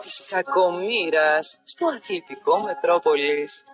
της 0.00 0.24
κακομήρας 0.30 1.60
στο 1.64 1.86
αθλητικό 1.86 2.60
Μετρόπολης. 2.60 3.64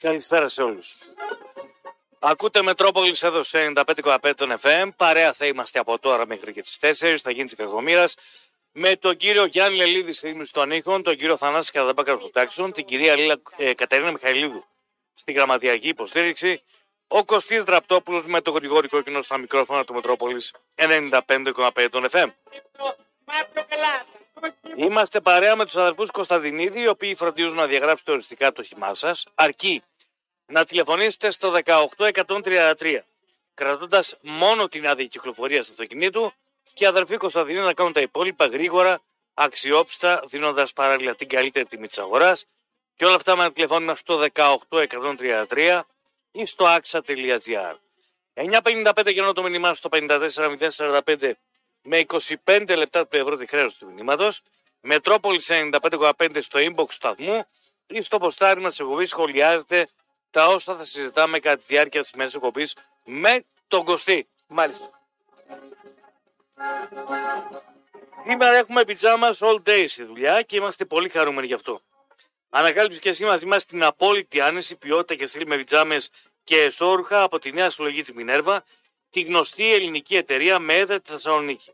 Καλησπέρα 0.00 0.48
σε 0.48 0.62
όλους. 0.62 1.11
Ακούτε 2.24 2.62
Μετρόπολης 2.62 3.22
εδώ 3.22 3.42
σε 3.42 3.72
95,5 3.74 4.32
των 4.36 4.52
FM. 4.60 4.88
Παρέα 4.96 5.32
θα 5.32 5.46
είμαστε 5.46 5.78
από 5.78 5.98
τώρα 5.98 6.26
μέχρι 6.26 6.52
και 6.52 6.62
τις 6.62 6.78
4. 6.80 7.16
Θα 7.22 7.30
γίνει 7.30 7.44
της 7.44 7.54
κακομήρας. 7.54 8.16
Με 8.72 8.96
τον 8.96 9.16
κύριο 9.16 9.44
Γιάννη 9.44 9.76
Λελίδη 9.76 10.12
στη 10.12 10.28
Δήμηση 10.28 10.52
των 10.52 10.70
Ήχων, 10.70 11.02
τον 11.02 11.16
κύριο 11.16 11.36
Θανάση 11.36 11.70
Καραδαμπάκα 11.70 12.16
στο 12.18 12.30
Τάξον, 12.30 12.72
την 12.72 12.84
κυρία 12.84 13.16
Λίλα, 13.16 13.34
ε, 13.56 13.74
Κατερίνα 13.74 14.10
Μιχαηλίδου 14.10 14.64
στην 15.14 15.34
γραμματιακή 15.34 15.88
υποστήριξη, 15.88 16.62
ο 17.06 17.24
Κωστής 17.24 17.62
Δραπτόπουλος 17.62 18.26
με 18.26 18.40
το 18.40 18.50
γρηγόρη 18.50 18.88
κόκκινο 18.88 19.20
στα 19.20 19.38
μικρόφωνα 19.38 19.84
του 19.84 19.94
Μετρόπολης 19.94 20.54
95,5 20.74 21.88
των 21.88 22.06
FM. 22.10 22.30
Είμαστε 24.76 25.20
παρέα 25.20 25.56
με 25.56 25.64
τους 25.64 25.76
αδερφού 25.76 26.06
Κωνσταντινίδη, 26.06 26.80
οι 26.80 26.88
οποίοι 26.88 27.14
φροντίζουν 27.14 27.56
να 27.56 27.66
διαγράψετε 27.66 28.12
οριστικά 28.12 28.52
το 28.52 28.62
χυμά 28.62 28.94
σας, 28.94 29.24
αρκεί 29.34 29.82
να 30.52 30.64
τηλεφωνήσετε 30.64 31.30
στο 31.30 31.52
18133, 31.64 32.98
κρατώντας 33.54 34.16
μόνο 34.20 34.68
την 34.68 34.88
άδεια 34.88 35.06
κυκλοφορίας 35.06 35.66
του 35.66 35.72
αυτοκινήτου 35.72 36.32
και 36.74 36.84
οι 36.84 36.86
αδερφοί 36.86 37.16
Κωνσταντινίδη 37.16 37.64
να 37.64 37.72
κάνουν 37.72 37.92
τα 37.92 38.00
υπόλοιπα 38.00 38.46
γρήγορα, 38.46 39.00
αξιόπιστα, 39.34 40.22
δίνοντας 40.24 40.72
παράλληλα 40.72 41.14
την 41.14 41.28
καλύτερη 41.28 41.66
τιμή 41.66 41.86
της 41.86 41.98
αγοράς 41.98 42.44
και 42.94 43.04
όλα 43.04 43.14
αυτά 43.14 43.36
με 43.36 43.42
ένα 43.42 43.52
τηλεφώνημα 43.52 43.94
στο 43.94 44.24
18133 44.32 45.80
ή 46.32 46.46
στο 46.46 46.64
axa.gr. 46.68 47.74
9.55 48.34 49.12
γυρνώ 49.12 49.32
το 49.32 49.42
μήνυμά 49.42 49.74
στο 49.74 49.88
54.045 49.92 51.32
με 51.82 52.04
25 52.44 52.76
λεπτά 52.76 53.06
του 53.06 53.16
ευρώ 53.16 53.36
τη 53.36 53.46
χρέωση 53.46 53.78
του 53.78 53.92
μηνύματος. 53.94 54.42
Μετρόπολης 54.80 55.50
95,5 55.50 56.42
στο 56.42 56.58
inbox 56.58 56.86
του 56.86 56.92
σταθμού 56.92 57.46
ή 57.86 58.02
στο 58.02 58.18
ποστάρι 58.18 58.70
σε 58.70 58.82
εκπομπή 58.82 59.04
σχολιάζετε 59.04 59.86
τα 60.32 60.46
όσα 60.46 60.76
θα 60.76 60.84
συζητάμε 60.84 61.38
κατά 61.38 61.56
τη 61.56 61.64
διάρκεια 61.66 62.00
της 62.00 62.12
μέρη 62.12 62.30
εκπομπής 62.34 62.76
με 63.04 63.44
τον 63.68 63.84
Κωστή. 63.84 64.26
Μάλιστα. 64.46 64.90
Σήμερα 68.26 68.56
έχουμε 68.56 68.84
πιτζάμα 68.84 69.28
all 69.32 69.62
day 69.68 69.84
στη 69.88 70.04
δουλειά 70.04 70.42
και 70.42 70.56
είμαστε 70.56 70.84
πολύ 70.84 71.08
χαρούμενοι 71.08 71.46
γι' 71.46 71.54
αυτό. 71.54 71.80
Ανακάλυψε 72.50 72.98
και 72.98 73.08
εσύ 73.08 73.24
μαζί 73.24 73.46
μας 73.46 73.64
την 73.66 73.82
απόλυτη 73.82 74.40
άνεση, 74.40 74.76
ποιότητα 74.76 75.14
και 75.14 75.26
στυλ 75.26 75.46
με 75.46 75.56
πιτζάμες 75.56 76.10
και 76.44 76.60
εσόρουχα 76.60 77.22
από 77.22 77.38
τη 77.38 77.52
νέα 77.52 77.70
συλλογή 77.70 78.00
της 78.00 78.14
Μινέρβα, 78.14 78.64
τη 79.10 79.20
γνωστή 79.20 79.72
ελληνική 79.74 80.16
εταιρεία 80.16 80.58
με 80.58 80.78
έδρα 80.78 81.00
τη 81.00 81.10
Θεσσαλονίκη. 81.10 81.70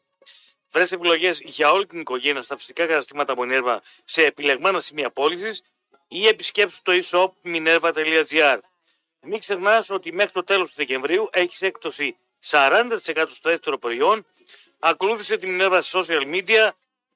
Βρες 0.71 0.93
επιλογές 0.93 1.41
για 1.41 1.73
όλη 1.73 1.87
την 1.87 2.01
οικογένεια 2.01 2.43
στα 2.43 2.57
φυσικά 2.57 2.87
καταστήματα 2.87 3.35
Μινέρβα 3.39 3.83
σε 4.05 4.25
επιλεγμένα 4.25 4.81
σημεία 4.81 5.11
πώλησης 5.11 5.63
ή 6.09 6.27
επισκέψου 6.27 6.83
το 6.83 6.93
e-shop 7.03 7.29
minerva.gr. 7.45 8.59
Μην 9.21 9.39
ξεχνάς 9.39 9.91
ότι 9.91 10.13
μέχρι 10.13 10.33
το 10.33 10.45
τέλος 10.45 10.69
του 10.69 10.75
Δεκεμβρίου 10.77 11.29
έχεις 11.33 11.63
έκπτωση 11.63 12.17
40% 12.47 13.25
στο 13.27 13.51
δεύτερο 13.51 13.79
προϊόν. 13.79 14.27
Ακολούθησε 14.79 15.37
τη 15.37 15.47
Minerva 15.51 15.79
στα 15.83 16.01
social 16.01 16.35
media 16.35 16.71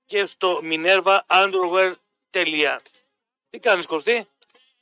και 0.04 0.24
στο 0.24 0.60
minervaunderwear.gr. 0.62 2.78
Τι 3.50 3.58
κάνεις, 3.58 3.86
Κωστή; 3.86 4.28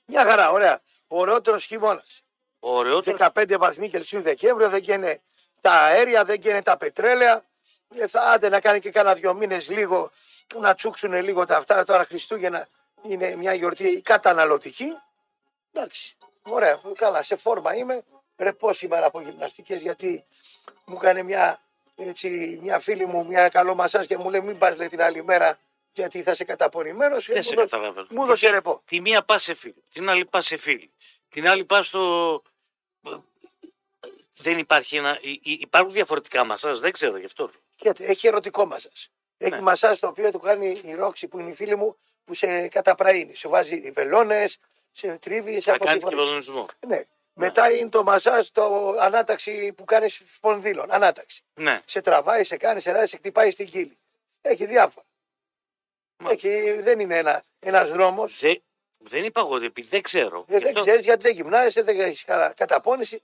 Μια 0.04 0.24
χαρά, 0.24 0.50
ωραία. 0.50 0.80
Ωραιότερο 1.08 1.58
χειμώνας. 1.58 2.22
Ωραιότερο. 2.58 3.16
15 3.34 3.56
βαθμοί 3.58 3.90
Κελσίου 3.90 4.22
Δεκέμβριο, 4.22 4.68
δεν 4.68 4.80
καίνε 4.80 5.20
τα 5.60 5.72
αέρια, 5.72 6.24
δεν 6.24 6.40
καίνε 6.40 6.62
τα 6.62 6.76
πετρέλαια. 6.76 7.44
Ε, 7.94 8.06
θα 8.06 8.20
άντε 8.20 8.48
να 8.48 8.60
κάνει 8.60 8.78
και 8.78 8.90
κάνα 8.90 9.14
δύο 9.14 9.34
μήνες 9.34 9.68
λίγο 9.68 10.10
να 10.54 10.74
τσούξουν 10.74 11.22
λίγο 11.22 11.44
τα 11.44 11.56
αυτά. 11.56 11.84
Τώρα 11.84 12.04
Χριστούγεννα 12.04 12.68
είναι 13.02 13.36
μια 13.36 13.54
γιορτή 13.54 14.00
καταναλωτική. 14.00 14.86
Εντάξει, 15.72 16.16
ωραία, 16.42 16.80
καλά, 16.94 17.22
σε 17.22 17.36
φόρμα 17.36 17.74
είμαι. 17.76 18.02
Ρεπό 18.36 18.72
σήμερα 18.72 19.06
από 19.06 19.20
γυμναστικές 19.20 19.82
γιατί 19.82 20.24
μου 20.84 20.96
έκανε 21.00 21.22
μια, 21.22 21.60
έτσι, 21.96 22.58
μια 22.62 22.78
φίλη 22.78 23.06
μου 23.06 23.26
μια 23.26 23.48
καλό 23.48 23.74
μασάζ 23.74 24.06
και 24.06 24.16
μου 24.18 24.30
λέει 24.30 24.40
μην 24.40 24.58
πας 24.58 24.78
λέει, 24.78 24.88
την 24.88 25.02
άλλη 25.02 25.24
μέρα 25.24 25.58
γιατί 25.92 26.22
θα 26.22 26.30
είσαι 26.30 26.44
καταπονημένος. 26.44 27.26
Δεν 27.26 27.42
σε 27.42 27.54
καταλαβαίνω. 27.54 28.06
Μου 28.10 28.22
έδωσε 28.22 28.50
ρεπό. 28.50 28.82
Τη 28.84 29.00
μία 29.00 29.22
πας 29.22 29.42
σε 29.42 29.54
φίλη, 29.54 29.82
την 29.92 30.08
άλλη 30.08 30.24
πας 30.24 30.46
σε 30.46 30.56
φίλη. 30.56 30.90
Την 31.28 31.48
άλλη 31.48 31.64
πας 31.64 31.86
στο. 31.86 32.42
Δεν 34.36 34.58
υπάρχει 34.58 34.96
ένα. 34.96 35.18
υ- 35.20 35.46
υ- 35.46 35.60
Υπάρχουν 35.60 35.92
διαφορετικά 35.92 36.44
μασάζ, 36.44 36.78
δεν 36.78 36.92
ξέρω 36.92 37.16
γι' 37.16 37.24
αυτό. 37.24 37.50
Γιατί 37.76 38.04
έχει 38.04 38.26
ερωτικό 38.26 38.64
μασάζ. 38.66 38.92
Έχει 39.38 39.50
Ναι. 39.54 39.60
μασάζ 39.60 39.98
το 39.98 40.06
οποίο 40.06 40.30
του 40.30 40.38
κάνει 40.38 40.80
η 40.84 40.94
Ρόξη 40.94 41.28
που 41.28 41.38
είναι 41.38 41.50
η 41.50 41.54
φίλη 41.54 41.76
μου 41.76 41.96
που 42.24 42.34
σε 42.34 42.68
καταπραίνει. 42.68 43.34
Σου 43.34 43.48
βάζει 43.48 43.90
βελόνες, 43.90 44.58
σε 44.90 45.16
τρίβει, 45.18 45.60
σε 45.60 45.70
Θα 45.70 45.78
κάνεις 45.78 45.92
και 45.92 46.14
αποτυπώνει. 46.14 46.24
βελονισμό. 46.26 46.66
Ναι. 46.86 47.02
Μετά 47.34 47.70
είναι 47.70 47.88
το 47.88 48.02
μασάζ, 48.02 48.48
το 48.48 48.96
ανάταξη 49.00 49.72
που 49.72 49.84
κάνεις 49.84 50.22
σπονδύλων. 50.34 50.92
Ανάταξη. 50.92 51.42
Ναι. 51.54 51.80
Σε 51.84 52.00
τραβάει, 52.00 52.44
σε 52.44 52.56
κάνει, 52.56 52.80
σε 52.80 52.90
ράζει, 52.92 53.06
σε 53.06 53.16
χτυπάει 53.16 53.50
στην 53.50 53.66
κύλη. 53.66 53.98
Έχει 54.40 54.66
διάφορα. 54.66 55.06
Μάλιστα. 56.16 56.48
Έχει, 56.48 56.72
δεν 56.80 57.00
είναι 57.00 57.16
ένα 57.18 57.42
ένας 57.58 57.90
δρόμος. 57.90 58.38
Δε, 58.38 58.54
δεν 58.98 59.24
είπα 59.24 59.40
εγώ, 59.40 59.56
επειδή 59.56 59.88
δεν 59.88 60.02
ξέρω. 60.02 60.38
Ε, 60.48 60.52
Γι' 60.52 60.58
δεν 60.58 60.66
αυτό 60.68 60.80
ξέρεις 60.80 61.04
γιατί 61.04 61.22
δεν 61.22 61.34
γυμνάζεσαι, 61.34 61.82
δεν 61.82 62.00
έχεις 62.00 62.24
καταπώνηση. 62.54 63.22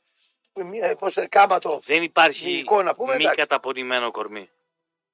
Πώς 0.99 1.19
κάματο. 1.29 1.79
δεν 1.85 2.03
υπάρχει 2.03 2.51
η 2.51 2.59
εικόνα, 2.59 2.95
πούμε, 2.95 3.15
μη 3.15 3.21
εντάξει. 3.21 3.39
καταπονημένο 3.39 4.11
κορμί. 4.11 4.51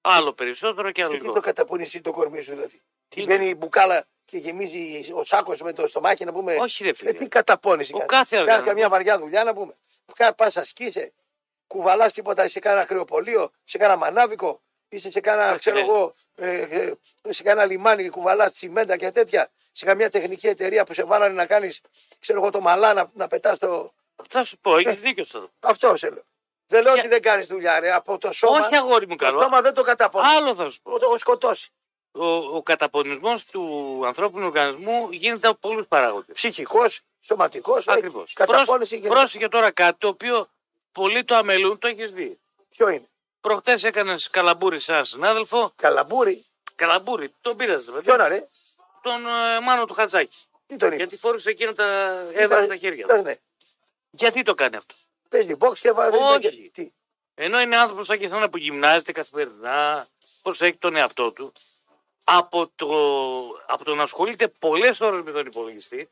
Άλλο 0.00 0.32
περισσότερο 0.32 0.90
και 0.90 1.02
άλλο 1.02 1.10
Τι 1.12 1.18
το 1.18 1.22
λιγότερο. 1.22 1.44
καταπώνηση 1.54 2.00
το 2.00 2.10
κορμί 2.10 2.40
σου 2.40 2.50
δηλαδή; 2.50 2.80
Τι 3.14 3.20
Τι 3.20 3.26
μπαίνει 3.26 3.48
η 3.48 3.54
μπουκάλα 3.58 4.04
και 4.24 4.38
γεμίζει 4.38 5.12
ο 5.14 5.24
σάκος 5.24 5.60
με 5.62 5.72
το 5.72 5.86
στομάχι 5.86 6.24
να 6.24 6.32
πούμε. 6.32 6.54
Όχι, 6.60 6.84
ρε 6.84 6.92
φίλε. 6.92 7.10
Ε, 7.10 7.12
τι 7.12 7.26
καταπώνηση. 7.28 7.92
Ο 7.94 7.96
κάνει. 7.96 8.08
κάθε 8.08 8.36
Κάνει 8.36 8.42
οργανισμός. 8.42 8.68
καμιά 8.72 8.88
βαριά 8.88 9.18
δουλειά 9.18 9.44
να 9.44 9.54
πούμε. 9.54 9.74
Πας 10.36 10.56
ασκείσαι, 10.56 11.12
κουβαλάς 11.66 12.12
τίποτα 12.12 12.48
σε 12.48 12.58
κάνα 12.58 12.84
κρεοπολείο, 12.84 13.50
σε 13.64 13.78
κάνα 13.78 13.96
μανάβικο, 13.96 14.60
είσαι 14.88 15.10
σε 15.10 15.20
κάνα, 15.20 15.48
Όχι, 15.50 15.58
ξέρω 15.58 15.76
ναι. 15.76 15.82
εγώ, 15.82 16.12
ε, 16.36 16.60
ε, 16.60 16.92
σε 17.28 17.42
κάνα 17.42 17.64
λιμάνι 17.64 18.02
και 18.02 18.10
κουβαλάς 18.10 18.52
τσιμέντα 18.52 18.96
και 18.96 19.10
τέτοια. 19.10 19.50
Σε 19.72 19.84
καμιά 19.84 20.10
τεχνική 20.10 20.46
εταιρεία 20.46 20.84
που 20.84 20.94
σε 20.94 21.02
βάλανε 21.02 21.34
να 21.34 21.46
κάνεις, 21.46 21.80
ξέρω 22.20 22.40
εγώ, 22.40 22.50
το 22.50 22.60
μαλά 22.60 22.94
να, 22.94 23.06
να 23.14 23.26
πετάς 23.26 23.58
το. 23.58 23.92
Θα 24.28 24.44
σου 24.44 24.58
πω, 24.58 24.76
έχεις 24.76 25.00
δίκιο 25.00 25.24
στο. 25.24 25.50
Αυτό 25.60 25.96
σε 25.96 26.10
λέω. 26.10 26.22
Δεν 26.66 26.82
λέω 26.82 26.92
Για- 26.92 27.02
ότι 27.02 27.10
δεν 27.12 27.22
κάνεις 27.22 27.46
δουλειά, 27.46 27.80
ρε. 27.80 27.92
Από 27.92 28.18
το 28.18 28.32
σώμα. 28.32 28.58
Όχι, 28.66 28.76
αγόρι 28.76 29.06
μου 29.08 29.16
το 29.16 29.24
καλό. 29.24 29.40
σώμα 29.42 29.60
δεν 29.60 29.74
το 29.74 29.82
καταπώνεις. 29.82 30.32
Άλλο 30.36 30.54
θα 30.54 30.68
σου 30.68 30.82
πω. 30.82 30.90
Το 30.98 31.04
έχω 31.06 31.18
σκοτώσει. 31.18 31.70
Ο, 32.12 32.26
ο 32.26 32.62
καταπονισμός 32.62 33.46
του 33.46 34.02
ανθρώπινου 34.06 34.46
οργανισμού 34.46 35.08
γίνεται 35.10 35.48
από 35.48 35.58
πολλούς 35.68 35.86
παράγοντες. 35.86 36.34
Ψυχικός, 36.34 37.00
σωματικός. 37.20 37.88
Ακριβώς. 37.88 38.32
Καταπώνηση 38.32 38.96
γενικά. 38.96 39.14
Πρόσεχε 39.14 39.48
τώρα 39.48 39.70
κάτι 39.70 39.98
το 39.98 40.08
οποίο 40.08 40.46
πολλοί 40.92 41.24
το 41.24 41.36
αμελούν, 41.36 41.78
το 41.78 41.88
έχεις 41.88 42.12
δει. 42.12 42.40
Ποιο 42.70 42.88
είναι; 42.88 43.06
Προχτές 43.40 43.84
έκανες 43.84 44.30
καλαμπούρι 44.30 44.78
σε 44.80 44.92
έναν 44.92 45.04
συνάδελφο. 45.04 45.72
Καλαμπούρι. 45.76 46.46
Καλαμπούρι, 46.74 47.34
τον 47.40 47.56
πήραζες 47.56 47.90
παιδί. 47.90 48.04
Ποιον 48.04 48.26
ρε; 48.28 48.48
Τον 49.02 49.26
ε, 49.26 49.60
Μάνο 49.60 49.84
του 49.84 49.94
Χατζάκη. 49.94 50.38
Τι 50.66 50.76
τον 50.76 50.88
είπε; 50.88 50.96
Γιατί 50.96 51.16
φόρησε 51.16 51.50
εκείνο 51.50 51.72
τα 51.72 51.84
έδρα 52.32 52.62
στα 52.62 52.76
χέρια 52.76 53.06
του. 53.06 53.14
Ναι, 53.14 53.20
ναι. 53.20 53.34
Γιατί 54.10 54.42
το 54.42 54.54
κάνει 54.54 54.76
αυτό; 54.76 54.94
Παίζει 55.28 55.56
box 55.58 55.78
και 55.78 55.92
βάζει. 55.92 56.16
Όχι. 56.16 56.70
Τι. 56.70 56.92
Ενώ 57.34 57.60
είναι 57.60 57.76
άνθρωπος 57.76 58.06
σαν 58.06 58.18
και 58.18 58.24
εσένα 58.24 58.48
που 58.48 58.56
γυμνάζεται 58.56 59.12
καθημερινά, 59.12 60.08
προσέχει 60.42 60.76
τον 60.76 60.96
εαυτό 60.96 61.32
του, 61.32 61.52
από 62.24 62.70
το, 62.74 62.86
από 63.66 63.84
το 63.84 63.94
να 63.94 64.02
ασχολείται 64.02 64.48
πολλές 64.48 65.00
ώρες 65.00 65.22
με 65.22 65.30
τον 65.30 65.46
υπολογιστή, 65.46 66.08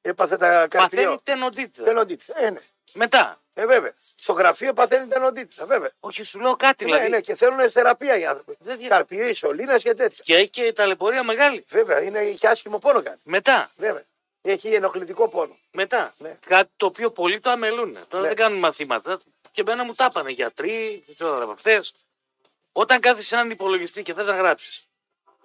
Έπαθε 0.00 0.36
τα 0.36 0.66
παθαίνει 0.70 1.02
καρπιό. 1.02 1.20
τενοντίτητα. 1.22 1.84
Τενοντίτητα. 1.84 2.40
Ε, 2.44 2.50
ναι. 2.50 2.60
Μετά. 2.92 3.40
Ε, 3.54 3.66
βέβαια. 3.66 3.92
Στο 4.16 4.32
γραφείο 4.32 4.72
παθαίνει 4.72 5.06
τενοντίτητα. 5.06 5.66
Βέβαια. 5.66 5.90
Όχι, 6.00 6.22
σου 6.22 6.40
λέω 6.40 6.56
κάτι 6.56 6.84
Ναι, 6.84 6.90
δηλαδή. 6.90 7.10
ναι, 7.10 7.20
και 7.20 7.34
θέλουν 7.34 7.70
θεραπεία 7.70 8.18
οι 8.18 8.26
άνθρωποι. 8.26 8.56
Δεν 8.60 8.78
δια- 8.78 8.88
Καρπιό, 8.88 9.26
ισολίνα 9.28 9.78
και 9.78 9.94
τέτοια. 9.94 10.24
Και 10.24 10.34
έχει 10.36 10.48
και 10.50 10.72
ταλαιπωρία 10.72 11.22
μεγάλη. 11.22 11.64
Βέβαια, 11.68 12.00
είναι 12.02 12.24
και 12.24 12.48
άσχημο 12.48 12.78
πόνο 12.78 13.02
κάνει. 13.02 13.16
Μετά. 13.22 13.70
Βέβαια. 13.76 14.02
Έχει 14.42 14.68
ενοχλητικό 14.74 15.28
πόνο. 15.28 15.56
Μετά. 15.70 16.14
Ναι. 16.18 16.38
Κάτι 16.46 16.70
το 16.76 16.86
οποίο 16.86 17.10
πολλοί 17.10 17.40
το 17.40 17.50
αμελούν. 17.50 17.92
Τώρα 18.08 18.22
Ναι. 18.22 18.28
δεν 18.28 18.36
κάνουν 18.36 18.58
μαθήματα. 18.58 19.18
Και 19.52 19.60
εμένα 19.60 19.84
μου 19.84 19.92
τα 19.92 20.06
είπανε 20.10 20.30
γιατροί, 20.30 21.02
δεν 21.06 21.14
ξέρω 21.14 21.42
από 21.42 21.52
αυτές. 21.52 21.94
Όταν 22.72 23.00
κάθεσαι 23.00 23.34
έναν 23.34 23.50
υπολογιστή 23.50 24.02
και 24.02 24.12
δεν 24.14 24.26
τα 24.26 24.36
γράψεις. 24.36 24.85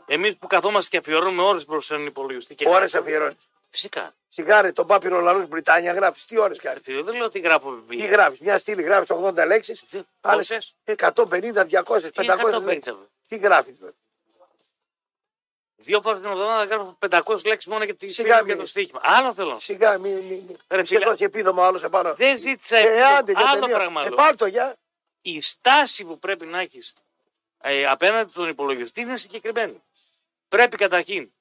Εμείς 0.06 0.38
που 0.38 0.48
καθόμαστε 0.48 0.90
και 0.90 0.98
αφιερώνουμε 0.98 1.42
ώρες 1.42 1.66
προς 1.66 1.92
έναν 1.92 2.06
υπολογιστή. 2.06 2.56
Και 2.56 2.68
Ώρες 2.68 2.92
γράφουμε, 2.92 3.02
αφιερώνεις. 3.02 3.48
Φυσικά. 3.70 4.14
Σιγάρε, 4.28 4.72
τον 4.72 4.88
πάπυρο 4.88 5.20
λαού 5.20 5.48
Βρυτάνια 5.48 5.94
γράφεις. 5.94 6.26
Τι 6.26 6.40
ώρες 6.40 6.60
κάνει. 6.60 6.80
Φίλε, 6.84 7.02
δεν 7.02 7.16
λέω 7.16 7.26
ότι 7.26 7.40
γράφω 7.40 7.72
Τι 7.76 7.82
βιβλία. 7.88 8.10
γράφεις, 8.10 8.40
μια 8.40 8.60
στήλη 8.60 8.82
γράφεις 8.82 9.10
80 9.12 9.46
λέξεις. 9.46 9.84
Πόσες; 10.22 10.76
150, 10.86 11.66
200, 11.66 12.12
500 12.12 12.58
150. 12.58 12.64
λέξεις. 12.64 12.94
Τι 13.28 13.38
γράφεις. 13.38 13.74
Δύο 15.76 16.02
φορές 16.02 16.22
την 16.22 16.30
εβδομάδα 16.30 16.64
γράφω 16.64 16.98
500 17.00 17.46
λέξεις 17.48 17.72
μόνο 17.72 17.84
για 17.84 17.96
τη 17.96 18.08
Σιγά 18.08 18.24
σιγά 18.24 18.36
για 18.36 18.44
μην- 18.46 18.58
το 18.58 18.66
στοίχημα. 18.66 19.00
Άλλο 19.04 19.34
θέλω. 19.34 19.50
να 19.52 19.60
σου 19.60 19.66
Σιγά, 19.66 19.98
μην 19.98 20.14
μη, 20.18 20.22
μη. 20.48 20.56
Ρε 20.68 20.86
σε 20.86 20.96
φίλε. 20.96 21.06
δώσει 21.10 21.24
επίδομα 21.24 21.66
άλλος 21.66 21.84
επάνω. 21.84 22.14
Δεν 22.14 22.38
ζήτησα 22.38 22.78
Ε, 22.78 22.82
επίδομα. 22.82 23.08
άντε, 23.08 23.32
για 23.32 23.46
άλλο 23.50 23.60
τελείω. 23.60 23.76
πράγμα. 23.76 24.02
Ε, 24.02 24.08
λέω. 24.08 24.16
πάρ' 24.16 24.36
το 24.36 24.46
για. 24.46 24.76
Η 25.22 25.42
στάση 25.42 26.06
που 26.06 26.20
πρέπει 26.20 26.46
να 26.46 26.60
έχεις 26.60 26.94
ε, 27.62 27.86
απέναντι 27.86 28.32
στον 28.32 28.50
υπολογιστή 28.50 29.02
είναι 29.02 29.18
συγκεκριμένη. 29.18 29.84
Πρέπει 30.50 30.78
καταρχήν 30.78 31.32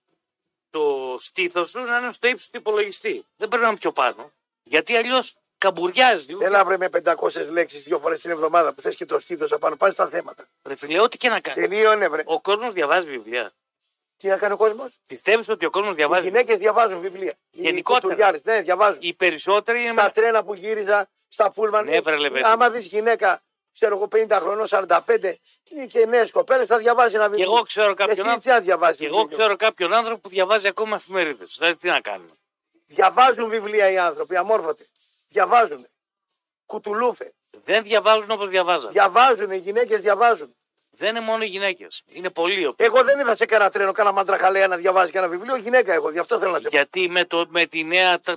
το 0.71 1.15
στήθος 1.19 1.71
σου 1.71 1.81
να 1.81 1.97
είναι 1.99 2.13
στο 2.13 2.29
ύψος 2.29 2.51
του 2.51 2.57
υπολογιστή. 2.59 3.25
Δεν 3.37 3.49
πρέπει 3.49 3.63
να 3.63 3.69
είναι 3.69 3.79
πιο 3.79 3.93
πάνω. 3.93 4.33
Γιατί 4.63 4.97
αλλιώς 4.97 5.37
καμπουριάζει 5.59 6.27
λίγο. 6.27 6.45
Έλα 6.45 6.65
βρε 6.65 6.77
με 6.77 6.89
500 7.05 7.47
λέξεις 7.51 7.83
δύο 7.83 7.99
φορές 7.99 8.21
την 8.21 8.31
εβδομάδα 8.31 8.73
που 8.73 8.81
θες 8.81 8.97
και 8.97 9.05
το 9.05 9.19
στήθος 9.19 9.53
απάνω. 9.53 9.77
Πάνε 9.77 9.93
στα 9.93 10.09
θέματα. 10.09 10.49
Ρε 10.63 10.77
φίλε, 10.77 11.01
ό,τι 11.01 11.17
και 11.17 11.29
να 11.29 11.41
κάνει. 11.41 11.67
Τελείωνε, 11.67 12.09
βρε. 12.09 12.23
Ο 12.27 12.41
κόσμος 12.41 12.73
διαβάζει 12.73 13.11
βιβλία. 13.11 13.53
Τι 14.17 14.29
να 14.29 14.37
κάνει 14.37 14.53
ο 14.53 14.57
κόσμος; 14.57 14.99
Πιστεύεις 15.07 15.49
ότι 15.49 15.65
ο 15.65 15.71
κόσμος 15.71 15.93
Οι 15.93 15.95
διαβάζει. 15.95 16.25
γυναίκες 16.27 16.59
διαβάζουν 16.59 17.01
βιβλία. 17.01 17.35
Οι 17.51 17.61
Γενικότερα. 17.61 18.01
κουτουλιάρες, 18.03 18.43
ναι, 18.45 18.61
διαβάζουν. 18.61 18.99
Οι 19.03 19.15
περισσότεροι 19.15 19.83
είναι. 19.83 19.93
Στα 19.93 20.03
με- 20.03 20.11
τρένα 20.11 20.45
που 20.45 20.55
γύριζα, 20.55 21.09
στα 21.29 21.51
πούλμαν. 21.51 21.85
Ναι, 21.85 22.01
βρε, 22.01 22.17
Λεβέντη. 22.17 22.47
άμα 22.49 22.71
δεις 22.71 22.87
γυναίκα, 22.87 23.43
ξέρω 23.81 23.97
εγώ 23.97 24.09
50 24.13 24.39
χρονών, 24.41 24.67
45 24.67 25.35
ή 25.65 25.87
και 25.87 26.07
νέες 26.07 26.31
κοπέλες, 26.31 26.67
θα 26.69 26.79
διαβάζει 26.79 27.15
ένα 27.15 27.29
βιβλίο. 27.29 27.53
εγώ 27.53 27.63
ξέρω 27.63 27.95
κάποιον 27.95 28.11
Εσύ 28.11 28.21
άνθρωπο- 28.21 28.43
τι 28.43 28.49
να 28.49 28.61
διαβάζει. 28.61 28.97
Και 28.99 29.07
εγώ 29.07 29.25
ξέρω 29.27 29.57
κάποιον 29.57 29.93
άνθρωπο 29.93 30.21
που 30.21 30.29
διαβάζει 30.29 30.69
ακόμα 30.69 30.97
εφημερίδες. 30.97 31.57
Δηλαδή 31.59 31.77
τι 31.77 31.89
να 31.89 32.01
κάνουμε; 32.01 32.31
Διαβάζουν 32.87 33.49
βιβλία 33.49 33.91
οι 33.91 33.99
άνθρωποι, 33.99 34.37
αμόρφωτοι. 34.37 34.87
Διαβάζουν. 35.29 35.87
Κουτουλούφε. 36.67 37.33
Δεν 37.65 37.83
διαβάζουν 37.83 38.31
όπως 38.31 38.49
διαβάζαν. 38.49 38.93
Διαβάζουν, 38.93 39.51
οι 39.51 39.57
γυναίκες 39.57 40.03
διαβάζουν. 40.03 40.55
Δεν 40.91 41.09
είναι 41.09 41.21
μόνο 41.21 41.43
οι 41.45 41.47
γυναίκες. 41.47 42.03
Είναι 42.13 42.31
πολλοί. 42.31 42.61
οι 42.61 42.67
οποίοι- 42.67 42.87
Εγώ 42.91 43.05
δεν 43.05 43.19
είδα 43.21 43.37
σε 43.37 43.45
κανένα 43.45 43.71
τρένο, 43.71 43.93
κάνα 43.93 44.13
μαντραχαλέα 44.13 44.67
να 44.67 44.77
διαβάζει 44.77 45.13
κανένα 45.13 45.33
βιβλίο. 45.33 45.57
Γυναίκα 45.57 45.93
εγώ, 45.93 46.11
γι' 46.11 46.19
αυτό 46.19 46.39
θέλω 46.39 46.51
να 46.51 46.57
σε 46.61 46.63
πω. 46.69 46.77
Γιατί 46.77 47.09
με, 47.09 47.25
το, 47.25 47.47
με 47.49 47.67
τη 47.67 47.85
νέα 47.85 48.21
τα- 48.21 48.37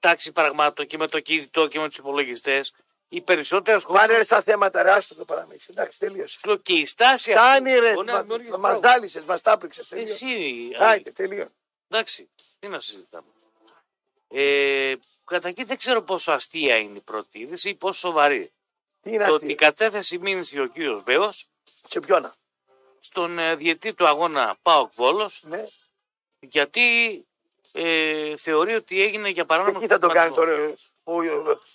τάξη 0.00 0.32
πραγμάτων 0.32 0.86
και 0.86 0.98
με 0.98 1.06
το 1.06 1.20
κινητό 1.20 1.66
και 1.66 1.78
με 1.78 1.88
τους 1.88 1.98
υπολογιστές, 1.98 2.72
οι 3.08 3.20
περισσότερες 3.20 3.84
χώρες. 3.84 4.00
Πάνε 4.00 4.16
ρε 4.16 4.22
στα 4.24 4.42
θέματα, 4.42 4.82
ρε, 4.82 4.90
άστο 4.92 5.14
το 5.14 5.24
παραμύθι. 5.24 5.66
Εντάξει, 5.70 5.98
τελείωσε. 5.98 6.38
Και 6.62 6.72
η 6.72 6.86
στάση 6.86 7.32
αυτή 7.32 7.44
Κάνει 7.48 7.78
ρε, 7.78 7.92
μπορεί 7.92 8.06
να 8.06 8.20
δημιουργήσει 8.20 8.50
μα 8.50 8.58
πρόβλημα. 8.58 8.78
δάλισε, 8.92 9.22
μας 9.26 9.40
τάπηξε. 9.40 9.82
Εσύ. 9.90 10.70
Άιτε, 10.78 11.10
τελείω. 11.10 11.48
Εντάξει, 11.88 12.28
τι 12.58 12.68
να 12.68 12.80
συζητάμε. 12.80 13.26
Ε, 14.28 14.94
καταρχήν 15.24 15.66
δεν 15.66 15.76
ξέρω 15.76 16.02
πόσο 16.02 16.32
αστεία 16.32 16.76
είναι 16.76 16.98
η 16.98 17.00
πρώτη 17.00 17.38
είδηση 17.38 17.68
ή 17.68 17.74
πόσο 17.74 17.98
σοβαρή. 17.98 18.52
Τι 19.00 19.10
είναι 19.10 19.26
Το 19.26 19.32
ότι 19.32 19.44
αυτή, 19.44 19.54
κατέθεσε 19.56 20.18
μήνυση 20.18 20.60
ο 20.60 20.66
κύριος 20.66 21.02
Μπέος 21.02 21.46
σε 21.88 22.00
ποιόνα. 22.00 22.34
στον 23.00 23.38
ε, 23.38 23.54
διετή 23.54 23.94
του 23.94 24.06
αγώνα 24.06 24.56
Πάοκ 24.62 24.92
Βόλος 24.94 25.42
Ναι. 25.44 25.64
γιατί 26.40 27.24
ε, 27.72 28.36
θεωρεί 28.36 28.74
ότι 28.74 29.02
έγινε 29.02 29.28
για 29.28 29.44
παράνομο 29.46 29.78
Και 29.80 29.86
τι 29.86 29.92
θα 29.92 29.98
το 29.98 30.08
κάνει 30.08 30.32
στοιχηματισμό. 30.32 30.56
τώρα, 30.56 30.72
ο, 30.72 30.74
ο, 31.06 31.14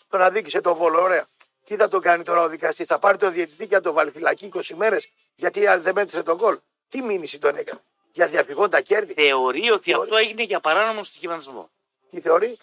τον 0.08 0.22
αδίκησε 0.22 0.62
το 0.62 0.76
βόλο, 0.76 1.02
ωραία. 1.02 1.28
Τι 1.64 1.76
θα 1.76 1.88
το 1.88 2.00
κάνει 2.00 2.24
τώρα 2.24 2.42
ο 2.42 2.48
δικαστής, 2.50 2.88
θα 2.88 3.00
πάρει 3.00 3.18
το 3.18 3.30
διαιτητή 3.30 3.68
και 3.68 3.76
θα 3.76 3.82
το 3.82 3.94
βάλει 3.94 4.12
φυλακή 4.12 4.50
20 4.54 4.62
μέρες 4.76 5.10
γιατί 5.36 5.60
δεν 5.60 5.94
μέτρησε 5.96 6.24
τον 6.24 6.38
κόλ. 6.38 6.60
Τι 6.88 7.02
μήνυση 7.02 7.40
τον 7.40 7.56
έκανε, 7.56 7.82
για 8.12 8.28
διαφυγόντα 8.28 8.82
κέρδη. 8.82 9.14
Θεωρεί 9.14 9.72
ότι 9.72 9.92
Θεωρεί. 9.92 10.04
αυτό 10.04 10.16
έγινε 10.16 10.44
για 10.44 10.60
παράνομο 10.60 11.04
στοιχηματισμό. 11.04 11.70
Τι 12.10 12.22
θεωρεί; 12.22 12.58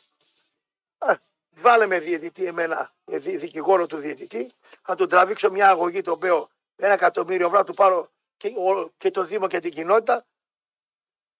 Α, 0.98 1.14
βάλε 1.50 1.86
με 1.86 1.98
διαιτητή 1.98 2.44
εμένα, 2.46 2.92
ε, 3.04 3.16
δι- 3.18 3.38
δικηγόρο 3.38 3.86
του 3.86 3.96
διαιτητή, 3.96 4.50
θα 4.82 4.94
τον 4.94 5.08
τραβήξω 5.08 5.50
μια 5.50 5.68
αγωγή 5.68 6.00
τον 6.00 6.18
Μπέο, 6.18 6.48
ένα 6.76 6.92
εκατομμύριο 6.92 7.46
ευρώ, 7.46 7.58
να 7.58 7.64
του 7.64 7.74
πάρω 7.74 8.10
και, 8.36 8.48
ο- 8.48 8.90
και 8.98 9.10
το 9.10 9.22
Δήμο 9.22 9.46
και 9.46 9.58
την 9.58 9.70
κοινότητα. 9.72 10.24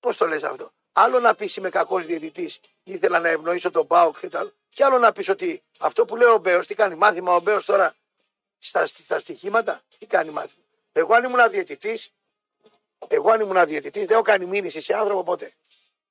Πώς 0.00 0.16
το 0.16 0.26
λες 0.26 0.42
αυτό; 0.42 0.72
Άλλο 0.92 1.18
να 1.20 1.34
πει 1.34 1.48
είμαι 1.58 1.68
κακός 1.68 2.06
διαιτητής, 2.06 2.60
ήθελα 2.84 3.18
να 3.20 3.28
ευνοήσω 3.28 3.70
τον 3.70 3.84
Μπάουκ 3.86 4.18
και 4.18 4.28
τα 4.28 4.52
άλλα. 4.68 4.74
Και 4.74 4.84
άλλο 4.84 4.98
να 4.98 5.12
πεις 5.12 5.28
ότι 5.28 5.62
αυτό 5.78 6.04
που 6.04 6.16
λέει 6.16 6.28
ο 6.28 6.38
Μπέος, 6.38 6.66
τι 6.66 6.74
κάνει 6.74 6.94
μάθημα 6.94 7.34
ο 7.34 7.40
Μπέος 7.40 7.64
τώρα 7.64 7.94
στα, 8.58 8.86
στα 8.86 9.18
στοιχήματα, 9.18 9.82
τι 9.98 10.06
κάνει 10.06 10.30
μάθημα; 10.30 10.62
Εγώ 10.92 11.14
αν 11.14 11.24
ήμουν 11.24 11.50
διαιτητή, 11.50 11.98
εγώ 13.08 13.30
αν 13.30 13.40
ήμουν 13.40 13.66
διαιτητή, 13.66 13.98
δεν 14.00 14.10
έχω 14.10 14.22
κάνει 14.22 14.44
μήνυση 14.46 14.80
σε 14.80 14.94
άνθρωπο 14.94 15.22
ποτέ. 15.22 15.52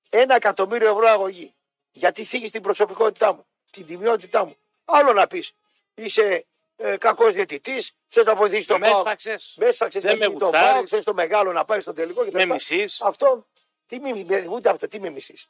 Ένα 0.09 0.35
εκατομμύριο 0.35 0.89
ευρώ 0.89 1.07
αγωγή. 1.07 1.53
Γιατί 1.91 2.23
θίγει 2.23 2.49
την 2.49 2.61
προσωπικότητά 2.61 3.33
μου, 3.33 3.45
την 3.69 3.85
τιμιότητά 3.85 4.45
μου. 4.45 4.55
Άλλο 4.85 5.13
να 5.13 5.27
πεις. 5.27 5.51
Είσαι 5.93 6.45
ε, 6.75 6.97
κακός 6.97 7.33
διαιτητής, 7.33 7.91
θες 8.07 8.25
να 8.25 8.35
βοηθήσεις 8.35 8.65
τον 8.65 8.79
Με 8.79 8.85
Πάοκ. 8.89 8.97
έσφαξες. 8.99 9.55
Με 9.57 9.65
έσφαξες 9.65 10.03
Δεν 10.03 10.11
να 10.11 10.17
με 10.17 10.25
γίνει 10.25 10.37
τον 10.39 10.47
γουστάρεις. 10.47 10.73
Πάοκ, 10.73 10.87
θες 10.89 11.03
το 11.03 11.13
μεγάλο 11.13 11.51
να 11.51 11.65
πάει 11.65 11.79
στο 11.79 11.93
τελικό 11.93 12.23
και 12.25 12.31
Με 12.33 12.45
μισείς. 12.45 13.01
Αυτό, 13.01 13.47
τι 13.85 13.99
μη, 13.99 14.25
ούτε 14.49 14.69
αυτό, 14.69 14.87
τι 14.87 14.99
με 14.99 15.09
μισείς. 15.09 15.47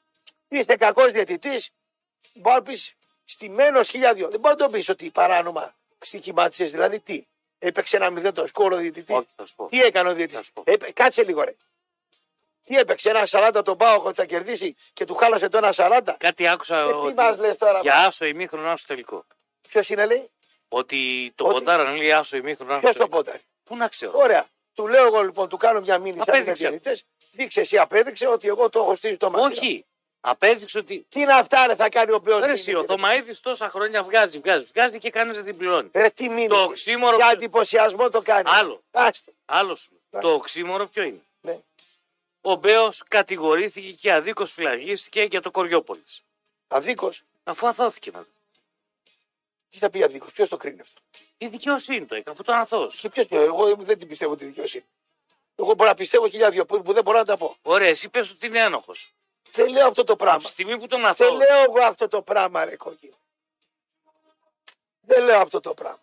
Είσαι 0.47 0.75
κακός 0.75 1.11
διαιτητής, 1.11 1.69
μπορεί 2.33 2.55
να 2.55 2.61
πεις 2.61 2.93
στημένο 3.23 3.83
χιλιάδιο. 3.83 4.29
Δεν 4.29 4.39
μπορεί 4.39 4.55
να 4.59 4.65
το 4.65 4.71
πεις 4.71 4.89
ότι 4.89 5.09
παράνομα 5.11 5.75
στοιχημάτισε. 5.99 6.63
Δηλαδή 6.65 6.99
τι, 6.99 7.25
έπαιξε 7.59 7.95
ένα 7.97 8.09
μηδέν 8.09 8.33
το 8.33 8.47
σκόρο 8.47 8.75
ο 8.75 8.79
διαιτητής. 8.79 9.15
Όχι, 9.15 9.25
θα 9.35 9.45
σου 9.45 9.55
πω. 9.55 9.65
Τι 9.65 9.81
έκανε 9.81 10.07
ο 10.07 10.11
Θα 10.11 10.17
διαιτητή. 10.17 10.43
σου 10.43 10.53
πω. 10.53 10.63
Κάτσε 10.93 11.23
λίγο 11.23 11.43
ρε. 11.43 11.55
Τι 12.63 12.77
έπαιξε, 12.77 13.09
ένα 13.09 13.23
40 13.29 13.61
τον 13.65 13.77
Πάοκ 13.77 14.05
ότι 14.05 14.15
θα 14.15 14.25
κερδίσει 14.25 14.75
και 14.93 15.05
του 15.05 15.15
χάλασε 15.15 15.49
το 15.49 15.57
ένα 15.57 15.73
40. 15.75 16.15
Κάτι 16.17 16.47
άκουσα 16.47 16.79
Ε, 16.79 16.85
τι 16.85 16.91
ότι 16.93 17.13
μας 17.13 17.37
λες 17.39 17.57
τώρα, 17.57 17.79
για 17.79 17.95
άσο 18.05 18.25
ημίχρονο 18.25 18.69
άσο 18.69 18.85
τελικό. 18.87 19.25
Ποιος 19.67 19.89
είναι 19.89 20.05
λέει, 20.05 20.29
Ότι 20.69 21.31
το 21.35 21.43
Ότι- 21.43 21.53
ποντάραν 21.53 21.95
λέει 21.95 22.11
άσο 22.11 22.37
ημίχρονο 22.37 22.71
άσο 22.71 22.79
ποιος 22.81 22.91
το 22.93 22.97
τελικό. 22.99 23.17
πόταρε. 23.17 23.39
Πού 23.63 23.75
να 23.75 23.87
ξέρω. 23.87 24.11
Ωραία. 24.15 24.45
Του 24.73 24.87
λέω 24.87 25.05
εγώ 25.05 25.21
λοιπόν, 25.21 25.49
του 25.49 25.57
κάνω 25.57 25.79
μια 25.81 25.97
μήνυση. 25.99 26.19
αν 26.19 26.25
είναι 26.27 26.37
Απέδειξε. 26.37 26.67
διαιτητές. 26.69 27.05
Δείξε 27.31 27.59
εσύ, 27.59 27.77
απέδειξε 27.77 28.27
ότι 28.27 28.47
εγώ 28.47 28.69
το 28.69 28.79
έχω 28.79 28.95
στήσει 28.95 29.17
το 29.17 29.29
μάτι. 29.29 29.45
Όχι. 29.57 29.85
Απέδειξε 30.29 30.77
ότι. 30.77 31.05
Τι 31.09 31.25
να 31.25 31.35
αυτά 31.37 31.67
ρε, 31.67 31.75
θα 31.75 31.89
κάνει 31.89 32.11
ο 32.11 32.19
Μπέος 32.19 32.43
Ρε, 32.43 32.51
εσύ, 32.51 32.71
ο 32.71 32.73
μήνυση, 32.73 32.93
ρε. 32.93 32.97
Θωμαίδης 32.97 33.39
τόσα 33.39 33.69
χρόνια 33.69 34.03
βγάζει, 34.03 34.39
βγάζει, 34.39 34.65
βγάζει 34.73 34.97
και 34.97 35.09
κανεί 35.09 35.31
δεν 35.31 35.45
την 35.45 35.57
πληρώνει. 35.57 35.89
Ρε 35.93 36.09
τι 36.09 36.29
μήνυση. 36.29 36.47
Το 36.47 36.61
οξύμορο 36.63 37.15
Για 37.15 37.25
ποιο- 37.25 37.35
εντυπωσιασμό 37.37 38.09
το 38.09 38.21
κάνει. 38.21 38.49
Άλλο. 38.49 38.83
Άστε. 38.91 39.31
Άλλο 39.45 39.75
σου. 39.75 39.91
Εντάξει. 40.09 40.29
Το 40.29 40.35
οξύμορο 40.35 40.87
ποιο 40.87 41.03
είναι; 41.03 41.21
Ναι. 41.41 41.57
Ο 42.41 42.55
Μπέος 42.55 43.03
κατηγορήθηκε 43.07 43.91
και 43.91 44.13
αδίκως 44.13 44.51
φυλαγίστηκε 44.51 45.21
για 45.21 45.41
το 45.41 45.51
Κοριόπολη. 45.51 46.03
Αδίκως; 46.67 47.23
Αφού 47.43 47.67
αθώθηκε 47.67 48.11
μαζί. 48.11 48.29
Τι 49.69 49.77
θα 49.77 49.89
πει 49.89 50.03
αδίκως. 50.03 50.31
Ποιος 50.31 50.49
το 50.49 50.57
κρίνει 50.57 50.81
αυτό; 50.81 51.01
Η 51.37 51.47
δικαιοσύνη 51.47 52.05
το 52.05 52.15
έκανε, 52.15 52.35
αφού 52.39 52.43
το 52.43 52.53
αθώος. 52.53 52.99
Και 52.99 53.09
ποιος, 53.09 53.25
εγώ 53.29 53.75
δεν 53.75 53.97
την 53.97 54.07
πιστεύω 54.07 54.35
τη 54.35 54.45
δικαιοσύνη. 54.45 54.85
Εγώ 55.55 55.73
μπορώ 55.73 55.89
να 55.89 55.95
πιστεύω 55.95 56.27
χιλιάδιο 56.29 56.65
που, 56.65 56.81
που 56.81 56.93
δεν 56.93 57.03
μπορώ 57.03 57.17
να 57.17 57.25
τα 57.25 57.37
πω. 57.37 57.55
Ωραία, 57.61 57.87
εσύ 57.87 58.09
πες 58.09 58.31
ότι 58.31 58.45
είναι 58.45 58.59
ένοχο. 58.59 58.91
Δεν 59.51 59.69
λέω 59.69 59.87
αυτό 59.87 60.03
το 60.03 60.13
Από 60.13 60.23
πράγμα. 60.23 60.39
τη 60.43 60.47
στιγμή 60.49 60.77
που 60.77 60.87
τον 60.87 60.99
Δεν 61.01 61.09
αθώο. 61.09 61.35
λέω 61.35 61.61
εγώ 61.63 61.83
αυτό 61.83 62.07
το 62.07 62.21
πράγμα, 62.21 62.65
ρε 62.65 62.75
κόκκινο. 62.75 63.15
Δεν 65.01 65.23
λέω 65.23 65.39
αυτό 65.39 65.59
το 65.59 65.73
πράγμα. 65.73 65.99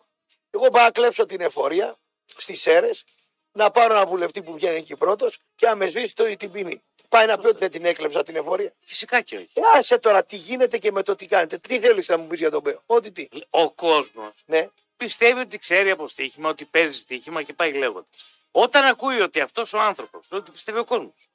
Εγώ 0.51 0.69
πάω 0.69 0.83
να 0.83 0.91
κλέψω 0.91 1.25
την 1.25 1.41
εφορία 1.41 1.95
στις 2.25 2.67
αίρες, 2.67 3.03
να 3.51 3.71
πάρω 3.71 3.93
ένα 3.95 4.05
βουλευτή 4.05 4.43
που 4.43 4.53
βγαίνει 4.53 4.77
εκεί 4.77 4.95
πρώτος 4.95 5.37
και 5.55 5.65
να 5.67 5.75
με 5.75 5.87
σβήσει 5.87 6.15
το, 6.15 6.35
την 6.35 6.51
ποινή. 6.51 6.81
Πάει 7.09 7.25
να 7.27 7.37
πει 7.37 7.47
ότι 7.47 7.57
δεν 7.57 7.71
την 7.71 7.85
έκλεψα 7.85 8.23
την 8.23 8.35
εφορία. 8.35 8.73
Φυσικά 8.85 9.21
και 9.21 9.35
όχι. 9.37 9.49
Ε, 9.53 9.61
άσε 9.77 9.97
τώρα 9.97 10.23
τι 10.23 10.35
γίνεται 10.35 10.77
και 10.77 10.91
με 10.91 11.03
το 11.03 11.15
τι 11.15 11.25
κάνετε. 11.25 11.57
Τι 11.57 11.79
θέλεις 11.79 12.07
να 12.09 12.17
μου 12.17 12.27
πεις 12.27 12.39
για 12.39 12.51
τον 12.51 12.61
Μπέο. 12.61 12.81
Ό,τι 12.85 13.11
τι. 13.11 13.27
Ο 13.49 13.71
κόσμος 13.71 14.43
Ναι. 14.45 14.69
πιστεύει 14.97 15.39
ότι 15.39 15.57
ξέρει 15.57 15.91
από 15.91 16.07
στοίχημα, 16.07 16.49
ότι 16.49 16.65
παίζει 16.65 16.99
στοίχημα 16.99 17.43
και 17.43 17.53
πάει 17.53 17.73
λέγοντας. 17.73 18.07
Όταν 18.51 18.83
ακούει 18.83 19.21
ότι 19.21 19.39
αυτός 19.39 19.73
ο 19.73 19.79
άνθρωπος, 19.79 20.27
τότε 20.27 20.51
πιστεύει 20.51 20.79
ο 20.79 20.83
κόσμος, 20.83 21.27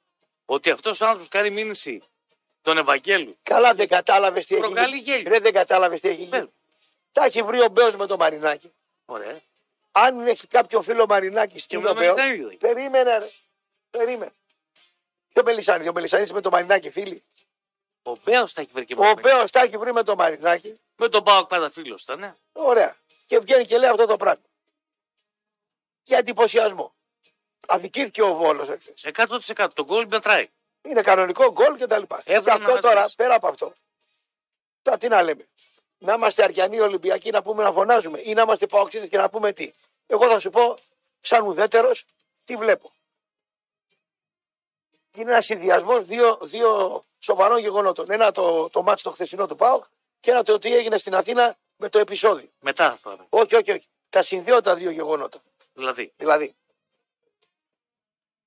ότι 0.53 0.69
αυτός 0.69 1.01
ο 1.01 1.05
άνθρωπος 1.05 1.27
κάνει 1.27 1.49
μήνυση 1.49 2.03
τον 2.61 2.77
Ευαγγέλου. 2.77 3.37
Καλά 3.43 3.73
δεν 3.73 3.87
κατάλαβες 3.87 4.45
τι 4.45 4.55
έχει 4.55 4.63
Προκαλεί 4.63 4.97
γίνει. 4.97 5.01
γέλιο. 5.15 5.31
Ρε 5.31 5.39
δεν 5.39 5.53
κατάλαβες 5.53 6.01
τι 6.01 6.09
έχει 6.09 6.25
Πες. 6.25 6.39
γίνει. 6.39 6.51
Τα 7.11 7.23
έχει 7.25 7.41
βρει 7.43 7.61
ο 7.61 7.67
Μπέος 7.67 7.95
με 7.95 8.05
το 8.07 8.17
Μαρινάκι. 8.17 8.73
Ωραία. 9.05 9.39
Αν 9.91 10.27
έχει 10.27 10.47
κάποιο 10.47 10.81
φίλο 10.81 11.05
Μαρινάκι 11.05 11.59
στην 11.59 11.79
με 11.79 11.87
το 11.87 11.93
Μπέος. 11.93 12.15
Μελισσανίδη. 12.15 12.55
Περίμενε, 12.55 13.17
ρε. 13.17 13.29
Περίμενε. 13.89 14.31
Ποιο 15.29 15.43
Μελισανίδη, 15.43 15.89
ο 15.89 15.93
Μελισανίδη 15.93 16.33
με 16.33 16.41
το 16.41 16.49
Μαρινάκι, 16.49 16.89
φίλοι. 16.91 17.23
Ο 18.03 18.11
Μπέος 18.23 18.53
τα 18.53 18.61
έχει 18.61 18.69
βρει 18.73 18.85
και 18.85 18.93
Ο 18.97 19.03
μόνο. 19.03 19.13
Μπέος 19.21 19.51
τα 19.51 19.61
έχει 19.61 19.77
βρει 19.77 19.93
με 19.93 20.03
το 20.03 20.15
Μαρινάκι. 20.15 20.79
Με 20.95 21.09
τον 21.09 21.23
Πάοκ 21.23 21.47
πάντα 21.47 21.69
φίλος 21.69 22.01
ήταν. 22.03 22.23
ε. 22.23 22.35
Ωραία. 22.51 22.95
Και 23.25 23.39
βγαίνει 23.39 23.65
και 23.65 23.77
λέει 23.77 23.89
αυτό 23.89 24.05
το 24.05 24.15
πράγμα. 24.17 24.43
Για 26.03 26.17
εντυπωσιασμό. 26.17 26.93
Αδικήθηκε 27.73 28.21
ο 28.21 28.33
Βόλος 28.33 28.69
εχθέ. 28.69 28.93
100% 29.55 29.67
τον 29.73 29.85
γκολ 29.85 30.07
μετράει. 30.09 30.49
Είναι 30.81 31.01
κανονικό 31.01 31.51
γκολ 31.51 31.75
και 31.75 31.85
τα 31.85 31.99
λοιπά. 31.99 32.21
Και 32.25 32.33
Έβρανε 32.33 32.63
αυτό 32.63 32.75
να 32.75 32.81
τώρα, 32.81 32.93
μετρήσει. 32.95 33.15
πέρα 33.15 33.35
από 33.35 33.47
αυτό. 33.47 33.73
Τώρα 34.81 34.97
τι 34.97 35.07
να 35.07 35.21
λέμε. 35.23 35.45
Να 35.97 36.13
είμαστε 36.13 36.43
Αριανοί 36.43 36.79
Ολυμπιακοί 36.79 37.29
να 37.29 37.41
πούμε 37.41 37.63
να 37.63 37.71
φωνάζουμε 37.71 38.19
ή 38.23 38.33
να 38.33 38.41
είμαστε 38.41 38.67
Παοξίδες 38.67 39.09
και 39.09 39.17
να 39.17 39.29
πούμε 39.29 39.53
τι. 39.53 39.71
Εγώ 40.07 40.27
θα 40.27 40.39
σου 40.39 40.49
πω, 40.49 40.77
σαν 41.21 41.45
ουδέτερος, 41.45 42.03
τι 42.43 42.55
βλέπω. 42.55 42.91
Είναι 45.17 45.31
ένας 45.31 45.45
συνδυασμός 45.45 46.01
δύο, 46.03 46.37
δύο 46.41 47.01
σοβαρών 47.19 47.57
γεγονότων. 47.59 48.11
Ένα 48.11 48.31
το, 48.31 48.69
το 48.69 48.81
μάτσο 48.81 49.03
το 49.03 49.11
χθεσινό 49.11 49.47
του 49.47 49.55
ΠΑΟΚ 49.55 49.85
και 50.19 50.31
ένα 50.31 50.43
το 50.43 50.59
τι 50.59 50.75
έγινε 50.75 50.97
στην 50.97 51.15
Αθήνα 51.15 51.57
με 51.77 51.89
το 51.89 51.99
επεισόδιο. 51.99 52.49
Μετά 52.59 52.95
θα 52.95 53.09
πάμε. 53.09 53.25
Όχι, 53.29 53.55
όχι, 53.55 53.71
όχι. 53.71 53.87
Τα 54.09 54.21
συνδυώ 54.21 54.61
τα 54.61 54.75
δύο 54.75 54.89
γεγονότα. 54.89 55.39
Δηλαδή. 55.73 56.13
Δηλαδή, 56.17 56.55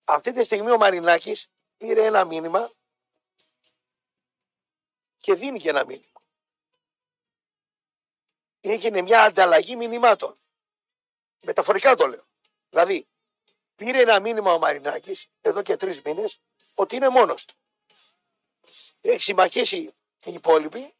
αυτή 0.04 0.30
τη 0.30 0.44
στιγμή 0.44 0.70
ο 0.70 0.76
Μαρινάκης 0.76 1.46
πήρε 1.78 2.04
ένα 2.04 2.24
μήνυμα 2.24 2.72
και 5.18 5.34
δίνει 5.34 5.58
και 5.58 5.68
ένα 5.68 5.84
μήνυμα. 5.84 6.22
Έγινε 8.60 9.02
μια 9.02 9.22
ανταλλαγή 9.22 9.76
μηνυμάτων. 9.76 10.36
Μεταφορικά 11.42 11.94
το 11.94 12.06
λέω. 12.06 12.26
Δηλαδή, 12.70 13.06
πήρε 13.74 14.00
ένα 14.00 14.20
μήνυμα 14.20 14.52
ο 14.52 14.58
Μαρινάκης 14.58 15.26
εδώ 15.40 15.62
και 15.62 15.76
τρεις 15.76 16.02
μήνες 16.02 16.40
ότι 16.74 16.96
είναι 16.96 17.08
μόνος 17.08 17.44
του. 17.44 17.54
Έχει 19.00 19.22
συμμαχίσει 19.22 19.76
οι 20.24 20.32
υπόλοιποι 20.32 20.94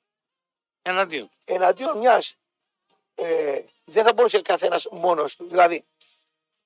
Εναντίον. 0.87 1.31
εναντίον 1.45 1.99
μιας 1.99 2.37
ε, 3.15 3.63
δεν 3.85 4.05
θα 4.05 4.13
μπορούσε 4.13 4.43
καθένας 4.43 4.89
μόνος 4.91 5.37
του. 5.37 5.47
Δηλαδή, 5.47 5.85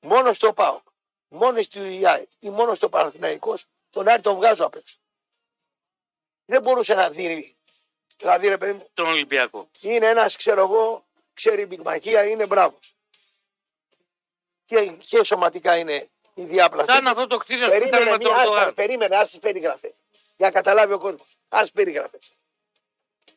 μόνος 0.01 0.37
στο 0.37 0.53
ΠΑΟΚ, 0.53 0.83
μόνος 1.29 1.69
του 1.69 1.85
ΙΑΕ 1.85 2.27
ή 2.39 2.51
μόνος 2.51 2.77
στο 2.77 2.89
Παναθηναϊκός, 2.89 3.65
τον 3.91 4.09
Άρη 4.09 4.23
τον 4.23 4.35
βγάζω 4.35 4.65
απ' 4.65 4.75
έξω. 4.75 4.97
Δεν 6.45 6.63
μπορούσε 6.63 6.95
να 6.95 7.11
δίνει. 7.11 7.57
Δηλαδή, 8.17 8.49
ρε 8.49 8.59
παιδί 8.59 8.73
μου, 8.73 8.89
Τον 8.95 9.07
Ολυμπιακό. 9.07 9.69
είναι 9.81 10.07
ένας, 10.07 10.37
ξέρω 10.37 10.61
εγώ, 10.61 11.07
ξέρει 11.35 11.67
μπιγμακία, 11.67 12.25
είναι 12.25 12.47
μπράβος. 12.47 12.93
Και, 14.65 14.87
και 14.87 15.25
σωματικά 15.25 15.77
είναι 15.77 16.09
η 16.35 16.43
διάπλατη. 16.45 16.91
Ήταν 16.93 17.07
αυτό 17.07 17.27
το 17.27 17.37
κτίριο 17.37 17.67
που 17.69 17.75
ήταν 17.75 17.89
Περίμενε, 17.91 18.11
με 18.11 18.19
τον 18.19 18.33
μία, 18.33 18.37
άστα, 18.41 18.51
Ερντογάν. 18.53 18.75
περίμενε, 18.75 19.17
ας 19.17 19.31
τις 19.31 19.39
περιγραφές. 19.39 19.93
Για 20.37 20.47
να 20.47 20.51
καταλάβει 20.51 20.93
ο 20.93 20.99
κόσμος. 20.99 21.37
Ας 21.49 21.61
τις 21.63 21.73
περιγραφές. 21.73 22.33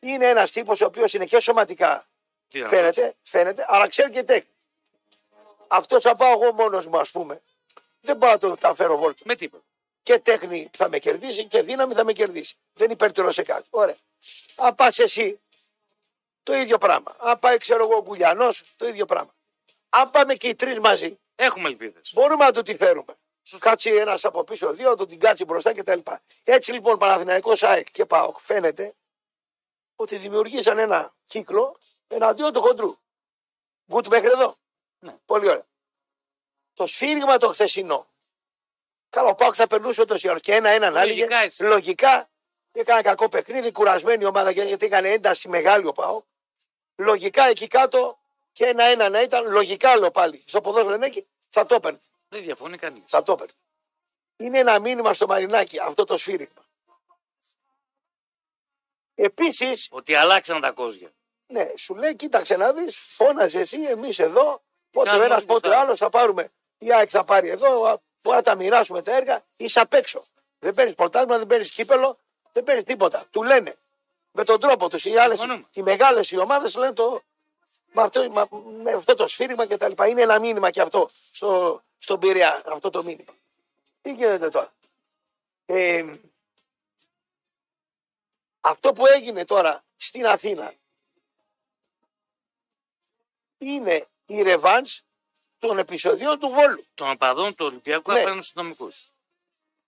Είναι 0.00 0.28
ένας 0.28 0.50
τύπος 0.50 0.80
ο 0.80 0.84
οποίος 0.84 1.14
είναι 1.14 1.24
και 1.24 1.40
σωματικά 1.40 2.06
Τι 2.48 2.60
να 2.60 2.68
Φαίνεται, 2.68 3.14
φαίνεται, 3.22 3.64
αλλά 3.68 3.88
ξέρει 3.88 4.10
και 4.10 4.22
τέχνη. 4.22 4.50
Αυτός 5.68 6.02
θα 6.02 6.16
πάω 6.16 6.32
εγώ 6.32 6.52
μόνος 6.52 6.86
μου, 6.86 6.98
ας 6.98 7.10
πούμε. 7.10 7.42
Δεν 8.04 8.18
πάω 8.18 8.30
να 8.30 8.38
το 8.38 8.54
τα 8.54 8.74
φέρω 8.74 8.96
βόλτα. 8.96 9.22
Με 9.24 9.34
τίποτα. 9.34 9.64
Και 10.02 10.18
τέχνη 10.18 10.70
θα 10.72 10.88
με 10.88 10.98
κερδίσει 10.98 11.44
και 11.46 11.62
δύναμη 11.62 11.94
θα 11.94 12.04
με 12.04 12.12
κερδίσει. 12.12 12.54
Δεν 12.72 12.90
υπερτερώ 12.90 13.30
σε 13.30 13.42
κάτι. 13.42 13.68
Ωραία. 13.70 13.96
Αν 14.56 14.74
πας 14.74 14.98
εσύ, 14.98 15.40
το 16.42 16.54
ίδιο 16.54 16.78
πράγμα. 16.78 17.16
Αν 17.18 17.38
πάει, 17.38 17.56
ξέρω 17.56 17.82
εγώ, 17.84 17.96
ο 17.96 18.02
Γκουλιανό, 18.02 18.48
το 18.76 18.86
ίδιο 18.86 19.04
πράγμα. 19.06 19.34
Αν 19.88 20.10
πάμε 20.10 20.34
και 20.34 20.48
οι 20.48 20.54
τρεις 20.54 20.78
μαζί, 20.78 21.18
Έχουμε 21.34 21.68
ελπίδες. 21.68 22.10
μπορούμε 22.14 22.44
να 22.44 22.52
το 22.52 22.62
τη 22.62 22.76
φέρουμε. 22.76 23.16
Σου 23.42 23.58
κάτσει 23.58 23.90
ένας 23.90 24.24
από 24.24 24.44
πίσω, 24.44 24.72
δύο, 24.72 24.94
τον 24.94 25.08
την 25.08 25.20
κάτσει 25.20 25.44
μπροστά 25.44 25.74
κτλ. 25.74 26.00
Έτσι 26.44 26.72
λοιπόν, 26.72 26.98
Παναθηναϊκός 26.98 27.62
ΑΕΚ 27.62 27.90
και 27.90 28.04
ΠΑΟΚ 28.04 28.40
φαίνεται 28.40 28.94
ότι 29.96 30.16
δημιουργήσαν 30.16 30.78
ένα 30.78 31.14
κύκλο 31.24 31.76
εναντίον 32.08 32.52
του 32.52 32.60
χοντρού. 32.60 32.94
Γκουτ 33.90 34.06
μέχρι 34.06 34.26
εδώ. 34.28 34.56
Ναι. 34.98 35.16
Πολύ 35.26 35.48
ωραία. 35.48 35.66
Το 36.74 36.86
σφύριγμα 36.86 37.36
το 37.36 37.48
χθεσινό. 37.48 38.06
Καλά, 39.10 39.28
ο 39.28 39.34
Πάοκ 39.34 39.54
θα 39.56 39.66
περνούσε 39.66 40.00
ούτω 40.02 40.14
ή 40.18 40.28
άλλω. 40.28 40.38
Και 40.38 40.54
ένα-έναν 40.54 40.96
άλλοι. 40.96 41.08
Λογικά 41.16 41.38
έτσι. 41.38 41.62
Λογικά 41.64 42.30
έκανε 42.72 43.02
κακό 43.02 43.28
παιχνίδι, 43.28 43.72
κουρασμένη 43.72 44.22
η 44.24 44.26
ομάδα 44.26 44.50
γιατί 44.50 44.86
έκανε 44.86 45.10
ένταση 45.10 45.48
μεγάλη 45.48 45.86
ο 45.86 45.92
Πάοκ. 45.92 46.24
Λογικά 46.96 47.44
εκεί 47.48 47.66
κάτω 47.66 48.18
και 48.52 48.64
ένα-ένα 48.64 49.08
να 49.08 49.22
ήταν. 49.22 49.50
Λογικά 49.50 49.96
λέω 49.96 50.10
πάλι. 50.10 50.44
Στο 50.46 50.60
ποδόσφαιρο 50.60 50.92
δεν 50.98 51.02
έχει, 51.02 51.26
θα 51.48 51.66
το 51.66 51.74
έπαιρνε. 51.74 51.98
Δεν 52.28 52.42
διαφωνεί 52.42 52.76
κανείς. 52.78 53.02
Θα 53.06 53.22
το 53.22 53.32
έπαιρνε. 53.32 53.52
Είναι 54.36 54.58
ένα 54.58 54.78
μήνυμα 54.80 55.12
στο 55.12 55.26
Μαρινάκι 55.26 55.78
αυτό 55.78 56.04
το 56.04 56.16
σφύριγμα. 56.16 56.64
Επίσης, 59.14 59.88
Ότι 59.92 60.14
αλλάξαν 60.14 60.60
τα 60.60 60.70
κόζια. 60.70 61.10
ναι, 61.46 61.72
σου 61.76 61.94
λέει, 61.94 62.16
κοίταξε 62.16 62.56
να 62.56 62.72
δεις, 62.72 62.96
φώναζες 62.98 63.60
εσύ, 63.60 63.82
εμείς 63.82 64.18
εδώ. 64.18 64.62
Πότε 64.90 65.08
ο 65.08 65.12
Κάνουμε 65.12 65.24
ένας, 65.24 65.36
όλοι 65.38 65.46
πότε 65.46 65.66
ο 65.66 65.70
μπροστά. 65.70 65.80
άλλος 65.86 65.98
θα 65.98 66.08
πάρουμε. 66.08 66.52
Η 66.82 66.92
ΑΕΚ 66.94 67.08
θα 67.12 67.24
πάρει 67.24 67.48
εδώ, 67.48 67.84
α, 67.84 68.00
μπορεί 68.22 68.36
να 68.36 68.42
τα 68.42 68.54
μοιράσουμε 68.54 69.02
τα 69.02 69.16
έργα. 69.16 69.44
Είσαι 69.56 69.80
απ' 69.80 69.92
έξω. 69.94 70.24
Δεν 70.58 70.74
παίρνεις 70.74 70.94
πρωτάθλημα, 70.94 71.38
δεν 71.38 71.46
παίρνεις 71.46 71.72
κύπελο, 71.72 72.18
δεν 72.52 72.64
παίρνεις 72.64 72.84
τίποτα. 72.84 73.26
Του 73.30 73.42
λένε 73.42 73.76
με 74.32 74.44
τον 74.44 74.60
τρόπο 74.60 74.88
τους. 74.88 75.04
Οι, 75.04 75.16
άλλες, 75.16 75.38
Συμφωνούμε. 75.38 75.68
οι 75.72 75.82
μεγάλες 75.82 76.30
οι 76.30 76.36
ομάδες 76.38 76.76
λένε 76.76 76.92
το. 76.92 77.22
Με 77.94 78.02
αυτό, 78.02 78.30
μα- 78.30 78.48
με 78.82 78.92
αυτό 78.92 79.14
το 79.14 79.28
σφύριγμα 79.28 79.66
και 79.66 79.76
τα 79.76 79.88
λοιπά. 79.88 80.06
Είναι 80.06 80.22
ένα 80.22 80.40
μήνυμα 80.40 80.70
και 80.70 80.80
αυτό 80.80 81.10
στο, 81.32 81.82
στον 81.98 82.18
Πειραιά, 82.18 82.62
αυτό 82.66 82.90
το 82.90 83.02
μήνυμα. 83.02 83.34
Τι 84.02 84.12
γίνεται 84.12 84.48
τώρα; 84.48 84.72
Ε, 85.66 86.04
αυτό 88.60 88.92
που 88.92 89.06
έγινε 89.06 89.44
τώρα 89.44 89.84
στην 89.96 90.26
Αθήνα 90.26 90.74
είναι 93.58 94.06
η 94.26 94.42
ρεβάνς 94.42 95.02
των 95.68 95.78
επεισοδίων 95.78 96.38
του 96.38 96.48
Βόλου. 96.48 96.84
Των 96.94 97.10
οπαδών 97.10 97.54
του 97.54 97.66
Ολυμπιακού 97.66 98.12
Ναι. 98.12 98.20
απέναντι 98.20 98.42
στους 98.42 98.54
νομικούς. 98.54 99.10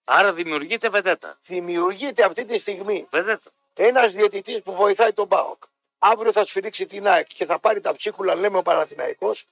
Άρα 0.04 0.33
δημιουργείται 0.33 0.88
βεντέτα. 0.88 1.38
Δημιουργείται 1.43 2.25
αυτή 2.25 2.45
τη 2.45 2.59
στιγμή 2.59 3.07
Βεντέτα. 3.11 3.50
ένας 3.75 4.12
διαιτητής 4.12 4.62
που 4.62 4.75
βοηθάει 4.75 5.12
τον 5.12 5.28
ΠΑΟΚ. 5.28 5.62
Αύριο 5.99 6.33
θα 6.33 6.45
σφυρίξει 6.45 6.87
την 6.87 7.07
ΑΕΚ 7.07 7.26
και 7.26 7.45
θα 7.45 7.59
πάρει 7.59 7.81
τα 7.81 7.93
ψίχουλα, 7.95 8.35
λέμε 8.35 8.59
ο 8.59 8.62
Παναθηναϊκός. 8.62 9.45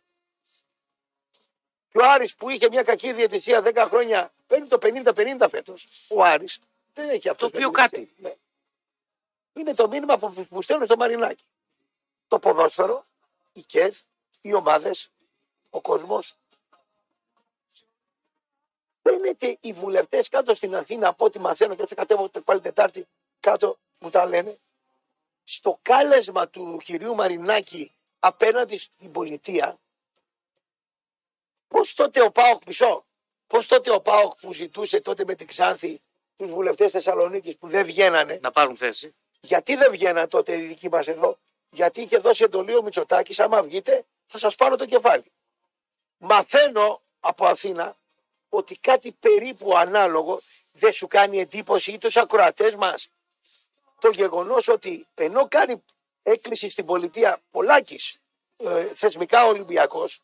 Και 1.90 1.98
ο 1.98 2.10
Άρης 2.10 2.36
που 2.36 2.48
είχε 2.50 2.68
μια 2.68 2.82
κακή 2.82 3.12
διαιτησία 3.12 3.62
10 3.62 3.86
χρόνια, 3.88 4.32
παίρνει 4.46 4.66
το 4.66 4.78
50-50 4.78 5.48
φέτος. 5.48 5.86
Ο 6.08 6.22
Άρης 6.24 6.58
δεν 6.92 7.08
έχει 7.08 7.28
αυτός. 7.28 7.50
Το 7.50 7.56
οποίο 7.56 7.70
κάτι. 7.70 8.12
Ναι. 8.16 8.34
Είναι 9.52 9.74
το 9.74 9.88
μήνυμα 9.88 10.18
που, 10.18 10.46
που 10.48 10.62
στέλνουν 10.62 10.86
στο 10.86 10.96
Μαρινάκι. 10.96 11.44
Το 12.28 12.38
ποδόσφαιρο, 12.38 13.06
οι 13.52 13.60
ΚΕΔ, 13.60 13.96
οι 14.40 14.54
ομάδες, 14.54 15.10
ο 15.74 15.80
κόσμος. 15.80 16.34
Φαίνεται 19.02 19.56
οι 19.60 19.72
βουλευτές 19.72 20.28
κάτω 20.28 20.54
στην 20.54 20.76
Αθήνα, 20.76 21.08
από 21.08 21.24
ό,τι 21.24 21.38
μαθαίνω 21.38 21.74
και 21.74 21.82
έτσι 21.82 21.94
κατέβω 21.94 22.30
πάλι 22.44 22.60
Τετάρτη 22.60 23.06
κάτω, 23.40 23.78
μου 23.98 24.10
τα 24.10 24.26
λένε, 24.26 24.58
στο 25.44 25.78
κάλεσμα 25.82 26.48
του 26.48 26.80
κυρίου 26.84 27.14
Μαρινάκη 27.14 27.92
απέναντι 28.18 28.76
στην 28.76 29.12
πολιτεία, 29.12 29.78
πώς 31.68 31.94
τότε 31.94 32.22
ο 32.22 32.30
Πάοκ 32.30 32.64
πισώ, 32.64 33.04
πώς 33.46 33.66
τότε 33.66 33.90
ο 33.90 34.00
Πάοκ 34.00 34.32
που 34.40 34.52
ζητούσε 34.52 35.00
τότε 35.00 35.24
με 35.24 35.34
την 35.34 35.46
Ξάνθη 35.46 36.00
τους 36.36 36.50
βουλευτές 36.50 36.92
Θεσσαλονίκης 36.92 37.58
που 37.58 37.68
δεν 37.68 37.84
βγαίνανε, 37.84 38.38
Να 38.42 38.50
πάρουν 38.50 38.76
θέση. 38.76 39.14
γιατί 39.40 39.74
δεν 39.74 39.90
βγαίναν 39.90 40.28
τότε 40.28 40.56
οι 40.56 40.66
δικοί 40.66 40.88
μας 40.88 41.08
εδώ, 41.08 41.38
γιατί 41.70 42.00
είχε 42.00 42.18
δώσει 42.18 42.44
εντολή 42.44 42.74
ο 42.76 42.82
Μητσοτάκης, 42.82 43.40
άμα 43.40 43.62
βγείτε 43.62 44.04
θα 44.26 44.38
σας 44.38 44.54
πάρω 44.54 44.76
το 44.76 44.86
κεφάλι. 44.86 45.32
Μαθαίνω 46.24 47.00
από 47.20 47.46
Αθήνα 47.46 47.96
ότι 48.48 48.76
κάτι 48.76 49.12
περίπου 49.12 49.76
ανάλογο 49.76 50.40
δεν 50.72 50.92
σου 50.92 51.06
κάνει 51.06 51.38
εντύπωση 51.38 51.92
ή 51.92 51.98
τους 51.98 52.16
ακροατές 52.16 52.74
μας 52.74 53.08
το 53.98 54.08
γεγονός 54.10 54.68
ότι 54.68 55.06
ενώ 55.14 55.48
κάνει 55.48 55.84
έκκληση 56.22 56.68
στην 56.68 56.84
πολιτεία 56.86 57.40
Πολάκης 57.50 58.16
ε, 58.56 58.94
θεσμικά 58.94 59.46
Ολυμπιακός 59.46 60.20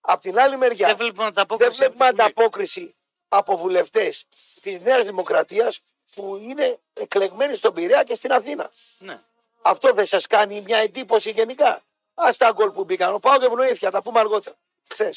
απ' 0.00 0.20
την 0.20 0.38
άλλη 0.38 0.56
μεριά 0.56 0.86
Δεν 0.86 0.96
βλέπουμε 0.96 1.22
δεν 1.22 1.26
ανταπόκριση. 1.28 1.78
βλέπουμε 1.78 2.04
από 2.06 2.14
τη 2.16 2.22
Βουλή. 2.22 2.30
ανταπόκριση 2.32 2.94
από 3.28 3.56
βουλευτές 3.56 4.26
της 4.60 4.80
Νέας 4.80 5.04
Δημοκρατίας 5.04 5.80
που 6.14 6.36
είναι 6.36 6.78
εκλεγμένοι 6.92 7.54
στον 7.54 7.74
Πειραιά 7.74 8.02
και 8.02 8.14
στην 8.14 8.32
Αθήνα. 8.32 8.70
Ναι. 8.98 9.20
Αυτό 9.62 9.92
δεν 9.92 10.06
σας 10.06 10.26
κάνει 10.26 10.60
μια 10.60 10.78
εντύπωση 10.78 11.30
γενικά. 11.30 11.82
Α 12.14 12.30
τα 12.38 12.50
γκολ 12.52 12.70
που 12.70 12.84
μπήκαν. 12.84 13.14
Ο 13.14 13.18
Πάοκ 13.18 13.42
ευνοήθηκε, 13.42 13.84
θα 13.84 13.90
τα 13.90 14.02
πούμε 14.02 14.18
αργότερα. 14.20 14.56
Χθε. 14.90 15.14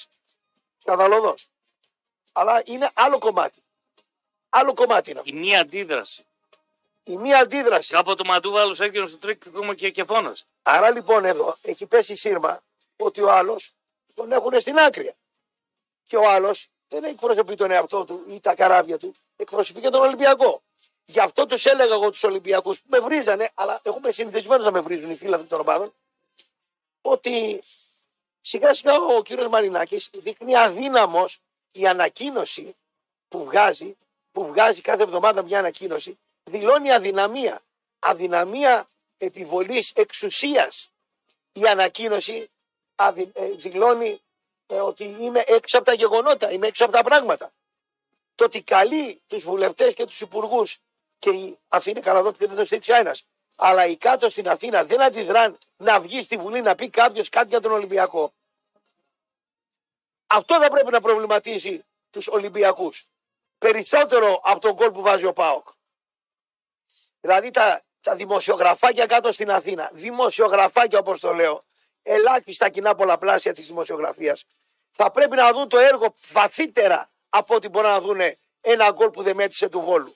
Σκανδαλωδό. 0.78 1.34
Αλλά 2.32 2.62
είναι 2.66 2.92
άλλο 2.94 3.18
κομμάτι. 3.18 3.64
Άλλο 4.50 4.74
κομμάτι 4.74 5.10
είναι 5.10 5.20
αυτό. 5.20 5.36
Η 5.36 5.40
μία 5.40 5.60
αντίδραση. 5.60 6.26
Η 7.04 7.18
μία 7.18 7.40
αντίδραση. 7.40 7.94
Κάποτε 7.94 8.24
το 8.24 8.30
Μαντούβαλο 8.30 8.76
έγινε 8.80 9.06
στο 9.06 9.18
τρίκο 9.18 9.74
και, 9.74 9.90
και 9.92 10.04
φώνασε. 10.04 10.44
Άρα 10.64 10.90
λοιπόν 10.90 11.26
εδώ 11.26 11.58
έχει 11.62 11.86
πέσει 11.86 12.16
σύρμα 12.16 12.64
ότι 12.98 13.22
ο 13.22 13.32
άλλος 13.32 13.74
τον 14.14 14.32
έχουν 14.32 14.60
στην 14.60 14.78
άκρη. 14.78 15.14
Και 16.04 16.18
ο 16.18 16.30
άλλος 16.30 16.68
δεν 16.90 17.04
εκπροσωπεί 17.04 17.56
τον 17.56 17.72
εαυτό 17.72 18.06
του 18.06 18.24
ή 18.28 18.40
τα 18.40 18.56
καράβια 18.56 18.98
του, 18.98 19.14
εκπροσωπεί 19.36 19.82
και 19.82 19.90
τον 19.90 20.02
Ολυμπιακό. 20.02 20.62
Γι' 21.06 21.20
αυτό 21.20 21.46
τους 21.46 21.66
έλεγα 21.66 21.94
εγώ 21.94 22.10
τους 22.10 22.24
Ολυμπιακούς 22.24 22.80
που 22.82 22.88
με 22.90 23.00
βρίζανε, 23.00 23.50
αλλά 23.54 23.80
έχουμε 23.84 24.12
συνηθισμένο 24.12 24.64
να 24.64 24.72
με 24.72 24.80
βρίζουν 24.80 25.10
οι 25.10 25.16
φίλοι 25.16 25.34
αυτών 25.34 25.48
των 25.48 25.60
ομάδων, 25.60 25.94
ότι 27.02 27.64
σιγά 28.46 28.74
σιγά 28.74 28.96
ο 29.02 29.22
κύριος 29.22 29.48
Μαρινάκης 29.48 30.10
δείχνει 30.14 30.56
αδύναμος 30.56 31.40
η 31.72 31.88
ανακοίνωση 31.88 32.76
που 33.28 33.44
βγάζει, 33.44 33.98
που 34.32 34.46
βγάζει 34.46 34.82
κάθε 34.82 35.04
εβδομάδα 35.04 35.44
μια 35.44 35.60
ανακοίνωση, 35.60 36.18
δηλώνει 36.44 36.92
αδυναμία. 36.92 37.62
Αδυναμία 38.00 38.90
επιβολής 39.18 39.92
εξουσίας. 39.92 40.90
Η 41.52 41.68
ανακοίνωση 41.68 42.50
αδυ- 42.96 43.38
ε, 43.38 43.50
δηλώνει 43.50 44.22
ε, 44.68 44.80
ότι 44.80 45.04
είμαι 45.20 45.44
έξω 45.48 45.78
από 45.78 45.86
τα 45.86 45.94
γεγονότα, 45.94 46.52
είμαι 46.52 46.68
έξω 46.68 46.84
από 46.84 46.94
τα 46.94 47.04
πράγματα. 47.04 47.52
Το 48.36 48.44
ότι 48.44 48.64
καλεί 48.64 49.22
τους 49.28 49.44
βουλευτές 49.44 49.94
και 49.94 50.06
τους 50.06 50.22
υπουργούς 50.22 50.78
και 51.20 51.30
η 51.30 51.58
Αθήνα 51.68 52.00
καλά 52.00 52.20
εδώ 52.20 52.32
και 52.32 52.48
δεν 52.48 52.56
το 52.56 52.66
στήριξε 52.66 52.94
ένας. 52.94 53.26
Αλλά 53.56 53.86
οι 53.86 53.98
κάτω 53.98 54.30
στην 54.30 54.50
Αθήνα 54.50 54.84
δεν 54.84 55.02
αντιδράν 55.02 55.58
να 55.78 56.00
βγει 56.00 56.24
στη 56.24 56.38
Βουλή 56.38 56.62
να 56.62 56.76
πει 56.76 56.90
κάποιος 56.90 57.30
κάτι 57.30 57.48
για 57.48 57.60
τον 57.60 57.72
Ολυμπιακό. 57.72 58.34
Αυτό 60.28 60.62
θα 60.62 60.70
πρέπει 60.70 60.92
να 60.92 61.02
προβληματίσει 61.02 61.86
τους 62.10 62.28
Ολυμπιακούς. 62.28 63.06
Περισσότερο 63.58 64.40
από 64.44 64.60
τον 64.60 64.76
κόλ 64.76 64.92
που 64.92 65.02
βάζει 65.02 65.26
ο 65.26 65.34
Πάοκ. 65.34 65.68
Δηλαδή 67.22 67.52
τα, 67.52 67.84
τα 68.02 68.16
δημοσιογραφάκια 68.16 69.06
κάτω 69.06 69.32
στην 69.32 69.52
Αθήνα, 69.52 69.90
δημοσιογραφάκια 69.94 71.00
όπως 71.00 71.20
το 71.20 71.34
λέω, 71.34 71.64
ελάχιστα 72.04 72.70
κοινά 72.70 72.96
πολλαπλάσια 72.96 73.54
της 73.54 73.68
δημοσιογραφίας, 73.68 74.46
θα 74.92 75.12
πρέπει 75.12 75.36
να 75.36 75.52
δουν 75.52 75.70
το 75.70 75.78
έργο 75.78 76.14
βαθύτερα 76.32 77.10
από 77.30 77.56
ό,τι 77.56 77.70
μπορούν 77.70 77.90
να 77.90 78.00
δουν 78.00 78.20
ένα 78.62 78.92
γκολ 78.92 79.10
που 79.10 79.22
δεν 79.22 79.36
μέτρησε 79.36 79.70
του 79.70 79.82
Βόλου. 79.82 80.16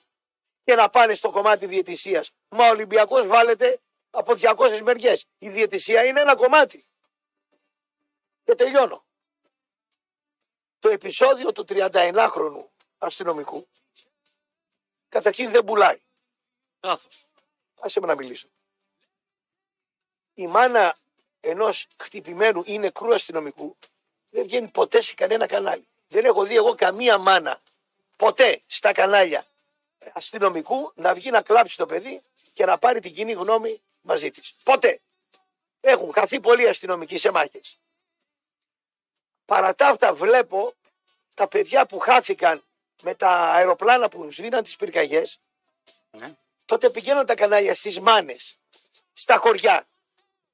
Και 0.68 0.74
να 0.74 0.90
πάνε 0.90 1.14
στο 1.14 1.30
κομμάτι 1.30 1.66
διαιτησίας. 1.66 2.30
Μα 2.48 2.66
ο 2.66 2.70
Ολυμπιακός 2.70 3.26
βάλετε 3.26 3.80
από 4.10 4.32
200 4.34 4.80
μεριές. 4.82 5.26
Η 5.38 5.48
διαιτησία 5.48 6.04
είναι 6.04 6.20
ένα 6.20 6.34
κομμάτι. 6.36 6.84
Και 8.44 8.54
τελειώνω. 8.54 9.04
Το 10.78 10.88
επεισόδιο 10.88 11.52
του 11.52 11.64
31χρονου 11.68 12.64
αστυνομικού 12.98 13.68
καταρχήν 15.08 15.50
δεν 15.50 15.64
πουλάει. 15.64 16.00
Λάθος. 16.82 17.26
Άσε 17.80 18.00
με 18.00 18.06
να 18.06 18.14
μιλήσω. 18.14 18.48
Η 20.34 20.46
μάνα 20.46 20.96
ενός 21.40 21.86
χτυπημένου 21.98 22.62
ή 22.66 22.78
νεκρού 22.78 23.14
αστυνομικού 23.14 23.76
δεν 24.30 24.42
βγαίνει 24.42 24.68
ποτέ 24.68 25.00
σε 25.00 25.14
κανένα 25.14 25.46
κανάλι. 25.46 25.88
Δεν 26.08 26.24
έχω 26.24 26.44
δει 26.44 26.56
εγώ 26.56 26.74
καμία 26.74 27.18
μάνα 27.18 27.60
ποτέ 28.16 28.62
στα 28.66 28.92
κανάλια 28.92 29.46
αστυνομικού 30.14 30.92
να 30.94 31.14
βγει 31.14 31.30
να 31.30 31.42
κλάψει 31.42 31.76
το 31.76 31.86
παιδί 31.86 32.22
και 32.52 32.64
να 32.64 32.78
πάρει 32.78 33.00
την 33.00 33.14
κοινή 33.14 33.32
γνώμη 33.32 33.80
μαζί 34.00 34.30
της. 34.30 34.54
Ποτέ. 34.62 35.00
Έχουν 35.80 36.12
χαθεί 36.12 36.40
πολλοί 36.40 36.68
αστυνομικοί 36.68 37.18
σε 37.18 37.30
μάχες. 37.30 37.78
Παρά 39.44 39.74
τα 39.74 39.88
αυτά 39.88 40.14
βλέπω 40.14 40.74
τα 41.34 41.48
παιδιά 41.48 41.86
που 41.86 41.98
χάθηκαν 41.98 42.64
με 43.02 43.14
τα 43.14 43.30
αεροπλάνα 43.30 44.08
που 44.08 44.30
σβήναν 44.30 44.62
τις 44.62 44.76
πυρκαγιές 44.76 45.40
Ναι. 46.10 46.36
τότε 46.64 46.90
πηγαίνουν 46.90 47.26
τα 47.26 47.34
κανάλια 47.34 47.74
στις 47.74 48.00
μάνες, 48.00 48.58
στα 49.12 49.36
χωριά. 49.36 49.88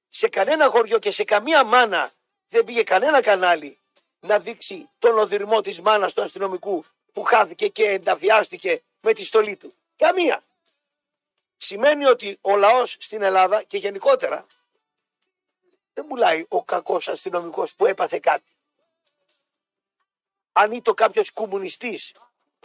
Σε 0.08 0.28
κανένα 0.28 0.68
χωριό 0.68 0.99
και 0.99 1.11
σε 1.11 1.25
καμία 1.25 1.64
μάνα 1.64 2.11
δεν 2.49 2.64
πήγε 2.64 2.82
κανένα 2.82 3.20
κανάλι 3.20 3.78
να 4.20 4.38
δείξει 4.38 4.88
τον 4.99 5.18
οδυρμό 5.18 5.61
της 5.61 5.80
μάνας 5.80 6.12
του 6.12 6.23
αστυνομικού 6.23 6.84
που 7.12 7.23
χάθηκε 7.23 7.68
και 7.68 7.84
ενταφιάστηκε 7.84 8.82
με 9.04 9.12
τη 9.12 9.25
στολή 9.25 9.56
του. 9.56 9.75
Καμία. 9.96 10.42
Σημαίνει 11.56 12.04
ότι 12.04 12.38
ο 12.40 12.56
λαός 12.56 12.96
στην 13.00 13.23
Ελλάδα 13.23 13.62
και 13.62 13.76
γενικότερα 13.76 14.46
δεν 15.94 16.06
πουλάει 16.06 16.44
ο 16.49 16.64
κακός 16.64 17.08
αστυνομικός 17.08 17.75
που 17.75 17.87
έπαθε 17.87 18.18
κάτι. 18.18 18.52
Αν 20.52 20.73
ήταν 20.73 20.94
κάποιος 20.94 21.30
κομμουνιστής, 21.32 22.12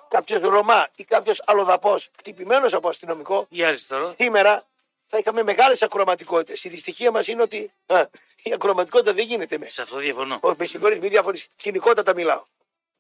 κάποιος 0.07 0.41
Ρωμά 0.41 0.89
ή 0.95 1.03
κάποιος 1.03 1.41
αλλοδαπός 1.45 2.09
χτυπημένος 2.17 2.73
από 2.73 2.89
αστυνομικό, 2.89 3.45
Ή 3.49 3.63
αριστερό. 3.63 4.13
σήμερα 4.17 4.67
θα 5.07 5.17
είχαμε 5.17 5.43
μεγάλες 5.43 5.81
ακροματικότητες. 5.83 6.63
Η 6.63 6.69
δυστυχία 6.69 7.11
μας 7.11 7.27
είναι 7.27 7.41
ότι 7.41 7.71
α, 7.85 8.05
η 8.43 8.53
ακροματικότητα 8.53 9.13
δεν 9.13 9.25
γίνεται 9.25 9.57
με. 9.57 9.65
Σε 9.65 9.81
αυτό 9.81 9.97
διαφωνώ. 9.97 10.39
Ω, 10.43 10.55
Με 10.55 10.65
συγχωρείς, 10.65 10.99
μην 10.99 11.09
διαφωνείς. 11.09 11.47
Κοινικότατα 11.55 12.13
μιλάω. 12.13 12.45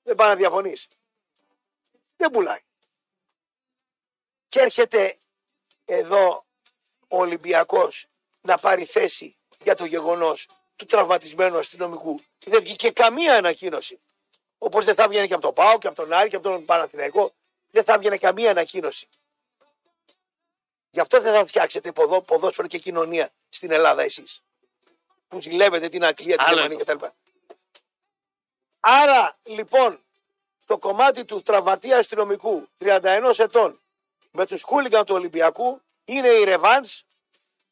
Δεν 0.03 0.15
πάει 0.15 0.29
να 0.29 0.35
διαφωνείς. 0.35 0.87
Δεν 2.17 2.31
πουλάει. 2.31 2.59
Και 4.49 4.59
έρχεται 4.59 5.17
εδώ 5.85 6.45
ο 7.07 7.17
Ολυμπιακός 7.17 8.05
να 8.41 8.57
πάρει 8.57 8.85
θέση 8.85 9.37
για 9.63 9.75
το 9.75 9.85
γεγονός 9.85 10.47
του 10.75 10.85
τραυματισμένου 10.85 11.57
αστυνομικού. 11.57 12.21
Και 12.37 12.49
δεν 12.49 12.61
βγήκε 12.61 12.91
καμία 12.91 13.35
ανακοίνωση. 13.35 13.99
Όπως 14.57 14.85
δεν 14.85 14.95
θα 14.95 15.07
βγαίνει 15.07 15.27
και 15.27 15.33
από 15.33 15.41
τον 15.41 15.53
Πάο 15.53 15.77
και 15.77 15.87
από 15.87 15.95
τον 15.95 16.13
Άρη 16.13 16.29
και 16.29 16.35
από 16.35 16.49
τον 16.49 16.65
Παναθηναϊκό. 16.65 17.33
Δεν 17.71 17.83
θα 17.83 17.97
βγαίνει 17.97 18.17
καμία 18.17 18.51
ανακοίνωση. 18.51 19.07
Γι' 20.89 20.99
αυτό 20.99 21.21
δεν 21.21 21.33
θα 21.33 21.45
φτιάξετε 21.45 21.91
ποδό, 21.91 22.21
ποδόσφαιρο 22.21 22.67
και 22.67 22.77
κοινωνία 22.77 23.29
στην 23.49 23.71
Ελλάδα 23.71 24.01
εσείς. 24.01 24.41
Που 25.27 25.41
ζηλεύετε 25.41 25.89
την 25.89 26.05
Αγγλία, 26.05 26.37
την 26.37 26.45
Άλλο 26.45 26.59
Γερμανία 26.59 26.83
είναι. 26.87 26.93
κτλ. 26.93 27.05
Άρα 28.79 29.37
λοιπόν 29.43 30.03
το 30.65 30.77
κομμάτι 30.77 31.25
του 31.25 31.41
τραυματία 31.41 31.97
αστυνομικού 31.97 32.67
31 32.79 33.31
ετών 33.37 33.78
με 34.31 34.45
τους 34.45 34.61
χούλιγκαν 34.63 35.05
του 35.05 35.15
Ολυμπιακού 35.15 35.81
είναι 36.05 36.27
η 36.27 36.43
ρεβάνς 36.43 37.03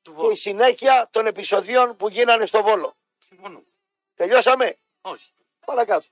Του 0.02 0.12
και 0.12 0.12
η 0.12 0.22
Βόλου. 0.22 0.36
συνέχεια 0.36 1.08
των 1.12 1.26
επεισοδίων 1.28 1.96
που 1.96 2.10
γίνανε 2.10 2.46
στο 2.46 2.62
Βόλο. 2.62 2.96
Συμφωνώ. 3.18 3.62
Τελειώσαμε; 4.16 4.78
Όχι. 5.02 5.32
Παρακάτω. 5.66 6.06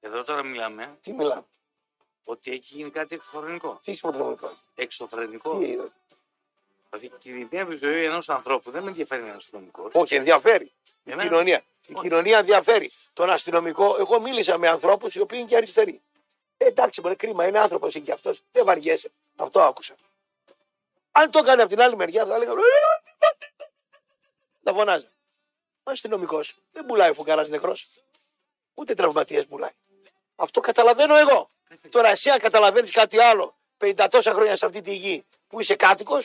Εδώ 0.00 0.24
τώρα 0.24 0.42
μιλάμε 0.42 0.98
Τι 1.00 1.12
μιλάμε; 1.12 1.44
ότι 2.24 2.50
έχει 2.50 2.74
γίνει 2.76 2.90
κάτι 2.90 3.14
εξωφρενικό. 3.14 3.78
Τι 3.84 3.92
σημαντικό. 3.92 4.50
Εξωφρενικό. 4.74 5.58
Τι 5.58 5.66
είναι; 5.70 5.92
Δηλαδή 6.90 7.18
κινδυνεύει 7.18 7.72
η 7.72 7.76
ζωή 7.76 8.04
ενός 8.04 8.28
ανθρώπου. 8.28 8.70
Δεν 8.70 8.82
με 8.82 8.88
ενδιαφέρει 8.88 9.22
ένα 9.22 9.34
αστυνομικός. 9.34 9.90
Όχι, 9.94 10.14
ενδιαφέρει. 10.14 10.72
Η 11.04 11.10
Εμένα. 11.10 11.28
κοινωνία. 11.28 11.64
Η 11.86 11.92
Όχι. 11.94 12.02
κοινωνία 12.08 12.38
ενδιαφέρει. 12.38 12.90
Τον 13.12 13.30
αστυνομικό, 13.30 13.96
εγώ 13.98 14.20
μίλησα 14.20 14.58
με 14.58 14.68
ανθρώπους 14.68 15.14
οι 15.14 15.20
οποίοι 15.20 15.38
είναι 15.40 15.48
και 15.48 15.56
αριστεροί. 15.56 16.00
Ε, 16.56 16.64
εντάξει, 16.64 17.00
μπορεί 17.00 17.16
κρίμα, 17.16 17.46
είναι 17.46 17.58
άνθρωπος 17.58 17.94
είναι 17.94 18.04
και 18.04 18.12
αυτός. 18.12 18.42
Δεν 18.52 18.64
βαριέσαι. 18.64 19.10
Αυτό 19.42 19.62
άκουσα. 19.62 19.94
Αν 21.12 21.30
το 21.30 21.38
έκανε 21.38 21.62
από 21.62 21.70
την 21.70 21.80
άλλη 21.82 21.96
μεριά, 21.96 22.26
θα 22.26 22.34
έλεγα. 22.34 22.52
Θα 24.62 24.72
φωνάζει. 24.74 25.06
Ο 25.82 25.90
αστυνομικό 25.90 26.40
δεν 26.72 26.86
πουλάει 26.86 27.10
ο 27.10 27.14
φουκαρά 27.14 27.48
νεκρό. 27.48 27.76
Ούτε 28.74 28.94
τραυματίε 28.94 29.42
πουλάει. 29.42 29.70
Αυτό 30.36 30.60
καταλαβαίνω 30.60 31.16
εγώ. 31.16 31.50
Τώρα 31.90 32.08
εσύ 32.08 32.30
αν 32.30 32.38
καταλαβαίνει 32.38 32.88
κάτι 32.88 33.18
άλλο 33.20 33.54
50 33.78 34.06
τόσα 34.10 34.32
χρόνια 34.32 34.56
σε 34.56 34.66
αυτή 34.66 34.80
τη 34.80 34.94
γη 34.94 35.24
που 35.48 35.60
είσαι 35.60 35.74
κάτοικο, 35.76 36.20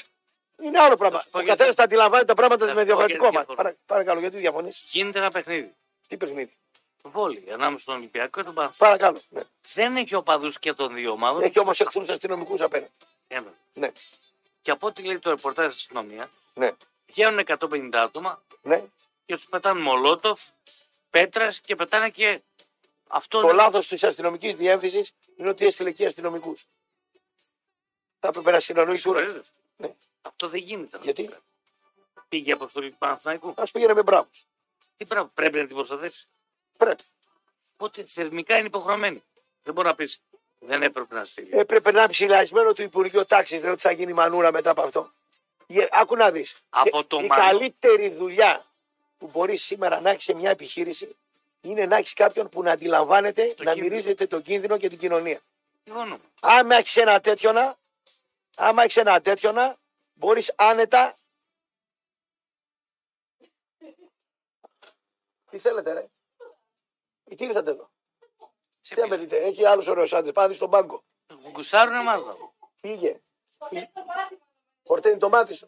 είναι 0.62 0.80
άλλο 0.80 0.95
πράγμα. 0.95 1.19
σου 1.19 1.30
πω 1.30 1.38
Ο 1.39 1.41
γιατί. 1.41 1.58
καθένα 1.58 1.75
τα 1.75 1.84
αντιλαμβάνει 1.84 2.25
τα 2.25 2.34
πράγματα 2.34 2.65
Θα 2.67 2.73
με 2.73 2.80
σου 2.80 2.80
πω 2.80 2.86
διαφορετικό 2.86 3.23
γιατί 3.23 3.36
μα. 3.36 3.43
διαφωνώ. 3.43 3.56
Παρα, 3.63 3.75
παρακαλώ, 3.86 4.19
γιατί 4.19 4.38
διαφωνεί. 4.38 4.69
Γίνεται 4.89 5.19
ένα 5.19 5.32
παιχνίδι. 5.32 5.75
Τι 6.08 6.17
παιχνίδι. 6.17 6.58
Βόλη 7.10 7.52
ανάμεσα 7.52 7.80
στον 7.84 7.96
Ολυμπιακό 7.96 8.39
και 8.39 8.43
τον 8.46 8.54
Παναθηναϊκό. 8.54 8.98
Παρακαλώ. 8.98 9.22
Ναι. 9.30 9.41
Δεν 9.62 9.96
έχει 9.98 10.15
οπαδού 10.15 10.48
και 10.60 10.74
των 10.74 10.93
δύο 10.93 11.12
ομάδων. 11.12 11.43
Έχει 11.43 11.60
όμως 11.60 11.80
εχθρούς 11.80 12.10
αστυνομικούς 12.10 12.62
απέναντι. 12.62 12.91
Ένα. 13.28 13.54
Ναι. 13.74 13.91
Και 14.62 14.72
από 14.72 14.88
ό,τι 14.88 15.04
λέει 15.04 15.20
το 15.20 15.30
ρεπορτάζ 15.30 15.65
της 15.67 15.76
αστυνομία, 15.76 16.30
Ναι. 16.54 16.72
βγαίνουν 17.08 17.39
150 17.39 17.89
άτομα 17.93 18.43
ναι. 18.62 18.84
και 19.26 19.34
τους 19.36 19.48
πετάνε 19.48 19.80
μολότοφ, 19.82 20.41
πέτρα 21.10 21.52
και 21.65 21.76
πετάνε 21.76 22.10
και 22.10 22.41
αυτό. 23.08 23.41
Το 23.41 23.52
λάθος 23.52 23.88
της 23.88 24.04
αστυνομικής 24.04 24.54
διεύθυνση 24.54 25.13
είναι 25.36 25.50
ότι 25.50 25.65
έστειλε 25.65 25.89
εκεί 25.89 26.06
αστυνομικούς. 26.06 26.65
Θα 28.20 28.28
έπρεπε 28.28 28.52
να 28.52 28.60
συνεννοήσει 28.60 29.10
ουρέ. 29.10 29.20
Σοβαρεύεται. 29.20 29.50
Ναι. 29.78 29.93
Αυτό 30.22 30.48
δεν 30.48 30.60
γίνεται. 30.60 30.98
Γιατί; 31.02 31.30
Πήγε 32.30 32.50
η 32.50 32.52
αποστολή 32.54 32.91
του 32.91 32.98
Παναθηναϊκού. 32.98 33.54
ας 33.58 33.72
πήγαινε 33.72 33.93
με 33.93 34.04
μπράβο. 34.04 34.28
Τι 34.98 35.06
πράγμα, 35.06 35.30
πρέπει 35.34 35.58
να 35.58 35.65
την 35.65 35.76
προστατεύσει. 35.76 36.28
Πρέπει. 36.78 37.04
Ότι 37.78 38.04
θερμικά 38.08 38.58
είναι 38.58 38.68
υποχρεωμένη. 38.68 39.24
Δεν 39.63 39.74
μπορεί 39.74 39.88
να 39.88 39.96
πεις 39.96 40.22
δεν 40.60 40.84
έπρεπε 40.84 41.16
να 41.16 41.26
στείλει. 41.26 41.50
Έπρεπε 41.52 41.92
να 41.92 42.00
είναι 42.02 42.10
ψηλασμένο 42.12 42.74
το 42.74 42.84
Υπουργείο 42.84 43.26
Τάξης, 43.26 43.63
ότι 43.63 43.82
θα 43.82 43.92
γίνει 43.92 44.13
μανούρα 44.13 44.52
μετά 44.52 44.70
από 44.70 44.82
αυτό. 44.82 45.12
Ε, 45.68 45.88
Άκου 45.92 46.16
να 46.16 46.32
δεις. 46.32 46.56
Από 46.70 47.04
το 47.06 47.18
Η 47.20 47.28
μανού- 47.28 47.44
καλύτερη 47.48 48.10
δουλειά 48.10 48.66
που 49.18 49.26
μπορείς 49.34 49.63
σήμερα 49.63 50.02
να 50.02 50.10
έχεις 50.10 50.24
σε 50.24 50.34
μια 50.34 50.50
επιχείρηση 50.50 51.16
είναι 51.62 51.86
να 51.86 51.98
έχεις 51.98 52.13
κάποιον 52.13 52.50
που 52.50 52.62
να 52.63 52.72
αντιλαμβάνεται, 52.72 53.42
να 53.48 53.54
κίνδυνο. 53.54 53.84
μυρίζεται 53.84 54.28
τον 54.28 54.42
κίνδυνο 54.42 54.78
και 54.78 54.90
την 54.90 54.98
κοινωνία. 54.98 55.40
Συμφωνώ. 55.84 56.20
Άμα 56.40 56.76
έχεις 56.76 56.98
ένα 56.98 57.20
τέτοιο 57.20 57.52
να, 57.52 57.76
άμα 58.56 58.84
έχεις 58.84 58.98
ένα 58.98 59.22
τέτοιο 59.22 59.52
να, 59.52 59.76
μπορείς 60.13 60.54
άνετα. 60.58 61.16
Τι 65.50 65.58
θέλετε, 65.58 65.94
ρε; 65.94 66.06
Ε, 67.30 67.36
Τι 67.36 67.46
ήρθατε 67.46 67.72
εδώ; 67.72 67.90
Σε 68.82 68.94
Τι 68.96 69.02
να 69.02 69.08
με 69.08 69.18
δείτε, 69.18 69.38
έχει 69.38 69.66
άλλους 69.66 69.88
ωραίους 69.88 70.13
άντρες. 70.13 70.34
Πάμε 70.34 70.54
στον 70.54 70.70
πάγκο. 70.70 71.04
πήρε. 71.28 71.50
Γουστάρουν 71.54 71.94
εμάς 71.96 72.24
να 72.24 72.32
δω. 72.34 72.54
Πήγε. 72.82 73.22
Φορτένει 74.84 75.18
το 75.18 75.30
μάτι 75.30 75.54
σου. 75.54 75.68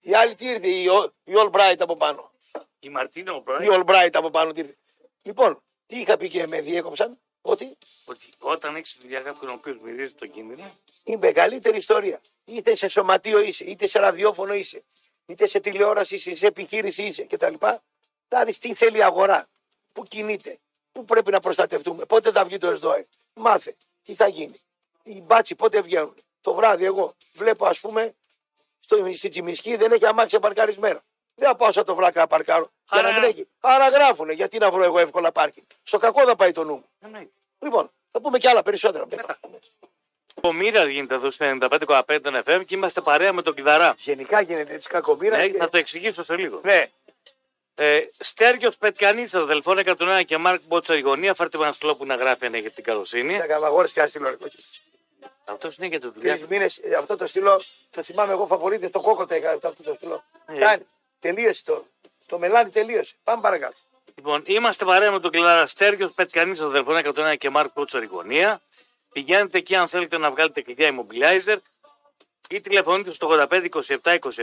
Η 0.00 0.14
άλλη 0.14 0.34
τι 0.34 0.46
ήρθε, 0.46 0.68
η, 0.68 0.86
Ο- 0.88 1.12
η 1.24 1.32
All 1.36 1.50
Bright 1.50 1.76
από 1.78 1.96
πάνω. 1.96 2.30
Η 2.78 2.88
Μαρτίνο 2.88 3.36
Η 3.36 3.40
πρωί 3.42 3.66
All 3.70 3.84
Bright 3.86 4.10
από 4.12 4.30
πάνω 4.30 4.52
τι 4.52 4.60
ήρθε. 4.60 4.76
Λοιπόν, 5.22 5.62
τι 5.86 6.00
είχα 6.00 6.16
πει 6.16 6.28
και 6.28 6.46
με 6.46 6.60
διέκοψαν, 6.60 7.18
ότι 7.40 7.76
ότι 8.04 8.26
όταν 8.38 8.76
έχεις 8.76 8.98
δουλειά 9.00 9.20
κάποιον 9.20 9.50
ο 9.50 9.54
οποίος 9.54 9.78
μυρίζει 9.80 10.14
τον 10.14 10.30
κίνδυνο, 10.30 10.78
η 11.04 11.16
μεγαλύτερη 11.16 11.76
ιστορία. 11.76 12.20
Είτε 12.44 12.74
σε 12.74 12.88
σωματείο 12.88 13.38
είσαι, 13.40 13.64
είτε 13.64 13.86
σε 13.86 13.98
ραδιόφωνο 13.98 14.54
είσαι, 14.54 14.84
είτε 15.26 15.46
σε 15.46 15.60
τηλεόραση 15.60 16.14
είσαι, 16.14 16.34
σε 16.34 16.46
επιχείρηση 16.46 17.02
είσαι 17.02 17.24
κτλ. 17.24 17.54
Να 18.28 18.44
δεις 18.44 18.58
τι 18.58 18.74
θέλει 18.74 18.96
η 18.98 19.02
αγορά, 19.02 19.46
πού 19.92 20.02
κινείται, 20.02 20.58
πού 20.92 21.04
πρέπει 21.04 21.30
να 21.30 21.40
προστατευτούμε, 21.40 22.04
πότε 22.04 22.30
θα 22.30 22.44
βγει 22.44 22.58
το 22.58 22.68
ΕΣΔΟΕ. 22.70 23.06
Μάθε, 23.34 23.76
τι 24.02 24.14
θα 24.14 24.28
γίνει. 24.28 24.58
οι 25.02 25.20
μπάτσι 25.20 25.54
πότε 25.54 25.80
βγαίνουν. 25.80 26.14
Το 26.40 26.54
βράδυ 26.54 26.84
εγώ 26.84 27.14
βλέπω 27.32 27.66
ας 27.66 27.80
πούμε 27.80 28.14
στο, 28.78 29.08
στη 29.12 29.28
Τσιμισκή 29.28 29.76
δεν 29.76 29.92
έχει 29.92 30.06
αμάξια 30.06 30.38
παρκαρισμένο. 30.40 31.00
Δεν 31.34 31.48
θα 31.48 31.56
πάω 31.56 31.72
σαν 31.72 31.84
το 31.84 31.94
βλάκα 31.94 32.20
να 32.20 32.26
παρκάρω. 32.26 32.70
Για 32.92 33.02
να 33.02 33.08
Άρα- 33.08 33.20
μην 33.20 33.28
έχει. 33.30 33.48
Άρα 33.60 33.88
γράφουνε. 33.88 34.32
Γιατί 34.32 34.58
να 34.58 34.70
βρω 34.70 34.82
εγώ 34.82 34.98
εύκολα 34.98 35.32
πάρκι. 35.32 35.64
Στο 35.82 35.98
κακό 35.98 36.24
θα 36.24 36.36
πάει 36.36 36.50
το 36.50 36.64
νου 36.64 36.74
μου. 36.74 36.84
Εννοείται. 37.00 37.30
Λοιπόν, 37.58 37.90
θα 38.10 38.20
πούμε 38.20 38.38
και 38.38 38.48
άλλα 38.48 38.62
περισσότερα. 38.62 39.06
μετά. 39.10 39.38
Ο 40.42 40.52
Μοίρα 40.52 40.84
γίνεται 40.84 41.14
εδώ 41.14 41.30
στο 41.30 41.44
95,5 41.60 42.42
FM 42.44 42.62
και 42.66 42.74
είμαστε 42.74 43.00
παρέα 43.00 43.32
με 43.32 43.42
τον 43.42 43.54
Κιδαρά. 43.54 43.94
Γενικά 43.98 44.40
γίνεται 44.40 44.76
τη 44.76 44.88
κακομοίρα. 44.88 45.36
Ναι, 45.36 45.48
και- 45.48 45.58
θα 45.58 45.68
το 45.68 45.76
εξηγήσω 45.78 46.22
σε 46.22 46.36
λίγο. 46.36 46.60
ναι. 46.64 46.90
Ε, 47.80 48.00
Στέργιος 48.18 48.76
Πετκανίτσα, 48.76 49.46
τηλεφώνο 49.46 49.80
101 49.84 50.22
και 50.26 50.36
Μάρκ 50.36 50.62
Μπότσα 50.66 51.00
γωνία. 51.00 51.34
Φέρτε 51.34 51.58
ένα 51.58 51.72
στυλό 51.72 51.96
που 51.96 52.06
να 52.06 52.14
γράφει 52.14 52.46
αν 52.46 52.54
έχετε 52.54 52.70
την 52.70 52.84
καλοσύνη. 52.84 53.38
Τα 53.38 53.46
καλαγόρε 53.46 53.88
και 53.88 54.00
άστιλο. 54.00 54.38
Αυτό 55.44 55.68
είναι 55.78 55.86
για 55.86 56.00
το 56.00 56.10
δουλειά. 56.10 56.36
Τρεις 56.36 56.48
μήνες 56.48 56.80
αυτό 56.98 57.16
το 57.16 57.26
στυλό 57.26 57.62
το 57.90 58.02
θυμάμαι 58.02 58.32
εγώ 58.32 58.46
φαβορείτε 58.46 58.86
στο 58.86 59.00
κόκο 59.00 59.24
το 59.24 59.34
έκανα 59.34 59.58
αυτό 59.62 59.82
το 59.82 59.94
στυλό. 59.94 60.24
Ε. 60.46 60.58
Κάνει. 60.58 60.86
Τελείωσε 61.20 61.64
το. 61.64 61.86
Το 62.26 62.38
μελάνι 62.38 62.70
τελείωσε. 62.70 63.14
Πάμε 63.24 63.42
παρακάτω. 63.42 63.76
Λοιπόν, 64.14 64.42
είμαστε 64.46 64.84
παρέα 64.84 65.10
με 65.10 65.20
τον 65.20 65.30
Κλάρα 65.30 65.66
Στέργιος 65.66 66.12
Πετκανίτσα, 66.12 66.66
τηλεφώνο 66.66 67.00
101 67.32 67.36
και 67.38 67.50
Μάρκ 67.50 67.70
Μπότσα 67.74 68.04
γωνία. 68.10 68.60
Πηγαίνετε 69.12 69.58
εκεί 69.58 69.74
αν 69.74 69.88
θέλετε 69.88 70.18
να 70.18 70.30
βγάλετε 70.30 70.62
κλειδιά 70.62 70.94
immobilizer 70.94 71.56
ή 72.48 72.60
τηλεφωνείτε 72.60 73.10
στο 73.10 73.48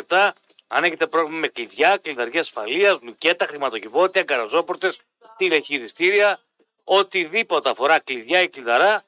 852727 0.07 0.29
αν 0.67 0.83
έχετε 0.83 1.07
πρόβλημα 1.07 1.39
με 1.39 1.47
κλειδιά, 1.47 1.97
κλειδαριά 1.97 2.39
ασφαλείας, 2.39 3.01
λουκέτα, 3.01 3.45
χρηματοκιβώτια, 3.47 4.23
καραζόπορτε, 4.23 4.93
τηλεχειριστήρια, 5.37 6.39
οτιδήποτε 6.83 7.69
αφορά 7.69 7.99
κλειδιά 7.99 8.41
ή 8.41 8.49
κλειδαρά, 8.49 9.03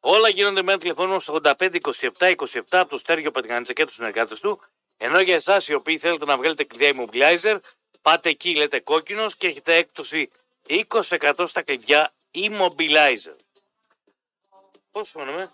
όλα 0.00 0.28
γίνονται 0.28 0.62
με 0.62 0.70
ένα 0.72 0.80
τηλεφώνημα 0.80 1.20
στο 1.20 1.40
852727 1.42 2.62
από 2.70 2.90
το 2.90 2.96
Στέργιο 2.96 3.30
Πατηγανίτσα 3.30 3.72
και 3.72 3.84
τους 3.84 3.94
συνεργάτες 3.94 4.40
του. 4.40 4.60
Ενώ 4.96 5.20
για 5.20 5.34
εσάς 5.34 5.68
οι 5.68 5.74
οποίοι 5.74 5.98
θέλετε 5.98 6.24
να 6.24 6.36
βγάλετε 6.36 6.64
κλειδιά 6.64 6.92
immobilizer, 6.94 7.58
πάτε 8.02 8.28
εκεί, 8.28 8.54
λέτε 8.54 8.80
κόκκινος 8.80 9.36
και 9.36 9.46
έχετε 9.46 9.74
έκπτωση 9.74 10.30
20% 10.68 11.46
στα 11.46 11.62
κλειδιά 11.62 12.12
immobilizer. 12.34 13.36
Πώς 14.90 15.10
φαίνομαι, 15.10 15.52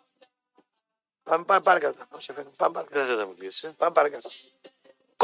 Πάμε, 1.22 1.44
πάμε 1.44 1.60
παρακάτω. 1.60 1.98
Πώς 2.10 2.24
σε 2.24 2.32
φαίνεται; 2.32 2.54
Πάμε 2.56 2.72
παρακάτω. 2.74 3.06
δεν 3.06 3.16
θα 3.16 3.26
μου 3.26 3.34
κλείσει. 3.34 3.68
Πάμε 3.76 3.92
παρακάτω. 3.92 4.30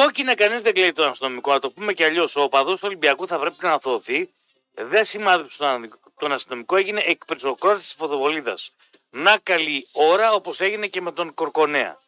Κόκκινα 0.01 0.35
κανεί 0.35 0.57
δεν 0.57 0.75
κλαίει 0.75 0.93
τον 0.93 1.09
αστυνομικό. 1.09 1.53
Να 1.53 1.59
το 1.59 1.71
πούμε 1.71 1.93
και 1.93 2.05
αλλιώς. 2.05 2.37
Ο 2.37 2.43
οπαδός 2.43 2.81
του 2.81 2.87
Ολυμπιακού 2.87 3.27
θα 3.27 3.39
πρέπει 3.39 3.57
να 3.61 3.73
αθωωωθεί. 3.73 4.33
Δεν 4.75 5.05
σημάδεψε 5.05 5.59
τον, 5.59 5.99
τον 6.19 6.33
αστυνομικό, 6.33 6.77
έγινε 6.77 7.01
εκπετσοκρότη 7.01 7.77
της 7.77 7.95
φωτοβολίδας. 7.95 8.75
Να 9.11 9.39
καλή 9.39 9.87
ώρα 9.93 10.33
όπως 10.33 10.61
έγινε 10.61 10.87
και 10.87 11.01
με 11.01 11.13
τον 11.13 11.35
Κορκονέα. 11.35 11.99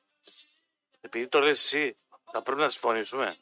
Επειδή 1.00 1.26
το 1.26 1.40
λες 1.40 1.64
εσύ, 1.64 1.96
θα 2.32 2.42
πρέπει 2.42 2.60
να 2.60 2.68
συμφωνήσουμε. 2.68 3.36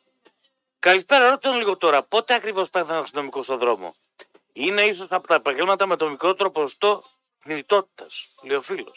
Καλησπέρα, 0.78 1.24
ρώτα 1.24 1.38
τον 1.38 1.58
λίγο 1.58 1.76
τώρα. 1.76 2.02
Πότε 2.02 2.34
ακριβώς 2.34 2.70
πέθανε 2.70 2.98
ο 2.98 3.02
αστυνομικός 3.02 3.44
στον 3.44 3.58
δρόμο. 3.58 3.94
Είναι 4.52 4.82
ίσως 4.82 5.12
από 5.12 5.26
τα 5.26 5.34
επαγγέλματα 5.34 5.86
με 5.86 5.96
το 5.96 6.08
μικρότερο 6.08 6.50
ποσοστό 6.50 7.02
θνητότητας, 7.38 8.28
λέει 8.42 8.56
ο 8.56 8.62
φίλο. 8.62 8.92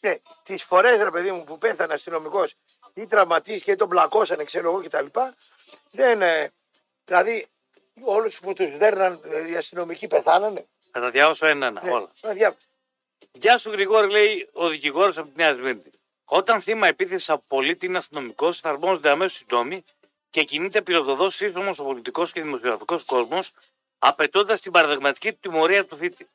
Ναι, 0.00 0.18
τις 0.42 0.64
φορές 0.64 1.02
ρε 1.02 1.10
παιδί 1.10 1.32
μου 1.32 1.44
που 1.44 1.58
πέθανε 1.58 1.92
αστυνομικός 1.92 2.54
ή 2.94 3.06
τραυματίστηκε 3.06 3.70
ή 3.70 3.76
τον 3.76 3.88
πλακώσανε, 3.88 4.44
ξέρω 4.44 4.70
εγώ 4.70 4.80
κτλ. 4.80 5.06
Δεν. 5.90 6.22
ε, 6.22 6.52
δηλαδή, 7.04 7.46
όλους 8.02 8.40
που 8.40 8.52
τους 8.52 8.76
δέρναν 8.76 9.20
ε, 9.24 9.50
οι 9.50 9.56
αστυνομικοί 9.56 10.06
πεθάνανε. 10.08 10.66
Θα 10.92 11.00
τα 11.00 11.10
διαβάσω 11.10 11.46
ένα-ένα 11.46 11.82
Ναι, 11.84 11.90
όλα. 11.90 12.08
να 12.20 12.32
διά- 12.32 12.56
Γεια 13.32 13.58
σου, 13.58 13.70
Γρηγόρη, 13.70 14.10
λέει 14.10 14.48
ο 14.52 14.68
δικηγόρος 14.68 15.18
από 15.18 15.28
τη 15.28 15.36
Νέα 15.36 15.52
Σμύρνη. 15.52 15.82
Όταν 16.24 16.60
θύμα 16.60 16.86
επίθεσης 16.86 17.30
από 17.30 17.44
πολίτη 17.48 17.86
είναι 17.86 17.98
αστυνομικός, 17.98 18.56
εφαρμόζονται 18.58 19.10
αμέσως 19.10 19.40
οι 19.40 19.44
νόμοι 19.50 19.84
και 20.30 20.42
κινείται 20.44 20.82
πυροδοδός 20.82 21.34
σύσσωμο 21.34 21.70
ο 21.78 21.84
πολιτικό 21.84 22.22
και 22.26 22.42
δημοσιογραφικός 22.42 23.04
κόσμος, 23.04 23.52
απαιτώντας 23.98 24.60
την 24.60 24.72
παραδειγματική 24.72 25.32
τιμωρία 25.32 25.86
του 25.86 25.96
θήτη. 25.96 26.28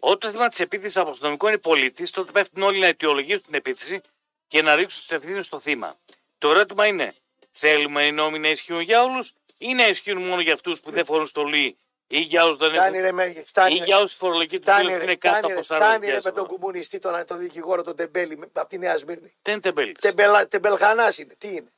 Όταν 0.00 0.30
θύμα 0.30 0.48
της 0.48 0.60
επίθεσης 0.60 0.96
από 0.96 1.10
αστυνομικό 1.10 1.48
είναι 1.48 1.58
πολίτης, 1.58 2.10
τότε 2.10 2.32
πέφτουν 2.32 2.62
όλοι 2.62 2.78
να 2.78 2.86
αιτιολογήσουν 2.86 3.42
την 3.42 3.54
επίθεση 3.54 4.00
και 4.48 4.62
να 4.62 4.74
ρίξουν 4.74 5.00
τις 5.00 5.12
ευθύνες 5.12 5.46
στο 5.46 5.60
θύμα. 5.60 5.96
Το 6.38 6.50
ερώτημα 6.50 6.86
είναι, 6.86 7.14
θέλουμε 7.50 8.06
οι 8.06 8.12
νόμοι 8.12 8.38
να 8.38 8.48
ισχύουν 8.48 8.80
για 8.80 9.02
όλους 9.02 9.32
ή 9.58 9.74
να 9.74 9.88
ισχύουν 9.88 10.22
μόνο 10.22 10.40
για 10.40 10.52
αυτούς 10.52 10.80
που 10.80 10.90
δεν 10.90 11.04
φορούν 11.04 11.26
στολή 11.26 11.78
ή 12.06 12.18
για 12.20 12.44
όσους 12.44 12.56
δεν 12.56 12.70
Φτάνει 12.70 12.96
έχουν. 12.98 13.00
ρε, 13.06 13.12
με, 13.12 13.42
φτάνει, 13.46 13.74
ή 13.74 13.78
ρε. 13.78 13.84
για 13.84 13.96
όσους 13.98 14.16
φορολογικοί 14.16 14.56
τους 14.58 14.64
Φτάνει, 14.64 14.92
είναι 14.92 15.04
ρε, 15.04 15.14
κάτω 15.14 15.36
φτάνει, 15.38 15.52
από 15.52 15.60
ρε, 15.68 15.76
40 15.78 15.80
φτάνει, 15.86 16.04
ρε, 16.06 16.10
με 16.12 16.16
ευρώ. 16.16 16.32
τον 16.32 16.46
κομμουνιστή, 16.46 16.98
τον, 16.98 17.24
τον 17.26 17.38
δικηγόρο, 17.38 17.82
τον 17.82 17.96
Τεμπέλη, 17.96 18.36
με- 18.36 18.48
από 18.52 18.68
τη 18.68 18.78
Νέα 18.78 18.96
Σμύρνη. 18.96 19.32
Δεν 19.42 19.52
είναι 19.52 19.62
τεμπέλης; 19.62 19.98
Τεμπελα, 20.00 20.48
τεμπελχανά 20.48 21.12
είναι. 21.18 21.34
Τι 21.38 21.48
είναι; 21.48 21.68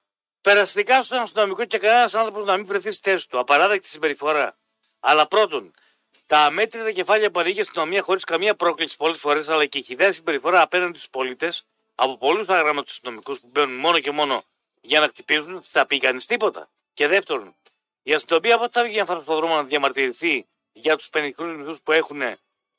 Περαστικά 0.41 1.03
στον 1.03 1.19
αστυνομικό 1.19 1.65
και 1.65 1.79
κανένας 1.79 2.15
άνθρωπος 2.15 2.45
να 2.45 2.57
μην 2.57 2.67
βρεθεί 2.67 2.91
στη 2.93 3.11
θέση 3.11 3.29
του. 3.29 3.39
Απαράδεκτη 3.39 3.89
συμπεριφορά. 3.89 4.57
Αλλά 5.01 5.27
πρώτον, 5.27 5.73
τα 6.27 6.39
αμέτρητα 6.39 6.93
κεφάλια 6.93 7.31
που 7.31 7.41
ανοίγει 7.41 7.57
η 7.57 7.61
αστυνομία 7.61 8.03
χωρίς 8.03 8.25
καμία 8.25 8.55
πρόκληση 8.55 8.97
πολλές 8.97 9.19
φορές, 9.19 9.49
αλλά 9.49 9.67
και 9.67 9.79
η 9.79 9.83
χιδέα 9.83 10.13
συμπεριφορά 10.13 10.61
απέναντι 10.61 10.99
στους 10.99 11.11
πολίτες 11.11 11.65
από 11.95 12.17
πολλούς 12.19 12.49
αγράμματου 12.49 12.91
αστυνομικού 12.91 13.33
που 13.33 13.47
μπαίνουν 13.53 13.77
μόνο 13.77 13.99
και 14.01 14.11
μόνο 14.11 14.43
για 14.81 15.01
να 15.01 15.09
χτυπήσουν, 15.09 15.63
θα 15.63 15.87
πει 15.87 15.99
κανείς 15.99 16.27
τίποτα. 16.27 16.71
Και 16.95 17.07
δεύτερον, 17.07 17.57
η 18.03 18.15
αστυνομία 18.15 18.59
πότε 18.59 18.71
θα 18.73 18.85
βγει 18.85 18.99
να 18.99 19.05
στον 19.05 19.23
δρόμο 19.23 19.55
να 19.55 19.65
διαμαρτυρηθεί 19.65 20.47
για 20.73 20.97
τους 20.97 21.09
πενικού 21.09 21.45
μισθού 21.45 21.83
που 21.83 21.93
έχουν 21.93 22.23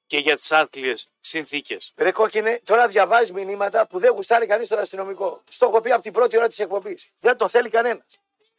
και 0.08 0.17
για 0.17 0.36
τις 0.36 0.52
άθλιες 0.52 1.08
συνθήκες. 1.19 1.93
Ρε 1.95 2.12
κόκκινε, 2.12 2.60
τώρα 2.63 2.88
διαβάζεις 2.88 3.32
μηνύματα 3.32 3.88
που 3.88 4.00
δεν 4.00 4.12
γουστάρει 4.13 4.45
κανείς 4.45 4.67
τον 4.67 4.80
αστυνομικό. 4.80 5.43
Στο 5.50 5.65
έχω 5.65 5.82
πει 5.82 5.91
από 5.91 6.02
την 6.02 6.13
πρώτη 6.13 6.38
ώρα 6.38 6.47
της 6.47 6.60
εκπομπής. 6.60 7.12
Δεν 7.19 7.38
το 7.38 7.47
θέλει 7.47 7.69
κανένας. 7.69 8.06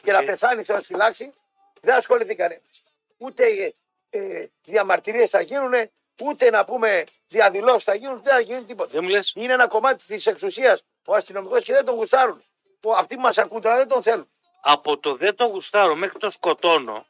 Και 0.02 0.12
να 0.12 0.18
Ε. 0.18 0.24
πεθάνει, 0.24 0.64
Θεό 0.64 0.82
φυλάξει, 0.82 1.32
δεν 1.80 1.94
ασχοληθεί 1.94 2.34
κανένας. 2.34 2.82
Ούτε 3.16 3.44
ε, 3.44 3.72
ε, 4.18 4.48
διαμαρτυρίες 4.64 5.30
θα 5.30 5.40
γίνουν, 5.40 5.72
ούτε 6.20 6.50
να 6.50 6.64
πούμε 6.64 7.04
διαδηλώσεις 7.32 7.84
θα 7.84 7.94
γίνουν, 7.94 8.20
δεν 8.22 8.32
θα 8.32 8.40
γίνει 8.40 8.64
τίποτα. 8.64 8.90
Δεν 8.92 9.02
μου 9.04 9.08
λες, 9.10 9.32
Είναι 9.36 9.52
ένα 9.52 9.66
κομμάτι 9.66 10.04
της 10.04 10.26
εξουσίας 10.26 10.82
ο 11.04 11.14
αστυνομικός 11.14 11.64
και 11.64 11.72
δεν 11.72 11.84
τον 11.84 11.94
γουστάρουν. 11.94 12.42
Ο- 12.82 12.92
Αυτοί 12.92 13.14
που 13.14 13.20
μας 13.20 13.38
ακούν 13.38 13.60
τώρα 13.60 13.76
δεν 13.76 13.88
τον 13.88 14.02
θέλουν. 14.02 14.28
από 14.60 14.98
το 14.98 15.14
δεν 15.14 15.36
το 15.36 15.44
γουστάρω 15.44 15.94
μέχρι 15.94 16.18
το 16.18 16.30
σκοτώνω, 16.30 17.06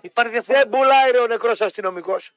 υπάρχει 0.00 0.32
διαφορά. 0.32 0.58
Δεν 0.58 0.68
πουλάει 0.68 1.10
ρε 1.10 1.18
ο 1.18 1.26
νεκρός 1.26 1.60
αστυνομικός. 1.60 2.32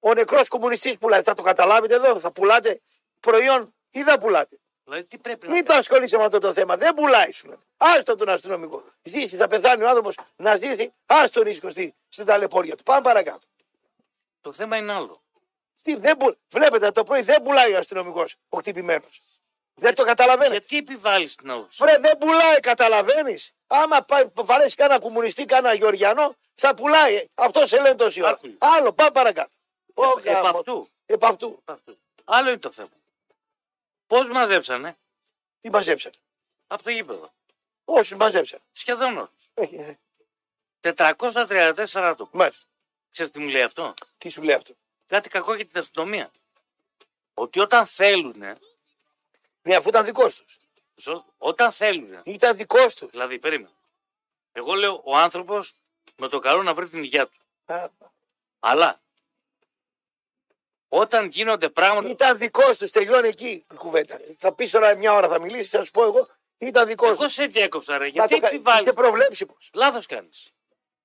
Ο 0.00 0.14
νεκρός 0.14 0.48
κομμουνιστής 0.48 0.98
πουλάει. 0.98 1.22
Θα 1.22 1.34
το 1.34 1.42
καταλάβετε 1.42 1.94
εδώ, 1.94 2.20
θα 2.20 2.32
πουλάτε 2.32 2.80
προϊόν 3.20 3.74
ή 3.90 4.02
δεν 4.02 4.18
πουλάτε. 4.18 4.58
Δηλαδή, 4.84 5.04
τι 5.04 5.18
πρέπει 5.18 5.46
να 5.46 5.52
Μην 5.54 5.64
το 5.64 5.74
ασχολείσαι 5.74 6.16
με 6.16 6.24
αυτό 6.24 6.38
το 6.38 6.52
θέμα. 6.52 6.76
Δεν 6.76 6.94
πουλάει 6.94 7.32
σου 7.32 7.46
λένε. 7.46 7.60
Άστο 7.76 8.14
τον 8.16 8.28
αστυνομικό. 8.28 8.82
Ζήσει, 9.02 9.36
θα 9.36 9.46
πεθάνει 9.48 9.82
ο 9.82 9.88
άνθρωπος 9.88 10.18
να 10.36 10.56
ζήσει. 10.56 10.92
Άστο 11.06 11.40
τον 11.40 11.48
ίσκο 11.50 11.70
στη, 11.70 11.94
στην 12.08 12.24
ταλαιπώρια 12.24 12.76
του. 12.76 12.82
Πάμε 12.82 13.00
παρακάτω. 13.00 13.46
Το 14.40 14.52
θέμα 14.52 14.76
είναι 14.76 14.92
άλλο. 14.92 15.20
Τι, 15.82 15.94
δεν 15.96 16.16
που... 16.16 16.36
Βλέπετε 16.48 16.90
το 16.90 17.02
πρωί 17.04 17.20
δεν 17.20 17.42
πουλάει 17.42 17.72
ο 17.74 17.78
αστυνομικός 17.78 18.36
ο 18.48 18.58
χτυπημένος. 18.58 19.22
Δεν 19.74 19.94
το 19.94 20.04
καταλαβαίνετε. 20.04 20.56
Γιατί 20.56 20.76
επιβάλλεις 20.76 21.34
την 21.34 21.50
άποψη; 21.50 21.84
Βρε, 21.84 21.98
δεν 21.98 22.18
πουλάει, 22.18 22.60
καταλαβαίνεις. 22.60 23.52
Άμα 23.66 24.02
πάει, 24.02 24.24
βαρέσεις 24.34 24.74
κανένα 24.74 24.98
κομμουνιστή, 25.00 25.44
κανένα 25.44 25.74
Γεωργιανό, 25.74 26.36
θα 26.54 26.74
πουλάει. 26.74 27.26
Αυτό 27.34 27.66
σε 27.66 27.76
λένε 27.80 27.94
τόση 27.94 28.20
ώρα. 28.22 28.30
Άκου. 28.30 28.54
Άλλο, 28.58 28.92
πάμε 28.92 29.10
παρακάτω. 29.10 29.56
Ω, 29.94 30.02
Επ' 30.18 30.24
γάμο. 30.26 30.58
αυτού. 30.58 30.90
Επ' 31.06 31.24
αυτού. 31.24 31.58
Επ' 31.62 31.70
αυτού. 31.70 31.98
Άλλο 32.24 32.48
είναι 32.48 32.58
το 32.58 32.72
θέμα. 32.72 32.88
Πώς 34.06 34.30
μαζέψανε; 34.30 34.96
Τι 35.60 35.70
μαζέψαν. 35.70 36.12
από 36.66 36.82
το 36.82 36.90
γήπεδο. 36.90 37.32
Όσου 37.84 38.16
μαζέψαν. 38.16 38.60
Σχεδόν 38.72 39.16
όλους. 39.16 39.50
Ε, 39.54 39.62
ε, 39.62 39.98
434 40.80 42.08
άτομα. 42.08 42.30
Μάλιστα. 42.32 42.66
Ξέρετε 43.10 43.38
τι 43.38 43.44
μου 43.44 43.50
λέει 43.50 43.62
αυτό; 43.62 43.94
Τι 44.18 44.28
σου 44.28 44.42
λέει 44.42 44.54
αυτό; 44.54 44.74
Κάτι 45.10 45.28
κακό 45.28 45.54
για 45.54 45.66
την 45.66 45.78
αστυνομία. 45.78 46.30
Ότι 47.34 47.60
όταν 47.60 47.86
θέλουν, 47.86 48.34
Ναι, 49.62 49.76
αφού 49.76 49.88
ήταν 49.88 50.04
δικός 50.04 50.34
τους. 50.34 50.56
όταν 51.38 51.72
θέλουν, 51.72 52.20
Ήταν 52.24 52.56
δικός 52.56 52.94
τους. 52.94 53.10
δηλαδή 53.10 53.38
περίμενε. 53.38 53.74
Εγώ 54.52 54.74
λέω 54.74 55.00
ο 55.04 55.16
άνθρωπος 55.16 55.74
με 56.16 56.28
το 56.28 56.38
καλό 56.38 56.62
να 56.62 56.74
βρει 56.74 56.88
την 56.88 57.02
υγεία 57.02 57.26
του. 57.28 57.38
Αλλά 58.60 59.00
όταν 60.88 61.26
γίνονται 61.26 61.68
πράγματα. 61.68 62.08
Ήταν 62.08 62.36
δικός 62.36 62.78
τους. 62.78 62.90
Τελειώνει 62.90 63.28
εκεί 63.28 63.48
η 63.48 63.74
κουβέντα. 63.74 64.20
Θα 64.38 64.52
πεις 64.54 64.70
τώρα 64.70 64.96
μια 64.96 65.12
ώρα 65.14 65.28
θα 65.28 65.38
μιλήσεις, 65.38 65.70
θα 65.70 65.84
σου 65.84 65.90
πω 65.90 66.02
εγώ. 66.04 66.28
Ήταν 66.58 66.86
δικός 66.86 67.10
Εγώ 67.10 67.24
τους. 67.24 67.32
σε 67.32 67.46
διέκοψα, 67.46 67.98
ρε. 67.98 68.06
Γιατί 68.06 68.34
Είσαι 68.34 68.46
επιβάλλει. 68.46 68.92
προβλέψιμο. 68.92 69.56
Λάθος 69.74 70.06
κάνεις. 70.06 70.50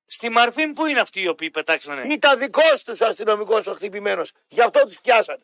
Στη 0.06 0.30
Μαρφίν 0.30 0.74
που 0.74 0.86
είναι 0.86 1.00
αυτοί 1.00 1.22
οι 1.22 1.28
οποίοι 1.28 1.50
πετάξανε; 1.52 2.14
Ήταν 2.14 2.40
δικό 2.40 2.62
τους 2.86 3.02
αστυνομικός 3.02 3.68
ο 3.68 3.74
χτυπημένος. 3.74 4.32
Γι' 4.48 4.62
αυτό 4.62 4.84
τους 4.86 5.02
πιάσανε. 5.02 5.44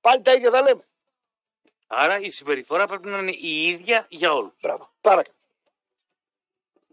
Πάλι 0.00 0.22
τα 0.22 0.32
ίδια 0.32 0.50
θα 0.50 0.62
λέμε. 0.62 0.82
Άρα 1.86 2.18
η 2.20 2.30
συμπεριφορά 2.30 2.84
πρέπει 2.86 3.08
να 3.08 3.18
είναι 3.18 3.30
η 3.30 3.66
ίδια 3.68 4.06
για 4.08 4.32
όλους. 4.32 4.52
Μπράβο. 4.60 4.90
Παρακάτω. 5.00 5.36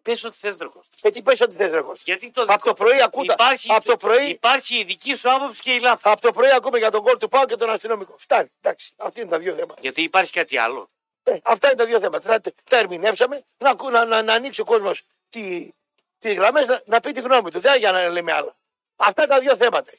Πες 0.01 0.23
ότι 0.23 0.35
θες 0.35 0.57
ρε 0.57 0.67
Κώστα. 0.67 0.95
Και 1.01 1.09
τι 1.09 1.21
πες 1.21 1.41
ότι 1.41 1.55
θες 1.55 1.71
ρε 1.71 1.81
Κώστα. 1.81 2.03
Γιατί 2.05 2.31
το 2.31 2.41
Από 2.47 2.63
το 2.63 2.73
πρωί 2.73 3.01
ακούτε. 3.01 3.33
Υπάρχει, 3.33 3.71
Από 3.73 3.85
το 3.85 3.97
πρωί, 3.97 4.29
υπάρχει 4.29 4.77
η 4.79 4.83
δική 4.83 5.13
σου 5.15 5.31
άποψη 5.33 5.61
και 5.61 5.73
η 5.73 5.79
λάθος. 5.79 6.11
από 6.11 6.21
το 6.21 6.31
πρωί 6.31 6.51
ακούμε 6.51 6.77
για 6.77 6.91
τον 6.91 7.01
κόλ 7.01 7.17
του 7.17 7.27
Πάου 7.27 7.45
και 7.45 7.55
τον 7.55 7.69
αστυνομικό. 7.69 8.15
Φτάνει. 8.17 8.51
Εντάξει. 8.61 8.93
Αυτά 8.97 9.21
είναι 9.21 9.29
τα 9.29 9.37
δύο 9.39 9.53
θέματα. 9.55 9.81
Γιατί 9.81 10.01
υπάρχει 10.01 10.31
κάτι 10.31 10.57
άλλο. 10.57 10.89
Ε, 11.23 11.37
αυτά 11.43 11.67
είναι 11.67 11.77
τα 11.77 11.85
δύο 11.85 11.99
θέματα. 11.99 12.39
Θα, 12.41 12.51
τα 12.69 12.77
ερμηνεύσαμε 12.77 13.43
να, 13.57 13.69
ακού- 13.69 13.91
να, 13.91 14.05
να, 14.05 14.21
να 14.21 14.33
ανοίξει 14.33 14.61
ο 14.61 14.63
κόσμος 14.65 15.01
τι, 15.29 15.69
τις 16.17 16.33
γραμμές 16.33 16.67
να, 16.67 16.81
να 16.85 16.99
πει 16.99 17.11
τη 17.11 17.21
γνώμη 17.21 17.51
του. 17.51 17.59
Δεν 17.59 17.71
είναι 17.71 17.79
για 17.79 17.91
να 17.91 18.09
λέμε 18.09 18.31
άλλα. 18.31 18.55
Αυτά 18.95 19.25
τα 19.27 19.39
δύο 19.39 19.55
θέματα. 19.57 19.91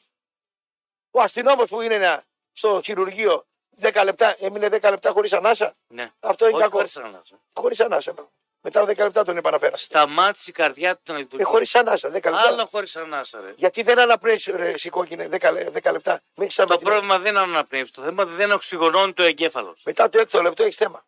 Ο 1.11 1.21
αστυνόμος 1.21 1.69
που 1.69 1.81
είναι 1.81 1.97
να, 1.97 2.23
στο 2.51 2.81
χειρουργείο 2.83 3.45
10 3.81 4.01
λεπτά, 4.03 4.35
έμεινε 4.39 4.67
10 4.67 4.69
λεπτά 4.81 5.09
χωρίς 5.11 5.33
ανάσα; 5.33 5.73
Ναι. 5.87 6.11
Αυτό 6.19 6.45
είναι 6.45 6.53
Όχι 6.53 6.63
κακό. 6.63 6.75
χωρίς 6.77 6.97
ανάσα. 6.97 7.39
Χωρίς 7.53 7.79
ανάσα. 7.79 8.13
Μετά 8.61 8.81
από 8.81 8.91
10 8.91 8.97
λεπτά 8.97 9.23
τον 9.23 9.37
επαναφέρα. 9.37 9.75
Σταμάτησε 9.77 10.49
η 10.49 10.53
καρδιά 10.53 10.95
του 10.95 11.11
να 11.11 11.17
λειτουργεί. 11.17 11.43
Ε, 11.43 11.47
χωρίς 11.47 11.75
ανάσα. 11.75 12.09
10 12.09 12.11
λεπτά. 12.11 12.37
Άλλο 12.39 12.65
χωρίς 12.65 12.95
ανάσα, 12.95 13.41
ρε. 13.41 13.53
Γιατί 13.57 13.81
δεν 13.81 13.99
αναπνέεις 13.99 14.45
ρε 14.45 14.77
σηκώκινε 14.77 15.27
10, 15.31 15.51
λε- 15.51 15.69
10 15.69 15.91
λεπτά. 15.91 16.11
Μέχρι 16.11 16.45
Το 16.45 16.49
σταματήσει. 16.49 16.85
πρόβλημα 16.85 17.19
δεν 17.19 17.31
είναι 17.31 17.39
αναπνεύσει. 17.39 17.93
Το 17.93 18.01
θέμα 18.01 18.25
δεν 18.25 18.51
οξυγονώνει 18.51 19.13
το 19.13 19.23
εγκέφαλος. 19.23 19.83
Μετά 19.85 20.09
το 20.09 20.19
έκτο 20.19 20.41
λεπτό 20.41 20.63
έχεις 20.63 20.75
θέμα. 20.75 21.05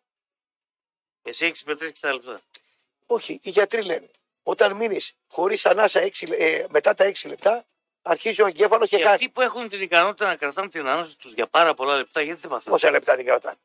Εσύ 1.22 1.46
έχεις 1.46 1.62
πετρέψει 1.62 2.02
τα 2.02 2.12
λεπτά. 2.12 2.40
Όχι, 3.06 3.40
οι 3.42 3.50
γιατροί 3.50 3.82
λένε. 3.82 4.10
Όταν 4.50 4.76
μείνεις 4.76 5.12
χωρίς 5.30 5.66
ανάσα 5.66 6.00
έξι, 6.00 6.26
ε, 6.38 6.64
μετά 6.70 6.94
τα 6.94 7.04
6 7.04 7.28
λεπτά, 7.28 7.64
αρχίζει 8.02 8.42
ο 8.42 8.46
εγκέφαλος 8.46 8.88
και, 8.88 8.96
Και 8.96 9.02
κάνει. 9.02 9.14
αυτοί 9.14 9.28
που 9.28 9.40
έχουν 9.40 9.68
την 9.68 9.80
ικανότητα 9.82 10.26
να 10.26 10.36
κρατάνε 10.36 10.68
την 10.68 10.86
ανάσα 10.86 11.16
τους 11.18 11.32
για 11.32 11.46
πάρα 11.46 11.74
πολλά 11.74 11.96
λεπτά, 11.96 12.20
γιατί 12.20 12.40
δεν 12.40 12.50
παθαίνουν; 12.50 12.78
Πόσα 12.78 12.90
λεπτά 12.90 13.16
την 13.16 13.24
κρατάνε; 13.24 13.56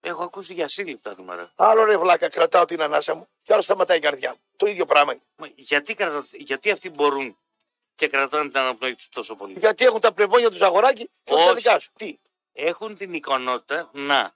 Έχω 0.00 0.22
ακούσει 0.22 0.52
για 0.54 0.68
σύλληπτα 0.68 1.14
νούμερα. 1.16 1.52
Άλλο 1.56 1.84
ρε 1.84 1.96
βλάκα, 1.98 2.28
κρατάω 2.28 2.64
την 2.64 2.82
ανάσα 2.82 3.14
μου 3.14 3.28
και 3.42 3.52
άλλο 3.52 3.62
σταματάει 3.62 3.96
η 3.96 4.00
καρδιά 4.00 4.30
μου. 4.30 4.40
Το 4.56 4.66
ίδιο 4.66 4.84
πράγμα 4.84 5.12
είναι. 5.12 5.22
Μα 5.36 5.48
γιατί, 5.54 5.94
κρατά- 5.94 6.24
γιατί 6.32 6.70
αυτοί 6.70 6.90
μπορούν 6.90 7.38
και 7.94 8.06
κρατάνε 8.06 8.48
την 8.48 8.58
αναπνοή 8.58 8.94
τους 8.94 9.08
τόσο 9.08 9.36
πολύ; 9.36 9.54
Γιατί 9.58 9.84
έχουν 9.84 10.00
τα 10.00 10.12
πνευμόνια 10.12 10.48
τους 10.48 10.58
ζαγοράκι 10.58 11.10
και 11.24 11.34
όχι 11.34 11.44
τα 11.44 11.50
Όχι. 11.50 11.60
δικά 11.60 11.78
σου. 11.78 11.90
Τι, 11.96 12.18
Έχουν 12.52 12.96
την 12.96 13.14
ικανότητα 13.14 13.90
να 13.92 14.34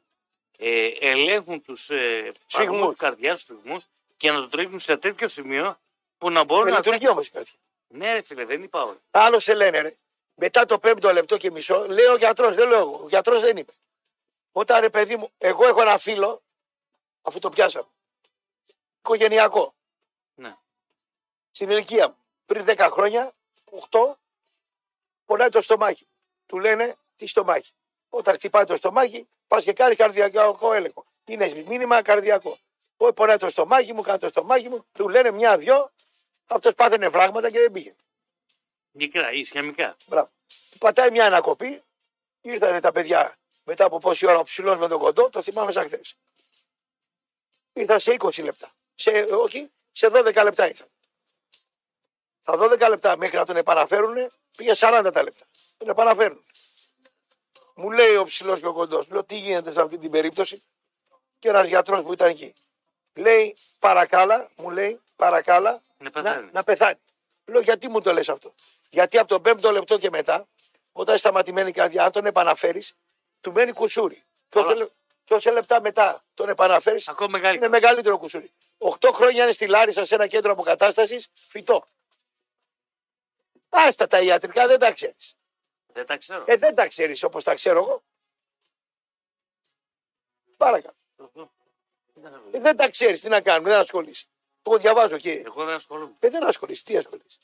ε, 0.58 0.86
ελέγχουν 1.00 1.62
τους 1.62 1.90
ε, 1.90 2.32
Σφυγμούς. 2.46 2.78
παλμούς 2.78 2.98
καρδιάς, 2.98 3.44
του 3.44 3.58
σφυγμού 3.60 3.80
και 4.16 4.30
να 4.30 4.40
το 4.40 4.48
τρίξουν 4.48 4.78
σε 4.78 4.96
τέτοιο 4.96 5.28
σημείο 5.28 5.78
που 6.18 6.30
να 6.30 6.44
μπορούν 6.44 6.64
με 6.64 6.70
να. 6.70 6.76
λειτουργεί 6.76 7.08
όμως 7.08 7.26
η 7.26 7.30
καρδιά. 7.30 7.52
Ναι, 7.88 8.12
ρε 8.12 8.22
φίλε, 8.22 8.44
δεν 8.44 8.62
είπα 8.62 8.82
όλα. 8.82 8.98
Άλλο 9.10 9.38
σε 9.38 9.54
λένε 9.54 9.80
ρε. 9.80 9.96
Μετά 10.34 10.64
το 10.64 10.78
πέμπτο 10.78 11.12
λεπτό 11.12 11.36
και 11.36 11.50
μισό, 11.50 11.86
λέει 11.88 12.04
ο 12.06 12.16
γιατρός, 12.16 12.54
δεν 12.54 12.68
λέω 12.68 12.78
εγώ. 12.78 13.00
Ο 13.02 13.08
γιατρός 13.08 13.40
δεν 13.40 13.56
είπε. 13.56 13.72
Όταν 14.52 14.80
ρε 14.80 14.90
παιδί 14.90 15.16
μου, 15.16 15.30
εγώ 15.38 15.66
έχω 15.66 15.80
ένα 15.80 15.98
φίλο, 15.98 16.42
αφού 17.22 17.38
το 17.38 17.48
πιάσαμε, 17.48 17.86
οικογενειακό, 18.98 19.74
Ναι. 20.34 20.56
στην 21.50 21.70
ηλικία 21.70 22.08
μου, 22.08 22.16
πριν 22.46 22.64
10 22.68 22.88
χρόνια, 22.92 23.32
8, 23.90 24.18
πονάει 25.26 25.48
το 25.48 25.60
στομάχι. 25.60 26.06
Του 26.46 26.58
λένε 26.58 26.96
τι 27.16 27.26
στομάχι. 27.26 27.72
Όταν 28.08 28.34
χτυπάει 28.34 28.64
το 28.64 28.76
στομάχι, 28.76 29.28
πας 29.48 29.64
και 29.64 29.72
κάνει 29.72 29.94
καρδιακό 29.94 30.72
έλεγχο. 30.72 31.04
Είναι 31.24 31.64
μήνυμα 31.66 32.02
καρδιακό. 32.02 32.58
Όχι, 32.96 33.12
πονάει 33.12 33.36
το 33.36 33.50
στομάχι 33.50 33.92
μου, 33.92 34.02
κάνει 34.02 34.18
το 34.18 34.28
στομάχι 34.28 34.68
μου, 34.68 34.86
του 34.92 35.08
λένε 35.08 35.30
μια-δυο, 35.30 35.92
αυτός 36.46 36.74
πάθαινε 36.74 37.10
φράγματα 37.10 37.50
και 37.50 37.58
δεν 37.58 37.72
πήγε. 37.72 37.94
Μικρά, 38.90 39.32
ισχυμικά. 39.32 39.96
Μπράβο. 40.06 40.30
Του 40.70 40.78
πατάει 40.78 41.10
μια 41.10 41.26
ανακοπή, 41.26 41.82
ήρθανε 42.40 42.80
τα 42.80 42.92
παιδιά 42.92 43.38
μετά 43.64 43.84
από 43.84 43.98
πόση 43.98 44.26
ώρα 44.26 44.38
ο 44.38 44.42
ψηλός 44.42 44.78
με 44.78 44.88
τον 44.88 44.98
κοντό, 44.98 45.30
το 45.30 45.42
θυμάμαι 45.42 45.72
σαν 45.72 45.86
χθες. 45.86 46.14
Ήρθαν 47.72 48.00
σε 48.00 48.16
20 48.18 48.42
λεπτά. 48.42 48.72
Σε, 48.94 49.10
όχι, 49.10 49.70
σε 49.92 50.08
12 50.12 50.42
λεπτά 50.42 50.66
ήρθαν. 50.66 50.88
Στα 52.38 52.58
12 52.58 52.88
λεπτά 52.88 53.16
μέχρι 53.16 53.36
να 53.36 53.44
τον 53.44 53.56
επαναφέρουν 53.56 54.32
πήγε 54.56 54.72
40 54.74 55.10
τα 55.12 55.22
λεπτά. 55.22 55.44
Τον 55.76 55.88
επαναφέρουν. 55.88 56.42
Μου 57.74 57.90
λέει 57.90 58.16
ο 58.16 58.22
ψηλός 58.22 58.60
και 58.60 58.66
ο 58.66 58.72
κοντός, 58.72 59.10
λέω 59.10 59.24
τι 59.24 59.38
γίνεται 59.38 59.72
σε 59.72 59.80
αυτή 59.80 59.98
την 59.98 60.10
περίπτωση; 60.10 60.62
Και 61.38 61.48
ένας 61.48 61.66
γιατρός 61.66 62.02
που 62.02 62.12
ήταν 62.12 62.28
εκεί. 62.28 62.52
Λέει 63.14 63.56
παρακάλα, 63.78 64.48
μου 64.56 64.70
λέει 64.70 65.00
παρακάλα 65.16 65.70
Να 65.98 66.04
να, 66.04 66.10
πεθάνει. 66.10 66.50
να 66.52 66.64
πεθάνει. 66.64 66.98
Λέω 67.44 67.60
γιατί 67.60 67.88
μου 67.88 68.00
το 68.00 68.12
λες 68.12 68.28
αυτό; 68.28 68.54
Γιατί 68.90 69.18
από 69.18 69.28
τον 69.28 69.42
πέμπτο 69.42 69.70
λεπτό 69.70 69.98
και 69.98 70.10
μετά, 70.10 70.46
όταν 70.92 71.08
είναι 71.08 71.16
σταματημένη 71.16 71.68
η 71.68 71.72
καρδιά, 71.72 72.04
αν 72.04 72.12
τον 72.12 72.26
επαναφέρεις, 72.26 72.94
του 73.40 73.52
μένει 73.52 73.72
κουσούρι. 73.72 74.22
Και 74.48 74.60
Καλά. 74.60 74.72
όσε, 74.72 74.90
και 75.24 75.34
όσε 75.34 75.50
λεπτά 75.50 75.80
μετά 75.80 76.24
τον 76.34 76.48
επαναφέρεις, 76.48 77.08
Ακόμα 77.08 77.28
μεγαλύτερο. 77.30 77.66
είναι 77.66 77.80
μεγαλύτερο 77.80 78.18
κουσούρι. 78.18 78.50
Οχτώ 78.78 79.12
χρόνια 79.12 79.42
είναι 79.42 79.52
στη 79.52 79.66
Λάρισα 79.66 80.04
σε 80.04 80.14
ένα 80.14 80.26
κέντρο 80.26 80.52
αποκατάστασης, 80.52 81.28
φυτό. 81.48 81.84
Άστα 83.68 84.06
τα 84.06 84.20
ιατρικά 84.20 84.66
δεν 84.66 84.78
τα 84.78 84.92
ξέρεις. 84.92 85.34
Δεν 85.86 86.06
τα 86.06 86.16
ξέρω. 86.16 86.44
Ε, 86.46 86.56
δεν 86.56 86.74
τα 86.74 86.86
ξέρεις 86.86 87.22
όπως 87.22 87.44
τα 87.44 87.54
ξέρω 87.54 87.78
εγώ. 87.78 88.02
Παρακαλώ. 90.56 90.96
Ε, 92.52 92.58
δεν 92.60 92.76
τα 92.76 92.90
ξέρεις, 92.90 93.20
τι 93.20 93.28
να 93.28 93.40
κάνουμε, 93.40 93.70
δεν 93.70 93.78
ασχολείσαι. 93.78 94.26
Εγώ 94.66 94.78
διαβάζω 94.78 95.16
και. 95.16 95.30
Εγώ 95.32 95.64
δεν 95.64 95.74
ασχολούμαι. 95.74 96.12
Ε, 96.20 96.28
δεν 96.28 96.44
ασχολείσαι, 96.46 96.82
τι 96.84 96.96
ασχολείσαι. 96.96 97.38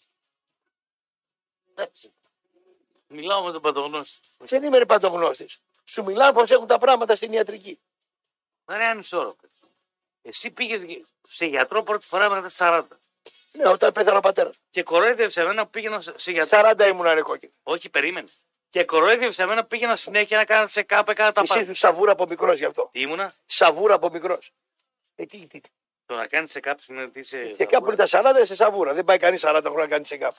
Εντάξει. 1.74 2.12
Μιλάω 3.06 3.42
με 3.44 3.52
τον 3.52 3.62
παντογνώστη. 3.62 4.20
Δεν 4.38 4.62
είμαι 4.62 4.78
ρε 4.78 4.86
παντογνώστης. 4.86 5.58
Σου 5.84 6.04
μιλάω 6.04 6.32
πώς 6.32 6.50
έχουν 6.50 6.66
τα 6.66 6.78
πράγματα 6.78 7.14
στην 7.14 7.32
ιατρική. 7.32 7.80
Δεν 8.64 8.76
είναι 8.76 8.86
ανισόρροπο. 8.86 9.48
Εσύ 10.22 10.50
πήγες 10.50 10.82
σε 11.22 11.46
γιατρό 11.46 11.82
πρώτη 11.82 12.06
φορά 12.06 12.28
μετά 12.30 12.48
τα 12.56 12.86
40 12.90 12.96
Ναι, 13.52 13.68
όταν 13.68 13.92
πέθανε 13.92 14.16
ο 14.16 14.20
πατέρας. 14.20 14.56
και 14.70 14.82
κορόιδευσε 14.82 15.40
εμένα 15.40 15.64
που 15.64 15.70
πήγαινα 15.70 16.00
σε 16.00 16.12
σε 16.18 16.32
γιατρό. 16.32 16.60
40 16.64 16.86
ήμουν 16.88 17.06
ρε 17.06 17.22
κόκκινο. 17.22 17.52
Όχι, 17.62 17.90
περίμενε. 17.90 18.28
Και 18.70 18.84
κορόιδευσε 18.84 19.42
εμένα 19.42 19.60
που 19.60 19.66
πήγαινα 19.66 19.96
συνέχεια 19.96 20.36
να 20.38 20.44
κάνω 20.44 20.66
σε 20.66 20.82
κάπου, 20.82 21.10
έκανα 21.10 21.32
τα 21.32 21.40
Εσύ 21.40 21.52
πάντα. 21.52 21.64
σου 21.64 21.74
σαβούρα 21.74 22.12
από 22.12 22.26
μικρός 22.26 22.58
γι' 22.58 22.64
αυτό. 22.64 22.88
Τι 22.92 23.00
ήμουνα, 23.00 23.34
Σαβούρα 23.46 23.94
από 23.94 24.10
μικρός. 24.10 24.52
Ε, 25.20 25.26
τι, 25.26 25.46
τι, 25.46 25.60
τι. 25.60 25.68
το 26.06 26.14
να 26.14 26.26
κάνεις 26.26 26.50
σε 26.50 26.60
κάπου 26.60 26.82
σημαίνει 26.82 27.06
ότι 27.06 27.18
είσαι. 27.18 27.38
Και 27.56 27.66
κάπου 27.66 27.86
είναι 27.92 28.06
τα 28.06 28.22
40 28.22 28.40
σε 28.42 28.54
σαβούρα. 28.54 28.94
Δεν 28.94 29.04
πάει 29.04 29.18
κανείς 29.18 29.42
40 29.46 29.60
χρόνια 29.64 29.82
να 29.82 29.86
κάνει 29.86 30.06
σε 30.06 30.16
κάπου. 30.16 30.36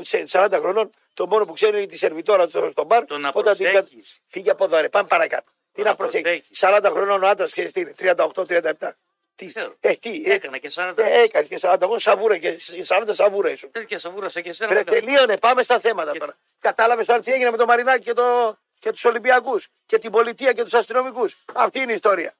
Σε 0.00 0.24
40 0.30 0.48
χρονών 0.60 0.90
το 1.14 1.26
μόνο 1.26 1.44
που 1.46 1.52
ξέρει 1.52 1.76
είναι 1.76 1.86
τη 1.86 1.96
σερβιτόρα 1.96 2.46
του 2.48 2.68
στο 2.72 2.84
μπαρ. 2.84 3.04
Το 3.04 3.18
να 3.18 3.30
όταν 3.34 3.54
την 3.56 3.64
κα- 3.64 3.72
προσέχεις. 3.72 4.20
Φύγε 4.26 4.50
από 4.50 4.64
εδώ, 4.64 4.80
ρε. 4.80 4.88
Πάμε 4.88 5.08
παρακάτω. 5.08 5.50
Τι 5.72 5.82
να 5.82 5.88
να 5.88 5.94
προσέχεις; 5.94 6.22
προσέχεις. 6.22 6.58
40 6.84 6.90
χρονών 6.92 7.22
ο 7.22 7.28
άντρας 7.28 7.52
ξέρεις 7.52 7.72
τι 7.72 7.80
είναι. 7.80 7.94
38-37. 7.98 8.96
Τι, 9.34 9.46
Ξέρω. 9.46 9.74
ε, 9.80 9.94
τι, 9.94 10.22
ε, 10.24 10.32
Έκανα 10.34 10.58
και 10.58 10.70
40. 10.74 10.92
ε, 10.96 11.22
έκανες 11.22 11.48
και 11.48 11.58
40 11.60 11.76
χρόνια 11.80 11.98
σαβούρα 11.98 12.38
και 12.38 12.58
40 12.86 13.02
σαβούρα 13.08 13.50
ήσουν. 13.50 13.70
Τέτοια 13.70 13.98
σαβούρα 13.98 14.28
σε 14.28 14.40
και 14.40 14.48
εσένα. 14.48 14.72
Ρε, 14.72 14.82
δεν 14.82 14.86
έκανα. 14.94 15.06
τελείωνε, 15.12 15.36
πάμε 15.38 15.62
στα 15.62 15.80
θέματα 15.80 16.12
τώρα. 16.12 16.36
Κατάλαβες 16.60 17.06
τώρα 17.06 17.20
τι 17.20 17.32
έγινε 17.32 17.50
με 17.50 17.56
το 17.56 17.64
Μαρινάκι 17.66 18.04
και, 18.04 18.12
το, 18.12 18.58
και 18.78 18.90
τους 18.92 19.04
Ολυμπιακούς 19.04 19.68
και 19.86 19.98
την 19.98 20.10
πολιτεία 20.10 20.52
και 20.52 20.62
τους 20.62 20.74
αστυνομικούς. 20.74 21.44
Αυτή 21.52 21.78
είναι 21.80 21.92
η 21.92 21.94
ιστορία. 21.94 22.34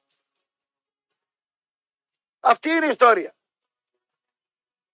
Αυτή 2.45 2.69
είναι 2.69 2.85
η 2.85 2.89
ιστορία. 2.89 3.35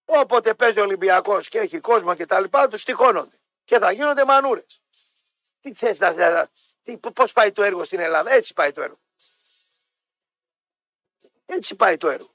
Όποτε 0.05 0.53
παίζει 0.53 0.79
ο 0.79 0.83
Ολυμπιακός 0.83 1.47
και 1.47 1.59
έχει 1.59 1.79
κόσμο 1.79 2.15
και 2.15 2.25
τα 2.25 2.39
λοιπά, 2.39 2.67
τους 2.67 2.83
τυχώνονται. 2.83 3.35
Και 3.65 3.77
θα 3.77 3.91
γίνονται 3.91 4.25
μανούρες. 4.25 4.81
Τι 5.61 5.73
θες 5.73 5.99
να 5.99 6.11
να- 6.13 6.49
τι, 6.83 6.97
Πώς 6.97 7.33
πάει 7.33 7.51
το 7.51 7.63
έργο 7.63 7.83
στην 7.83 7.99
Ελλάδα, 7.99 8.31
έτσι 8.31 8.53
πάει 8.53 8.71
το 8.71 8.81
έργο. 8.81 8.99
Έτσι 11.45 11.75
πάει 11.75 11.97
το 11.97 12.09
έργο. 12.09 12.29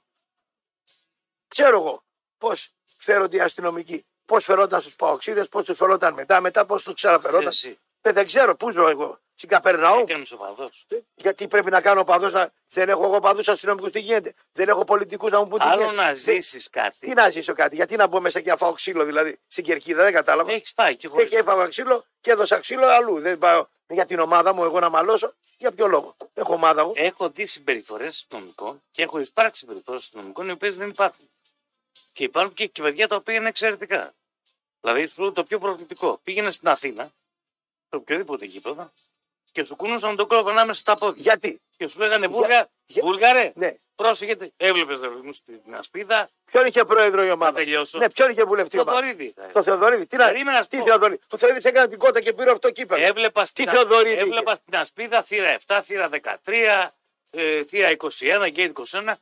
Ξέρω 1.47 1.77
εγώ 1.79 2.03
πώς 2.37 2.69
φέρονται 2.97 3.37
οι 3.37 3.39
αστυνομικοί. 3.39 4.05
Πώς 4.25 4.45
φερόταν 4.45 4.81
στους 4.81 4.95
Παοξίδες, 4.95 5.47
πώς 5.47 5.63
τους 5.63 5.77
φερόταν 5.77 6.13
μετά, 6.13 6.41
μετά 6.41 6.65
πώς 6.65 6.83
τους 6.83 6.93
ξαναφερόταν. 6.93 7.47
Εσύ 7.47 7.79
Ε, 8.01 8.11
δεν 8.11 8.25
ξέρω, 8.25 8.55
πού 8.55 8.71
ζω 8.71 8.87
εγώ. 8.87 9.19
Στην 9.37 9.49
Καπερναού. 9.49 9.99
έκανε 9.99 10.23
ο 10.33 10.37
παδό. 10.37 10.69
Γιατί 11.15 11.47
πρέπει 11.47 11.69
να 11.69 11.81
κάνω 11.81 12.03
παδός 12.03 12.33
να. 12.33 12.51
Δεν 12.67 12.89
έχω 12.89 13.03
εγώ 13.05 13.19
παδούς 13.19 13.47
αστυνομικούς, 13.47 13.91
τι 13.91 13.99
γίνεται; 13.99 14.33
Δεν 14.51 14.67
έχω 14.67 14.83
πολιτικούς 14.83 15.31
να 15.31 15.39
μου 15.39 15.47
πούν 15.47 15.59
τι 15.59 15.65
Άλλο 15.65 15.81
γίνεται. 15.81 15.95
να 15.95 16.03
Δεν- 16.05 16.15
ζήσεις 16.15 16.63
Τι 16.63 16.69
κάτι. 16.69 17.07
να 17.13 17.29
ζήσω 17.29 17.53
κάτι, 17.53 17.75
γιατί 17.75 17.95
να 17.95 18.07
μπω 18.07 18.19
μέσα 18.21 18.39
και 18.39 18.49
να 18.49 18.57
φάω 18.57 18.71
ξύλο 18.73 19.05
δηλαδή 19.05 19.39
στην 19.47 19.63
κερκίδα, 19.63 20.03
δεν 20.03 20.13
κατάλαβα. 20.13 20.51
Έχεις 20.51 20.73
πάει 20.73 20.95
και 20.95 21.07
Ε, 21.07 21.09
χωρί. 21.09 21.25
και 21.27 21.37
έφαγα 21.37 21.67
ξύλο 21.67 22.05
και 22.21 22.31
έδωσα 22.31 22.59
ξύλο 22.59 22.85
αλλού. 22.87 23.19
Δεν 23.19 23.37
πάω 23.37 23.65
για 23.87 24.05
την 24.05 24.19
ομάδα 24.19 24.53
μου, 24.53 24.63
εγώ 24.63 24.79
να 24.79 24.89
μαλώσω. 24.89 25.33
Για 25.57 25.71
ποιο 25.71 25.87
λόγο; 25.87 26.15
Έχω 26.33 26.53
ομάδα 26.53 26.85
μου. 26.85 26.91
Έχω 26.95 27.29
δει 27.29 27.45
συμπεριφορές 27.45 28.07
αστυνομικών 28.07 28.81
και 28.91 29.03
έχω 29.03 29.19
εισπράξει 29.19 29.59
συμπεριφορές 29.59 30.01
αστυνομικών 30.01 30.47
οι 30.47 30.51
οποίες 30.51 30.77
δεν 30.77 30.89
υπάρχουν. 30.89 31.29
Και 32.11 32.23
υπάρχουν 32.23 32.53
και, 32.53 32.65
και 32.67 32.81
παιδιά 32.81 33.07
τα 33.07 33.15
οποία 33.15 33.33
είναι 33.35 33.47
εξαιρετικά. 33.47 34.13
Δηλαδή, 34.81 35.05
σου 35.07 35.21
λέω 35.21 35.31
το 35.31 35.43
πιο 35.43 35.59
προκλητικό. 35.59 36.19
Πήγαινε 36.23 36.51
στην 36.51 36.67
Αθήνα, 36.67 37.03
σε 37.89 37.95
οποιοδήποτε 37.95 38.45
γήπεδο, 38.45 38.91
και 39.55 39.63
σου 39.65 39.75
κούνουσαν 39.75 40.15
τον 40.15 40.27
κόλλο 40.27 40.49
ανάμεσα 40.49 40.79
στα 40.79 40.93
πόδια. 40.95 41.21
Γιατί; 41.21 41.61
Και 41.77 41.87
σου 41.87 41.99
λέγανε 42.01 42.27
Βούλγα, 42.27 42.67
για- 42.85 43.03
Βούλγαρε, 43.03 43.51
Ναι. 43.55 43.73
πρόσεχε, 43.95 44.37
έβλεπες 44.57 44.99
δηλαδή 44.99 45.21
μου 45.21 45.33
στην 45.33 45.59
ασπίδα, 45.77 46.27
Ποιον 46.45 46.65
είχε 46.65 46.83
πρόεδρο 46.83 47.23
η 47.23 47.29
ομάδα; 47.31 47.51
Να 47.51 47.57
τελειώσω. 47.57 47.97
Ναι, 47.97 48.09
ποιον 48.09 48.29
είχε 48.31 48.43
βουλευτή 48.43 48.75
η 48.75 48.79
το 48.79 48.89
ομάδα; 48.89 48.97
Θοδωρίδη. 49.07 49.33
Το 49.51 49.63
Θεοδωρίδη. 49.63 50.05
Τι, 50.05 50.15
να... 50.17 50.25
Περίμενα 50.25 50.57
να 50.57 50.63
σου 50.63 50.69
τι 50.69 50.77
πω. 50.77 50.85
Θεοδωρίδη; 50.85 51.19
Ο 51.29 51.37
Θεοδωρίδης 51.37 51.65
έκανε 51.65 51.87
την 51.87 51.97
κότα 51.97 52.21
και 52.21 52.33
πήρε 52.33 52.51
αυτό 52.51 52.67
το 52.67 52.73
κύπελο. 52.73 53.03
Έβλεπα 53.05 53.45
στην, 53.45 53.67
Θεοδωρίδη 53.69 54.15
έβλεπα 54.19 54.55
στην 54.55 54.75
ασπίδα 54.75 55.23
θύρα 55.23 55.57
7, 55.67 55.79
θύρα 55.83 56.09
13, 56.09 56.93
ε, 57.29 57.63
θύρα 57.63 57.89
21, 57.89 58.47
γκέιτ 58.49 58.71
21 58.71 59.13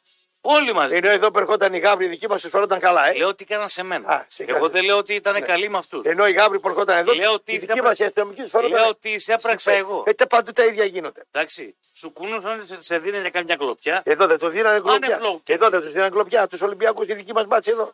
Όλοι 0.45 0.73
μαζί. 0.73 0.95
Ενώ 0.95 1.09
εδώ 1.09 1.31
που 1.31 1.39
ερχόταν 1.39 1.73
οι 1.73 1.79
γάβροι 1.79 2.07
δικοί 2.07 2.27
μας 2.27 2.41
του 2.41 2.49
φερόταν 2.49 2.79
καλά, 2.79 3.07
ε. 3.07 3.13
Λέω 3.13 3.27
ότι 3.27 3.45
έκαναν 3.49 3.67
σε 3.69 3.83
μένα. 3.83 4.09
Α, 4.09 4.23
σε 4.27 4.43
Εγώ 4.43 4.53
κάθε- 4.59 4.71
δεν 4.71 4.83
λέω 4.83 4.97
ότι 4.97 5.13
ήταν 5.13 5.43
καλοί 5.43 5.69
με 5.69 5.77
αυτούς. 5.77 6.05
Ενώ 6.05 6.27
οι 6.27 6.31
γάβροι 6.31 6.59
που 6.59 6.69
ερχόταν 6.69 6.97
εδώ, 6.97 7.13
Λέω 7.13 7.33
ότι 7.33 7.51
οι 7.51 7.53
σε 7.53 7.59
δικοί 7.59 7.71
έπρα- 7.71 7.83
μας 7.83 7.99
οι 7.99 8.03
αστυνομικοί 8.03 8.41
τους 8.41 8.51
φερόταν. 8.51 8.79
Λέω 8.79 8.87
ότι 8.89 9.19
σε 9.19 9.33
έπραξα 9.33 9.71
εγώ. 9.71 10.03
Ε, 10.07 10.13
τε 10.13 10.25
παντού 10.25 10.51
τα 10.51 10.65
ίδια 10.65 10.85
γίνονται. 10.85 11.23
Εντάξει. 11.31 11.75
Σου 11.93 12.13
κούνουσαν, 12.13 12.65
σε, 12.65 12.81
σε 12.81 12.97
δίνανε 12.99 13.29
καμιά 13.29 13.55
κλοπιά. 13.55 14.01
Εδώ 14.05 14.27
δεν 14.27 14.37
τους 14.37 14.51
δίνανε 14.51 14.79
κλοπιά. 14.79 15.17
φλόγ. 15.17 15.39
Εδώ 15.45 15.69
δεν 15.69 15.81
τους 15.81 15.91
δίνανε 15.91 16.09
κλοπιά. 16.09 16.47
Τους 16.47 16.61
Ολυμπιακούς 16.61 17.07
οι 17.07 17.13
δικοί 17.13 17.33
μας 17.33 17.45
μπάτσε 17.45 17.71
εδώ. 17.71 17.91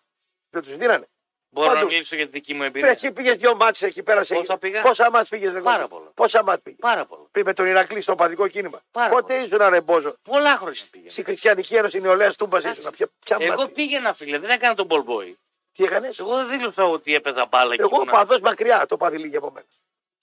Δεν 0.49 0.61
τους 0.61 0.75
δίνανε. 0.77 1.07
Μπορώ 1.51 1.67
να 1.67 1.73
παντού. 1.73 1.87
μιλήσω 1.87 2.15
για 2.15 2.25
τη 2.25 2.31
δική 2.31 2.53
μου 2.53 2.61
Ρε, 2.61 2.67
εμπειρία. 2.67 2.89
εσύ 2.89 3.11
πήγες 3.11 3.37
δύο 3.37 3.55
μάτσε 3.55 3.85
εκεί 3.85 4.03
πέρα. 4.03 4.23
σε- 4.23 4.35
Πόσα 4.35 4.57
πήγα; 4.57 4.81
Πόσα 4.81 5.11
μάτσε 5.11 5.35
πήγες, 5.35 5.53
ρε, 5.53 5.61
Πάρα 5.61 5.77
Κώστα; 5.81 5.95
πολλά. 5.95 6.09
Πόσα 6.13 6.43
μάτσε 6.43 6.61
πήγες; 6.63 6.79
Πάρα 6.81 7.05
πολλά. 7.05 7.23
Πριν 7.31 7.45
με 7.45 7.53
τον 7.53 7.65
Ηρακλή 7.65 8.01
στο 8.01 8.15
παδικό 8.15 8.47
κίνημα. 8.47 8.81
Πάρα 8.91 9.09
Πότε 9.09 9.33
ήσουν 9.35 9.57
ρε 9.69 9.81
Μπόζο; 9.81 10.15
Πολλά 10.21 10.55
χρόνια 10.55 10.81
πήγαινα. 10.91 11.09
Στη 11.11 11.23
Χριστιανική 11.23 11.75
Ένωση 11.75 11.99
Νεολαία 11.99 12.31
Τούμπα 12.33 12.57
Εντάξει. 12.57 12.79
ήσουν. 12.79 12.91
Ποια, 12.91 13.07
ποια 13.19 13.37
Εγώ 13.39 13.55
μάτσε. 13.55 13.67
πήγαινα, 13.73 14.13
φίλε, 14.13 14.37
δεν 14.39 14.49
έκανα 14.49 14.73
τον 14.75 14.87
ball 14.89 15.03
boy. 15.05 15.33
Τι 15.71 15.83
έκανες; 15.83 16.19
Εγώ 16.19 16.35
δεν 16.35 16.49
δήλωσα 16.49 16.85
ότι 16.85 17.13
έπαιζα 17.15 17.45
μπάλα 17.45 17.75
και 17.75 17.81
Εγώ 17.81 17.95
ήμουνα- 17.95 18.11
παδός 18.11 18.39
μακριά 18.39 18.85
το 18.85 18.97
παδί 18.97 19.17
λίγη 19.17 19.35
από 19.37 19.51
μένα. 19.51 19.65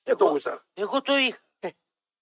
Δεν 0.02 0.16
το 0.16 0.24
Εγώ- 0.24 0.32
γούσταρα. 0.32 0.64
Εγώ 0.74 1.02
το 1.02 1.16
είχα. 1.16 1.38
Ε. 1.60 1.68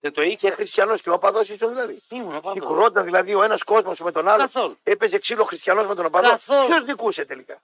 Δεν 0.00 0.12
το 0.12 0.22
Και 0.22 0.28
ήξερα. 0.28 0.54
χριστιανός 0.54 1.00
και 1.00 1.10
ο 1.10 1.18
παδός 1.18 1.48
ήσουν 1.48 1.68
δηλαδή. 1.68 2.02
Ήμουν 2.08 2.40
παντού. 2.40 2.58
Νικουρόταν 2.60 3.04
δηλαδή 3.04 3.34
ο 3.34 3.42
ένας 3.42 3.62
κόσμος 3.62 4.00
με 4.00 4.10
τον 4.12 4.28
άλλο. 4.28 4.40
Καθόλου. 4.40 4.76
Έπαιζε 4.82 5.18
ξύλο 5.18 5.44
χριστιανός 5.44 5.86
με 5.86 5.94
τον 5.94 6.04
οπαδό. 6.06 6.28
Καθόλου. 6.28 6.66
Ποιος 6.66 6.84
νικούσε 6.84 7.24
τελικά; 7.24 7.62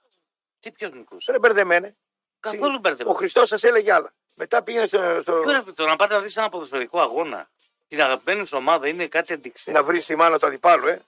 Τι 0.61 0.71
ποιος 0.71 0.91
νικούσε; 0.91 1.31
Ρε 1.31 1.39
μπερδεμένε. 1.39 1.95
Καθόλου 2.39 2.73
Ο 2.75 2.79
μπερδεμένο. 2.79 3.15
Χριστός 3.15 3.49
σας 3.49 3.63
έλεγε 3.63 3.93
άλλα. 3.93 4.11
Μετά 4.35 4.63
πήγαινε 4.63 4.85
στο, 4.85 5.19
στο, 5.21 5.43
Τώρα 5.43 5.63
το 5.75 5.85
να 5.85 5.95
πάτε 5.95 6.13
να 6.13 6.19
δεις 6.19 6.37
ένα 6.37 6.49
ποδοσφαιρικό 6.49 7.01
αγώνα. 7.01 7.49
Την 7.87 8.01
αγαπημένη 8.01 8.47
σου 8.47 8.57
ομάδα 8.57 8.87
είναι 8.87 9.07
κάτι 9.07 9.33
αντικειμενικό. 9.33 9.85
να 9.85 9.91
βρεις 9.91 10.05
τη 10.05 10.15
μάνα 10.15 10.39
του 10.39 10.47
αντιπάλου, 10.47 10.87
ε. 10.87 11.01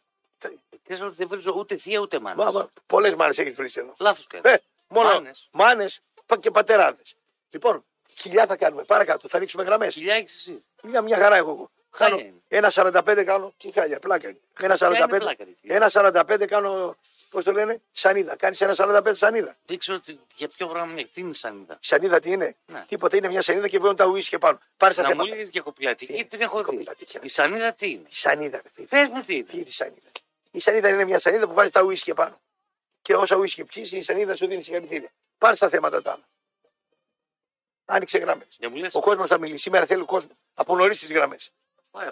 Και 0.84 1.04
ότι 1.04 1.16
δεν 1.16 1.28
βρίζω 1.28 1.54
ούτε 1.58 1.78
θεία 1.78 2.00
ούτε 2.00 2.20
μάνα. 2.20 2.52
Μα, 2.52 2.70
Πολλές 2.86 3.16
μάνες 3.16 3.40
έχεις 3.40 3.56
βρεις 3.56 3.78
εδώ. 3.78 3.94
Λάθος 4.00 4.28
κάνει. 4.28 4.44
Ε, 4.50 4.58
μόνο 4.88 5.10
Μάνες. 5.10 5.50
μάνες 5.52 6.00
και 6.40 6.52
πατεράδες. 6.52 7.16
Λοιπόν, 7.50 7.86
χιλιά 8.18 8.46
θα 8.46 8.56
κάνουμε. 8.56 8.84
Παρακάτω, 8.84 9.28
θα 9.28 9.40
ρίξουμε 9.40 9.64
γραμμές. 9.64 9.94
Χιλιά 9.94 10.16
έχεις 10.16 10.36
εσύ. 10.36 10.64
Μια, 10.84 11.02
μια 11.02 11.18
χαρά 11.18 11.36
έχω 11.36 11.50
εγώ. 11.50 11.70
Χάλια 11.96 12.16
Κάνω 12.18 12.28
είναι. 12.30 12.42
ένα 12.48 12.70
45 12.74 13.24
κάνω. 13.26 13.54
Τι 13.58 13.72
χάλια, 13.72 14.00
πλάκα 14.00 14.28
είναι. 14.30 14.40
Ένα 14.60 14.78
είναι 14.82 14.98
45, 15.06 15.08
πλάκα, 15.20 15.44
ρε, 15.44 15.52
φίλε; 15.62 15.74
ένα 15.76 15.90
45 15.92 16.46
κάνω. 16.48 16.96
Πώς 17.30 17.44
το 17.44 17.52
λένε, 17.52 17.82
σανίδα. 17.92 18.36
Κάνεις 18.36 18.62
ένα 18.62 18.74
45 18.78 19.14
σανίδα. 19.14 19.56
Δεν 19.66 19.78
ξέρω 19.78 20.00
τι- 20.00 20.18
για 20.36 20.48
ποιο 20.48 20.68
πράγμα 20.68 20.92
είναι. 20.92 21.04
Τι 21.04 21.22
είναι 21.22 21.34
σανίδα. 21.34 21.78
Σανίδα 21.82 22.20
τι 22.20 22.32
είναι; 22.32 22.56
Ναι. 22.66 22.84
Τίποτα 22.88 23.18
είναι 23.18 23.28
μια 23.28 23.42
σανίδα 23.42 23.68
και 23.68 23.78
βγαίνουν 23.78 23.96
τα 23.96 24.06
ουίσκια 24.06 24.40
πάνω. 24.40 24.60
Πάρε 24.78 24.94
τα 24.94 25.02
Να 25.02 25.08
μου 25.08 25.14
θέματα. 25.14 25.36
λέγε 25.36 25.50
για 25.52 25.62
κοπηλατική, 25.62 26.26
την 26.26 26.42
έχω 26.42 26.58
δει. 26.58 26.64
κοπηλατική. 26.64 27.18
Η 27.22 27.28
σανίδα 27.28 27.74
τι 27.74 27.90
είναι; 27.92 28.06
Η 28.10 28.14
σανίδα, 28.16 28.62
ρε 28.64 28.70
φίλε. 28.74 28.88
Πες 28.88 29.10
μου 29.10 29.20
τι 29.20 29.26
Τι 29.26 29.34
είναι. 29.36 29.48
είναι 29.52 29.64
η 29.68 29.70
σανίδα; 29.72 30.10
Η 30.52 30.60
σανίδα 30.60 30.90
είναι 30.90 31.04
μια 31.06 31.20
σανίδα 31.20 31.48
που 31.48 31.54
βάζει 31.54 31.72
τα 31.72 31.82
ουίσκια 31.84 32.14
πάνω. 32.14 32.42
Και 33.02 33.16
όσα 33.16 33.36
ουίσκια 33.36 33.66
πιει, 33.66 33.90
η 33.92 34.02
σανίδα 34.02 34.36
σου 34.36 34.48
δίνει 34.48 34.64
συγχαρητήρια. 34.64 35.10
Πάρε 35.38 35.56
τα 35.56 35.70
θέματα 35.70 36.02
τα 36.02 36.12
άλλα. 36.12 36.28
Άνοιξε 37.86 38.18
γραμμές. 38.18 38.58
Δεν 38.60 38.72
μου 38.72 38.78
λες. 38.78 38.96
Ο 38.96 39.00
κόσμος 39.00 39.30
θα 39.30 39.38
μιλήσει. 39.38 39.62
Σήμερα 39.64 39.86
θέλει 39.86 40.02
ο 40.02 40.06
κόσμος. 40.06 40.36
Από 40.54 40.76
νωρίς 40.76 41.00
τις 41.00 41.12
γραμμές. 41.12 41.52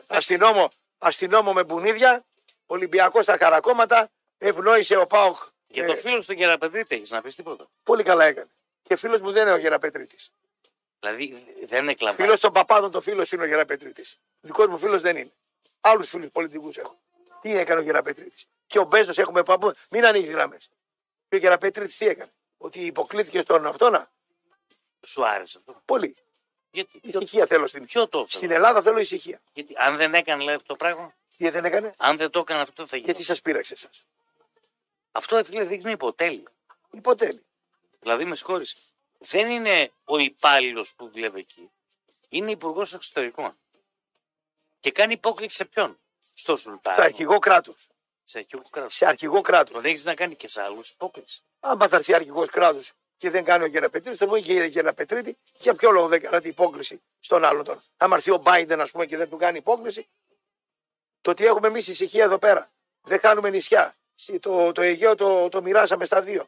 Αστυνόμο, 0.07 0.69
αστυνόμο 0.97 1.53
με 1.53 1.63
μπουνίδια, 1.63 2.25
Ολυμπιακός 2.65 3.23
στα 3.23 3.37
χαρακόμματα, 3.37 4.09
ευνόησε 4.37 4.95
ο 4.95 5.07
Πάοκ. 5.07 5.37
Για 5.67 5.83
Ε, 5.83 5.87
το 5.87 5.95
φίλο 5.95 6.17
του 6.19 6.33
Γεραπεδρίτη 6.33 6.95
έχεις 6.95 7.09
να 7.11 7.21
πεις 7.21 7.35
τίποτα. 7.35 7.69
Πολύ 7.83 8.03
καλά 8.03 8.25
έκανε. 8.25 8.49
Και 8.81 8.95
φίλος 8.95 9.21
μου 9.21 9.31
δεν 9.31 9.41
είναι 9.41 9.51
ο 9.51 9.57
Γεραπετρίτης. 9.57 10.31
Δηλαδή 10.99 11.45
δεν 11.65 11.89
εκλαμβάνει. 11.89 12.23
Φίλος 12.23 12.39
των 12.39 12.51
παπάδων, 12.53 12.91
το 12.91 13.01
φίλος 13.01 13.31
είναι 13.31 13.43
ο 13.43 13.45
Γεραπετρίτης. 13.45 14.21
Δικός 14.41 14.67
μου 14.67 14.77
φίλος 14.77 15.01
δεν 15.01 15.17
είναι. 15.17 15.31
Άλλους 15.81 16.09
φίλους 16.09 16.29
πολιτικούς 16.29 16.77
έχω. 16.77 16.99
Τι 17.41 17.57
έκανε 17.57 17.79
ο 17.79 17.83
Γεραπετρίτης. 17.83 18.45
Και 18.67 18.79
ο 18.79 18.83
Μπέζος 18.83 19.17
έχουμε 19.17 19.43
παππού. 19.43 19.71
Μην 19.89 20.05
ανοίγεις 20.05 20.29
γραμμές. 20.29 20.69
Και 21.29 21.35
ο 21.35 21.39
Γεραπετρίτης 21.39 21.97
τι 21.97 22.07
έκανε. 22.07 22.31
Ότι 22.57 22.79
υποκλήθηκε 22.85 23.41
στον 23.41 23.65
αυτόνα. 23.65 24.11
Σου 25.01 25.25
άρεσε 25.27 25.57
αυτό. 25.57 25.81
Πολύ. 25.85 26.15
Γιατί. 26.71 26.99
Ησυχία 27.03 27.45
θέλω 27.45 27.67
στην. 27.67 27.85
Ποιο 27.85 28.07
το 28.07 28.25
Στην 28.27 28.39
έφερε. 28.39 28.53
Ελλάδα 28.55 28.81
θέλω 28.81 28.99
ησυχία. 28.99 29.41
Γιατί 29.53 29.73
αν 29.77 29.97
δεν 29.97 30.13
έκανε 30.13 30.43
λέει, 30.43 30.55
αυτό 30.55 30.67
το 30.67 30.75
πράγμα, 30.75 31.13
Τι 31.37 31.49
δεν 31.49 31.65
έκανε; 31.65 31.93
αν 31.97 32.17
δεν 32.17 32.29
το 32.29 32.39
έκανε 32.39 32.61
αυτό 32.61 32.87
θα 32.87 32.97
γίνει. 32.97 33.07
Και 33.07 33.17
τι 33.17 33.23
σας 33.23 33.41
πείραξε 33.41 33.73
εσάς; 33.73 34.05
Αυτό 35.11 35.37
ε, 35.37 35.43
φίλε 35.43 35.63
δείχνει 35.63 35.91
υποτέλεια. 35.91 36.51
Υποτέλει. 36.91 37.43
Δηλαδή 37.99 38.25
με 38.25 38.35
συγχώρησε. 38.35 38.75
Δεν 39.17 39.49
είναι 39.51 39.91
ο 40.05 40.17
υπάλληλος 40.17 40.93
που 40.95 41.07
δουλεύει 41.07 41.39
εκεί. 41.39 41.69
Είναι 42.29 42.51
υπουργός 42.51 42.93
εξωτερικών. 42.93 43.57
Και 44.79 44.91
κάνει 44.91 45.13
υπόκληση 45.13 45.55
σε 45.55 45.65
ποιον; 45.65 45.99
Στο 46.33 46.55
Σουλτάνο. 46.55 46.95
Στο 46.95 47.05
αρχηγό 47.05 47.39
κράτους. 47.39 47.87
Σε 48.23 48.37
αρχηγό 48.37 48.69
κράτο. 48.69 48.89
Σε 48.89 49.05
αρχηγό 49.05 49.41
κράτους. 49.41 49.73
Τον 49.73 49.85
έχεις 49.85 50.03
να 50.05 50.13
κάνει 50.13 50.35
και 50.35 50.47
σε 50.47 50.61
άλλους 50.61 50.89
υπόκληση. 50.89 51.41
Αν 51.59 51.89
θα 51.89 51.95
έρθει 51.95 52.13
αρχηγός 52.13 52.49
κράτους 52.49 52.91
και 53.21 53.29
δεν 53.29 53.43
κάνει 53.43 53.63
ο 53.63 53.67
Γεραπετρίτης, 53.67 54.19
θα 54.19 54.25
μου 54.27 54.33
πει 54.33 54.41
και 54.41 54.53
Γεραπετρίτη, 54.53 55.37
για 55.57 55.73
ποιο 55.73 55.91
λόγο 55.91 56.07
δεν 56.07 56.21
κάνατε 56.21 56.47
υπόκληση 56.47 57.01
στον 57.19 57.43
άλλον 57.45 57.63
τώρα. 57.63 57.83
Αν 57.97 58.11
έρθει 58.11 58.31
ο 58.31 58.41
Biden, 58.45 58.77
ας 58.79 58.91
πούμε, 58.91 59.05
και 59.05 59.17
δεν 59.17 59.29
του 59.29 59.37
κάνει 59.37 59.57
υπόκληση, 59.57 60.07
το 61.21 61.31
ότι 61.31 61.45
έχουμε 61.45 61.67
εμείς 61.67 61.87
ησυχία 61.87 62.23
εδώ 62.23 62.37
πέρα. 62.37 62.69
Δεν 63.01 63.19
κάνουμε 63.19 63.49
νησιά. 63.49 63.95
Συ- 64.15 64.39
Το, 64.41 64.71
το 64.71 64.81
Αιγαίο 64.81 65.15
το, 65.15 65.49
το 65.49 65.61
μοιράσαμε 65.61 66.05
στα 66.05 66.21
δύο. 66.21 66.47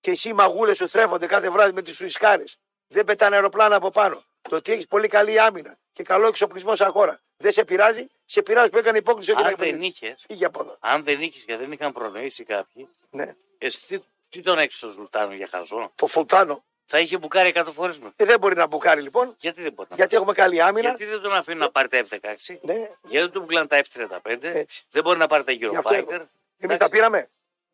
Και 0.00 0.10
εσύ 0.10 0.28
οι 0.28 0.32
μαγούλες 0.32 0.76
σου 0.76 0.88
θρέφονται 0.88 1.26
κάθε 1.26 1.50
βράδυ 1.50 1.72
με 1.72 1.82
τις 1.82 1.96
σουισκάρες. 1.96 2.56
Δεν 2.86 3.04
πετάνε 3.04 3.34
αεροπλάνα 3.34 3.76
από 3.76 3.90
πάνω. 3.90 4.22
Το 4.40 4.56
ότι 4.56 4.72
έχεις 4.72 4.86
πολύ 4.86 5.08
καλή 5.08 5.40
άμυνα 5.40 5.78
και 5.92 6.02
καλό 6.02 6.26
εξοπλισμό 6.26 6.76
σαν 6.76 6.90
χώρα. 6.90 7.20
Δεν 7.36 7.52
σε 7.52 7.64
πειράζει, 7.64 8.06
σε 8.24 8.42
πειράζει 8.42 8.70
που 8.70 8.78
έκανε 8.78 8.98
υπόκληση 8.98 9.30
ο 9.30 9.34
Αν 9.36 9.42
δεν 9.42 9.50
Γεραπετρίτη. 9.54 9.86
είχες, 9.86 10.24
Φύγε 10.26 10.44
από 10.44 10.62
εδώ. 10.62 10.76
αν 10.80 11.04
δεν 11.04 11.20
είχες 11.22 11.44
και 11.44 11.56
δεν 11.56 11.72
είχαν 11.72 11.92
προνοήσει 11.92 12.44
κάποιοι, 12.44 12.88
Ναι. 13.10 13.34
εσύ 13.58 14.04
τι, 14.32 14.38
τι 14.38 14.44
τον 14.44 14.58
έχεις 14.58 14.76
στο 14.76 14.90
Σουλτάνο 14.90 15.34
για 15.34 15.46
χαζό; 15.50 15.92
Το 15.94 16.06
Φουλτάνο 16.06 16.64
Θα 16.84 16.98
είχε 17.00 17.18
μπουκάρει 17.18 17.52
100 17.54 17.64
φορές 17.72 17.98
με. 17.98 18.12
ε, 18.16 18.24
δεν 18.24 18.38
μπορεί 18.38 18.54
να 18.56 18.66
μπουκάρει 18.66 19.02
λοιπόν, 19.02 19.34
Γιατί 19.38 19.62
δεν 19.62 19.72
μπορεί 19.72 19.88
να 19.90 19.96
γιατί 19.96 20.16
έχουμε 20.16 20.32
καλή 20.32 20.62
άμυνα. 20.62 20.88
Γιατί 20.88 21.04
δεν 21.04 21.20
τον 21.20 21.32
αφήνουν 21.34 21.60
να 21.60 21.70
πάρει 21.70 21.88
τα 21.88 21.98
F-16; 22.10 22.56
Ναι. 22.62 22.74
Γιατί 22.74 23.18
δεν 23.18 23.30
του 23.30 23.40
μπουκλάνε 23.40 23.66
τα 23.66 23.80
F-35; 23.84 24.38
Έτσι. 24.42 24.84
Δεν 24.90 25.02
μπορεί 25.02 25.18
να 25.18 25.26
πάρει 25.26 25.44
τα 25.44 25.52
Γι' 25.52 25.64
αυτό 25.76 25.90
Eurofighter; 25.94 26.24
Εμείς 26.58 26.76
τα 26.76 26.88
πήραμε. 26.88 27.30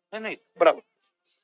Εννοείται. 0.09 0.43
Μπράβο. 0.53 0.83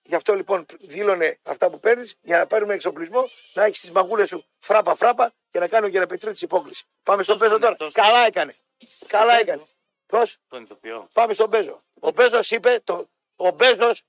Γι' 0.02 0.16
αυτό 0.16 0.34
λοιπόν 0.34 0.66
δήλωνε 0.80 1.40
αυτά 1.44 1.70
που 1.70 1.80
παίρνεις 1.80 2.16
για 2.22 2.38
να 2.38 2.48
πάρουμε 2.48 2.74
εξοπλισμό, 2.74 3.30
να 3.54 3.64
έχεις 3.64 3.80
τις 3.80 3.92
μαγούλες 3.92 4.30
σου 4.30 4.46
φράπα 4.60 4.96
φράπα 4.96 5.34
και 5.50 5.60
να 5.60 5.68
κάνει 5.68 5.86
ο 5.86 5.88
Γεραπετρίτη 5.90 6.44
υπόκληση. 6.44 6.86
Πάμε 7.04 7.24
στον 7.24 7.38
Τόσο 7.38 7.48
Πέζο 7.48 7.60
τώρα. 7.60 7.76
είναι, 7.80 7.90
τόσο. 7.90 8.02
Καλά 8.02 8.26
έκανε. 8.26 8.54
Καλά 9.08 9.26
Πέζο. 9.32 9.42
έκανε. 9.42 9.64
Πώς; 10.06 10.38
Τον 10.48 10.64
ηθοποιώ. 10.64 11.08
Πάμε 11.14 11.34
στον 11.34 11.50
Πέζο. 11.50 11.84
Ο 12.00 12.12
Πέζος 12.14 12.52
είπε, 12.52 12.80
το, 12.84 13.10
ο 13.36 13.54
Πέζος 13.54 14.02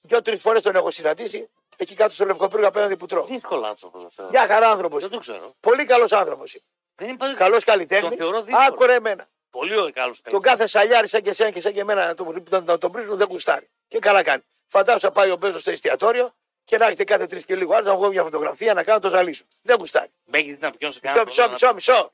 δύο-τρει 0.00 0.36
φορές 0.36 0.62
τον 0.62 0.74
έχω 0.74 0.90
συναντήσει 0.90 1.50
εκεί 1.76 1.94
κάτω 1.94 2.12
στο 2.12 2.24
Λευκοπύργο 2.24 2.66
απέναντι 2.66 2.96
που 2.96 3.06
τρώω. 3.06 3.24
Δύσκολο 3.24 3.66
άνθρωπο 3.66 3.98
αυτό. 3.98 4.28
Μια 4.30 4.46
χαρά 4.46 4.68
άνθρωπος. 4.70 5.02
Δεν 5.02 5.10
το 5.10 5.18
ξέρω. 5.18 5.54
Πολύ 5.60 5.84
καλός 5.84 6.12
άνθρωπος. 6.12 6.56
Δεν 6.94 7.08
είναι 7.08 7.34
Καλός 7.36 7.64
καλλιτέχνης. 7.64 8.08
Τον 8.08 8.18
θεωρώ 8.18 8.42
δύσκολο. 8.42 8.66
Άκουρε 8.66 8.94
εμένα. 8.94 9.28
Πολύ 9.50 9.92
καλός 9.92 10.20
Τον 10.20 10.40
κάθε 10.40 10.66
σαλιάρι 10.66 11.08
σαν 11.08 11.22
και 11.22 11.30
εσένα 11.30 11.50
και 11.50 11.60
σαν 11.60 11.72
και 11.72 11.80
εμένα 11.80 12.06
να 12.06 12.14
τον, 12.14 12.44
να, 12.50 12.60
να 12.60 12.78
τον 12.78 12.90
βρίσκουν 12.90 13.16
δεν 13.16 13.26
κουστάρει. 13.26 13.70
Και 13.88 13.98
καλά 13.98 14.22
κάνει. 14.22 14.42
Φαντάζομαι 14.66 15.00
να 15.02 15.10
πάει 15.12 15.30
ο 15.30 15.36
Μπέζος 15.36 15.60
στο 15.60 15.70
εστιατόριο 15.70 16.34
και 16.64 16.76
να 16.76 16.86
έχετε 16.86 17.04
κάθε 17.04 17.26
τρεις 17.26 17.44
και 17.44 17.54
λίγο 17.54 17.74
άλλο 17.74 17.88
να 17.88 17.96
βγω 17.96 18.08
μια 18.08 18.22
φωτογραφία 18.22 18.74
να 18.74 18.82
κάνω 18.82 18.98
το 18.98 19.08
ζαλίσιο. 19.08 19.46
Δεν 19.62 19.78
κουστάρει. 19.78 20.10
Μέχρι 20.24 20.58
να 20.60 20.70
πιω 20.70 20.90
σε 20.90 21.00
Μισό, 21.02 21.14
κανένα. 21.14 21.24
μισό, 21.24 21.48
μισό, 21.50 21.74
μισό. 21.74 22.10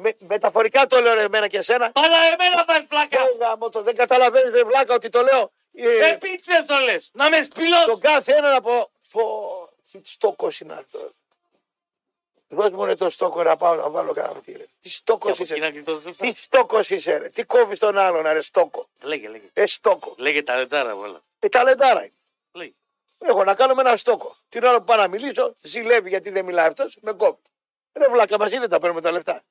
Με, 0.00 0.16
μεταφορικά 0.18 0.86
το 0.86 1.00
λέω 1.00 1.14
ρε, 1.14 1.22
εμένα 1.22 1.46
και 1.46 1.58
εσένα. 1.58 1.90
Πάρα 1.92 2.16
εμένα 2.32 2.64
πάει 2.64 2.84
φλάκα. 2.88 3.20
Ε, 3.20 3.36
γάμο 3.40 3.68
το, 3.68 3.82
δεν 3.82 3.96
καταλαβαίνεις 3.96 4.52
ρε 4.52 4.64
βλάκα 4.64 4.94
ότι 4.94 5.08
το 5.08 5.22
λέω. 5.22 5.50
Ε, 5.74 6.08
Επίτσε 6.10 6.64
το 6.66 6.74
λες. 6.76 7.10
Να 7.12 7.30
με 7.30 7.42
σπηλώσεις. 7.42 7.84
τον 7.86 8.00
κάθε 8.00 8.32
έναν 8.34 8.54
από. 8.54 8.90
Πω, 9.12 9.22
τι 9.92 10.00
στόκο 10.04 10.48
είναι 10.62 10.72
αυτό. 10.72 11.10
Δώσ' 12.48 12.70
μου 12.72 12.84
ρε 12.84 12.94
το 12.94 13.10
στόκο 13.10 13.42
να 13.42 13.56
πάω 13.56 13.74
να 13.74 13.90
βάλω 13.90 14.12
κανένα 14.12 14.34
αυτή. 14.38 14.52
Ρε. 14.52 14.64
Τι 14.80 14.88
στόκος 14.90 15.36
Και 15.36 15.42
από 15.42 15.52
εκεί 15.52 15.60
να 15.60 15.66
είσαι. 15.66 15.74
γλιτώσει 15.76 16.10
Τι 16.10 16.28
αυτά. 16.28 16.42
στόκος 16.42 16.90
είσαι, 16.90 17.16
ρε. 17.16 17.28
Τι 17.28 17.44
κόβεις 17.44 17.78
τον 17.78 17.98
άλλον, 17.98 18.22
ρε 18.22 18.40
στόκο. 18.40 18.88
Λέγε, 19.02 19.28
λέγε. 19.28 19.50
Ε, 19.52 19.66
στόκο. 19.66 20.14
Λέγε 20.18 20.42
τα 20.42 20.56
λετάρα, 20.56 20.94
voilà. 20.94 21.20
Ε, 21.38 21.48
ταλεντάρα 21.48 22.00
είναι. 22.00 22.12
Λέγε. 22.52 22.72
Έχω 23.18 23.44
να 23.44 23.54
κάνω 23.54 23.74
με 23.74 23.80
ένα 23.80 23.96
στόκο. 23.96 24.36
Την 24.48 24.64
ώρα 24.64 24.78
που 24.78 24.84
πάω 24.84 24.96
να 24.96 25.08
μιλήσω, 25.08 25.54
ζηλεύει 25.62 26.08
γιατί 26.08 26.30
δεν 26.30 26.44
μιλάει 26.44 26.66
αυτός, 26.66 26.98
με 27.00 27.12
κόβει. 27.12 27.38
Ρε 27.92 28.08
βλάκα, 28.08 28.38
μαζί 28.38 28.58
δεν 28.58 28.68
τα 28.68 28.78
παίρνουμε 28.78 29.00
τα 29.00 29.10
λεφτά. 29.12 29.42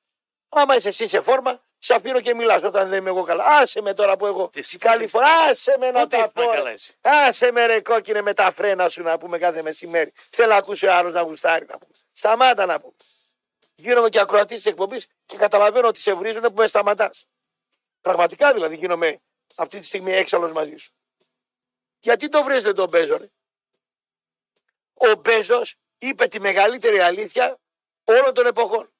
Άμα 0.48 0.76
είσαι 0.76 0.88
εσύ 0.88 1.08
σε 1.08 1.20
φόρμα, 1.20 1.60
σε 1.78 1.94
αφήνω 1.94 2.20
και 2.20 2.34
μιλάς 2.34 2.62
όταν 2.62 2.88
δεν 2.88 2.98
είμαι 2.98 3.08
εγώ 3.10 3.22
καλά. 3.22 3.44
Άσε 3.44 3.80
με 3.80 3.94
τώρα 3.94 4.16
που 4.16 4.26
εγώ. 4.26 4.50
Εσύ 4.54 4.78
Καλή 4.78 4.98
πότε 4.98 5.08
φορά, 5.08 5.26
άσε 5.48 5.76
με 5.78 5.90
να 5.90 6.00
Πότε 6.00 6.16
τα 6.16 6.22
ήσουν 6.22 6.32
πω. 6.32 6.46
καλά 6.50 6.62
ρε. 6.62 6.70
εσύ; 6.72 6.94
Άσε 7.00 7.52
με 7.52 7.66
ρε 7.66 7.80
κόκκινε 7.80 8.20
με 8.22 8.32
τα 8.32 8.52
φρένα 8.52 8.88
σου 8.88 9.02
να 9.02 9.18
πούμε 9.18 9.38
κάθε 9.38 9.62
μεσημέρι. 9.62 10.12
Θέλω 10.14 10.48
να 10.50 10.56
ακούσει 10.56 10.86
ο 10.86 10.94
άλλος 10.94 11.12
να 11.14 11.20
γουστάρει 11.20 11.66
να 11.68 11.78
πούμε. 11.78 11.92
Σταμάτα 12.12 12.66
να 12.66 12.80
πούμε. 12.80 12.94
Γίνομαι 13.74 14.08
και 14.08 14.20
ακροατής 14.20 14.56
της 14.56 14.66
εκπομπής 14.66 15.06
και 15.26 15.36
καταλαβαίνω 15.36 15.88
ότι 15.88 16.00
σε 16.00 16.14
βρίζουν 16.14 16.42
που 16.42 16.52
με 16.56 16.66
σταματάς. 16.66 17.26
Πραγματικά 18.00 18.52
δηλαδή 18.52 18.76
γίνομαι 18.76 19.20
αυτή 19.56 19.78
τη 19.78 19.86
στιγμή 19.86 20.12
έξαλλος 20.12 20.52
μαζί 20.52 20.76
σου. 20.76 20.92
Γιατί 22.00 22.28
το 22.28 22.42
βρίζετε 22.42 22.72
τον 22.72 22.88
Μπέζο, 22.88 23.16
ρε. 23.16 23.30
Ο 24.94 25.14
Μπέζος 25.14 25.74
είπε 25.98 26.26
τη 26.26 26.40
μεγαλύτερη 26.40 27.00
αλήθεια 27.00 27.58
όλων 28.04 28.34
των 28.34 28.46
εποχών. 28.46 28.92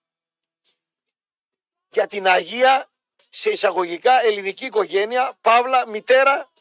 Για 1.89 2.07
την 2.07 2.27
Αγία 2.27 2.91
σε 3.29 3.51
εισαγωγικά 3.51 4.23
ελληνική 4.25 4.65
οικογένεια, 4.65 5.39
Παύλα, 5.41 5.89
μητέρα 5.89 6.53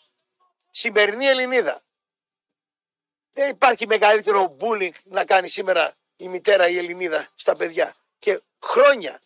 σημερινή 0.72 1.26
Ελληνίδα. 1.26 1.82
Δεν 3.32 3.50
υπάρχει 3.50 3.88
μεγαλύτερο 3.88 4.58
bullying 4.60 4.94
να 5.04 5.26
κάνει 5.26 5.48
σήμερα 5.48 5.94
η 6.16 6.28
μητέρα 6.28 6.68
η 6.68 6.78
Ελληνίδα 6.78 7.32
στα 7.36 7.56
παιδιά. 7.56 7.96
Και 8.20 8.42
χρόνια. 8.66 9.22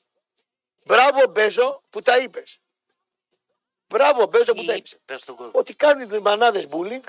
Μπράβο 0.83 1.27
Μπέζο 1.27 1.83
που 1.89 2.01
τα 2.01 2.17
είπες. 2.17 2.59
Μπράβο 3.87 4.25
Μπέζο 4.25 4.53
που 4.53 4.65
τα 4.65 4.73
είπες. 4.73 4.97
Πες 5.05 5.23
τον 5.23 5.35
κόσμο. 5.35 5.51
Ότι 5.59 5.75
κάνουν 5.75 6.09
οι 6.09 6.19
μανάδες 6.19 6.67
bullying. 6.71 7.03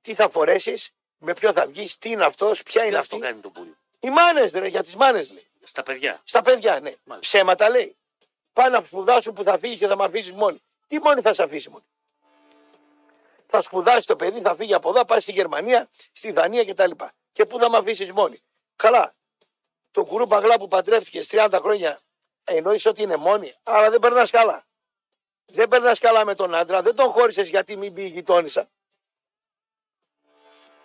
Τι 0.00 0.14
θα 0.14 0.28
φορέσεις, 0.28 0.90
με 1.18 1.32
ποιο 1.32 1.52
θα 1.52 1.66
βγεις, 1.66 1.98
τι 1.98 2.10
είναι 2.10 2.24
αυτός, 2.24 2.62
ποια 2.62 2.82
είναι 2.82 2.90
Ποιος 2.92 3.08
το 3.08 3.16
αυτή. 3.16 3.28
κάνει 3.28 3.40
το 3.40 3.50
πουλί. 3.50 3.76
Οι 4.00 4.10
μάνες 4.10 4.52
ρε, 4.52 4.66
για 4.66 4.82
τις 4.82 4.96
μάνες 4.96 5.30
λέει. 5.30 5.49
Στα 5.62 5.82
παιδιά. 5.82 6.20
Στα 6.24 6.42
παιδιά, 6.42 6.72
ναι. 6.72 6.94
Μάλιστα. 7.04 7.18
Ψέματα 7.18 7.68
λέει. 7.68 7.96
Πάνε 8.52 8.78
να 8.78 8.84
σπουδάσουν 8.84 9.32
που 9.32 9.42
θα 9.42 9.58
φύγεις 9.58 9.78
και 9.78 9.86
θα 9.86 9.96
με 9.96 10.04
αφήσεις 10.04 10.32
μόνη. 10.32 10.62
Τι 10.86 10.98
μόνη 10.98 11.20
θα 11.20 11.32
σε 11.32 11.42
αφήσει 11.42 11.70
μόνη. 11.70 11.84
Θα 13.46 13.62
σπουδάσεις 13.62 14.06
το 14.06 14.16
παιδί, 14.16 14.40
θα 14.40 14.54
φύγει 14.56 14.74
από 14.74 14.88
εδώ, 14.88 15.04
πάει 15.04 15.20
στη 15.20 15.32
Γερμανία, 15.32 15.88
στη 16.12 16.32
Δανία 16.32 16.64
κτλ. 16.64 16.90
Και 17.32 17.46
πού 17.46 17.58
θα 17.58 17.70
με 17.70 17.76
αφήσεις 17.76 18.12
μόνη. 18.12 18.38
Καλά. 18.76 19.14
Το 19.90 20.04
κουρού 20.04 20.26
παγλά 20.26 20.58
που 20.58 20.68
παντρεύτηκες 20.68 21.28
30 21.30 21.58
χρόνια 21.62 22.00
εννοείς 22.44 22.86
ότι 22.86 23.02
είναι 23.02 23.16
μόνη, 23.16 23.54
αλλά 23.62 23.90
δεν 23.90 24.00
περνάς 24.00 24.30
καλά. 24.30 24.66
Δεν 25.44 25.68
περνάς 25.68 25.98
καλά 25.98 26.24
με 26.24 26.34
τον 26.34 26.54
άντρα, 26.54 26.82
δεν 26.82 26.94
τον 26.94 27.10
χώρισες 27.10 27.48
γιατί 27.48 27.76
μην 27.76 27.94
πει 27.94 28.02
η 28.02 28.08
γειτόνισσα. 28.08 28.70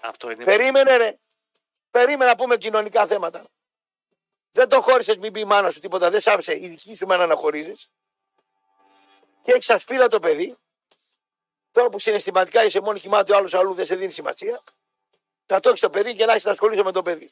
Αυτό 0.01 0.31
είναι. 0.31 0.43
Περίμενε 0.43 0.95
ρε. 0.97 1.17
Περίμενε 1.91 2.29
να 2.29 2.35
πούμε 2.35 2.57
κοινωνικά 2.57 3.07
θέματα. 3.07 3.43
Δεν 4.55 4.69
το 4.69 4.81
χώρισες, 4.81 5.17
μην 5.17 5.33
πει 5.33 5.39
η 5.39 5.45
μάνα 5.45 5.69
σου 5.69 5.79
τίποτα. 5.79 6.09
Δεν 6.09 6.19
σ' 6.19 6.27
άφησε 6.27 6.53
η 6.53 6.67
δική 6.67 6.95
σου 6.95 7.05
μάνα 7.07 7.25
να 7.25 7.35
χωρίζεις. 7.35 7.89
Και 9.43 9.51
έχεις 9.51 9.69
ασπίδα 9.69 10.07
το 10.07 10.19
παιδί. 10.19 10.55
Τώρα 11.71 11.89
που 11.89 11.99
συναισθηματικά 11.99 12.63
είσαι 12.63 12.81
μόνη 12.81 12.99
κοιμάται 12.99 13.33
ο 13.33 13.35
άλλος 13.35 13.53
αλλού 13.53 13.73
δεν 13.73 13.85
σε 13.85 13.95
δίνει 13.95 14.11
σημασία. 14.11 14.63
Να 15.45 15.59
το 15.59 15.69
έχεις 15.69 15.81
το 15.81 15.89
παιδί 15.89 16.13
και 16.13 16.25
να 16.25 16.31
έχεις 16.31 16.43
να 16.45 16.51
ασχολείσαι 16.51 16.83
με 16.83 16.91
το 16.91 17.01
παιδί. 17.01 17.31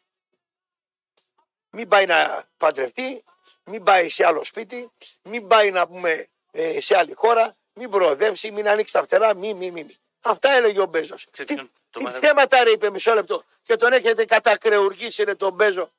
Μην 1.69 1.87
πάει 1.87 2.05
να 2.05 2.47
παντρευτεί, 2.57 3.23
μην 3.63 3.83
πάει 3.83 4.09
σε 4.09 4.25
άλλο 4.25 4.43
σπίτι, 4.43 4.91
μην 5.23 5.47
πάει 5.47 5.71
να 5.71 5.87
πούμε 5.87 6.27
ε, 6.51 6.79
σε 6.79 6.97
άλλη 6.97 7.13
χώρα, 7.13 7.55
μην 7.73 7.89
προοδεύσει, 7.89 8.51
μην 8.51 8.67
ανοίξει 8.67 8.93
τα 8.93 9.01
φτερά, 9.03 9.35
μη, 9.35 9.53
μη, 9.53 9.71
μη. 9.71 9.83
μη. 9.83 9.95
Αυτά 10.21 10.51
έλεγε 10.51 10.79
ο 10.81 10.85
Μπέζος. 10.85 11.27
Ξέρετε, 11.31 11.55
Τι, 11.55 11.61
το 11.61 11.69
τι 11.99 12.03
μεγάλο- 12.03 12.25
θέματα 12.27 12.63
ρε 12.63 12.69
είπε 12.71 12.89
μισό 12.89 13.13
λεπτό 13.13 13.43
και 13.61 13.75
τον 13.75 13.93
έχετε 13.93 14.25
κατακρεουργήσει 14.25 15.23
ρε 15.23 15.35
τον 15.35 15.53
Μπέζο 15.53 15.91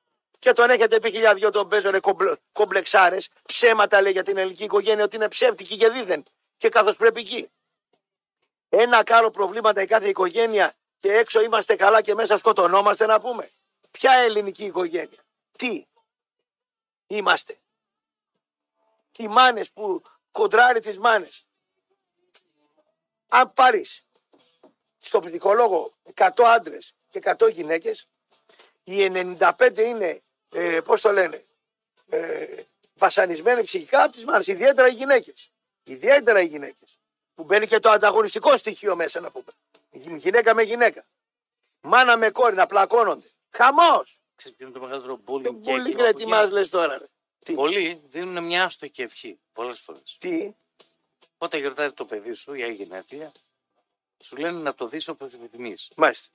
και 0.45 0.53
τον 0.53 0.71
έχετε 0.71 0.99
πει 0.99 1.11
χιλιά 1.11 1.35
δυο 1.35 1.51
τον 1.51 1.67
Μπέζο 1.67 1.91
ρε 1.91 2.01
κομπλε, 2.01 2.35
κομπλεξάρες. 2.53 3.29
Ψέματα 3.47 4.01
λέει 4.01 4.13
για 4.13 4.23
την 4.23 4.37
ελληνική 4.37 4.65
οικογένεια 4.65 5.05
ότι 5.05 5.17
είναι 5.17 5.29
ψεύτικη 5.29 5.77
και 5.77 5.89
δίθεν 5.89 6.23
και 6.57 6.69
καθώς 6.69 6.97
πρέπει 6.97 7.21
εκεί. 7.21 7.51
Ένα 8.69 9.05
κάρο 9.05 9.31
προβλήματα 9.31 9.83
η 9.83 9.87
κάθε 9.87 10.09
οικογένεια 10.09 10.73
και 10.99 11.13
έξω 11.13 11.43
είμαστε 11.43 11.77
καλά 11.77 12.01
και 12.01 12.15
μέσα 12.15 12.39
σκοτωνόμαστε 12.39 13.07
να 13.07 13.21
πούμε. 13.21 13.51
Ποια 13.91 14.13
ελληνική 14.13 14.65
οικογένεια. 14.65 15.25
Τι 15.57 15.87
είμαστε. 17.07 17.57
Οι 19.17 19.29
μάνες 19.29 19.73
που 19.73 20.03
κοντράρει 20.31 20.81
τις 20.81 20.99
μάνες. 20.99 21.47
Αν 23.29 23.53
πάρεις 23.53 24.03
στο 24.99 25.19
ψυχολόγο 25.19 25.95
100 26.15 26.29
άντρες 26.45 26.95
και 27.09 27.19
100 27.19 27.53
γυναίκες, 27.53 28.07
οι 28.85 29.09
95 29.09 29.79
είναι, 29.79 30.24
ε, 30.55 30.81
πώς 30.81 31.01
το 31.01 31.13
λένε, 31.13 31.45
ε, 32.09 32.47
βασανισμένοι 32.95 33.63
ψυχικά 33.63 34.03
από 34.03 34.13
τις 34.13 34.25
μάνες, 34.25 34.47
ιδιαίτερα 34.47 34.89
οι 34.89 34.93
γυναίκες. 34.95 35.49
Ιδιαίτερα 35.83 36.41
οι 36.41 36.47
γυναίκες. 36.47 36.97
Που 37.35 37.45
μπαίνει 37.45 37.67
και 37.67 37.79
το 37.79 37.91
ανταγωνιστικό 37.91 38.57
στοιχείο 38.57 38.97
μέσα 38.97 39.21
να 39.21 39.31
πούμε. 39.31 39.53
Γυναίκα 40.17 40.55
με 40.55 40.63
γυναίκα. 40.63 41.05
Μάνα 41.81 42.17
με 42.19 42.31
κόρη 42.31 42.55
να 42.55 42.67
πλακώνονται. 42.67 43.27
Χαμός. 43.51 44.19
Ξέρεις 44.37 44.57
ποιο 44.57 44.67
είναι 44.67 44.75
το 44.79 44.81
μεγαλύτερο 44.85 45.17
Το 45.25 45.33
bullying 45.35 45.43
και 45.43 45.71
πολύ 45.71 45.89
εκείνο 45.89 46.03
ρε 46.03 46.11
που 46.11 46.17
τι 46.17 46.23
γίνεται. 46.25 46.37
μας 46.41 46.51
λες 46.51 46.69
τώρα. 46.71 46.99
Ρε. 46.99 47.05
Τι, 47.45 47.55
Πολλοί 47.55 48.01
δίνουν 48.09 48.45
μια 48.45 48.65
άστοχη 48.65 49.03
ευχή 49.03 49.39
πολλές 49.53 49.81
φορές. 49.81 50.17
τι, 50.19 50.53
Όταν 51.39 51.61
γιορτάζει 51.61 51.93
το 51.93 52.05
παιδί 52.05 52.33
σου 52.33 52.55
για 52.55 52.67
γενέθλια, 52.67 53.33
σου 54.19 54.37
λένε 54.37 54.59
να 54.61 54.75
το 54.75 54.87
δεις 54.89 55.09
όπως 55.09 55.35
επιθυμεί. 55.35 55.75
μάλιστα. 55.97 56.33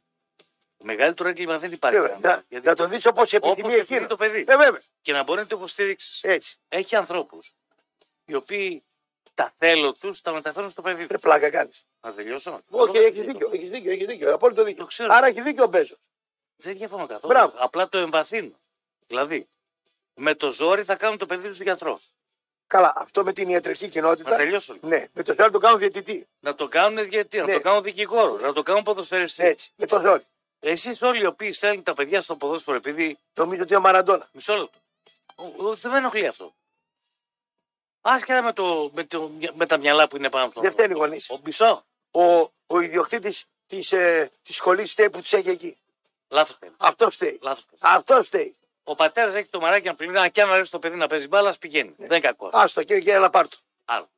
Μεγαλύτερο 0.84 1.30
έγκλημα 1.30 1.58
δεν 1.58 1.72
υπάρχει. 1.72 2.00
Βέβαια, 2.00 2.18
να- 2.22 2.30
να, 2.36 2.44
γιατί 2.50 2.68
να 2.68 2.74
το 2.76 2.88
δεις 2.88 3.06
όπως 3.06 3.34
επιθυμεί 3.34 3.60
όπως 3.62 3.74
επιθυμεί 3.74 3.96
εκείνο. 3.98 4.08
το 4.08 4.16
παιδί. 4.16 4.40
Ε, 4.48 4.58
βέβαια. 4.58 4.82
Και 5.02 5.12
να 5.14 5.24
μπορεί 5.24 5.40
να 5.40 5.48
το 5.48 5.56
υποστηρίξεις. 5.56 6.24
Έτσι. 6.24 6.56
Έχει 6.68 6.96
ανθρώπους 6.96 7.52
οι 8.26 8.34
οποίοι 8.36 8.84
τα 9.34 9.52
θέλω 9.56 9.94
τους 9.94 10.22
τα 10.22 10.32
μεταφέρουν 10.32 10.70
στο 10.70 10.82
παιδί 10.82 11.02
Ρε 11.02 11.08
του. 11.08 11.20
πλάκα 11.20 11.50
κάνεις. 11.50 11.84
Να 12.02 12.14
τελειώσω. 12.14 12.60
Όχι, 12.70 12.98
Εγώ 12.98 13.06
έχεις 13.08 13.20
δεν- 13.20 13.28
δίκιο, 13.28 13.50
έχεις 13.54 13.70
δίκιο, 13.70 13.92
έχεις 13.92 14.06
δίκιο. 14.06 14.34
Απόλυτο 14.34 14.64
δίκιο. 14.64 14.82
Το 14.82 14.88
ξέρω. 14.88 15.14
Άρα 15.14 15.28
έχει 15.28 15.42
δίκιο 15.42 15.64
ο 15.64 15.68
Μπέζος. 15.68 15.98
Δεν 16.56 16.76
διαφωνώ 16.78 17.06
καθόλου. 17.08 17.34
Μπράβο. 17.34 17.54
Απλά 17.58 17.90
το 17.90 17.98
εμβαθύνω. 17.98 18.60
Δηλαδή, 19.08 19.48
με 20.14 20.36
το 20.36 20.52
ζόρι 20.52 20.84
θα 20.84 20.96
κάνουν 20.96 21.18
το 21.18 21.26
παιδί 21.26 21.48
τους 21.48 21.62
γιατρό. 21.62 22.00
Καλά, 22.68 22.94
αυτό 22.96 23.24
με 23.24 23.34
την 23.34 23.50
ιατρική 23.50 23.84
Να 23.84 23.90
κοινότητα. 23.90 24.36
τελειώσω. 24.36 24.74
λίγο. 24.74 24.88
Ναι, 24.88 25.08
με 25.14 25.24
το 25.24 25.34
ζόρι 25.34 25.52
το 25.52 25.58
κάνουν 25.58 25.80
διαιτητή. 25.80 26.28
Να 26.40 26.56
το 26.56 26.68
κάνουν 26.68 27.10
διαιτή, 27.10 27.38
να 27.38 27.46
Ναι. 27.46 27.54
το 27.54 27.60
κάνουν 27.60 27.84
δικηγόρο, 27.84 28.38
να 28.38 28.54
το 28.54 28.64
κάνουν 28.64 28.84
ποδοσφαιριστή. 28.84 29.44
Έτσι, 29.44 29.70
με 29.76 29.86
το 29.86 30.00
ζόρι. 30.00 30.24
Εσείς 30.60 31.02
όλοι 31.02 31.22
οι 31.22 31.26
οποίοι 31.26 31.52
στέλνουν 31.52 31.84
τα 31.84 31.94
παιδιά 31.94 32.22
στο 32.22 32.36
ποδόσφαιρο 32.36 32.78
επειδή. 32.78 33.18
Νομίζω 33.34 33.62
ότι 33.62 33.70
είναι 33.74 33.82
ο 33.82 33.84
Μαραντόνα. 33.84 34.30
Μισό 34.32 34.56
λεπτό. 34.56 34.80
Ο- 35.36 35.68
ο- 35.68 35.76
Δεν 35.76 35.92
με 35.92 35.98
ενοχλεί 35.98 36.28
αυτό. 36.28 36.54
Άσχετα 38.02 38.44
με, 38.44 38.54
το, 38.54 38.92
με, 38.94 39.04
το, 39.04 39.32
με 39.54 39.66
τα 39.66 39.78
μυαλά 39.78 40.08
που 40.08 40.16
είναι 40.18 40.30
πάνω 40.30 40.46
από 40.46 40.54
το. 40.54 40.62
Δεν 40.62 40.72
φταίνει 40.72 40.94
οι 40.94 40.98
γονείς. 40.98 41.30
Ο 41.30 41.38
Μπισό. 41.38 41.86
Ο, 42.12 42.22
ο 42.68 42.80
ιδιοκτήτης 42.80 43.46
της 43.68 43.92
ε, 43.92 44.32
της 44.42 44.56
σχολής 44.56 44.92
φταίει 44.92 45.10
που 45.10 45.20
τους 45.22 45.34
έχει 45.34 45.50
εκεί. 45.50 45.78
Λάθος 46.28 46.58
κάνει. 46.60 46.74
Αυτό 46.78 47.10
φταίει. 47.10 47.40
Λάθος 47.42 47.66
κάνει. 47.80 47.96
Αυτό 47.96 48.24
φταίει. 48.24 48.56
Ο 48.84 48.96
πατέρας 48.96 49.34
έχει 49.34 49.48
το 49.50 49.60
μαράκι 49.60 49.88
να 49.88 49.96
πληρώνει. 49.96 50.32
Και 50.32 50.42
αν 50.42 50.52
αρέσει 50.52 50.72
το 50.72 50.80
παιδί 50.80 50.96
να 50.96 51.08
παίζει 51.08 51.28
μπάλα, 51.28 51.50
ας 51.50 51.58
πηγαίνει. 51.58 51.94
Δεν 51.98 52.06
είναι 52.08 52.20
κακό. 52.20 52.46
αυτό. 52.46 52.58
Άστο 52.58 52.84
και, 52.84 53.00
και 53.00 53.12
έλα 53.14 53.30
πάρτο. 53.30 53.58
Άλλο. 53.86 54.10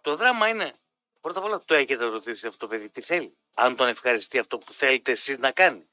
Το 0.00 0.16
δράμα 0.16 0.48
είναι. 0.48 0.72
Πρώτα 1.20 1.38
απ' 1.38 1.44
όλα 1.44 1.62
το 1.64 1.74
έχετε 1.74 2.04
ρωτήσει 2.04 2.46
αυτό 2.46 2.58
το 2.58 2.66
παιδί 2.68 2.88
τι 2.88 3.00
θέλει. 3.00 3.36
Αν 3.60 3.76
τον 3.76 3.88
ευχαριστεί 3.88 4.38
αυτό 4.38 4.58
που 4.58 4.72
θέλετε 4.72 5.10
εσείς 5.10 5.38
να 5.38 5.50
κάνει. 5.52 5.88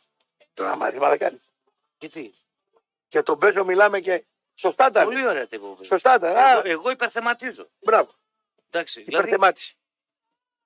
Τώρα 0.54 0.76
μάθημα 0.76 1.08
θα 1.10 1.18
κάνει. 1.18 1.40
Γιατί. 1.98 2.34
Και 3.08 3.22
τον 3.22 3.38
Μπέζο 3.38 3.64
μιλάμε 3.66 4.00
και 4.00 4.26
σωστά 4.56 4.90
τα 4.90 5.06
λέει. 5.06 5.14
Πολύ 5.14 5.28
ωραία 5.28 5.48
τα 5.48 5.56
είπε 5.56 5.66
ο 5.66 5.70
παιδί. 5.70 5.86
Σωστά 5.86 6.18
τα. 6.20 6.28
Εγώ, 6.28 6.40
Α, 6.40 6.62
εγώ 6.64 6.90
υπερθεματίζω. 6.90 7.70
μπράβο. 7.80 8.12
Εντάξει, 8.70 9.02
δηλαδή, 9.02 9.24
Υπερθεμάτιση. 9.28 9.76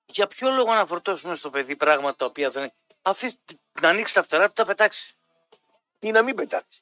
για 0.06 0.26
ποιο 0.26 0.50
λόγο 0.50 0.74
να 0.74 0.86
φορτώσουμε 0.86 1.34
στο 1.34 1.50
παιδί 1.50 1.76
πράγματα 1.76 2.16
τα 2.16 2.24
οποία 2.24 2.50
δεν. 2.50 2.72
Αφήστε 3.02 3.58
να 3.80 3.88
ανοίξει 3.88 4.14
τα 4.14 4.22
φτερά 4.22 4.46
του, 4.46 4.52
τα 4.52 4.64
πετάξει. 4.64 5.14
Ή 5.98 6.10
να 6.10 6.22
μην 6.22 6.34
πετάξει. 6.34 6.80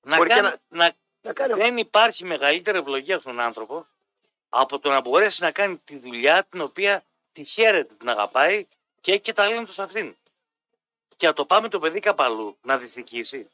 Να 0.00 0.16
Μπορεί 0.16 0.28
και 0.28 0.34
κάνει, 0.34 0.48
να- 0.68 0.84
να... 0.86 0.92
Να 1.20 1.32
κάνει 1.32 1.54
Δεν 1.54 1.76
υπάρχει 1.78 2.24
μεγαλύτερη 2.24 2.78
ευλογία 2.78 3.18
στον 3.18 3.40
άνθρωπο 3.40 3.86
από 4.48 4.78
το 4.78 4.90
να 4.90 5.00
μπορέσει 5.00 5.42
να 5.42 5.50
κάνει 5.50 5.76
τη 5.78 5.98
δουλειά 5.98 6.44
την 6.44 6.60
οποία 6.60 7.04
τη 7.32 7.44
χαίρεται, 7.44 7.94
την 7.94 8.08
αγαπάει 8.08 8.66
και 9.04 9.10
έχει 9.12 9.20
και 9.20 9.32
ταλέντο 9.32 9.66
σε 9.66 9.82
αυτήν. 9.82 10.16
Και 11.16 11.26
να 11.26 11.32
το 11.32 11.44
πάμε 11.44 11.68
το 11.68 11.78
παιδί 11.78 12.00
κάπου 12.00 12.22
αλλού 12.22 12.56
να 12.62 12.78
δυστυχήσει. 12.78 13.48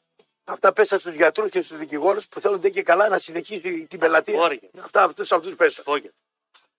Αυτά 0.45 0.73
πέσα 0.73 0.99
στους 0.99 1.15
γιατρούς 1.15 1.51
και 1.51 1.61
στους 1.61 1.79
δικηγόρους 1.79 2.29
που 2.29 2.41
θέλουν 2.41 2.61
και 2.61 2.83
καλά 2.83 3.09
να 3.09 3.19
συνεχίσει 3.19 3.87
την 3.87 3.99
πελατεία. 3.99 4.41
Όρια. 4.41 4.71
Αυτά 4.81 5.03
αυτούς 5.03 5.33
αυτούς 5.33 5.55
πέσα. 5.55 5.83
Φόγια. 5.83 6.11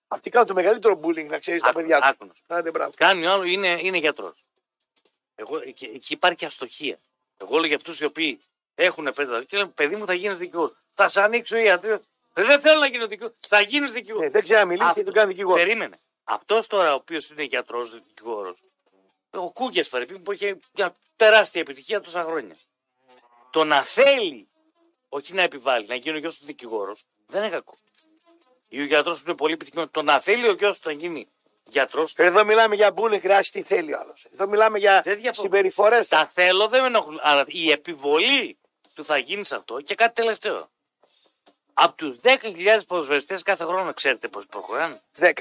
Αυτοί 0.08 0.30
κάνουν 0.30 0.46
το 0.48 0.54
μεγαλύτερο 0.54 1.00
bullying 1.02 1.26
να 1.26 1.38
ξέρεις 1.38 1.62
τα 1.62 1.68
Άκου- 1.68 1.80
παιδιά 1.80 2.00
τους. 2.00 2.08
άκου 2.08 2.24
να 2.26 2.32
σου 2.34 2.42
Άντε 2.48 2.70
μπράβο. 2.70 2.92
Κάνει 2.96 3.26
ο 3.26 3.30
άλλο 3.32 3.42
είναι, 3.42 3.68
είναι 3.82 3.98
γιατρός. 3.98 4.44
Εγώ, 5.34 5.58
εκεί, 5.58 5.90
εκεί 5.94 6.12
υπάρχει 6.12 6.36
και 6.36 6.46
αστοχία. 6.46 6.98
Εγώ 7.36 7.56
λέω 7.56 7.66
για 7.66 7.76
αυτούς 7.76 8.00
οι 8.00 8.04
οποίοι 8.04 8.40
έχουν 8.74 9.12
πέντε 9.14 9.44
και 9.44 9.56
λένε 9.56 9.68
παιδί 9.74 9.96
μου 9.96 10.06
θα 10.06 10.14
γίνεις 10.14 10.38
δικηγόρος. 10.38 10.76
Θα 10.94 11.08
σε 11.08 11.22
ανοίξω 11.22 11.56
η 11.56 11.64
ιατρία. 11.64 12.00
Δεν 12.32 12.60
θέλω 12.60 12.78
να 12.80 12.86
γίνω 12.86 13.06
δικηγόρος. 13.06 13.36
Θα 13.40 13.60
γίνεις 13.60 13.92
δικηγόρος. 13.92 14.24
Ναι, 14.26 14.30
δεν 14.32 14.42
ξέρει 14.42 14.60
να 14.60 14.66
μιλήσει 14.66 14.84
Α, 14.88 14.92
και 14.94 15.04
τον 15.04 15.12
κάνει 15.12 15.28
δικηγόρο. 15.32 15.56
Περίμενε. 15.56 16.00
Αυτός 16.24 16.66
τώρα 16.66 16.92
ο 16.92 16.94
οποίος 16.94 17.30
είναι 17.30 17.42
γιατρός 17.42 17.92
δικηγόρος, 17.92 18.62
ο 19.30 19.52
Κούγκες 19.52 19.88
Φερρυπίν 19.88 20.22
που 20.22 20.32
είχε 20.32 20.58
μια 20.72 20.96
τεράστια 21.16 21.60
επιτυχία 21.60 22.00
τόσα 22.00 22.22
χρόνια. 22.22 22.56
Το 23.50 23.64
να 23.64 23.82
θέλει, 23.82 24.48
όχι 25.08 25.34
να 25.34 25.42
επιβάλλει, 25.42 25.86
να 25.86 25.94
γίνει 25.94 26.16
ο 26.16 26.18
γιος 26.18 26.38
του 26.38 26.44
δικηγόρος, 26.44 27.04
δεν 27.26 27.42
είναι 27.42 27.50
κακό. 27.50 27.74
Ή 28.68 28.80
ο 28.80 28.84
γιατρός 28.84 29.22
που 29.22 29.28
είναι 29.28 29.36
πολύ 29.36 29.52
επιτυχημένος, 29.52 29.90
το 29.92 30.02
να 30.02 30.20
θέλει 30.20 30.48
ο 30.48 30.52
γιος 30.52 30.78
του 30.78 30.88
να 30.88 30.94
γίνει 30.94 31.28
γιατρό, 31.64 32.04
Εδώ 32.16 32.44
μιλάμε 32.44 32.74
για 32.74 32.94
bullying, 32.96 33.20
χρειάζεται 33.20 33.60
τι 33.60 33.66
θέλει 33.66 33.94
ο 33.94 33.98
άλλος. 33.98 34.26
Εδώ 34.32 34.46
μιλάμε 34.48 34.78
για 34.78 35.00
Δεν 35.00 35.20
διαφωνώ. 35.20 35.48
συμπεριφορές. 35.48 36.08
τα 36.08 36.26
θέλω 36.26 36.68
δεν 36.68 36.80
με 36.80 36.86
ενοχλούν. 36.86 37.18
Αλλά 37.22 37.44
η 37.46 37.70
επιβολή 37.70 38.58
του 38.94 39.04
θα 39.04 39.18
γίνει 39.18 39.44
σε 39.44 39.56
αυτό 39.56 39.80
και 39.80 39.94
κάτι 39.94 40.14
τελευταίο. 40.14 40.70
Από 41.74 41.94
τους 41.94 42.18
10.000 42.22 42.86
ποδοσφαιριστές 42.86 43.42
κάθε 43.42 43.64
χρόνο, 43.64 43.94
ξέρετε 43.94 44.28
πώς 44.28 44.46
προχωράνε; 44.46 45.02
10. 45.18 45.32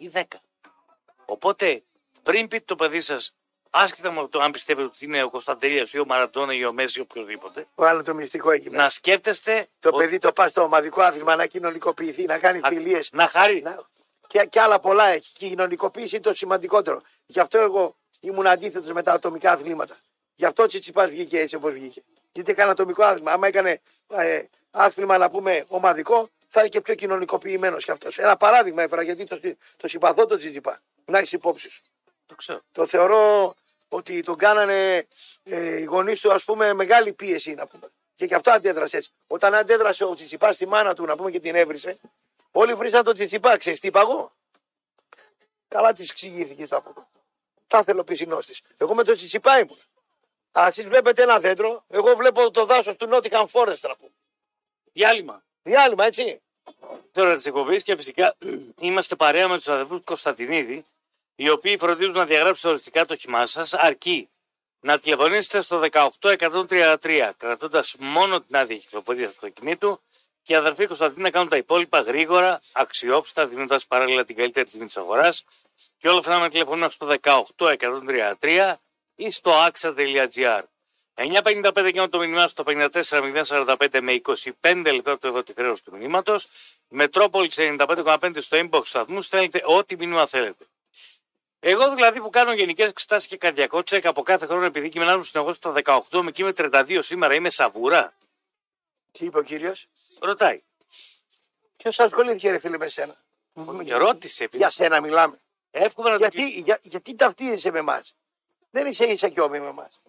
Ή 0.00 0.10
10. 0.14 0.22
Οπότε, 1.24 1.82
πριν 2.22 2.48
πείτε 2.48 2.64
το 2.66 2.74
παιδί 2.74 3.00
σας, 3.00 3.34
άσχετα 3.70 4.10
με 4.10 4.28
το 4.28 4.40
αν 4.40 4.50
πιστεύετε 4.50 4.86
ότι 4.86 5.04
είναι 5.04 5.22
ο 5.22 5.30
Κωνσταντέλια 5.30 5.86
ή 5.92 5.98
ο 5.98 6.04
Μαραντόνα 6.06 6.54
ή 6.54 6.64
ο 6.64 6.72
Μέση 6.72 6.98
ή 6.98 7.02
οποιοδήποτε, 7.02 7.66
Βάλε 7.74 8.02
το 8.02 8.14
μυστικό 8.14 8.50
εκεί. 8.50 8.70
μέσα. 8.70 8.82
να 8.82 8.88
σκέφτεστε 8.90 9.66
Το 9.78 9.88
ότι 9.88 9.98
παιδί 9.98 10.18
το 10.18 10.32
πάει 10.32 10.50
στο 10.50 10.62
ομαδικό 10.62 11.02
άθλημα 11.02 11.36
να 11.36 11.46
κοινωνικοποιηθεί, 11.46 12.24
να 12.24 12.38
κάνει 12.38 12.58
να, 12.60 12.68
φιλίες. 12.68 13.10
να 13.12 13.28
χαρεί. 13.28 13.62
Να... 13.62 13.80
και, 14.26 14.44
και 14.44 14.60
άλλα 14.60 14.78
πολλά 14.80 15.06
έχει. 15.06 15.32
Και 15.32 15.46
η 15.46 15.48
κοινωνικοποίηση 15.48 16.14
είναι 16.16 16.24
το 16.24 16.34
σημαντικότερο. 16.34 17.02
Γι' 17.26 17.40
αυτό 17.40 17.58
εγώ 17.58 17.96
ήμουν 18.20 18.46
αντίθετος 18.46 18.92
με 18.92 19.02
τα 19.02 19.12
ατομικά 19.12 19.52
αθλήματα. 19.52 19.96
Γι' 20.34 20.44
αυτό 20.44 20.62
ο 20.62 20.66
Τσιτσιπάς 20.66 21.10
βγήκε 21.10 21.38
έτσι 21.40 21.56
όπως 21.56 21.72
βγήκε. 21.72 22.02
Γιατί 22.32 22.50
έκανε 22.50 22.70
ατομικό 22.70 23.02
άθλημα. 23.04 23.32
Άμα 23.32 23.46
έκανε 23.46 23.80
ε, 24.08 24.42
άθλημα 24.70 25.18
να 25.18 25.30
πούμε 25.30 25.64
ομαδικό, 25.68 26.28
θα 26.52 26.60
είναι 26.60 26.68
και 26.68 26.80
πιο 26.80 26.94
κοινωνικοποιημένος 26.94 27.84
κι 27.84 27.90
αυτός. 27.90 28.18
Ένα 28.18 28.36
παράδειγμα 28.36 28.82
έφερα 28.82 29.02
γιατί 29.02 29.24
το, 29.24 29.40
το 29.76 29.88
συμπαθώ 29.88 30.26
τον 30.26 30.38
Τσιτσιπά. 30.38 30.78
Να 31.04 31.18
έχεις 31.18 31.32
υπόψη 31.32 31.70
σου. 31.70 31.82
Το 32.26 32.34
ξέρω. 32.34 32.60
Το 32.72 32.86
θεωρώ 32.86 33.54
ότι 33.88 34.22
τον 34.22 34.36
κάνανε 34.36 35.06
ε, 35.42 35.78
οι 35.78 35.84
γονείς 35.84 36.20
του, 36.20 36.32
ας 36.32 36.44
πούμε, 36.44 36.72
μεγάλη 36.72 37.12
πίεση 37.12 37.54
να 37.54 37.66
πούμε. 37.66 37.90
Και 38.14 38.24
γι' 38.24 38.34
αυτό 38.34 38.50
αντέδρασες 38.50 38.94
έτσι. 38.94 39.10
Όταν 39.26 39.54
αντέδρασε 39.54 40.04
ο 40.04 40.14
Τσιτσιπά 40.14 40.52
στη 40.52 40.66
μάνα 40.66 40.94
του, 40.94 41.04
να 41.04 41.16
πούμε 41.16 41.30
και 41.30 41.40
την 41.40 41.54
έβρισε, 41.54 41.98
όλοι 42.50 42.74
βρήσαν 42.74 43.04
τον 43.04 43.14
Τσιτσιπά. 43.14 43.56
Ξέρεις 43.56 43.80
τι 43.80 43.86
είπα 43.86 44.00
εγώ. 44.00 44.32
Καλά 45.68 45.92
της 45.92 46.10
εξηγήθηκε 46.10 46.66
θα 46.66 46.80
πω. 46.80 47.08
Τα 47.66 47.84
θέλω 47.84 48.04
πισινός 48.04 48.46
της. 48.46 48.60
Εγώ 48.76 48.94
με 48.94 49.04
τον 49.04 49.14
Τσιτσιπά 49.14 49.58
ήμουν. 49.58 49.78
Αλλά 50.52 50.66
εσείς 50.66 50.84
βλέπετε 50.84 51.22
ένα 51.22 51.38
δέντρο, 51.38 51.84
εγώ 51.88 52.16
βλέπω 52.16 52.50
το 52.50 52.64
δάσος 52.64 52.96
του 52.96 53.06
Νότιχαν 53.06 53.48
Φόρεστ 53.48 53.86
να 53.86 53.96
πούμε. 53.96 54.10
Διάλειμμα. 54.92 55.42
Διάλειμμα, 55.62 56.04
έτσι. 56.04 56.40
Τώρα 57.12 57.34
της 57.34 57.46
εκπομπής 57.46 57.82
και 57.82 57.96
φυσικά 57.96 58.36
είμαστε 58.80 59.16
παρέα 59.16 59.48
με 59.48 59.56
τους 59.56 59.68
αδερφούς 59.68 60.00
Κωνσταντινίδη, 60.04 60.84
οι 61.34 61.50
οποίοι 61.50 61.78
φροντίζουν 61.78 62.14
να 62.14 62.24
διαγράψετε 62.24 62.68
οριστικά 62.68 63.04
το 63.04 63.16
χυμά 63.16 63.46
σας, 63.46 63.74
αρκεί 63.74 64.28
να 64.80 64.98
τηλεφωνήσετε 64.98 65.60
στο 65.60 65.80
18133, 65.80 67.32
κρατώντας 67.36 67.96
μόνο 67.98 68.40
την 68.40 68.56
άδεια 68.56 68.76
κυκλοφορίας 68.76 69.34
του 69.34 69.46
αυτοκινήτου 69.46 70.00
και 70.42 70.52
οι 70.52 70.56
αδερφοί 70.56 70.86
Κωνσταντινίδη 70.86 71.22
να 71.22 71.30
κάνουν 71.30 71.48
τα 71.48 71.56
υπόλοιπα 71.56 72.00
γρήγορα, 72.00 72.58
αξιόπιστα, 72.72 73.46
δίνοντας 73.46 73.86
παράλληλα 73.86 74.24
την 74.24 74.36
καλύτερη 74.36 74.70
τιμή 74.70 74.84
της 74.84 74.96
αγοράς. 74.96 75.44
Και 75.98 76.08
όλα 76.08 76.18
αυτά 76.18 76.38
με 76.38 76.48
τηλεφωνία 76.48 76.88
στο 76.88 77.06
18133 78.40 78.74
ή 79.14 79.30
στο 79.30 79.52
axa.gr. 79.66 80.62
9.55 81.14 81.90
και 81.92 82.06
το 82.06 82.18
μήνυμά 82.18 82.48
στο 82.48 82.64
54.045 82.66 84.00
με 84.02 84.20
25 84.60 84.92
λεπτά 84.92 85.18
το 85.18 85.28
εδώ 85.28 85.42
τη 85.42 85.52
χρέωση 85.52 85.84
του 85.84 85.96
μηνύματος. 85.96 86.48
Μετρόπολη 86.88 87.50
95,5 87.54 88.32
στο 88.36 88.58
inbox 88.58 88.70
του 88.70 88.84
σταθμού 88.84 89.20
στέλνετε 89.22 89.62
ό,τι 89.64 89.96
μήνυμα 89.96 90.26
θέλετε. 90.26 90.64
Εγώ 91.60 91.94
δηλαδή 91.94 92.20
που 92.20 92.30
κάνω 92.30 92.52
γενικές 92.52 92.90
εξετάσει 92.90 93.28
και 93.28 93.36
καρδιακό 93.36 93.82
τσεκ 93.82 94.06
από 94.06 94.22
κάθε 94.22 94.46
χρόνο 94.46 94.64
επειδή 94.64 94.88
κειμενάζομαι 94.88 95.24
συνεχώς 95.24 95.56
στα 95.56 95.72
18 95.84 96.00
με 96.10 96.32
με 96.38 96.52
32 96.56 96.98
σήμερα 97.00 97.34
είμαι 97.34 97.50
σαβούρα. 97.50 98.14
Τι 99.10 99.24
είπε 99.24 99.38
ο 99.38 99.42
κύριος; 99.42 99.86
Ρωτάει. 100.20 100.62
Ποιος 101.76 102.00
ασχολήθηκε, 102.00 102.50
ρε 102.50 102.58
φίλε, 102.58 102.78
με 102.78 102.88
σένα; 102.88 103.16
Ρώτησε. 103.88 104.48
Για 104.52 104.68
σένα 104.68 105.00
μιλάμε. 105.00 105.38
Εύχομαι 105.70 106.10
να 106.10 106.18
το 106.18 106.26
Γιατί, 106.26 106.60
για, 106.60 106.78
γιατί 106.82 107.14
ταυτίζεσαι 107.14 107.70
με 107.70 107.78
εμάς; 107.78 108.14
Δεν 108.70 108.86
είσαι 108.86 109.04
ίσα 109.04 109.28
και 109.28 109.48
με 109.48 109.56
εμάς. 109.56 110.00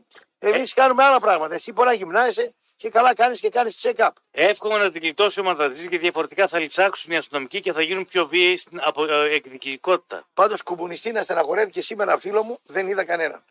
Εμεί 0.44 0.68
κάνουμε 0.68 1.04
άλλα 1.04 1.20
πράγματα. 1.20 1.54
Εσύ 1.54 1.72
μπορεί 1.72 1.88
να 1.88 1.94
γυμνάζεσαι 1.94 2.54
και 2.76 2.90
καλά 2.90 3.14
κάνει 3.14 3.38
και 3.38 3.50
κάνει 3.50 3.72
check-up. 3.82 4.10
Εύχομαι 4.32 4.78
να 4.78 4.90
την 4.90 5.02
κλειτώσει 5.02 5.40
ο 5.40 5.44
μαθηματή 5.44 5.80
γιατί 5.80 5.98
διαφορετικά 5.98 6.48
θα 6.48 6.60
λιτσάξουν 6.60 7.12
οι 7.12 7.18
αστυνομικοί 7.18 7.60
και 7.60 7.72
θα 7.74 7.82
γίνουν 7.82 8.06
πιο 8.06 8.28
βίαιοι 8.28 8.58
στην 8.58 8.80
απο, 8.84 9.06
ε, 9.06 9.30
εκδικητικότητα. 9.34 10.28
Πάντω 10.34 10.56
κουμπουνιστή 10.66 11.12
να 11.12 11.22
στεναχωρεύει 11.24 11.72
και 11.72 11.82
σήμερα 11.82 12.18
φίλο 12.18 12.44
μου 12.44 12.60
δεν 12.64 12.88
είδα 12.88 13.04
κανέναν. 13.04 13.44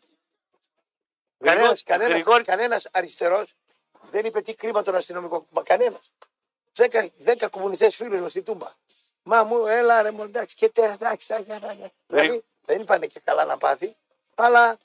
Γρηγόρη- 1.39 1.61
Κανένα 1.61 1.77
κανένας, 1.85 2.11
Γρηγόρη- 2.13 2.45
κανένας 2.45 2.87
αριστερό 2.91 3.43
δεν 4.11 4.25
είπε 4.25 4.41
τι 4.41 4.53
κρίμα 4.53 4.81
τον 4.81 4.95
αστυνομικό. 4.95 5.47
Μα 5.49 5.61
κανένα. 5.63 5.97
Δέκα, 6.73 7.09
δέκα 7.17 7.47
κομμουνιστέ 7.47 7.89
φίλου 7.89 8.17
μου 8.17 8.29
στη 8.29 8.41
Τούμπα. 8.41 8.67
Μα 9.23 9.43
μου, 9.43 9.65
έλα 9.65 10.01
ρε 10.01 10.11
μου, 10.11 10.23
εντάξει, 10.23 10.55
και 10.55 10.69
τε, 10.69 10.81
εντάξει, 10.91 11.33
εντάξει, 11.33 11.51
εντάξει. 11.65 11.91
Δηλαδή, 12.07 12.43
δεν 12.65 12.79
είπανε 12.79 13.05
και 13.07 13.19
καλά 13.23 13.45
να 13.45 13.57
πάθει, 13.57 13.95
αλλά 14.35 14.77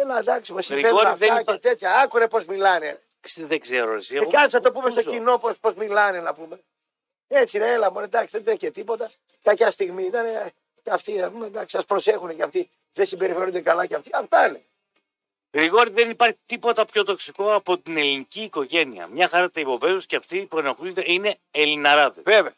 έλα 0.00 0.18
εντάξει, 0.18 0.52
μου 0.52 0.60
συμβαίνουν 0.60 0.90
Γρηγόρη, 0.96 1.16
δεν 1.18 1.30
αυτά 1.30 1.40
είπα- 1.40 1.52
και 1.52 1.58
τέτοια. 1.58 1.98
Άκουρε 2.00 2.28
πώς 2.28 2.46
μιλάνε. 2.46 3.00
Ξ- 3.20 3.46
Δεν 3.46 3.60
ξέρω 3.60 3.94
εσύ. 3.94 4.12
Και 4.14 4.16
εγώ 4.20 4.30
κάτσε 4.30 4.56
να 4.56 4.62
το 4.62 4.72
πούμε 4.72 4.90
στο 4.90 5.00
ακούσω. 5.00 5.16
κοινό 5.16 5.38
πώ 5.38 5.50
πώς 5.60 5.74
μιλάνε 5.74 6.20
να 6.20 6.34
πούμε. 6.34 6.60
Έτσι 7.28 7.58
ρε, 7.58 7.72
έλα 7.72 7.92
μου, 7.92 8.00
εντάξει, 8.00 8.28
δεν 8.38 8.44
τρέχει 8.44 8.70
τίποτα. 8.70 9.10
Κακιά 9.42 9.70
στιγμή 9.70 10.02
ήταν. 10.04 10.26
ε, 10.26 10.52
Και 10.84 10.90
αυτοί, 10.90 11.12
να 11.12 11.30
πούμε, 11.30 11.46
εντάξει, 11.46 11.76
σα 11.78 11.84
προσέχουν 11.84 12.36
και 12.36 12.42
αυτοί. 12.42 12.68
Δεν 12.92 13.06
συμπεριφέρονται 13.06 13.60
καλά 13.60 13.86
και 13.86 13.94
αυτοί. 13.94 14.10
Αυτά 14.12 14.46
είναι. 14.46 14.62
Γρηγόρη, 15.52 15.90
δεν 15.90 16.10
υπάρχει 16.10 16.36
τίποτα 16.46 16.84
πιο 16.84 17.04
τοξικό 17.04 17.54
από 17.54 17.78
την 17.78 17.96
ελληνική 17.96 18.40
οικογένεια. 18.42 19.06
Μια 19.06 19.28
χαρά 19.28 19.50
τα 19.50 19.60
υποπαίζουν 19.60 20.00
και 20.00 20.16
αυτοί 20.16 20.46
που 20.46 20.58
ενοχλούνται 20.58 21.02
είναι 21.06 21.36
Ελληναράδες. 21.50 22.22
Βέβαια. 22.24 22.52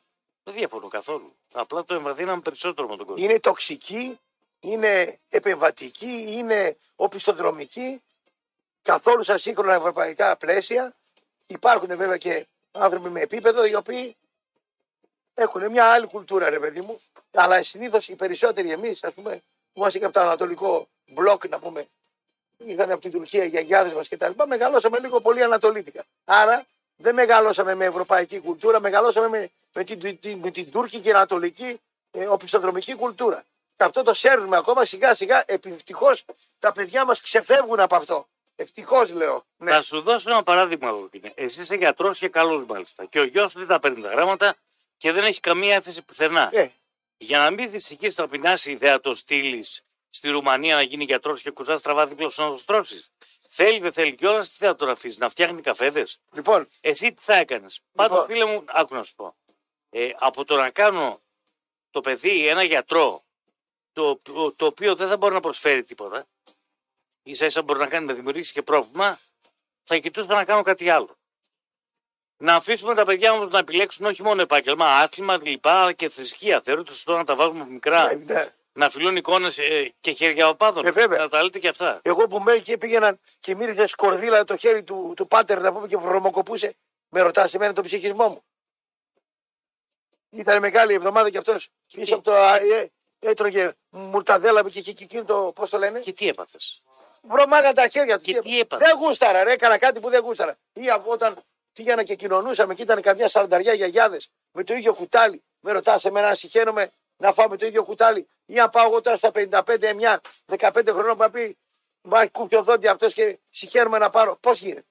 Δεν 0.44 0.54
διαφωνώ 0.54 0.88
καθόλου. 0.88 1.36
Απλά 1.52 1.84
το 1.84 1.94
εμβαθύναμε 1.94 2.40
περισσότερο 2.40 2.88
με 2.88 2.96
τον 2.96 3.06
κόσμο. 3.06 3.24
Είναι 3.28 3.40
τοξική, 3.40 4.18
είναι 4.64 5.18
επεμβατική, 5.28 6.24
είναι 6.28 6.76
οπισθοδρομική. 6.96 8.02
Καθόλου 8.82 9.22
στα 9.22 9.38
σύγχρονα 9.38 9.74
ευρωπαϊκά 9.74 10.36
πλαίσια. 10.36 10.94
Υπάρχουν 11.46 11.96
βέβαια 11.96 12.16
και 12.16 12.46
άνθρωποι 12.72 13.08
με 13.08 13.20
επίπεδο 13.20 13.66
οι 13.66 13.74
οποίοι 13.74 14.16
έχουν 15.34 15.70
μια 15.70 15.84
άλλη 15.84 16.06
κουλτούρα, 16.06 16.48
ρε 16.48 16.58
παιδί 16.58 16.80
μου. 16.80 17.00
Αλλά 17.34 17.62
συνήθως 17.62 18.08
οι 18.08 18.14
περισσότεροι 18.14 18.70
εμείς, 18.70 19.04
ας 19.04 19.14
πούμε, 19.14 19.42
που 19.72 19.80
είμαστε 19.80 19.98
και 19.98 20.04
από 20.04 20.14
το 20.14 20.20
Ανατολικό 20.20 20.88
μπλοκ, 21.06 21.48
να 21.48 21.58
πούμε, 21.58 21.86
ήρθαν 22.56 22.90
από 22.90 23.00
την 23.00 23.10
Τουρκία 23.10 23.44
οι 23.44 23.48
γιαγιάδες 23.48 23.92
μας 23.92 24.08
κτλ. 24.08 24.30
Μεγαλώσαμε 24.46 24.98
λίγο 24.98 25.18
πολύ 25.18 25.42
ανατολίτικα. 25.42 26.04
Άρα 26.24 26.66
δεν 26.96 27.14
μεγαλώσαμε 27.14 27.74
με 27.74 27.84
ευρωπαϊκή 27.84 28.40
κουλτούρα, 28.40 28.80
μεγαλώσαμε 28.80 29.28
με, 29.28 29.50
με, 29.76 29.84
την, 29.84 30.20
την, 30.20 30.38
με 30.38 30.50
την 30.50 30.70
τουρκική 30.70 31.02
και 31.02 31.10
ανατολική 31.10 31.80
ε, 32.10 32.26
οπισθοδρομική 32.26 32.94
κουλτούρα. 32.94 33.44
Και 33.76 33.84
αυτό 33.84 34.02
το 34.02 34.12
σέρνουμε 34.14 34.56
ακόμα 34.56 34.84
σιγά 34.84 35.14
σιγά. 35.14 35.44
Ευτυχώ 35.46 36.10
τα 36.58 36.72
παιδιά 36.72 37.04
μας 37.04 37.20
ξεφεύγουν 37.20 37.80
από 37.80 37.96
αυτό. 37.96 38.28
Ευτυχώς 38.56 39.12
λέω. 39.12 39.44
Ναι. 39.56 39.70
Θα 39.70 39.82
σου 39.82 40.00
δώσω 40.00 40.30
ένα 40.30 40.42
παράδειγμα 40.42 40.88
εγώ. 40.88 41.08
Κίνε. 41.08 41.32
Εσύ 41.36 41.60
είσαι 41.62 41.74
γιατρός 41.76 42.18
και 42.18 42.28
καλός 42.28 42.64
μάλιστα. 42.64 43.04
Και 43.04 43.20
ο 43.20 43.24
γιος 43.24 43.52
σου 43.52 43.58
δεν 43.58 43.68
τα 43.68 43.78
παίρνει 43.78 44.02
τα 44.02 44.08
γράμματα 44.08 44.54
και 44.96 45.12
δεν 45.12 45.24
έχει 45.24 45.40
καμία 45.40 45.74
έφεση 45.74 46.02
πουθενά. 46.02 46.50
Ε, 46.52 46.70
Για 47.16 47.38
να 47.38 47.50
μην 47.50 47.70
δυστυχεί 47.70 48.08
να 48.16 48.28
πεινάσει 48.28 48.70
η 48.70 48.72
ιδέα 48.72 49.00
το 49.00 49.14
στείλεις 49.14 49.82
στη 50.10 50.28
Ρουμανία 50.30 50.74
να 50.74 50.82
γίνει 50.82 51.04
γιατρός 51.04 51.42
και 51.42 51.50
κουζάς 51.50 51.78
στραβά 51.78 52.06
δίπλα 52.06 52.30
στους 52.30 52.44
οδοστρόφι. 52.44 53.02
Θέλει, 53.48 53.78
δεν 53.78 53.92
θέλει 53.92 54.14
κιόλας, 54.14 54.52
τι 54.52 54.64
θα 54.64 54.76
τον 54.76 54.88
αφήσεις, 54.88 55.18
να 55.18 55.28
φτιάχνει 55.28 55.60
καφέδες; 55.60 56.18
λοιπόν, 56.32 56.68
Εσύ 56.80 57.12
τι 57.12 57.22
θα 57.22 57.34
έκανες; 57.34 57.80
Πάντω, 57.92 58.14
Λοιπόν. 58.14 58.28
φίλε 58.28 58.44
μου, 58.44 58.64
άκου 58.66 58.94
να 58.94 59.02
σου 59.02 59.14
πω. 59.14 59.36
Ε, 59.90 60.10
από 60.18 60.44
το 60.44 60.56
να 60.56 60.70
κάνω 60.70 61.20
το 61.90 62.00
παιδί 62.00 62.48
ένα 62.48 62.62
γιατρό 62.62 63.24
το, 63.94 64.52
το 64.56 64.66
οποίο 64.66 64.94
δεν 64.94 65.08
θα 65.08 65.16
μπορεί 65.16 65.34
να 65.34 65.40
προσφέρει 65.40 65.84
τίποτα, 65.84 66.26
ίσα 67.22 67.46
ίσα 67.46 67.62
μπορεί 67.62 67.78
να 67.78 67.86
κάνει 67.86 68.06
να 68.06 68.14
δημιουργήσει 68.14 68.52
και 68.52 68.62
πρόβλημα, 68.62 69.18
θα 69.82 69.96
κοιτούσα 69.96 70.34
να 70.34 70.44
κάνω 70.44 70.62
κάτι 70.62 70.90
άλλο. 70.90 71.16
Να 72.36 72.54
αφήσουμε 72.54 72.94
τα 72.94 73.04
παιδιά 73.04 73.32
όμως 73.32 73.48
να 73.48 73.58
επιλέξουν 73.58 74.06
όχι 74.06 74.22
μόνο 74.22 74.42
επάγγελμα, 74.42 74.86
άθλημα, 74.86 75.38
λοιπά, 75.42 75.80
αλλά 75.80 75.92
και 75.92 76.08
θρησκεία. 76.08 76.60
Θεωρώ 76.60 76.82
το 76.82 76.92
σωστό 76.92 77.16
να 77.16 77.24
τα 77.24 77.34
βάζουμε 77.34 77.60
από 77.60 77.70
μικρά. 77.70 78.14
ναι, 78.14 78.34
ναι. 78.34 78.52
Να 78.76 78.90
φιλούν 78.90 79.16
εικόνες 79.16 79.60
και 80.00 80.10
χέρια 80.10 80.48
οπάδων. 80.48 80.86
Ε, 80.86 80.90
βέβαια. 80.90 81.18
να 81.18 81.28
τα 81.28 81.42
λέτε 81.42 81.58
και 81.58 81.68
αυτά. 81.68 82.00
Εγώ 82.02 82.26
που 82.26 82.38
με 82.38 82.58
και 82.58 82.78
πήγαιναν 82.78 83.20
και 83.40 83.54
μύριζε 83.54 83.86
σκορδίλα 83.86 84.44
το 84.44 84.56
χέρι 84.56 84.82
του, 84.82 85.12
του 85.16 85.26
πάτερ 85.26 85.60
να 85.60 85.72
πούμε 85.72 85.86
και 85.86 85.96
βρωμοκοπούσε, 85.96 86.76
με 87.08 87.20
ρωτάς 87.20 87.54
εμένα 87.54 87.72
τον 87.72 87.84
ψυχισμό 87.84 88.28
μου. 88.28 88.44
Ήταν 90.30 90.60
μεγάλη 90.60 90.94
εβδομάδα 90.94 91.30
και 91.30 91.38
αυτός 91.38 91.68
πίσω 91.94 92.14
από 92.14 92.24
το. 92.24 92.32
Α, 93.26 93.28
ε, 93.28 93.30
έτρωγε 93.30 93.72
μουρταδέλα 93.90 94.62
και, 94.62 94.80
και, 94.80 94.92
και 94.92 95.04
εκείνο 95.04 95.24
το. 95.24 95.52
Πώς 95.54 95.70
το 95.70 95.78
λένε; 95.78 96.00
Και 96.00 96.12
τι 96.12 96.28
έπαθες; 96.28 96.82
Βρωμάγα 97.22 97.72
τα 97.72 97.88
χέρια 97.88 98.16
τους. 98.16 98.26
Και 98.26 98.38
τι 98.38 98.58
έπαθες; 98.58 98.88
Δεν 98.88 98.98
γούσταρα, 98.98 99.44
ρε, 99.44 99.52
έκανα 99.52 99.78
κάτι 99.78 100.00
που 100.00 100.10
δεν 100.10 100.22
γούσταρα. 100.22 100.58
Ή 100.72 100.90
από 100.90 101.10
όταν 101.10 101.42
πήγαινα 101.72 102.02
και 102.02 102.14
κοινωνούσαμε 102.14 102.74
και 102.74 102.82
ήταν 102.82 103.00
καμιά 103.00 103.28
σαρανταριά 103.28 103.72
γιαγιάδες 103.72 104.28
με 104.52 104.64
το 104.64 104.74
ίδιο 104.74 104.94
κουτάλι. 104.94 105.42
Με 105.60 105.72
ρωτάς 105.72 106.04
εμένα 106.04 106.28
να 106.28 106.34
συχαίνομαι 106.34 106.90
να 107.16 107.32
φάμε 107.32 107.56
το 107.56 107.66
ίδιο 107.66 107.84
κουτάλι. 107.84 108.28
Ή 108.46 108.60
αν 108.60 108.70
πάω 108.70 108.86
εγώ 108.86 109.00
τώρα 109.00 109.16
στα 109.16 109.30
55, 109.34 109.92
μια 109.94 110.20
15 110.58 110.82
χρονών 110.86 111.16
που 111.16 111.22
να 111.22 111.30
πει 111.30 111.56
Μα 112.06 112.26
κούφιο 112.26 112.62
δόντι 112.62 112.88
αυτός 112.88 113.14
και 113.14 113.38
συχαίνομαι 113.50 113.98
να 113.98 114.10
πάρω. 114.10 114.36
Πώς 114.36 114.60
γίνεται; 114.60 114.86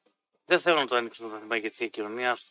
Δεν 0.46 0.60
θέλω 0.60 0.80
να 0.80 0.88
το 0.88 0.96
ανοίξω 0.96 1.24
το 1.24 1.38
θέμα 1.40 1.56
για 1.56 1.70
θεία 1.70 1.88
κοινωνία. 1.88 2.32
άστο. 2.32 2.50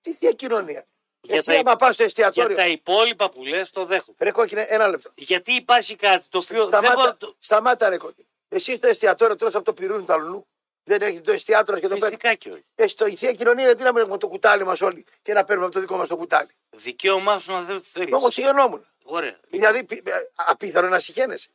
Τι 0.00 0.12
θεία 0.12 0.32
κοινωνία; 0.32 0.86
Για 1.20 1.36
Εσύ 1.36 1.50
τα- 1.50 1.58
άμα 1.58 1.76
πας 1.76 1.94
στο 1.94 2.04
Για 2.04 2.26
εστιατόριο. 2.26 2.56
τα 2.56 2.66
υπόλοιπα 2.66 3.28
που 3.28 3.44
λες, 3.44 3.70
το 3.70 3.84
δέχομαι. 3.84 4.16
Ρε 4.20 4.30
κόκκινε, 4.30 4.60
ένα 4.68 4.88
λεπτό. 4.88 5.10
Γιατί 5.16 5.52
υπάρχει 5.52 5.94
κάτι 5.96 6.26
το 6.28 6.38
οποίο 6.38 6.58
δεν 6.58 6.66
Σταμάτα, 6.68 6.94
μπορώ. 6.94 7.16
το- 7.16 7.34
σταμάτα 7.38 7.88
ρε 7.88 7.96
κόκκινε. 7.96 8.26
Εσύ 8.48 8.76
στο 8.76 8.86
εστιατόριο 8.88 9.36
τρως 9.36 9.54
από 9.54 9.64
το 9.64 9.72
πυρούνι 9.72 10.04
του 10.04 10.12
αλλού. 10.12 10.46
Δεν 10.82 11.02
έχεις 11.02 11.20
το 11.20 11.32
εστιατόριο 11.32 11.80
και 11.80 11.88
το 11.88 11.94
παίρνεις. 11.94 12.10
Φυσικά 12.20 12.34
και 12.34 12.50
όχι. 12.50 12.64
Έχει 12.74 12.94
το 12.94 13.06
η 13.06 13.16
θεία 13.16 13.32
κοινωνία, 13.32 13.64
γιατί 13.64 13.82
να 13.82 13.92
μην 13.92 14.02
έχουμε 14.02 14.18
το 14.18 14.28
κουτάλι 14.28 14.64
μας 14.64 14.80
όλοι 14.80 15.04
και 15.22 15.32
να 15.32 15.44
παίρνουμε 15.44 15.66
από 15.66 15.74
το 15.74 15.80
δικό 15.80 15.96
μας 15.96 16.08
το 16.08 16.16
κουτάλι; 16.16 16.48
Δικαίωμά 16.70 17.38
σου 17.38 17.52
να 17.52 17.60
δεν 17.62 17.82
θέλεις. 17.82 18.12
Όμως 18.12 18.34
συγγενόμουν. 18.34 18.86
Ωραία. 19.02 19.40
Δηλαδή 19.48 19.84
πι- 19.84 20.08
ε, 20.08 20.30
απίθανο 20.34 20.88
να 20.88 20.98
συχαίνεσαι. 20.98 21.50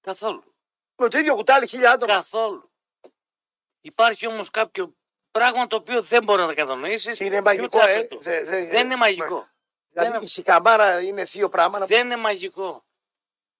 Καθόλου. 0.00 0.44
Με 0.96 1.08
το 1.08 1.18
ίδιο 1.18 1.34
κουτάλι 1.34 1.66
χίλια 1.66 1.90
άτομα. 1.92 2.12
Καθόλου. 2.14 2.70
Υπάρχει 3.80 4.26
όμως 4.26 4.50
κάποιο 4.50 4.94
πράγμα 5.38 5.66
το 5.66 5.76
οποίο 5.76 6.02
δεν 6.02 6.24
μπορεί 6.24 6.40
να 6.40 6.46
τα 6.46 6.54
κατανοήσεις. 6.54 7.20
Είναι 7.20 7.40
μαγικό, 7.40 7.86
ε. 7.86 8.08
Δε- 8.20 8.44
δε- 8.44 8.64
Δεν 8.66 8.84
είναι 8.84 8.96
μαγικό. 8.96 9.48
Δηλαδή 9.92 10.12
Δεν- 10.12 10.22
η 10.22 10.26
σικαμάρα 10.26 11.00
είναι 11.00 11.24
θείο 11.24 11.48
πράγμα. 11.48 11.78
Να 11.78 11.86
Δεν 11.86 12.04
είναι 12.04 12.16
μαγικό. 12.16 12.84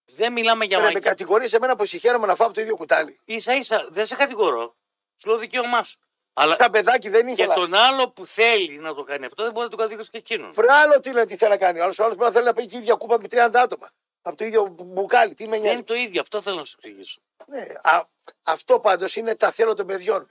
Δεν 0.05 0.33
μιλάμε 0.33 0.65
για 0.65 0.79
Πρέπει 0.79 0.81
να 0.81 0.87
με 0.87 0.93
μαγικό. 0.93 1.09
κατηγορείς 1.09 1.53
εμένα 1.53 1.77
που 1.77 1.85
συγχαίρομαι 1.85 2.27
να 2.27 2.35
φάω 2.35 2.47
από 2.47 2.57
το 2.57 2.61
ίδιο 2.63 2.75
κουτάλι. 2.77 3.21
σα 3.37 3.55
ίσα 3.55 3.87
δεν 3.91 4.07
σε 4.07 4.17
κατηγορώ. 4.17 4.77
Σου 5.17 5.29
λέω 5.29 5.39
δικαίωμά 5.39 5.83
σου. 5.83 5.99
Αλλά 6.33 6.57
Σαν 6.57 6.71
παιδάκι 6.71 7.09
δεν 7.09 7.27
και 7.27 7.33
ήθελα. 7.33 7.55
τον 7.55 7.75
άλλο 7.75 8.11
που 8.11 8.25
θέλει 8.27 8.79
να 8.79 8.95
το 8.95 9.03
κάνει 9.03 9.25
αυτό 9.25 9.43
δεν 9.43 9.53
μπορεί 9.53 9.65
να 9.65 9.71
το 9.71 9.77
κατηγορήσει 9.77 10.11
και 10.11 10.19
εκείνον. 10.19 10.53
Βρε 10.53 10.73
άλλο 10.73 11.01
τι, 11.01 11.13
λέει, 11.13 11.25
τι 11.25 11.37
θέλει 11.37 11.51
να 11.51 11.57
κάνει. 11.57 11.81
Ο 11.81 11.83
άλλος 11.83 11.97
μπορεί 11.97 12.17
να 12.19 12.31
θέλει 12.31 12.45
να 12.45 12.55
πει 12.55 12.65
την 12.65 12.79
ίδια 12.79 12.95
κούπα 12.95 13.19
με 13.21 13.29
30 13.29 13.61
άτομα. 13.61 13.91
Από 14.23 14.37
το 14.37 14.45
ίδιο 14.45 14.75
μπουκάλι. 14.81 15.35
Τι 15.35 15.45
με 15.45 15.51
Δεν 15.51 15.61
νοιάζει. 15.61 15.75
είναι 15.77 15.85
το 15.85 15.95
ίδιο. 15.95 16.21
Αυτό 16.21 16.41
θέλω 16.41 16.57
να 16.57 16.65
σου 16.65 16.75
εξηγήσω. 16.83 17.21
Ναι, 17.47 17.67
α, 17.83 18.03
αυτό 18.43 18.81
πάντως 18.81 19.17
είναι 19.17 19.35
τα 19.37 19.51
θέλω 19.51 19.75
των 19.75 19.87
παιδιών. 19.87 20.31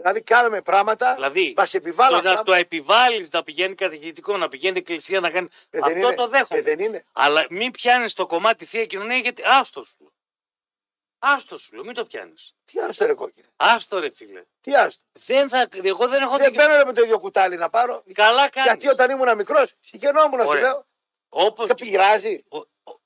Δηλαδή 0.00 0.22
κάνουμε 0.22 0.62
πράγματα, 0.62 1.14
Δηλαδή, 1.14 1.54
μας 1.56 1.74
επιβάλλουν 1.74 2.22
το 2.22 2.32
να 2.32 2.42
το 2.42 2.52
επιβάλλεις 2.52 3.30
να 3.30 3.42
πηγαίνει 3.42 3.74
κατηχητικό, 3.74 4.36
να 4.36 4.48
πηγαίνει 4.48 4.78
εκκλησία, 4.78 5.20
να 5.20 5.30
κάνει. 5.30 5.48
Ε, 5.70 5.78
δεν 5.78 5.82
αυτό 5.82 5.98
είναι. 5.98 6.14
το 6.14 6.28
δέχομαι. 6.28 6.60
Ε, 6.60 6.62
δεν 6.62 6.78
είναι. 6.78 7.04
Αλλά 7.12 7.46
μην 7.50 7.70
πιάνεις 7.70 8.14
το 8.14 8.26
κομμάτι 8.26 8.64
θεία 8.64 8.86
κοινωνία 8.86 9.16
γιατί 9.16 9.42
άστο 9.46 9.82
σου. 9.84 10.12
Άστο 11.18 11.56
σου, 11.58 11.74
λέω, 11.74 11.84
μην 11.84 11.94
το 11.94 12.04
πιάνεις. 12.04 12.54
Τι 12.64 12.80
άστο 12.80 13.06
ρε 13.06 13.14
κόκκινε. 13.14 13.46
Άστο 13.56 13.98
ρε 13.98 14.10
φίλε. 14.14 14.44
Τι 14.60 14.74
άστο. 14.74 15.02
Δεν 15.12 15.48
θα, 15.48 15.68
εγώ 15.82 16.08
δεν 16.08 16.22
έχω 16.22 16.36
Δεν 16.36 16.46
δικαίωμα. 16.46 16.66
παίρνω 16.68 16.76
ρε, 16.76 16.84
με 16.84 16.92
το 16.92 17.02
ίδιο 17.02 17.18
κουτάλι 17.18 17.56
να 17.56 17.68
πάρω. 17.70 18.02
Καλά 18.14 18.48
κάνεις. 18.48 18.70
Γιατί 18.70 18.88
όταν 18.88 19.10
ήμουν 19.10 19.36
μικρός, 19.36 19.72
συγχαινόμουν, 19.80 20.40
σου 20.40 20.46
Ωραία. 20.46 20.62
λέω. 20.62 20.86
Όπως. 21.28 21.68
Και 21.68 21.74
πειράζει. 21.84 22.44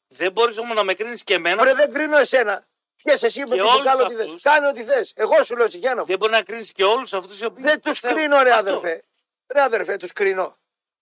Δεν 0.08 0.32
μπορείς 0.32 0.58
όμως 0.58 0.76
να 0.76 0.82
με 0.82 0.94
κρίνεις 0.94 1.24
και 1.24 1.34
εμένα. 1.34 1.62
Βρε, 1.62 1.74
δεν 1.74 1.92
κρίνω 1.92 2.18
εσένα. 2.18 2.64
Ποιε 3.02 3.14
εσύ 3.20 3.38
με 3.40 3.44
Και 3.46 3.50
την 3.52 3.60
όλους 3.60 3.76
μπουκάλα 3.78 4.04
ό,τι 4.04 4.14
θες. 4.14 4.24
αυτούς. 4.24 4.42
Κάνε 4.42 4.68
ό,τι 4.68 4.84
θες. 4.84 5.12
Εγώ 5.16 5.42
σου 5.44 5.56
λέω 5.56 5.68
συγχαίνομαι. 5.70 6.04
Δεν 6.04 6.18
μπορεί 6.18 6.32
να 6.32 6.42
κρίνεις 6.42 6.72
και 6.72 6.84
όλους 6.84 7.12
αυτούς 7.14 7.40
οι 7.40 7.44
οποίοι. 7.44 7.62
Δεν 7.62 7.80
τους 7.80 7.98
θέλουν. 7.98 8.16
κρίνω, 8.16 8.42
ρε 8.42 8.52
Αυτό. 8.52 8.70
αδερφέ. 8.70 9.04
Ρε 9.46 9.60
αδερφέ, 9.62 9.96
τους 9.96 10.12
κρίνω. 10.12 10.52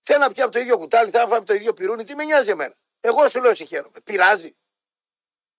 Θέλω 0.02 0.18
να 0.20 0.32
πιω 0.32 0.44
από 0.44 0.52
το 0.52 0.58
ίδιο 0.58 0.78
κουτάλι, 0.78 1.10
θέλω 1.10 1.22
να 1.22 1.28
φάω 1.28 1.38
από 1.38 1.46
το 1.46 1.54
ίδιο 1.54 1.72
πυρούνι. 1.72 2.04
Τι 2.04 2.14
με 2.14 2.24
νοιάζει 2.24 2.50
εμένα. 2.50 2.74
Εγώ 3.00 3.28
σου 3.28 3.40
λέω 3.40 3.54
συγχαίρομαι. 3.54 4.00
Πειράζει. 4.04 4.56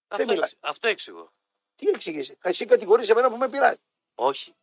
Αυτό, 0.08 0.24
μιλάει. 0.26 0.40
εξ- 0.40 0.58
αυτό 0.60 0.88
εξηγώ. 0.88 1.32
Τι 1.76 1.88
εξηγήσει. 1.90 2.38
Εσύ 2.42 2.66
κατηγορείς 2.66 3.10
εμένα 3.10 3.30
που 3.30 3.38
με 3.38 3.50
πειράζει. 3.50 3.78
Όχι. 4.16 4.56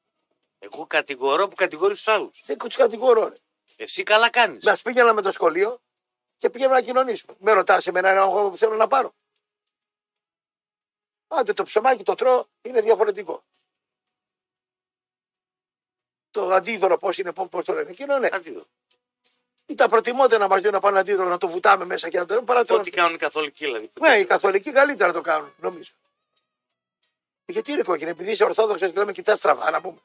Εγώ 0.59 0.87
κατηγορώ 0.87 1.49
που 1.49 1.55
κατηγορεί 1.55 1.93
τους 1.95 2.09
άλλους. 2.09 2.41
Δεν 2.45 2.59
τους 2.59 2.77
κατηγορώ. 2.77 3.29
Ρε. 3.29 3.35
Εσύ 3.77 4.03
καλά 4.03 4.31
κάνεις. 4.31 4.65
Μας 4.65 4.83
πήγαινα 4.83 5.13
με 5.13 5.23
το 5.23 5.31
σχολείο 5.33 5.81
και 6.39 6.51
πήγαμε 6.51 6.75
να 6.75 6.81
κοινωνήσουμε. 6.81 7.35
Με 7.39 7.53
ρωτάς 7.53 7.87
εμένα 7.87 8.09
ένα 8.09 8.21
εγώ 8.21 8.51
που 8.51 8.57
θέλω 8.57 8.75
να 8.77 8.87
πάρω. 8.87 9.15
Άντε 11.29 11.53
το 11.53 11.63
ψωμάκι 11.63 12.03
το 12.03 12.15
τρώω 12.15 12.45
είναι 12.63 12.81
διαφορετικό. 12.81 13.45
Το 16.31 16.51
αντίδωρο 16.51 16.97
πώς 16.97 17.19
είναι, 17.19 17.33
πώς 17.33 17.65
το 17.65 17.73
λένε. 17.73 17.91
Εκείνο 17.91 18.19
ναι. 18.19 18.29
Κάτι 18.29 18.51
εδώ. 18.51 18.67
Ή 19.67 19.75
τα 19.75 19.89
προτιμότερα 19.89 20.39
να 20.39 20.49
μας 20.49 20.61
δίνουν 20.61 20.75
να 20.75 20.81
πάνε 20.81 20.99
αντίδωρο 20.99 21.29
να 21.29 21.39
το 21.39 21.49
βουτάμε 21.49 21.85
μέσα 21.85 22.09
και 22.09 22.19
να 22.19 22.25
το 22.25 22.43
παρά 22.43 22.65
το. 22.65 22.75
Ό,τι 22.75 22.91
κάνουν 22.91 23.15
οι 23.15 23.19
καθολικοί 23.19 23.65
δηλαδή. 23.65 23.91
Ναι, 24.01 24.19
οι 24.19 24.25
καθολικοί 24.25 24.73
καλύτερα 24.73 25.13
το 25.13 25.21
κάνουν, 25.21 25.55
νομίζω. 25.57 25.93
Γιατί 27.47 27.73
είναι 27.73 27.83
κόκκινη, 27.83 28.11
επειδή 28.11 28.31
είσαι 28.31 28.45
Ορθόδοξος 28.45 28.91
και 28.91 28.99
λέμε 28.99 29.13
κοιτάς 29.13 29.39
στραβά, 29.39 29.71
να 29.71 29.81
πούμε. 29.81 29.99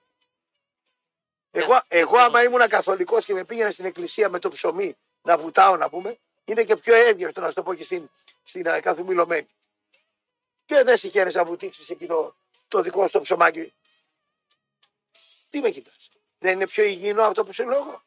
Εγώ, 1.51 1.81
εγώ 1.87 2.17
άμα 2.17 2.43
ήμουν 2.43 2.67
καθολικός 2.67 3.25
και 3.25 3.33
με 3.33 3.45
πήγαινα 3.45 3.71
στην 3.71 3.85
εκκλησία 3.85 4.29
με 4.29 4.39
το 4.39 4.49
ψωμί 4.49 4.97
να 5.21 5.37
βουτάω, 5.37 5.77
να 5.77 5.89
πούμε, 5.89 6.17
είναι 6.45 6.63
και 6.63 6.75
πιο 6.75 6.95
εύγευτο 6.95 7.41
να 7.41 7.47
σου 7.47 7.55
το 7.55 7.63
πω 7.63 7.73
και 7.73 7.83
στην, 7.83 8.09
στην 8.43 8.69
α, 8.69 8.79
καθομιλωμένη. 8.79 9.47
Και 10.73 10.83
δεν 10.83 10.97
συγχαίρεσαι 10.97 11.37
να 11.37 11.45
βουτήξει 11.45 11.85
εκεί 11.89 12.05
το, 12.05 12.35
το 12.67 12.81
δικό 12.81 13.05
σου 13.05 13.11
το 13.11 13.21
ψωμάκι. 13.21 13.73
Τι 15.49 15.59
με 15.59 15.69
κοιτάς; 15.69 16.09
Δεν 16.39 16.51
είναι 16.53 16.67
πιο 16.67 16.83
υγιεινό 16.83 17.23
αυτό 17.23 17.43
που 17.43 17.53
σου 17.53 17.63
λέω 17.63 17.77
εγώ. 17.77 18.03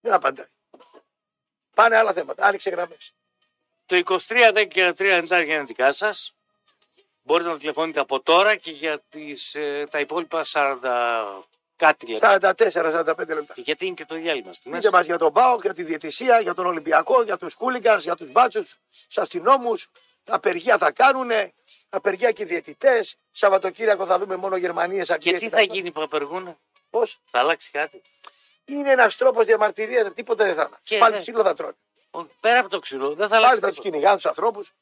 Δεν 0.00 0.12
απαντάει. 0.12 0.46
Πάνε 1.74 1.96
άλλα 1.96 2.12
θέματα. 2.12 2.46
Άνοιξε 2.46 2.70
γραμμές. 2.70 3.12
Το 3.86 3.96
23, 3.96 4.52
10 4.52 4.68
και 4.68 4.94
3 4.98 5.00
είναι 5.00 5.42
για 5.42 5.64
δικά 5.64 5.92
σας. 5.92 6.34
Μπορείτε 7.22 7.48
να 7.50 7.58
τηλεφωνείτε 7.58 8.00
από 8.00 8.20
τώρα 8.20 8.56
και 8.56 8.70
για 8.70 8.98
τις, 9.08 9.54
ε, 9.54 9.86
τα 9.90 10.00
υπόλοιπα 10.00 10.44
40 10.44 11.46
κάτι 11.76 12.06
λεπτά. 12.06 12.38
44-45 12.40 13.34
λεπτά. 13.34 13.54
Γιατί 13.56 13.86
είναι 13.86 13.94
και 13.94 14.04
το 14.04 14.14
διάλειμμα 14.14 14.52
στη 14.52 14.68
μέση. 14.68 14.80
Πείτε 14.80 14.96
μας 14.96 15.06
για 15.06 15.18
τον 15.18 15.32
Πάοκ, 15.32 15.62
για 15.62 15.72
τη 15.72 15.82
διαιτησία, 15.82 16.40
για 16.40 16.54
τον 16.54 16.66
Ολυμπιακό, 16.66 17.22
για 17.22 17.36
τους 17.36 17.54
Κούλιγκαν, 17.54 17.98
για 17.98 18.16
τους 18.16 18.30
μπάτσους, 18.30 18.76
τους 19.06 19.18
αστυνόμους. 19.18 19.88
Απεργία 20.26 20.78
θα 20.78 20.90
κάνουν, 20.92 21.30
απεργία 21.88 22.32
και 22.32 22.42
οι 22.42 22.46
διαιτητές. 22.46 23.16
Σαββατοκύριακο 23.30 24.06
θα 24.06 24.18
δούμε 24.18 24.36
μόνο 24.36 24.56
Γερμανίες, 24.56 25.06
Και 25.06 25.12
Αγγλίες. 25.12 25.40
τι 25.42 25.48
θα 25.48 25.60
γίνει 25.62 25.90
που 25.92 26.02
απεργούν, 26.02 26.58
Πώς; 26.90 27.18
θα 27.24 27.38
αλλάξει 27.38 27.70
κάτι; 27.70 28.02
Είναι 28.64 28.90
ένας 28.90 29.16
τρόπος 29.16 29.46
διαμαρτυρίας, 29.46 30.12
τίποτα 30.12 30.44
δεν 30.44 30.54
θα 30.54 30.62
είναι. 30.62 30.76
Και 30.82 30.98
Πάλι 30.98 31.14
ναι. 31.14 31.20
ξύλο 31.20 31.42
θα 31.42 31.52
τρώνε. 31.52 31.74
Ο- 32.10 32.22
Πέρα 32.40 32.58
από 32.60 32.68
το 32.68 32.78
ξύλο, 32.78 33.08
δεν 33.14 33.16
θα 33.16 33.28
Πάλι 33.28 33.36
αλλάξει 33.44 33.60
θα 33.60 33.66
τους 33.66 33.76
τίποτα. 33.76 33.90
κυνηγάνε 33.90 34.16
τους 34.16 34.26
ανθρώπους. 34.26 34.72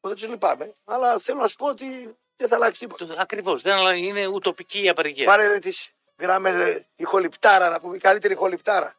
Δεν 0.00 0.14
τους 0.14 0.28
λυπάμαι. 0.28 0.72
Αλλά 0.84 1.18
θέλω 1.18 1.40
να 1.40 1.46
σου 1.46 1.56
πω 1.56 1.66
ότι 1.66 2.16
δεν 2.36 2.48
θα 2.48 2.54
αλλάξει 2.56 2.80
τίποτα. 2.86 3.14
Ακριβώς. 3.18 3.62
Δεν 3.62 3.72
αλλα- 3.74 3.94
είναι 3.96 4.26
ουτοπική 4.26 4.82
η 4.82 4.88
απεργία. 4.88 5.24
Πάρε 5.26 5.58
τις 5.58 5.92
γράμμες 6.18 6.82
ηχοληπτάρα, 6.96 7.68
να 7.68 7.80
πούμε, 7.80 7.96
η 7.96 7.98
καλύτερη 7.98 8.32
ηχοληπτάρα. 8.34 8.94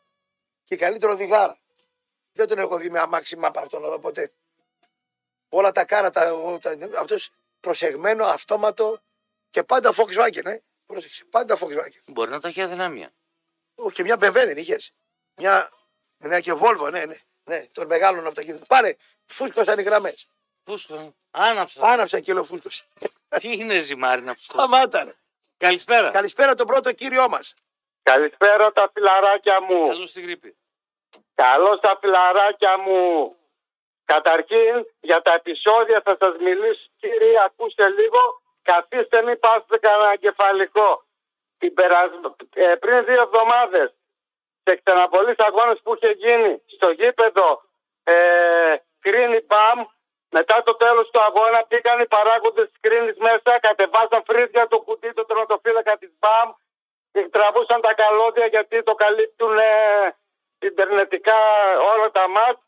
Και 0.63 0.75
καλύτερο 0.75 1.11
οδηγάρα. 1.11 1.57
Δεν 2.31 2.47
τον 2.47 2.59
έχω 2.59 2.77
δει 2.77 2.89
με 2.89 2.99
αμάξι 2.99 3.37
μάπα 3.37 3.61
αυτόν 3.61 3.83
εδώ 3.83 3.99
ποτέ. 3.99 4.31
Όλα 5.55 5.71
τα 5.71 5.85
κάρατα, 5.85 6.31
αυτός 6.97 7.29
προσεγμένο, 7.59 8.25
αυτόματο 8.25 8.99
και 9.49 9.63
πάντα 9.63 9.93
Volkswagen, 9.93 10.45
ε. 10.45 10.57
Πρόσεξε, 10.85 11.25
πάντα 11.25 11.57
Volkswagen. 11.57 12.01
Μπορεί 12.05 12.29
να 12.29 12.39
το 12.39 12.47
έχει 12.47 12.61
αδυναμία. 12.61 13.13
Όχι, 13.75 13.95
και 13.95 14.03
μια 14.03 14.15
BMW 14.15 14.31
δεν 14.33 14.57
είχες. 14.57 14.91
Μια, 15.35 15.69
μια 16.17 16.39
και 16.39 16.53
Volvo, 16.53 16.91
ναι, 16.91 17.05
ναι. 17.05 17.15
Ναι, 17.43 17.65
των 17.73 17.87
μεγάλων 17.87 18.27
αυτοκίνητων. 18.27 18.67
Πάρε, 18.67 18.95
φούσκωσαν 19.25 19.79
οι 19.79 19.83
γραμμές. 19.83 20.27
Φούσκο. 20.63 21.15
Άναψα. 21.31 21.87
Άναψαν 21.87 22.21
και 22.21 22.33
λέω 22.33 22.43
φούσκωσε. 22.43 22.83
Τι 23.39 23.51
είναι 23.51 23.79
ζυμάρι 23.79 24.21
να 24.21 24.33
φουσκώσει. 24.35 24.67
Σταμάτα, 24.67 25.03
ρε. 25.03 25.15
Καλησπέρα. 25.57 26.11
Καλησπέρα 26.11 26.55
τον 26.55 26.67
πρώτο 26.67 26.93
κύριό 26.93 27.29
μας. 27.29 27.53
Καλησπέρα 28.03 28.71
τα 28.71 28.91
φιλαράκια 28.93 29.61
μου. 29.61 29.87
Καλώς 29.87 30.09
στην 30.09 30.23
γρήπη. 30.23 30.57
Καλώς 31.33 31.79
τα 31.79 31.97
φιλαράκια 32.01 32.77
μου. 32.77 33.35
Καταρχήν 34.05 34.85
για 34.99 35.21
τα 35.21 35.33
επεισόδια 35.33 36.01
θα 36.05 36.17
σας 36.21 36.35
μιλήσω 36.39 36.85
κύριε 36.97 37.43
ακούστε 37.45 37.89
λίγο. 37.89 38.21
Καθίστε 38.61 39.21
μην 39.23 39.39
πάστε 39.39 39.77
κανένα 39.77 40.11
εγκεφαλικό. 40.11 41.03
Την 41.57 41.73
περασ- 41.73 42.13
ε, 42.55 42.75
πριν 42.75 43.05
δύο 43.05 43.21
εβδομάδες 43.21 43.93
σε 44.63 44.75
ξαναπολύς 44.83 45.35
αγώνες 45.37 45.79
που 45.83 45.95
είχε 45.95 46.11
γίνει 46.11 46.61
στο 46.65 46.89
γήπεδο 46.89 47.61
ε, 48.03 48.75
Κρίνη 48.99 49.41
Μπαμ. 49.47 49.85
Μετά 50.29 50.63
το 50.63 50.75
τέλος 50.75 51.09
του 51.09 51.21
αγώνα 51.21 51.65
πήγαν 51.67 51.99
οι 51.99 52.07
παράγοντες 52.07 52.67
της 52.69 52.79
Κρίνης 52.79 53.17
μέσα 53.17 53.59
κατεβάσαν 53.59 54.23
φρύδια 54.27 54.67
το 54.67 54.79
κουτί 54.79 55.13
το 55.13 55.25
τερματοφύλακα 55.25 55.97
της 55.97 56.11
Μπαμ. 56.19 56.51
Και 57.11 57.29
τραβούσαν 57.29 57.81
τα 57.81 57.93
καλώδια 57.93 58.45
γιατί 58.45 58.83
το 58.83 58.93
καλύπτουν 58.95 59.57
ε, 59.57 60.15
ιντερνετικά 60.59 61.37
όλα 61.93 62.11
τα 62.11 62.27
μάτς 62.29 62.59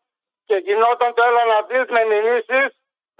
και 0.47 0.55
γινόταν 0.65 1.09
το 1.15 1.21
έλα 1.29 1.43
να 1.53 1.59
δεις 1.69 1.85
με 1.95 2.01
μηνύσεις, 2.11 2.67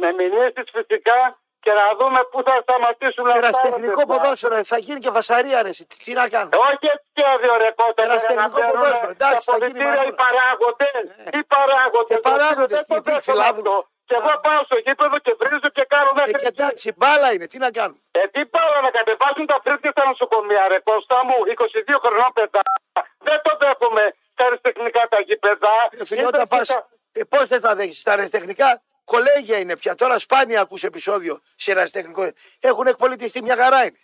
με 0.01 0.09
μηνύσεις 0.19 0.67
φυσικά 0.77 1.19
και 1.65 1.71
να 1.79 1.85
δούμε 1.99 2.19
πού 2.31 2.39
θα 2.47 2.55
σταματήσουν 2.65 3.23
αυτά. 3.27 3.39
ρε 3.39 3.47
Εραστεχνικό 3.47 4.01
παιδιά. 4.05 4.07
ποδόσφαιρο, 4.11 4.55
θα 4.73 4.77
γίνει 4.85 4.99
και 5.05 5.11
βασαρία, 5.19 5.57
ρε. 5.65 5.69
εσύ. 5.73 5.83
Τι, 5.89 5.95
τι 6.03 6.11
να 6.19 6.25
κάνω; 6.33 6.49
Όχι 6.69 6.85
έτσι 6.93 7.07
σχέδιο 7.15 7.53
ρε 7.63 7.69
πότε 7.79 7.99
Ερασιτεχνικό 8.07 8.59
ποδόσφαιρο. 8.71 9.11
Εντάξει, 9.17 9.45
θα 9.51 9.57
γίνει 9.65 9.79
οι 9.79 9.83
μαγούρα. 9.83 10.15
παράγοντες. 10.23 11.03
Οι 11.37 11.41
παράγοντες. 11.53 12.09
Και 12.11 12.19
παράγοντες, 12.29 12.77
Δεν 12.77 12.85
το 12.89 12.93
γιατί 12.93 13.09
δέχομαι 13.09 13.21
φιλάδους. 13.29 13.63
αυτό. 13.67 13.75
Και 14.09 14.15
εγώ 14.21 14.31
πάω 14.45 14.61
στο 14.69 14.77
γήπεδο 14.85 15.17
και 15.25 15.33
βρίζω 15.41 15.69
και 15.77 15.85
κάνω 15.93 16.09
Ε, 16.13 16.17
μέχρι 16.19 16.33
και 16.43 16.49
εντάξει, 16.55 16.87
μπάλα 16.99 17.27
είναι, 17.33 17.45
τι 17.51 17.57
να 17.65 17.69
κάνουμε; 17.77 17.99
ε, 18.19 18.21
τι 18.33 18.41
πάω 18.55 18.69
να 18.87 18.91
κατεβάσουν 18.97 19.45
τα 19.51 19.57
φρύδια 19.63 19.91
στα 19.95 20.03
νοσοκομεία, 20.11 20.63
ρε 20.71 20.79
Κώστα 20.87 21.17
μου, 21.27 21.35
22 21.53 21.95
χρονών 22.03 22.31
παιδά. 22.37 22.63
Δεν 23.27 23.37
το 23.45 23.51
δέχομαι 23.61 24.05
στα 24.33 24.43
αριστεχνικά 24.49 25.01
τα 25.13 25.19
γήπεδα. 25.27 25.73
Ε, 26.01 26.05
Φίλε, 26.09 26.25
όταν 26.31 26.45
Ήρθε 26.45 26.55
πας, 26.55 26.69
κοίτα- 27.17 27.35
ε, 27.35 27.37
πώς 27.37 27.49
δεν 27.49 27.59
θα 27.59 27.75
δέχεις 27.75 28.03
τα 28.03 28.11
αεροτεχνικά, 28.11 28.83
κολέγια 29.03 29.57
είναι 29.57 29.77
πια. 29.77 29.95
Τώρα 29.95 30.19
σπάνια 30.19 30.61
ακούς 30.61 30.83
επεισόδιο 30.83 31.39
σε 31.55 31.71
αεροτεχνικό. 31.71 32.31
Έχουν 32.59 32.87
εκπολιτιστεί, 32.87 33.41
μια 33.41 33.55
χαρά 33.55 33.83
είναι. 33.85 33.99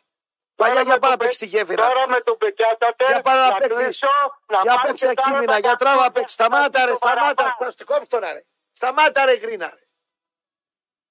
Παλιά 0.55 0.74
Τώρα 0.74 0.86
για 0.86 0.93
με 0.93 0.99
πάρα 0.99 1.18
τον 1.18 1.28
παίξει 1.28 1.39
τη 1.39 1.45
Πε- 1.45 1.55
γέφυρα. 1.55 1.88
Τώρα 1.88 2.07
με 2.07 2.22
τον 2.22 2.38
Πεκιάτατε. 2.38 3.05
Για 3.05 3.22
πάρα 3.22 3.47
να 3.49 3.55
παίξεις. 3.55 3.78
κλείσω, 3.78 4.07
να 4.47 4.61
Για 4.61 4.76
πάρω 4.76 4.88
παίξει 4.88 5.05
και 5.07 5.14
τα 5.14 5.22
τα 5.22 5.30
κείμενα, 5.30 5.51
άλλα 5.51 5.59
για 5.59 5.76
τράβα 5.76 6.03
τα 6.03 6.11
παίξει. 6.11 6.34
Σταμάτα 6.34 6.86
ρε, 6.86 6.91
το 6.91 6.95
σταμάτα. 6.95 7.34
παραπάνω. 7.34 7.55
Θα 7.59 7.72
στην 7.72 7.86
κόψει 7.86 8.05
τώρα 8.07 8.34
ρε. 8.34 8.45
Σταμάτα 8.74 9.26
ρε 9.26 9.34
γρίνα 9.34 9.70
ρε. 9.74 9.82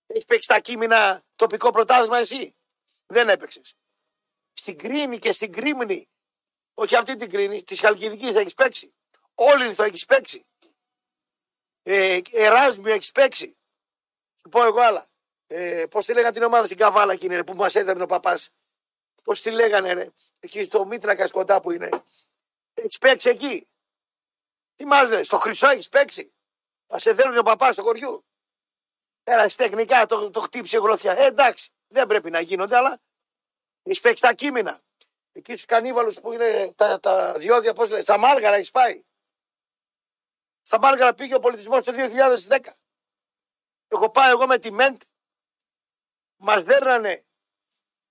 Έχεις 0.06 0.24
παίξει 0.24 0.48
τα 0.48 0.58
κείμενα 0.58 1.22
τοπικό 1.36 1.70
πρωτάθλημα 1.70 2.18
εσύ; 2.18 2.56
Δεν 3.06 3.28
έπαιξες. 3.28 3.74
Στην 4.52 4.78
Κρίνη 4.78 5.18
και 5.18 5.32
στην 5.32 5.52
Κρίμνη. 5.52 6.08
Όχι 6.74 6.96
αυτή 6.96 7.16
την 7.16 7.30
Κρίνη, 7.30 7.62
της 7.62 7.80
Χαλκιδικής 7.80 8.34
έχεις 8.34 8.54
παίξει. 8.54 8.94
Όλη 9.34 9.74
θα 9.74 9.84
έχεις 9.84 10.04
παίξει. 10.04 10.46
Ε, 11.82 12.20
Εράσμιο 12.30 12.92
έχεις 12.92 13.12
παίξει. 13.12 13.56
Σου 14.40 14.48
πω 14.48 14.64
εγώ 14.64 14.80
άλλα. 14.80 15.06
Ε, 15.46 15.86
Πώς 15.86 16.04
τη 16.04 16.12
λέγανε 16.14 16.32
την 16.32 16.42
ομάδα 16.42 16.64
στην 16.66 16.76
Καβάλα 16.76 17.12
εκείνη 17.12 17.34
ρε, 17.34 17.44
που 17.44 17.54
μας 17.54 17.74
έδερνε 17.74 18.02
ο 18.02 18.06
παπάς. 18.06 18.50
Πώς 19.22 19.40
τη 19.40 19.50
λέγανε 19.50 19.92
ρε. 19.92 20.10
Εκεί 20.40 20.62
στο 20.62 20.84
Μήτρακα 20.86 21.28
κοντά 21.28 21.60
που 21.60 21.70
είναι. 21.70 21.88
Έχεις 22.74 22.98
παίξει 22.98 23.28
εκεί. 23.28 23.66
Θυμάσαι, 24.76 25.22
στο 25.22 25.38
χρυσό 25.38 25.68
έχεις 25.68 25.88
παίξει. 25.88 26.32
Μα 26.86 26.98
σε 26.98 27.12
δέρνει 27.12 27.38
ο 27.38 27.42
παπάς 27.42 27.74
στο 27.74 27.82
χωριού. 27.82 28.24
Έλα, 29.24 29.42
εσύ 29.42 29.56
τεχνικά 29.56 30.06
το, 30.06 30.30
το 30.30 30.40
χτύπησε 30.40 30.78
γροθιά. 30.78 31.12
Ε, 31.12 31.24
εντάξει, 31.26 31.70
δεν 31.88 32.06
πρέπει 32.06 32.30
να 32.30 32.40
γίνονται, 32.40 32.76
αλλά 32.76 33.00
έχεις 33.82 34.00
παίξει 34.00 34.22
τα 34.22 34.32
κείμενα. 34.32 34.80
Εκεί 35.32 35.50
στους 35.52 35.64
κανίβαλους 35.64 36.20
που 36.20 36.32
είναι 36.32 36.72
τα, 36.76 37.00
τα 37.00 37.32
διόδια, 37.32 37.72
πώς 37.72 37.90
λέει, 37.90 38.02
στα 38.02 38.18
μάλγαρα 38.18 38.56
έχεις 38.56 38.70
πάει. 38.70 39.02
Στα 40.62 40.78
μάλγαρα 40.78 41.14
πήγε 41.14 41.34
ο 41.34 41.40
πολιτισμός 41.40 41.82
το 41.82 41.92
2010. 42.48 42.58
Έχω 43.88 44.10
πάει 44.10 44.30
εγώ 44.30 44.46
με 44.46 44.58
τη 44.58 44.72
ΜΕΝΤ. 44.72 45.02
Μας 46.36 46.62
δέρνανε 46.62 47.24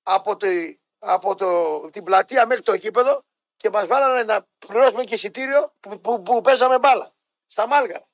από, 0.03 0.37
το, 0.37 0.47
από 0.99 1.35
το, 1.35 1.79
την 1.89 2.03
πλατεία 2.03 2.45
μέχρι 2.45 2.63
το 2.63 2.73
γήπεδο 2.73 3.23
και 3.55 3.69
μας 3.69 3.87
βάλανε 3.87 4.23
να 4.23 4.47
πληρώσουμε 4.67 5.03
και 5.03 5.13
εισιτήριο 5.13 5.73
που, 5.79 6.01
που, 6.01 6.21
που 6.21 6.41
παίζαμε 6.41 6.79
μπάλα. 6.79 7.11
Στα 7.47 7.67
μάλγαρα. 7.67 8.05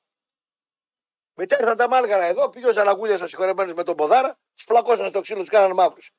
Μετά 1.34 1.56
ήρθαν 1.60 1.76
τα 1.76 1.88
μάλγαρα 1.88 2.24
εδώ, 2.24 2.48
πήγε 2.48 2.68
ο 2.68 2.72
Ζαναγούλια 2.72 3.14
ο 3.14 3.26
συγχωρεμένος 3.26 3.72
με 3.72 3.82
τον 3.82 3.96
Ποδάρα, 3.96 4.38
τους 4.54 4.64
πλακώσαν 4.64 5.08
στο 5.08 5.20
ξύλο, 5.20 5.40
τους 5.40 5.48
κάνανε 5.48 5.74
μαύρους. 5.74 6.10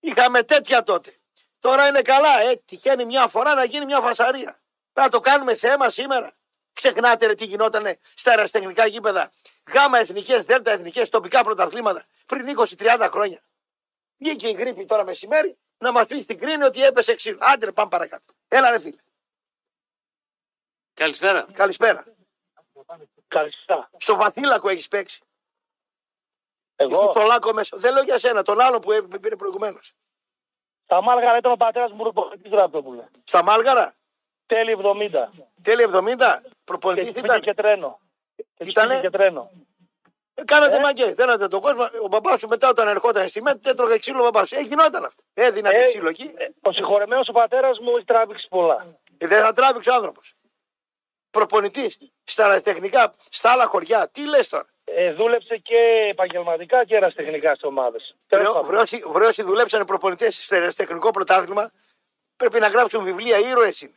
Είχαμε 0.00 0.42
τέτοια 0.42 0.82
τότε. 0.82 1.16
Τώρα 1.58 1.86
είναι 1.86 2.02
καλά, 2.02 2.40
ε, 2.40 2.56
τυχαίνει 2.56 3.04
μια 3.04 3.28
φορά 3.28 3.54
να 3.54 3.64
γίνει 3.64 3.84
μια 3.84 4.00
φασαρία. 4.00 4.60
Να 4.92 5.08
το 5.08 5.20
κάνουμε 5.20 5.56
θέμα 5.56 5.90
σήμερα. 5.90 6.35
Ξεχνάτε 6.80 7.26
ρε 7.26 7.34
τι 7.34 7.44
γινότανε 7.44 7.98
στα 8.00 8.30
αεραστεχνικά 8.30 8.86
γήπεδα. 8.86 9.30
Γάμα 9.72 9.98
εθνικές, 9.98 10.44
δέλτα 10.44 10.70
εθνικές, 10.70 11.08
τοπικά 11.08 11.42
πρωταθλήματα 11.44 12.04
πριν 12.26 12.58
20-30 12.58 13.08
χρόνια. 13.10 13.40
Βγήκε 14.18 14.48
η 14.48 14.52
γρήπη 14.52 14.84
τώρα 14.84 15.04
μεσημέρι 15.04 15.58
να 15.78 15.92
μας 15.92 16.06
πει 16.06 16.20
στην 16.20 16.38
κρίνη 16.38 16.62
ότι 16.64 16.82
έπεσε 16.82 17.14
ξύλο. 17.14 17.38
Άντε, 17.40 17.64
ρε, 17.64 17.72
πάμε 17.72 17.88
παρακάτω. 17.90 18.32
Έλα, 18.48 18.70
ρε 18.70 18.80
φίλε. 18.80 18.96
Καλησπέρα. 20.94 21.46
Καλησπέρα. 21.52 22.04
Καλησπέρα. 23.28 23.90
Στο 23.96 24.16
βαθύλακο 24.16 24.68
έχεις 24.68 24.88
παίξει. 24.88 25.20
Εγώ, 26.76 27.12
Το 27.12 27.20
λάκκο 27.20 27.52
μέσα. 27.52 27.76
Δεν 27.76 27.92
λέω 27.94 28.02
για 28.02 28.18
σένα, 28.18 28.42
τον 28.42 28.60
άλλο 28.60 28.78
που 28.78 28.92
έ- 28.92 29.18
πήρε 29.18 29.36
προηγουμένως. 29.36 29.92
στα 30.84 31.02
Μάλγαρα 31.02 31.36
ήταν 31.36 31.52
ο 31.52 31.56
πατέρας 31.56 31.90
μου 31.92 31.96
προπονητή 31.98 32.48
Ραπτόπουλε. 32.48 33.08
Στα 33.24 33.42
Μάλγαρα, 33.42 33.94
Τέλη 34.46 34.76
70. 34.82 35.28
τέλη 35.62 35.82
70, 35.92 36.16
Και 36.42 36.48
προπονητή 36.64 37.04
πήγε 37.12 37.18
ήταν. 37.20 37.40
και 37.40 37.54
τρένο. 37.54 37.98
Και 38.36 38.42
Τι 38.42 38.54
τους 38.58 38.68
ήτανε; 38.68 38.88
πήγε 38.88 39.00
και 39.00 39.10
τρένο. 39.10 39.50
Ε, 40.34 40.44
Κάνατε 40.44 40.76
Ε; 40.76 40.80
μαγκέ, 40.80 41.12
δένατε 41.12 41.48
τον 41.48 41.60
κόσμο. 41.60 41.82
Ο 42.02 42.06
μπαμπάς 42.06 42.40
σου 42.40 42.48
μετά 42.48 42.68
όταν 42.68 42.88
ερχόταν 42.88 43.28
στη 43.28 43.42
ΜΕΤ, 43.42 43.66
έτρωγε 43.66 43.98
ξύλο 43.98 44.20
ο 44.20 44.22
μπαμπάς 44.24 44.48
σου. 44.48 44.56
Ε, 44.56 44.60
γινόταν 44.60 45.04
αυτό. 45.04 45.22
Έδινατε 45.34 45.78
Ε, 45.82 45.84
ξύλο 45.88 46.08
εκεί. 46.08 46.32
ε, 46.36 46.46
Ο 46.62 46.72
συγχωρεμένος 46.72 47.28
ο 47.28 47.32
πατέρας 47.32 47.78
μου 47.78 47.96
έχει 47.96 48.04
τράβηξει 48.04 48.46
πολλά. 48.48 48.86
Ε, 49.18 49.26
δεν 49.26 49.42
θα 49.42 49.52
τράβηξε 49.52 49.90
ο 49.90 49.94
άνθρωπος. 49.94 50.32
Προπονητής 51.30 51.98
στα 52.24 52.62
τεχνικά, 52.62 53.12
στα 53.30 53.50
άλλα 53.52 53.66
χωριά. 53.66 54.08
Τι 54.08 54.28
λες 54.28 54.48
τώρα; 54.48 54.64
Ε, 54.84 55.12
δούλεψε 55.12 55.56
και 55.56 55.76
επαγγελματικά 56.10 56.84
και 56.84 56.94
εραστεχνικά 56.96 57.50
στις 57.50 57.64
ομάδες. 57.64 58.16
Βρε 58.62 58.78
βρε 59.12 59.26
όσοι 59.26 59.42
δουλέψανε 59.42 59.84
προπονητές 59.84 60.44
στο 60.44 60.56
τεχνικό 60.76 61.10
πρωτάθλημα, 61.10 61.70
πρέπει 62.36 62.58
να 62.60 62.68
γράψουν 62.68 63.02
βιβλία. 63.02 63.38
Ήρωες 63.38 63.80
είναι. 63.82 63.94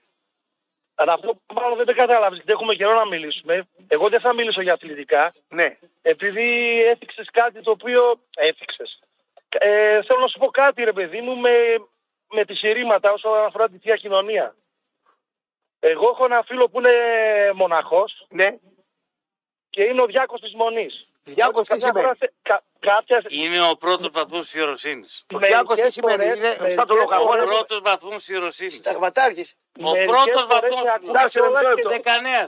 Αλλά 1.02 1.14
αυτό 1.14 1.34
που 1.46 1.54
μάλλον 1.54 1.78
δεν 1.78 1.86
το 1.86 1.94
κατάλαβες, 1.96 2.38
γιατί 2.38 2.52
έχουμε 2.52 2.74
καιρό 2.74 2.94
να 2.94 3.06
μιλήσουμε. 3.06 3.68
Εγώ 3.88 4.10
δεν 4.10 4.20
θα 4.20 4.34
μιλήσω 4.34 4.62
για 4.62 4.74
αθλητικά, 4.74 5.34
Ναι. 5.48 5.78
επειδή 6.02 6.80
έθιξες 6.84 7.30
κάτι 7.32 7.62
το 7.62 7.72
οποίο. 7.72 8.20
Έθιξες. 8.36 9.00
Ε, 9.50 10.02
θέλω 10.04 10.20
να 10.20 10.28
σου 10.28 10.40
πω 10.40 10.48
κάτι, 10.48 10.84
ρε 10.84 10.94
παιδί 10.94 11.22
μου, 11.22 11.36
με, 11.38 11.52
με 12.30 12.46
τη 12.46 12.56
σειρήματα 12.56 13.12
όσον 13.12 13.44
αφορά 13.44 13.70
τη 13.70 13.78
θεία 13.78 13.96
κοινωνία. 13.96 14.56
Εγώ 15.80 16.10
έχω 16.10 16.26
ένα 16.26 16.44
φίλο 16.44 16.70
που 16.70 16.80
είναι 16.80 16.94
μοναχός 17.54 18.26
Ναι. 18.30 18.58
και 19.70 19.84
είναι 19.84 20.02
ο 20.02 20.06
διάκος 20.06 20.42
της 20.42 20.54
Μονής. 20.54 21.08
Διάκος 21.34 21.62
τι 21.62 21.70
Καμιά 21.70 21.86
σημαίνει; 21.86 22.02
φορά 22.06 22.16
σε- 22.16 22.34
κα- 22.42 22.64
κάποια... 22.80 23.24
Είναι 23.28 23.62
ο 23.70 23.76
πρώτος 23.76 24.10
βαθμός 24.12 24.54
ιεροσύνη. 24.54 25.06
Ο 25.34 25.38
διάκος 25.38 25.76
τι 25.76 25.82
μερικές 25.82 25.94
σημαίνει, 25.94 26.18
φορές- 26.24 26.38
είναι 26.38 26.48
μερικές 26.48 26.74
σαν 26.74 26.88
το 26.88 26.96
λογαγόνα. 26.96 27.30
Ο 27.30 27.46
φορές- 27.46 27.50
πρώτος 27.58 27.80
βαθμός 27.82 28.28
ιεροσύνη. 28.30 28.70
Συνταγματάρχη. 28.70 29.44
Ο 29.82 29.90
μερικές 29.92 30.06
πρώτος 30.06 30.44
φορές 30.44 30.46
βαθμός. 30.62 30.84
με 30.84 30.90
ακούνε 30.90 31.10
Εντάξει, 31.12 31.40
ρε, 31.40 31.44
κιόλας 31.46 31.62
μισό 31.62 31.74
και 31.76 31.76
λεπτό. 31.76 31.90
δεν- 31.90 32.02
Δεκανέα. 32.02 32.46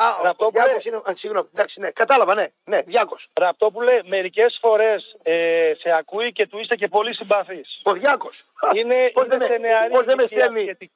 Α, 0.00 0.16
ο 0.20 0.22
Ραπτόπουλε. 0.22 0.62
Διάκος 0.64 0.84
είναι. 0.84 0.96
α, 0.96 1.14
Συγγνώμη. 1.14 1.48
Εντάξει, 1.54 1.80
ναι. 1.80 1.90
Κατάλαβα, 1.90 2.34
ναι. 2.34 2.46
Ναι, 2.64 2.82
Διάκος. 2.82 3.28
Ραπτόπουλε, 3.32 4.00
μερικές 4.04 4.58
φορές 4.60 5.16
ε, 5.22 5.72
σε 5.78 5.90
ακούει 5.90 6.32
και 6.32 6.46
του 6.46 6.58
είστε 6.58 6.76
και 6.76 6.88
πολύ 6.88 7.14
συμπαθείς. 7.14 7.80
Ο 7.84 7.92
Διάκος. 7.92 8.44
Είναι, 8.74 9.10
Πώς 9.12 9.24
είναι 9.26 9.36
δεν 9.36 9.46
σε 9.46 9.52
με- 9.52 9.58
νεαρή 9.68 9.88
πώς 9.92 10.04
δεν 10.04 10.16
με 10.16 10.22
ηλικία 10.22 10.38
στέλνει. 10.44 10.62
σχετικά. 10.62 10.92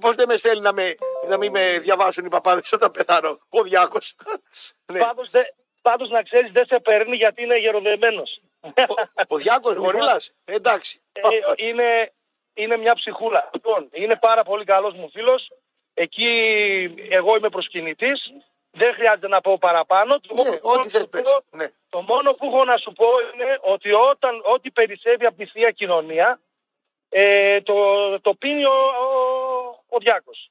Πώς 0.00 0.16
δεν 0.16 0.26
με 0.28 0.36
στέλνει 0.36 0.60
να, 0.60 0.72
με, 0.72 0.94
να 1.28 1.36
μην 1.36 1.50
με 1.50 1.78
διαβάσουν 1.78 2.24
οι 2.24 2.28
παπάδες 2.28 2.72
όταν 2.72 2.90
πεθάνω. 2.90 3.38
Ο 3.48 3.62
Διάκος. 3.62 4.14
ναι. 4.92 5.00
Πάντως, 5.82 6.08
δε- 6.08 6.08
πάντως 6.08 6.08
να 6.08 6.22
ξέρεις 6.22 6.52
δεν 6.52 6.66
σε 6.66 6.80
παίρνει 6.80 7.16
γιατί 7.16 7.42
είναι 7.42 7.58
γεροδεμένος. 7.58 8.40
ο, 8.60 8.94
ο 9.28 9.36
Διάκος 9.36 9.76
Γορίλας. 9.76 10.32
Εντάξει. 10.44 11.00
Ε, 11.12 11.20
είναι, 11.56 12.12
είναι 12.54 12.76
μια 12.76 12.94
ψυχούλα. 12.94 13.50
Λοιπόν, 13.52 13.88
είναι 13.92 14.16
πάρα 14.16 14.42
πολύ 14.44 14.64
καλός 14.64 14.94
μου 14.94 15.10
φίλος. 15.10 15.48
Εκεί 15.94 16.28
εγώ 17.10 17.36
είμαι 17.36 17.48
προσκυνητής. 17.48 18.32
Δεν 18.72 18.94
χρειάζεται 18.94 19.28
να 19.28 19.40
πω 19.40 19.58
παραπάνω. 19.58 20.20
Το 20.20 20.34
Ναι, 20.34 20.42
μόνο 20.42 20.50
που 20.58 20.68
έχω 20.68 20.72
ό,τι 20.78 20.84
να 20.86 20.90
θες 20.90 21.02
σου 21.02 21.08
πες. 21.08 21.22
πω- 21.22 21.56
Ναι. 21.56 21.68
Το 21.88 22.02
μόνο 22.02 22.32
που 22.32 22.46
έχω 22.46 22.64
να 22.64 22.76
σου 22.76 22.92
πω 22.92 23.06
είναι 23.34 23.58
ότι 23.60 23.92
όταν 23.92 24.40
ό,τι 24.44 24.70
περισσεύει 24.70 25.24
από 25.26 25.36
τη 25.36 25.46
Θεία 25.46 25.70
Κοινωνία 25.70 26.40
ε, 27.08 27.60
το, 27.60 27.74
το 28.20 28.34
πίνει 28.34 28.64
ο, 28.64 28.72
ο, 28.72 29.84
ο 29.88 29.98
Διάκος. 29.98 30.50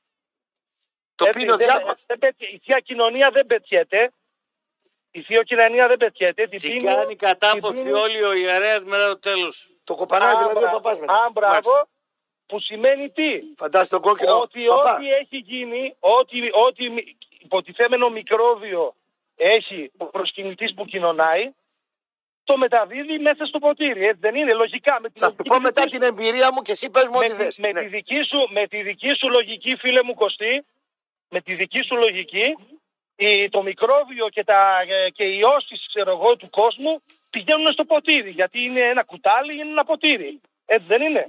Το 1.16 1.26
Έτσι, 1.26 1.40
πίνει 1.40 1.52
ο 1.52 1.58
δεν- 1.58 1.68
Διάκος; 1.68 2.04
δεν 2.06 2.18
πετυχε- 2.20 2.54
η 2.54 2.62
Θεία 2.64 2.80
Κοινωνία 2.80 3.30
δεν 3.32 3.46
πετιέται. 3.46 4.12
Η 5.12 5.22
Θεία 5.22 5.43
Κοινωνία 5.43 5.88
δεν 5.88 5.97
πετιέται. 5.97 6.47
Την 6.47 6.60
Τι 6.60 6.68
πίνει- 6.70 6.84
κάνει 6.86 7.05
την 7.05 7.18
κατάποση 7.18 7.84
πίνει- 7.84 7.95
όλοι 7.97 8.24
ο 8.24 8.34
ιερέας 8.34 8.84
μετά 8.84 9.07
το 9.07 9.20
τέλος. 9.20 9.70
Το 9.84 9.95
κοπανάει 9.95 10.34
Α, 10.34 10.38
δηλαδή 10.38 10.55
ο 10.57 10.60
μπρα- 10.60 10.70
παπάς 10.70 10.99
μετά. 10.99 11.14
Α, 11.14 11.30
μπράβο. 11.32 11.51
Μάλιστα. 11.51 11.88
Που 12.45 12.60
σημαίνει 12.60 13.10
τι; 13.10 13.41
Φαντάζεσαι 13.57 13.89
τον 13.91 14.01
κόκκινο 14.01 14.39
ότι 14.41 14.64
παπά. 14.66 14.95
ό,τι 14.95 15.10
έχει 15.12 15.38
γίνει, 15.38 15.95
ό,τι, 15.99 16.38
ό,τι 16.68 16.89
μη- 16.89 17.16
υποτιθέμενο 17.39 18.10
μικρόβιο 18.10 18.95
έχει 19.36 19.91
ο 19.97 20.05
προσκυνητής 20.05 20.74
που 20.74 20.86
κοινωνάει, 20.86 21.51
το 22.43 22.57
μεταδίδει 22.57 23.20
μέσα 23.20 23.45
στο 23.45 23.60
ποτήρι. 23.60 24.03
Έτσι 24.05 24.20
δεν 24.20 24.36
είναι, 24.36 24.53
λογικά. 24.53 24.97
Με 25.01 25.10
τη 25.10 25.20
Θα 25.20 25.26
σου 25.26 25.32
λογική 25.38 25.47
πω 25.49 25.53
της 25.55 25.64
μετά 25.64 25.82
δικής 25.84 25.99
την 25.99 26.07
εμπειρία 26.07 26.51
μου 26.53 26.62
και 26.62 26.72
εσύ 26.72 26.89
πες 26.89 27.03
μου 27.03 27.12
ό,τι 27.16 27.28
με, 27.30 27.36
τη- 27.38 27.43
θες. 27.43 27.57
με, 27.60 27.72
Ναι. 27.72 27.82
τη 27.82 27.88
δική 27.88 28.24
σου, 28.24 28.47
με 28.51 28.68
τη 28.68 28.82
δική 28.82 29.16
σου 29.16 29.30
λογική, 29.30 29.76
φίλε 29.78 30.03
μου 30.03 30.14
Κωστή, 30.14 30.66
με 31.30 31.41
τη 31.41 31.53
δική 31.53 31.84
σου 31.84 31.95
λογική, 31.95 32.55
η, 33.20 33.50
το 33.50 33.62
μικρόβιο 33.62 34.30
και, 34.30 34.44
τα, 34.44 34.80
ε, 34.88 35.10
και 35.10 35.24
οι 35.24 35.38
ιώσεις 35.42 35.88
ξέρω 35.88 36.12
εγώ, 36.12 36.36
του 36.38 36.50
κόσμου 36.50 37.02
πηγαίνουν 37.30 37.68
στο 37.72 37.86
ποτήρι. 37.86 38.30
Γιατί 38.30 38.62
είναι 38.64 38.82
ένα 38.82 39.04
κουτάλι, 39.04 39.54
είναι 39.54 39.70
ένα 39.70 39.84
ποτήρι. 39.84 40.42
Έτσι 40.66 40.86
δεν 40.88 41.02
είναι. 41.02 41.28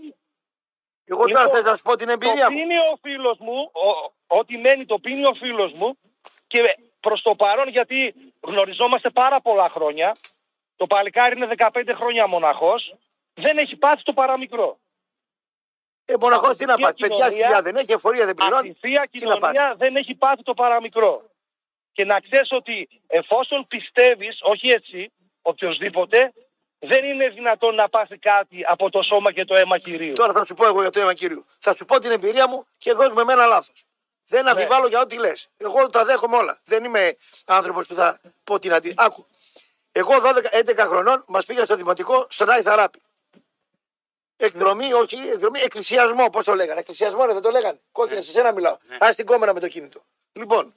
Εγώ 1.05 1.25
τώρα 1.27 1.43
Λοιπόν, 1.45 1.57
θέλω 1.57 1.71
να 1.71 1.77
σου 1.77 1.83
πω 1.83 1.95
την 1.95 2.07
Το 2.07 2.13
εμπειρία 2.13 2.51
μου. 2.51 2.57
πίνει 2.57 2.77
ο 2.79 2.99
φίλος 3.03 3.39
μου, 3.39 3.71
ο- 3.73 4.13
ό,τι 4.39 4.57
μένει 4.59 4.87
το 4.87 4.99
πίνει 4.99 5.27
ο 5.27 5.35
φίλος 5.35 5.73
μου 5.73 5.99
και 6.47 6.63
προς 7.01 7.23
το 7.23 7.35
παρόν 7.35 7.69
γιατί 7.69 8.15
γνωριζόμαστε 8.41 9.11
πάρα 9.11 9.41
πολλά 9.41 9.69
χρόνια, 9.69 10.13
το 10.77 10.87
παλικάρι 10.87 11.37
είναι 11.37 11.47
15 11.47 11.95
χρόνια 11.95 12.27
μοναχός, 12.27 12.95
δεν 13.35 13.59
έχει 13.59 13.77
πάθει 13.77 14.03
το 14.03 14.13
παραμικρό. 14.13 14.79
Ε, 16.05 16.15
μοναχός 16.21 16.47
από 16.49 16.53
τι 16.57 16.59
τη 16.59 16.65
να 16.65 16.75
Θεία 16.75 16.87
πάθει. 16.87 16.97
Παιδιά 17.01 17.17
Κοινωνία- 17.17 17.41
σκυλιά 17.45 17.63
δεν 17.63 17.77
έχει, 17.77 17.93
εφορία 17.93 18.25
δεν 18.27 18.31
Από 18.31 18.41
τη 18.41 18.47
πληρώνει. 18.47 18.73
Θεία 18.81 19.09
Τι 19.11 19.25
να 19.25 19.37
πάθει. 19.37 19.53
Κοινωνία 19.55 19.75
δεν 19.77 19.97
έχει 19.97 20.15
πάθει 20.15 20.43
το 20.43 20.55
παραμικρό. 20.55 21.30
Και 21.93 22.05
να 22.05 22.21
ξέρεις 22.21 22.53
ότι 22.53 22.89
εφόσον 23.07 23.67
πιστεύεις, 23.67 24.39
όχι 24.41 24.71
έτσι, 24.71 25.13
οποιοδήποτε, 25.43 26.33
δεν 26.79 27.05
είναι 27.05 27.29
δυνατόν 27.29 27.75
να 27.75 27.89
πάθει 27.89 28.19
κάτι 28.19 28.65
από 28.69 28.91
το 28.91 29.03
σώμα 29.03 29.33
και 29.33 29.45
το 29.45 29.55
αίμα 29.55 29.79
Κυρίου. 29.79 30.13
Τώρα 30.13 30.33
θα 30.33 30.45
σου 30.45 30.55
πω 30.55 30.67
εγώ 30.67 30.81
για 30.81 30.91
το 30.91 31.01
αίμα 31.01 31.15
κυρίου. 31.15 31.45
Θα 31.59 31.77
σου 31.77 31.85
πω 31.85 31.99
την 31.99 32.11
εμπειρία 32.11 32.49
μου 32.49 32.67
και 32.79 32.93
δώσ' 32.93 33.13
με 33.13 33.21
εμένα 33.23 33.47
λάθος. 33.47 33.85
Δεν 34.27 34.45
Ναι. 34.45 34.51
αμφιβάλλω 34.51 34.87
για 34.89 35.01
ό,τι 35.01 35.19
λες. 35.19 35.49
Εγώ 35.57 35.89
τα 35.89 36.05
δέχομαι 36.05 36.37
όλα. 36.37 36.59
Δεν 36.65 36.85
είμαι 36.85 37.17
άνθρωπος 37.47 37.87
που 37.87 37.95
θα 37.95 38.21
πω 38.45 38.59
την 38.59 38.73
αντί. 38.73 38.95
Άκου. 38.97 39.27
Εγώ 39.93 40.21
12-11 40.21 40.87
χρονών 40.87 41.25
μας 41.27 41.45
πήγα 41.45 41.65
στο 41.65 41.77
δημοτικό 41.77 42.27
στον 42.29 42.51
Άι 42.51 42.63
Θαράπη. 42.63 43.03
Εκδρομή, 44.37 44.93
όχι, 44.93 45.17
εκδρομή, 45.17 45.61
εκκλησιασμό, 45.61 46.31
πώς 46.31 46.45
το 46.45 46.55
λέγανε. 46.55 46.81
Εκκλησιασμό, 46.81 47.25
ρε, 47.27 47.33
δεν 47.33 47.43
το 47.43 47.51
λέγανε. 47.51 47.81
Κόκκινες, 47.93 48.25
σε 48.25 48.31
σένα 48.31 48.53
μιλάω. 48.53 48.77
Α 48.99 49.09
την 49.17 49.27
κόμενα 49.27 49.53
με 49.53 49.61
το 49.61 49.69
κινητό. 49.69 50.05
Λοιπόν, 50.33 50.75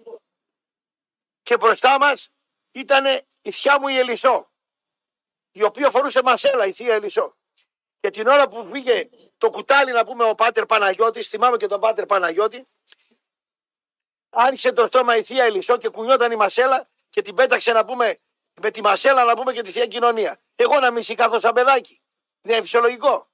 και 1.44 1.58
μπροστά 1.58 2.00
μας 2.00 2.30
ήταν 2.72 3.06
η 3.42 3.52
θιά 3.52 3.80
μου 3.80 3.88
η 3.88 3.98
Ελισό, 3.98 4.52
η 5.52 5.64
οποία 5.64 5.90
φορούσε 5.90 6.24
μασέλα, 6.24 6.66
η 6.66 6.74
θεία 6.74 6.94
Ελισό. 6.94 7.36
Και 8.00 8.10
την 8.10 8.28
ώρα 8.28 8.48
που 8.48 8.70
πήγε 8.70 9.10
το 9.38 9.50
κουτάλι 9.50 9.92
να 9.92 10.06
πούμε 10.06 10.24
ο 10.24 10.36
Πάτερ 10.36 10.66
Παναγιώτης, 10.66 11.28
θυμάμαι 11.28 11.58
και 11.58 11.68
τον 11.68 11.80
Πάτερ 11.80 12.06
Παναγιώτη, 12.06 12.68
άρχισε 14.30 14.72
το 14.72 14.88
στόμα 14.88 15.18
η 15.18 15.24
θεία 15.24 15.44
Ελισό 15.44 15.78
και 15.78 15.90
κουνιόταν 15.90 16.32
η 16.32 16.36
μασέλα 16.36 16.88
και 17.10 17.22
την 17.22 17.36
πέταξε 17.36 17.72
να 17.72 17.86
πούμε 17.86 18.18
με 18.62 18.72
τη 18.72 18.82
μασέλα 18.82 19.24
να 19.24 19.34
πούμε 19.36 19.54
και 19.54 19.62
τη 19.62 19.72
θεία 19.72 19.88
κοινωνία. 19.88 20.40
Εγώ 20.56 20.80
να 20.80 20.92
μισή 20.92 21.16
κάθω 21.16 21.40
σαν 21.40 21.54
παιδάκι. 21.54 22.02
Δεν 22.42 22.54
είναι 22.54 22.62
φυσιολογικό. 22.62 23.28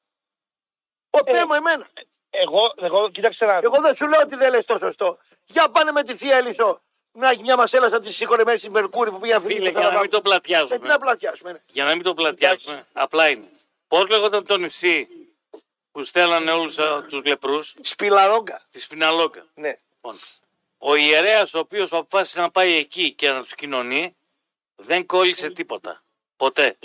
Ο 1.10 1.20
Ε, 1.24 1.46
μου 1.46 1.54
εμένα. 1.54 1.88
Εγώ, 2.30 2.74
εγώ 2.76 3.10
κοίταξε 3.10 3.46
να 3.46 3.56
δεις. 3.56 3.64
Εγώ 3.64 3.82
δεν 3.82 3.96
σου 3.96 4.08
λέω 4.08 4.22
ότι 4.22 4.36
δεν 4.36 4.52
λες 4.52 4.66
το 4.66 4.78
σωστό. 4.78 5.18
Για 5.46 5.70
πάνε 5.70 5.92
με 5.92 6.04
τη 6.04 6.18
θεία 6.18 6.38
Ελισό. 6.38 6.82
Να 7.12 7.30
έχει 7.30 7.42
μια 7.42 7.58
μασέλα 7.58 7.90
σαν 7.90 8.02
τη 8.02 8.12
συγχωρεμένη 8.14 8.58
στη 8.58 8.70
Μερκούρη 8.70 9.12
που 9.12 9.20
πήγε 9.20 9.40
Φίλε, 9.40 9.70
για 9.70 9.80
να 9.80 10.00
μην 10.00 10.10
το 10.10 10.16
Ε, 10.16 10.20
τι 10.20 10.22
πλατιάζουμε. 10.22 10.88
να 10.88 10.98
πλατιάσουμε. 10.98 11.52
ναι. 11.52 11.60
Για 11.68 11.84
να 11.84 11.94
μην 11.94 12.04
το 12.04 12.14
πλατιάζουμε, 12.14 12.88
απλά 12.94 13.30
είναι. 13.30 13.50
Πώς 13.88 14.10
λέγονταν 14.10 14.46
το 14.46 14.58
νησί 14.58 15.08
που 15.92 16.04
στέλνανε 16.04 16.52
όλους 16.52 16.78
τους 17.08 17.24
λεπρούς, 17.24 17.76
Σπιλαρόγκα. 17.82 18.62
τη 18.72 18.80
Σπιναλόγκα. 18.80 19.46
Ναι. 19.54 19.78
Λοιπόν, 19.96 20.20
ο 20.78 20.96
ιερέας 20.96 21.54
ο 21.54 21.60
οποίος 21.60 21.94
αποφάσισε 21.94 22.40
να 22.40 22.50
πάει 22.50 22.74
εκεί 22.74 23.12
και 23.14 23.30
να 23.30 23.42
τους 23.42 23.56
κοινωνεί, 23.56 24.16
δεν 24.76 25.06
κόλλησε 25.06 25.50
τίποτα. 25.50 26.04
Ποτέ. 26.38 26.78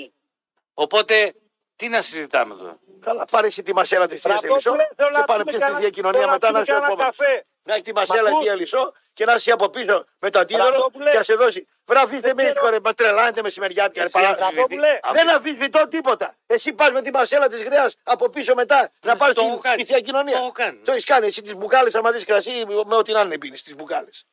Οπότε, 0.74 1.34
τι 1.76 1.88
να 1.88 2.00
συζητάμε 2.02 2.54
τώρα. 2.54 2.78
Καλά, 3.04 3.24
πάρε 3.30 3.46
εσύ 3.46 3.62
τη 3.62 3.74
μασέλα 3.74 4.06
της 4.06 4.20
Θεία 4.20 4.38
Ελισό 4.42 4.58
Στρατόπουλε, 4.58 4.88
θέλω 4.96 5.08
και 5.10 5.16
να 5.18 5.24
πάνε 5.24 5.38
πούμε 5.38 5.44
πιες 5.50 5.54
τη 5.54 5.60
κανένα- 5.60 5.78
διακοινωνία 5.80 6.18
θέλω 6.20 6.26
να 6.32 6.32
μετά 6.32 6.46
να 6.46 6.52
πούμε 6.52 6.62
είσαι 6.62 6.72
ο 6.72 6.74
κανένα 6.74 6.92
επόμενο. 6.92 7.10
καφέ. 7.18 7.46
Να 7.66 7.72
έχει 7.74 7.82
τη 7.82 7.92
μασέλα 7.92 8.30
Μα 8.30 8.38
Θεία 8.40 8.52
Ελισό 8.52 8.92
και 9.14 9.24
να 9.24 9.34
είσαι 9.34 9.52
από 9.52 9.68
πίσω 9.68 10.04
με 10.18 10.30
το 10.30 10.38
αντίδωρο 10.38 10.66
Στρατόπουλε. 10.68 11.10
και 11.10 11.16
να 11.16 11.22
σε 11.22 11.34
δώσει. 11.34 11.66
Βραβείστε 11.86 12.28
με 12.28 12.34
ξέρω. 12.34 12.50
ήσυχο 12.50 12.68
ρε, 12.68 12.76
μα 12.84 12.92
τρελάνετε 12.94 13.42
μεσημεριάτικα. 13.42 14.00
ρε, 14.00 14.06
Έτσι, 14.06 14.20
παρά- 14.20 14.34
Στρατόπουλε, 14.36 14.98
Δεν 15.12 15.28
αμφισβητώ 15.28 15.88
τίποτα. 15.88 16.34
Εσύ 16.46 16.72
πας 16.72 16.90
με 16.92 17.02
τη 17.02 17.10
μασέλα 17.10 17.48
της 17.48 17.62
γραία 17.62 17.90
από 18.02 18.28
πίσω 18.30 18.54
μετά 18.54 18.90
να 19.02 19.16
πάρεις 19.16 19.34
το 19.34 19.40
τη, 19.40 19.46
έχω 19.46 19.58
κάνει. 19.58 19.76
τη 19.76 19.84
θεία 19.84 20.00
κοινωνία. 20.00 20.36
Το 20.36 20.42
έχω 20.42 20.52
κάνει. 20.52 20.78
Το 20.78 20.90
έχεις 20.92 21.04
κάνει. 21.04 21.26
Εσύ 21.26 21.42
τις 21.42 21.54
μπουκάλες, 21.54 21.94
άμα 21.94 22.10
δεις 22.10 22.24
κρασί, 22.24 22.64
με 22.86 22.94
ό,τι 22.96 23.12
να 23.12 23.20
είναι 23.20 23.38
πίνεις 23.38 23.62
τις 23.62 23.74
μπουκάλες. 23.76 24.26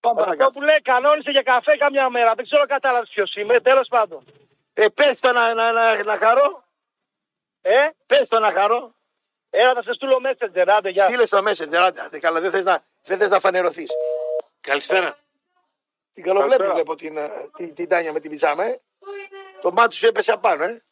Πάμε 0.00 0.20
Αυτό 0.20 0.30
παρακάτω. 0.30 0.50
που 0.58 0.62
λέει 0.66 0.80
κανόνισε 0.82 1.30
για 1.30 1.42
καφέ 1.42 1.76
καμιά 1.76 2.08
μέρα. 2.10 2.34
Δεν 2.34 2.44
ξέρω 2.44 2.66
κατάλαβες 2.66 3.08
ποιος 3.08 3.34
είμαι. 3.34 3.60
Τέλος 3.60 3.88
πάντων. 3.88 4.24
Ε, 4.74 4.88
πες 4.88 5.20
το 5.20 5.32
να, 5.32 5.54
να, 5.54 5.72
να, 5.72 6.02
να 6.02 6.16
χαρώ. 6.16 6.63
Ε, 7.66 7.88
Πες 8.06 8.28
το 8.28 8.38
να 8.38 8.50
χαρώ. 8.50 8.94
έλα 9.50 9.72
θα 9.74 9.82
σε 9.82 9.92
στείλω 9.92 10.20
messenger. 10.26 10.64
Άντε, 10.68 10.88
γεια. 10.90 11.06
Στείλε 11.06 11.26
στο 11.26 11.38
Messenger. 11.38 11.74
Άντε, 11.74 12.00
άντε, 12.00 12.18
καλά, 12.18 12.40
δεν 12.40 12.50
θες 12.50 12.64
να, 12.64 12.84
δεν 13.02 13.18
θες 13.18 13.28
να 13.28 13.40
φανερωθείς. 13.40 13.90
Καλησπέρα. 14.60 15.16
Την 16.12 16.22
καλοβλέπη 16.24 16.62
Καλησπέρα. 16.62 16.74
βλέπω 16.74 16.94
την, 16.94 17.16
ε, 17.16 17.50
την, 17.56 17.74
την 17.74 17.88
Τάνια 17.88 18.12
με 18.12 18.20
την 18.20 18.30
πιζάμα, 18.30 18.64
ε. 18.64 18.80
Το 19.60 19.72
μάτι 19.72 19.94
σου 19.94 20.06
έπεσε 20.06 20.32
απάνω, 20.32 20.64
ε. 20.64 20.82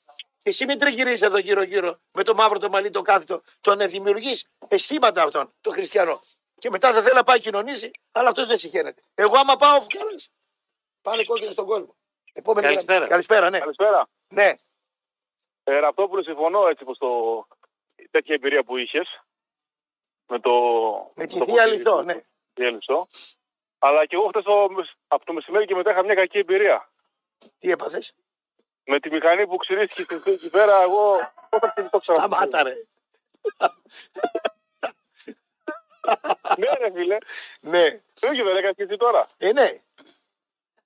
Και 0.43 0.49
εσύ 0.49 0.64
μην 0.64 0.79
τριγυρίζεις 0.79 1.23
εδώ 1.23 1.39
γύρω-γύρω 1.39 1.99
με 2.12 2.23
το 2.23 2.35
μαύρο 2.35 2.59
το 2.59 2.68
μαλλί 2.68 2.91
το 2.91 3.03
κάθετο. 3.03 3.43
Τον 3.61 3.81
ε, 3.81 3.87
δημιουργείς 3.87 4.47
αισθήματα 4.68 5.23
αυτόν, 5.23 5.53
τον 5.61 5.73
χριστιανό. 5.73 6.23
Και 6.59 6.70
μετά 6.70 6.93
δεν 6.93 7.03
θέλει 7.03 7.14
να 7.14 7.23
πάει 7.23 7.41
κοινωνήσει, 7.41 7.91
αλλά 8.12 8.29
αυτός 8.29 8.47
δεν 8.47 8.59
συγχαίρεται. 8.59 9.03
Εγώ 9.14 9.37
άμα 9.39 9.57
πάω 9.57 9.81
φουκάρα, 9.81 10.14
πάνε 11.03 11.25
κόκκινες 11.25 11.53
στον 11.53 11.66
κόσμο. 11.66 11.97
Επόμενη 12.33 12.66
Καλησπέρα. 12.66 12.95
γραμμή. 12.95 13.11
Καλησπέρα, 13.11 13.51
ναι. 13.51 13.59
Καλησπέρα. 13.59 14.09
ναι. 14.29 14.55
Ε, 15.65 15.79
Ραπτόπουλο, 15.79 16.23
συμφωνώ 16.23 16.67
έτσι 16.69 16.85
πως 16.85 16.99
το... 16.99 17.47
τέτοια 18.11 18.35
εμπειρία 18.35 18.65
που 18.65 18.77
είχες 18.77 19.23
με 20.27 20.41
το. 20.41 20.51
Με 21.15 21.27
τη 21.27 21.39
το 21.39 21.45
θεία 21.45 21.55
ποτήρι 21.55 21.77
λιθό, 21.77 21.97
του- 21.99 22.05
ναι. 22.05 22.25
Θεία 22.55 22.71
Λυσό. 22.71 23.09
Αλλά 23.79 24.07
και 24.07 24.15
εγώ 24.17 24.29
χτες 24.29 24.43
το, 24.45 24.69
από 25.09 25.25
το 25.25 25.33
μεσημέρι 25.33 25.67
και 25.67 25.75
μετά 25.75 25.91
είχα 25.91 26.05
μια 26.05 26.15
κακή 26.15 26.39
εμπειρία. 26.39 26.91
Τι 27.59 27.71
έπαθες; 27.71 28.15
Με 28.85 29.01
τη 29.01 29.11
μηχανή 29.11 29.47
που 29.47 29.57
ξυρίστηκε 29.57 30.17
στην 30.19 30.33
εκεί 30.33 30.51
πέρα, 30.51 30.83
εγώ 30.83 31.33
πώ 31.49 31.59
θα 31.59 31.69
ξυριστώ 31.69 31.99
ξανά. 31.99 32.19
Σταμάτα, 32.19 32.63
ρε. 32.63 32.75
Ναι, 36.59 36.67
ρε 36.79 36.91
φίλε. 36.93 37.17
ναι. 37.63 38.03
Το 38.21 38.27
ίδιο 38.27 38.45
δεν 38.45 38.57
έκανες 38.57 38.77
και 38.77 38.83
εσύ 38.83 38.97
τώρα. 38.97 39.27
Ε, 39.37 39.53
ναι. 39.53 39.83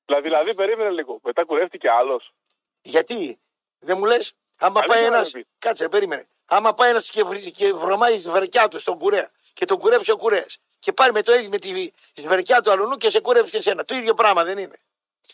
Δηλαδή, 0.04 0.22
δηλαδή, 0.28 0.54
περίμενε 0.54 0.90
λίγο. 0.90 1.20
Μετά 1.22 1.44
κουρεύτηκε 1.44 1.90
άλλος. 1.90 2.34
Γιατί; 2.82 3.38
Δεν 3.78 3.98
μου 3.98 4.04
λες, 4.04 4.34
άμα 4.56 4.80
Αλήθεια 4.80 4.94
πάει 4.94 5.00
να 5.00 5.06
ένα. 5.06 5.16
με 5.16 5.22
πεις. 5.32 5.44
Κάτσε, 5.58 5.88
περίμενε. 5.88 6.28
Άμα 6.46 6.74
πάει 6.74 6.90
ένας 6.90 7.10
και, 7.10 7.24
βρει- 7.24 7.50
και 7.52 7.72
βρωμάει 7.72 8.18
στη 8.18 8.30
βερκιά 8.30 8.68
του 8.68 8.78
στον 8.78 8.98
κουρέα 8.98 9.30
και 9.52 9.64
τον 9.64 9.78
κουρέψει 9.78 10.10
ο 10.10 10.16
κουρέα 10.16 10.46
και 10.78 10.92
πάρει 10.92 11.12
με 11.12 11.22
το 11.22 11.34
ίδιο 11.34 11.48
με 11.50 11.58
τη 12.12 12.26
βερκιά 12.26 12.60
του 12.60 12.70
αλουνού 12.70 12.96
και 12.96 13.10
σε 13.10 13.20
κουρέψει 13.20 13.50
και 13.50 13.56
εσένα. 13.56 13.84
Το 13.84 13.94
ίδιο 13.94 14.14
πράγμα 14.14 14.44
δεν 14.44 14.58
είναι. 14.58 14.78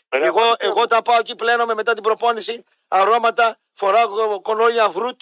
Εγώ, 0.09 0.41
εγώ 0.57 0.81
όταν 0.81 1.01
πάω 1.01 1.17
εκεί 1.19 1.35
πλένομαι 1.35 1.73
μετά 1.73 1.93
την 1.93 2.03
προπόνηση 2.03 2.63
αρώματα, 2.87 3.57
φοράω 3.73 4.41
κονόλια 4.41 4.89
βρούτ. 4.89 5.21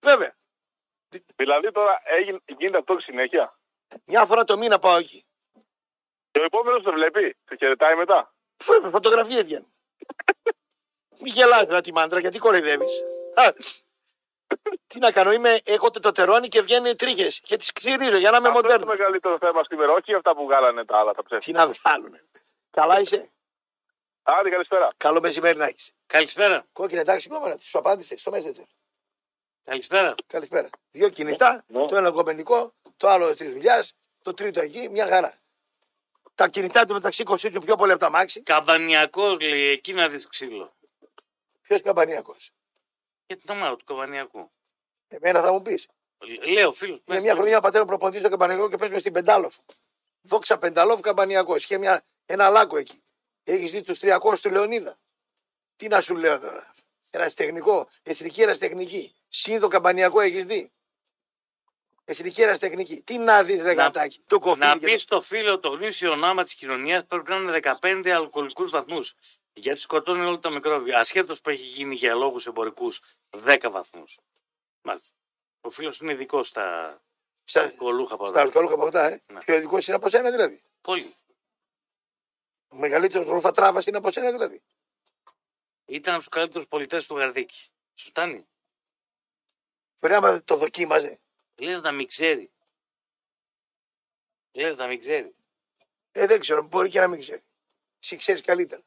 Βέβαια. 0.00 0.34
Δηλαδή 1.36 1.72
τώρα 1.72 2.00
έγινε, 2.04 2.38
γίνεται 2.46 2.78
αυτό 2.78 2.98
συνέχεια. 3.00 3.58
Μια 4.04 4.24
φορά 4.26 4.44
το 4.44 4.56
μήνα 4.58 4.78
πάω 4.78 4.96
εκεί. 4.96 5.24
Και 6.30 6.40
ο 6.40 6.44
επόμενο 6.44 6.80
το 6.80 6.92
βλέπει, 6.92 7.36
σε 7.48 7.56
χαιρετάει 7.56 7.94
μετά. 7.94 8.34
Βέβαια, 8.64 8.90
φωτογραφίες 8.90 9.42
βγαίνουν. 9.42 9.72
Μην 11.20 11.32
γελάς 11.32 11.66
να 11.66 11.80
τη 11.80 11.92
μάντρα, 11.92 12.18
γιατί 12.20 12.38
κοροϊδεύεις. 12.38 12.92
Τι 14.86 14.98
να 14.98 15.10
κάνω, 15.12 15.32
είμαι, 15.32 15.60
έχω 15.64 15.90
τετοτερώνει 15.90 16.48
και 16.48 16.60
βγαίνει 16.60 16.94
τρίχες 16.94 17.40
και 17.40 17.56
τις 17.56 17.72
ξυρίζω 17.72 18.16
για 18.16 18.30
να 18.30 18.36
είμαι 18.36 18.48
Αυτό 18.48 18.58
είναι 18.58 18.68
το 18.68 18.72
μοντέρνος. 18.74 18.98
μεγαλύτερο 18.98 19.38
θέμα 19.38 19.64
σήμερα, 19.68 19.92
όχι 19.92 20.14
αυτά 20.14 20.34
που 20.34 20.44
βγάλανε 20.44 20.84
τα 20.84 20.98
άλλα 20.98 21.14
τα 21.14 21.22
ψεύτικα. 21.24 21.58
Τι 21.62 21.66
να 21.66 21.72
βγάλουν. 21.82 22.18
Καλά 22.70 23.00
είσαι. 23.00 23.30
Άντε, 24.22 24.50
καλησπέρα. 24.50 24.88
Καλό 24.96 25.20
μεσημέρι 25.20 25.58
να 25.58 25.64
έχεις. 25.66 25.92
Καλησπέρα. 26.06 26.64
Κόκκινη 26.72 27.00
εντάξει 27.00 27.28
κόμμα, 27.28 27.54
σου 27.58 27.78
απάντησε 27.78 28.16
στο 28.16 28.32
Messenger. 28.34 28.64
Καλησπέρα. 29.64 30.14
Καλησπέρα. 30.26 30.68
Δύο 30.90 31.08
κινητά, 31.08 31.64
Ναι. 31.66 31.86
το 31.86 31.96
ένα 31.96 32.10
κομμενικό, 32.10 32.72
το 32.96 33.08
άλλο 33.08 33.34
της 33.34 33.50
δουλειάς, 33.50 33.94
το 34.22 34.34
τρίτο 34.34 34.60
εκεί, 34.60 34.88
μια 34.88 35.06
χαρά. 35.06 35.34
Τα 36.34 36.48
κινητά 36.48 36.84
του 36.84 36.92
μεταξύ 36.92 37.22
κοστίζουν 37.22 37.64
πιο 37.64 37.74
πολύ 37.74 37.92
από 37.92 38.00
τα 38.00 38.10
μάξι. 38.10 38.42
Καμπανιακός 38.42 39.40
λέει, 39.40 39.66
εκεί 39.68 39.92
να 39.92 40.08
δεις 40.08 40.28
ξύλο. 40.28 40.72
Ποιος 41.68 41.82
καμπανιακός; 41.82 42.50
Γιατί 43.26 43.44
το 43.44 43.54
μάρο 43.54 43.76
του 43.76 43.84
καμπανιακού. 43.84 44.50
Εμένα 45.08 45.42
θα 45.42 45.52
μου 45.52 45.62
πεις. 45.62 45.88
Λέω 46.52 46.72
φίλος. 46.72 46.98
Είναι 47.04 47.20
μια 47.20 47.34
χρονιά 47.34 47.60
πατέρας 47.60 47.86
προποντή 47.86 48.18
στο 48.18 48.28
καμπανιακό 48.28 48.68
και 48.68 48.76
παίζουμε 48.76 49.00
στην 49.00 49.12
Πεντάλοφ. 49.12 49.56
Δόξα 50.20 50.58
Πενταλόφ 50.58 51.00
καμπανιακός. 51.00 51.64
Είχε 51.64 51.78
μια, 51.78 52.04
ένα 52.26 52.48
λάκκο 52.48 52.76
εκεί. 52.76 53.02
Έχεις 53.44 53.70
δει 53.72 53.82
τους 53.82 53.98
300 53.98 54.40
του 54.40 54.50
Λεωνίδα; 54.50 54.98
Τι 55.76 55.88
να 55.88 56.00
σου 56.00 56.16
λέω 56.16 56.38
τώρα. 56.38 56.72
Εραστεχνικό, 57.10 57.88
εθνική 58.02 58.42
εραστεχνική. 58.42 59.14
Σύνδο 59.28 59.68
καμπανιακό 59.68 60.20
έχεις 60.20 60.44
δει; 60.44 60.72
Εθνική 62.04 62.42
εραστεχνική. 62.42 63.02
Τι 63.02 63.18
να 63.18 63.42
δεις, 63.42 63.62
ρε 63.62 63.74
Να- 63.74 63.82
γατάκι. 63.82 64.22
Το 64.26 64.38
κοφί. 64.38 64.60
Να 64.60 64.78
πεις 64.78 65.02
στο 65.02 65.20
φίλο 65.22 65.58
το 65.58 65.68
γνήσιο 65.68 66.16
νάμα 66.16 66.42
της 66.42 66.54
κοινωνίας 66.54 67.06
πρέπει 67.06 67.30
να 67.30 67.36
είναι 67.36 67.52
15 67.80 68.10
αλκοολικούς 68.10 68.70
βαθμούς. 68.70 69.16
Γιατί 69.58 69.80
σκοτώνει 69.80 70.20
όλα 70.24 70.38
τα 70.38 70.50
μικρόβια. 70.50 70.98
Ασχέτως 70.98 71.40
που 71.40 71.50
έχει 71.50 71.62
γίνει 71.66 71.94
για 71.94 72.14
λόγους 72.14 72.46
εμπορικούς 72.46 73.02
10 73.30 73.68
βαθμούς. 73.70 74.18
Μάλιστα. 74.82 75.14
Ο 75.60 75.70
φίλος 75.70 76.00
είναι 76.00 76.12
ειδικός 76.12 76.46
στα 76.48 77.00
Στα, 77.44 77.60
αλκοολούχα 77.62 78.06
στα 78.08 78.16
παγωτά. 78.16 78.40
αλκοολούχα 78.40 78.76
παγωτά, 78.76 79.04
ε. 79.10 79.22
Ναι. 79.32 79.40
Πιο 79.40 79.54
ειδικός 79.54 79.86
είναι 79.86 79.96
από 79.96 80.08
σένα 80.08 80.30
δηλαδή. 80.30 80.62
Πολύ. 80.80 81.14
Ο 82.68 82.76
μεγαλύτερος 82.76 83.26
ρουφατράβα 83.26 83.80
είναι 83.86 83.96
από 83.96 84.10
σένα 84.10 84.30
δηλαδή. 84.30 84.62
Ήταν 85.86 86.14
από 86.14 86.22
τους 86.22 86.32
καλύτερους 86.32 86.68
πολιτές 86.68 87.06
του 87.06 87.16
Γαρδίκη. 87.16 87.68
Σου 87.94 88.06
φτάνει. 88.06 88.46
Μπορεί 90.00 90.14
άμα 90.14 90.42
το 90.44 90.56
δοκίμαζε. 90.56 91.18
Λες 91.56 91.80
να 91.80 91.92
μην 91.92 92.06
ξέρει. 92.06 92.50
Λες 94.52 94.76
να 94.76 94.86
μην 94.86 94.98
ξέρει. 95.00 95.34
Ε, 96.12 96.26
δεν 96.26 96.40
ξέρω, 96.40 96.62
μπορεί 96.62 96.88
και 96.88 97.00
να 97.00 97.08
μην 97.08 97.20
ξέρει. 97.20 97.42
Εσύ 98.02 98.16
ξέρεις 98.16 98.40
καλύτερα. 98.40 98.82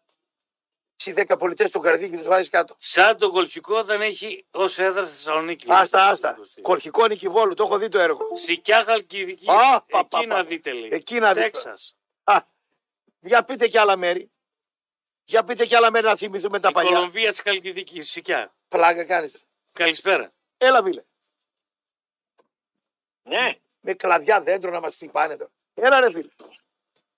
Εσύ 1.05 1.13
10 1.27 1.37
πολιτές 1.39 1.71
του 1.71 1.79
καρδί 1.79 2.09
και 2.09 2.17
τους 2.17 2.25
βάζεις 2.25 2.49
κάτω. 2.49 2.75
Σαν 2.77 3.17
το 3.17 3.27
γολφικό 3.27 3.83
δεν 3.83 4.01
έχει 4.01 4.45
ως 4.51 4.79
έδρα 4.79 5.05
στη 5.05 5.15
Θεσσαλονίκη. 5.15 5.67
λέει. 5.67 5.77
Άστα, 5.77 6.07
άστα. 6.07 6.39
Κορχικό 6.61 7.07
Νικηβόλου, 7.07 7.53
το 7.53 7.63
έχω 7.63 7.77
δει 7.77 7.87
το 7.87 7.99
έργο. 7.99 8.27
Σικιά 8.33 8.83
Χαλκιδική. 8.83 9.49
Α, 9.49 9.81
πα, 9.81 10.05
πα, 10.05 10.17
Εκεί 10.17 10.27
πα. 10.27 10.35
να 10.35 10.43
δείτε 10.43 10.71
λέει. 10.73 10.89
Εκεί 10.91 11.19
να 11.19 11.27
δείτε. 11.33 11.41
Τέξας. 11.41 11.95
Α, 12.23 12.41
για 13.19 13.43
πείτε 13.43 13.67
και 13.67 13.79
άλλα 13.79 13.97
μέρη. 13.97 14.31
Για 15.23 15.43
πείτε 15.43 15.65
και 15.65 15.75
άλλα 15.75 15.91
μέρη 15.91 16.05
να 16.05 16.15
θυμηθούμε 16.15 16.59
τα 16.59 16.69
Η 16.69 16.73
παλιά. 16.73 16.91
Κολομβία 16.91 17.29
της 17.29 17.41
Χαλκιδικής. 17.41 18.11
Σικιά. 18.11 18.53
Πλάκα 18.67 19.03
κάνεις. 19.03 19.43
Καλησπέρα. 19.71 20.31
Έλα, 20.57 20.83
βίλε. 20.83 21.01
Ναι, 23.23 23.57
Με 23.79 23.93
κλαδιά 23.93 24.41
δέντρο 24.41 24.71
να 24.71 24.79
μας 24.79 24.95
χτυπάνε 24.95 25.35
τώρα. 25.35 25.51
Έλα, 25.73 25.99
ρε 25.99 26.11
φίλε. 26.11 26.29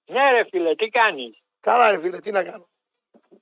ναι 0.05 0.31
ρε 0.31 0.43
φίλε, 0.49 0.75
τι 0.75 0.89
κάνεις; 0.89 1.37
Καλά, 1.59 1.91
ρε 1.91 1.99
φίλε, 1.99 2.19
τι 2.19 2.31
να 2.31 2.43
κάνω. 2.43 2.69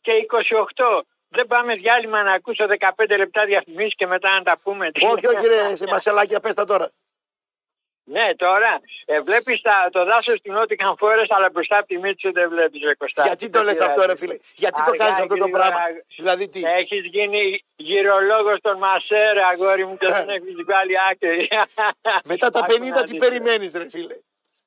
Και 0.02 0.12
28, 0.12 1.02
δεν 1.28 1.47
πάμε 1.47 1.74
διάλειμμα 1.76 2.24
να 2.24 2.34
ακούσω 2.34 2.66
15 2.80 3.18
λεπτά 3.18 3.45
διαφημίσεις 3.45 3.95
και 3.95 4.08
μετά 4.08 4.30
να 4.36 4.41
τα 4.41 4.58
πούμε. 4.64 4.91
όχι, 5.12 5.28
όχι, 5.28 5.47
ρε, 5.47 5.76
σε 5.76 5.88
μασελάκια, 5.88 6.39
πες 6.39 6.54
τα 6.54 6.66
τώρα. 6.66 6.89
Ναι, 8.04 8.36
τώρα 8.36 8.82
ε, 9.06 9.22
βλέπεις 9.22 9.62
τα, 9.62 9.89
το 9.91 10.06
δάσος 10.06 10.41
του 10.41 10.52
Νότιχαν 10.52 10.95
Φόρες, 10.97 11.28
αλλά 11.30 11.49
μπροστά 11.49 11.78
από 11.78 11.88
τη 11.88 11.97
μύτη 11.97 12.30
δεν 12.30 12.49
βλέπεις 12.49 12.82
ρε 12.84 12.95
Κωστά. 12.95 13.24
Γιατί 13.24 13.49
το 13.49 13.64
λες 13.64 13.80
αυτό, 13.80 14.06
ρε 14.06 14.16
φίλε; 14.18 14.38
Γιατί 14.56 14.84
το 14.84 14.91
Αργά, 14.91 15.06
κάνεις 15.06 15.22
αυτό 15.22 15.28
το 15.28 15.43
γρήγορα. 15.43 15.64
πράγμα; 15.64 15.80
Δηλαδή 16.16 16.49
τι; 16.49 16.62
Έχεις 16.66 17.06
γίνει 17.06 17.64
γυρολόγος 17.76 18.60
των 18.62 18.78
Μασέρ, 18.78 19.38
αγόρι 19.38 19.86
μου, 19.86 19.97
και 19.97 20.08
δεν 20.16 20.30
έχεις 20.30 20.56
βγάλει 20.66 20.93
άκρη. 21.12 21.47
Μετά 22.26 22.49
τα 22.49 22.60
Άκου 22.60 22.74
50 22.74 22.80
να 22.80 23.04
τι 23.04 23.12
δεις. 23.12 23.20
περιμένεις, 23.28 23.74
ρε 23.74 23.89
φίλε; 23.89 24.16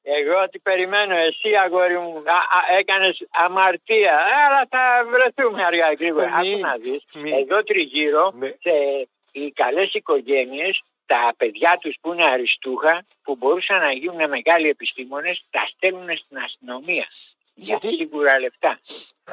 Εγώ 0.07 0.49
τι 0.49 0.59
περιμένω, 0.59 1.17
εσύ 1.17 1.49
αγόρι 1.65 1.99
μου, 1.99 2.17
α, 2.19 2.35
α, 2.35 2.77
έκανες 2.79 3.27
αμαρτία, 3.31 4.13
Ε, 4.13 4.43
αλλά 4.45 4.67
θα 4.71 5.05
βρεθούμε 5.11 5.65
αργά 5.65 5.93
γρήγορα. 5.93 6.39
Μη, 6.41 6.53
Άκου 6.53 6.61
να 6.61 6.77
δεις, 6.77 7.05
μη. 7.15 7.31
εδώ 7.31 7.63
τριγύρω, 7.63 8.33
Ναι. 8.35 8.49
σε, 8.49 9.09
οι 9.33 9.51
καλές 9.51 9.93
οικογένειες 9.95 10.83
τα 11.07 11.35
παιδιά 11.37 11.79
τους 11.81 11.97
που 12.01 12.13
είναι 12.13 12.25
αριστούχα, 12.25 13.07
που 13.23 13.37
μπορούσαν 13.37 13.81
να 13.81 13.93
γίνουν 13.93 14.29
μεγάλοι 14.29 14.69
επιστήμονες, 14.69 15.45
τα 15.51 15.67
στέλνουν 15.77 16.17
στην 16.17 16.39
αστυνομία. 16.39 17.07
Γιατί; 17.55 17.89
Για 17.89 17.99
σίγουρα 17.99 18.39
λεφτά. 18.41 18.81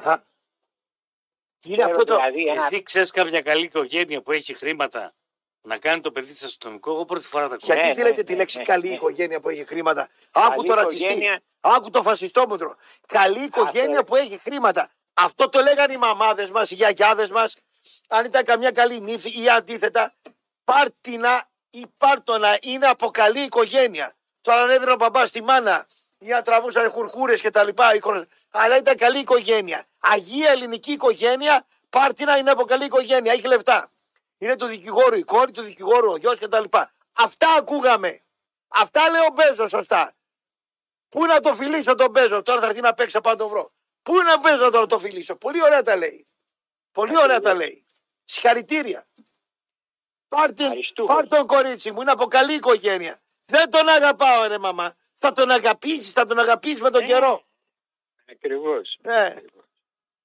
Α. 0.04 0.20
Είναι 1.68 1.84
αυτό 1.84 2.04
το. 2.04 2.16
Δηλαδή, 2.16 2.42
ένα 2.50 2.68
Εσύ 2.72 2.82
ξέρεις 2.84 3.12
κάποια 3.12 3.42
καλή 3.42 3.64
οικογένεια 3.64 4.22
που 4.22 4.32
έχει 4.32 4.54
χρήματα; 4.54 5.14
Να 5.62 5.78
κάνει 5.78 6.02
το 6.02 6.12
παιδί 6.12 6.32
της 6.32 6.44
αστυνομικό. 6.44 6.92
Εγώ 6.92 7.06
πρώτη 7.06 7.28
φορά 7.28 7.48
τα 7.48 7.56
ακούω. 7.56 7.74
Γιατί 7.74 7.88
Ναι, 7.88 7.94
τι 7.94 8.02
λέτε 8.02 8.16
ναι, 8.16 8.24
τη 8.24 8.32
ναι, 8.32 8.38
λέξη 8.38 8.58
ναι, 8.58 8.64
καλή 8.64 8.88
ναι. 8.88 8.94
οικογένεια 8.96 9.40
που 9.40 9.50
έχει 9.50 9.66
χρήματα. 9.66 10.10
Άκου 10.32 10.56
Καλή 10.56 10.68
το 10.68 10.74
ρατσιστή. 10.74 11.06
οικογένεια. 11.06 11.42
Άκου 11.62 11.90
το 11.90 12.02
φασιστόμουτρο. 12.02 12.76
Καλή 13.08 13.44
οικογένεια 13.44 13.90
Αυτό. 14.00 14.04
που 14.04 14.16
έχει 14.16 14.38
χρήματα. 14.38 14.90
Αυτό 15.14 15.50
το 15.50 15.60
λέγανε 15.60 15.94
οι 15.94 15.98
μαμάδες 15.98 16.50
μας, 16.50 16.72
οι 16.72 16.76
γιαγιάδες 16.76 17.30
μας. 17.30 17.54
Αν 18.08 18.26
ήταν 18.26 18.44
καμιά 18.44 18.72
καλή 18.72 19.00
νύφη 19.00 19.42
ή 19.44 19.50
αντίθετα, 19.50 20.14
πάρτινα 20.64 21.50
ή 21.70 21.86
πάρτονα 21.98 22.58
είναι 22.62 22.88
από 22.88 23.10
καλή 23.10 23.40
οικογένεια. 23.42 24.14
Τώρα 24.42 24.62
αν 24.62 24.70
έδινε 24.70 24.92
ο 24.92 24.96
μπαμπάς 24.96 25.30
στη 25.30 25.44
μάνα 25.44 25.86
ή 26.18 26.28
να 26.28 26.42
τραβούσαν 26.42 26.90
χουρχούρες 26.90 27.42
και 27.42 27.50
τα 27.50 27.64
λοιπά. 27.64 27.96
η 27.96 28.00
χρο- 28.02 28.26
Αλλά 28.52 28.78
ήταν 28.78 28.96
καλή 28.98 29.20
οικογένεια. 29.20 29.86
Αγία 30.00 30.50
ελληνική 30.52 30.92
οικογένεια, 30.92 31.66
πάρτινα 31.90 32.38
είναι 32.38 32.52
από 32.52 32.64
καλή 32.64 32.86
οικογένεια. 32.86 33.32
Έχει 33.32 33.48
λεφτά. 33.48 33.92
Είναι 34.42 34.56
του 34.56 34.66
δικηγόρου, 34.66 35.16
η 35.18 35.24
κόρη 35.24 35.52
του 35.52 35.62
δικηγόρου, 35.62 36.12
ο 36.12 36.18
γιος 36.18 36.38
κτλ. 36.40 36.64
Αυτά 37.18 37.54
ακούγαμε. 37.54 38.22
Αυτά 38.68 39.10
λέει 39.10 39.22
ο 39.22 39.32
Μπέζος 39.34 39.72
σωστά. 39.72 40.14
Πού 41.10 41.26
να 41.26 41.40
το 41.40 41.54
φιλήσω 41.54 41.96
τον 41.96 42.10
Μπέζο, 42.12 42.42
τώρα 42.42 42.60
θα 42.62 42.66
έρθει 42.68 42.82
να 42.82 42.94
παίξει 42.94 43.20
να 43.24 43.36
το 43.36 43.48
βρω. 43.50 43.72
Πού 44.02 44.14
να 44.16 44.40
Μπέζος 44.40 44.60
τώρα 44.60 44.80
να 44.80 44.88
το 44.88 45.00
φιλήσω. 45.00 45.36
Πολύ 45.36 45.64
ωραία 45.64 45.82
τα 45.82 45.96
λέει. 45.96 46.26
Πολύ 46.92 47.18
ωραία 47.18 47.40
τα 47.40 47.54
λέει. 47.54 47.86
Συγχαρητήρια. 48.26 49.08
Πάρ, 50.28 50.54
την, 50.54 50.66
Ευχαριστούμε. 50.66 51.14
πάρ 51.14 51.28
τον 51.28 51.48
κορίτσι 51.48 51.92
μου, 51.92 52.02
είναι 52.02 52.12
από 52.12 52.26
καλή 52.26 52.54
οικογένεια. 52.54 53.20
Δεν 53.46 53.70
τον 53.70 53.90
αγαπάω 53.90 54.48
ρε 54.48 54.58
μαμά. 54.58 54.96
Θα 55.16 55.32
τον 55.32 55.52
αγαπήσεις, 55.52 56.12
θα 56.12 56.26
τον 56.26 56.40
αγαπήσεις 56.40 56.82
με 56.82 56.90
τον 56.90 57.02
Ε. 57.02 57.06
καιρό. 57.06 57.44
Ακριβώς. 58.32 58.98
Ε, 59.02 59.34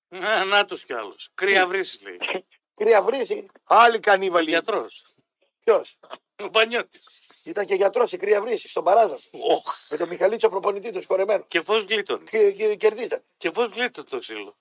Να, 0.09 0.45
να 0.45 0.65
τους 0.65 0.85
κι 0.85 0.93
άλλους. 0.93 1.29
Κρύα 1.35 1.67
βρύση 1.67 2.05
λέει. 2.05 2.19
κρύα 2.77 3.03
βρύση. 3.03 3.47
Άλλη 3.65 3.97
Ο 3.97 4.01
κανίβαλη. 4.01 4.49
γιατρός. 4.49 5.17
Ποιος; 5.65 5.99
Ο 6.39 6.47
Πανιώτης. 6.51 7.09
Ήταν 7.45 7.65
και 7.65 7.75
γιατρός 7.75 8.13
η 8.13 8.17
κρύα 8.17 8.41
βρύση 8.43 8.69
στον 8.69 8.85
παράζα. 8.85 9.19
Οχ. 9.33 9.91
Με 9.91 9.97
τον 9.97 10.09
Μιχαλίτσο 10.09 10.49
προπονητή 10.49 10.93
του 10.93 11.03
σκορεμένο. 11.03 11.45
Και 11.49 11.63
πώς 11.63 11.83
γλίτωνε; 11.83 12.25
Και, 12.25 12.53
και 12.53 12.77
κερδίσαν. 12.77 13.23
Και 13.37 13.51
πώς 13.51 13.69
γλίτωνε 13.69 14.07
το 14.11 14.19
ξύλο; 14.19 14.57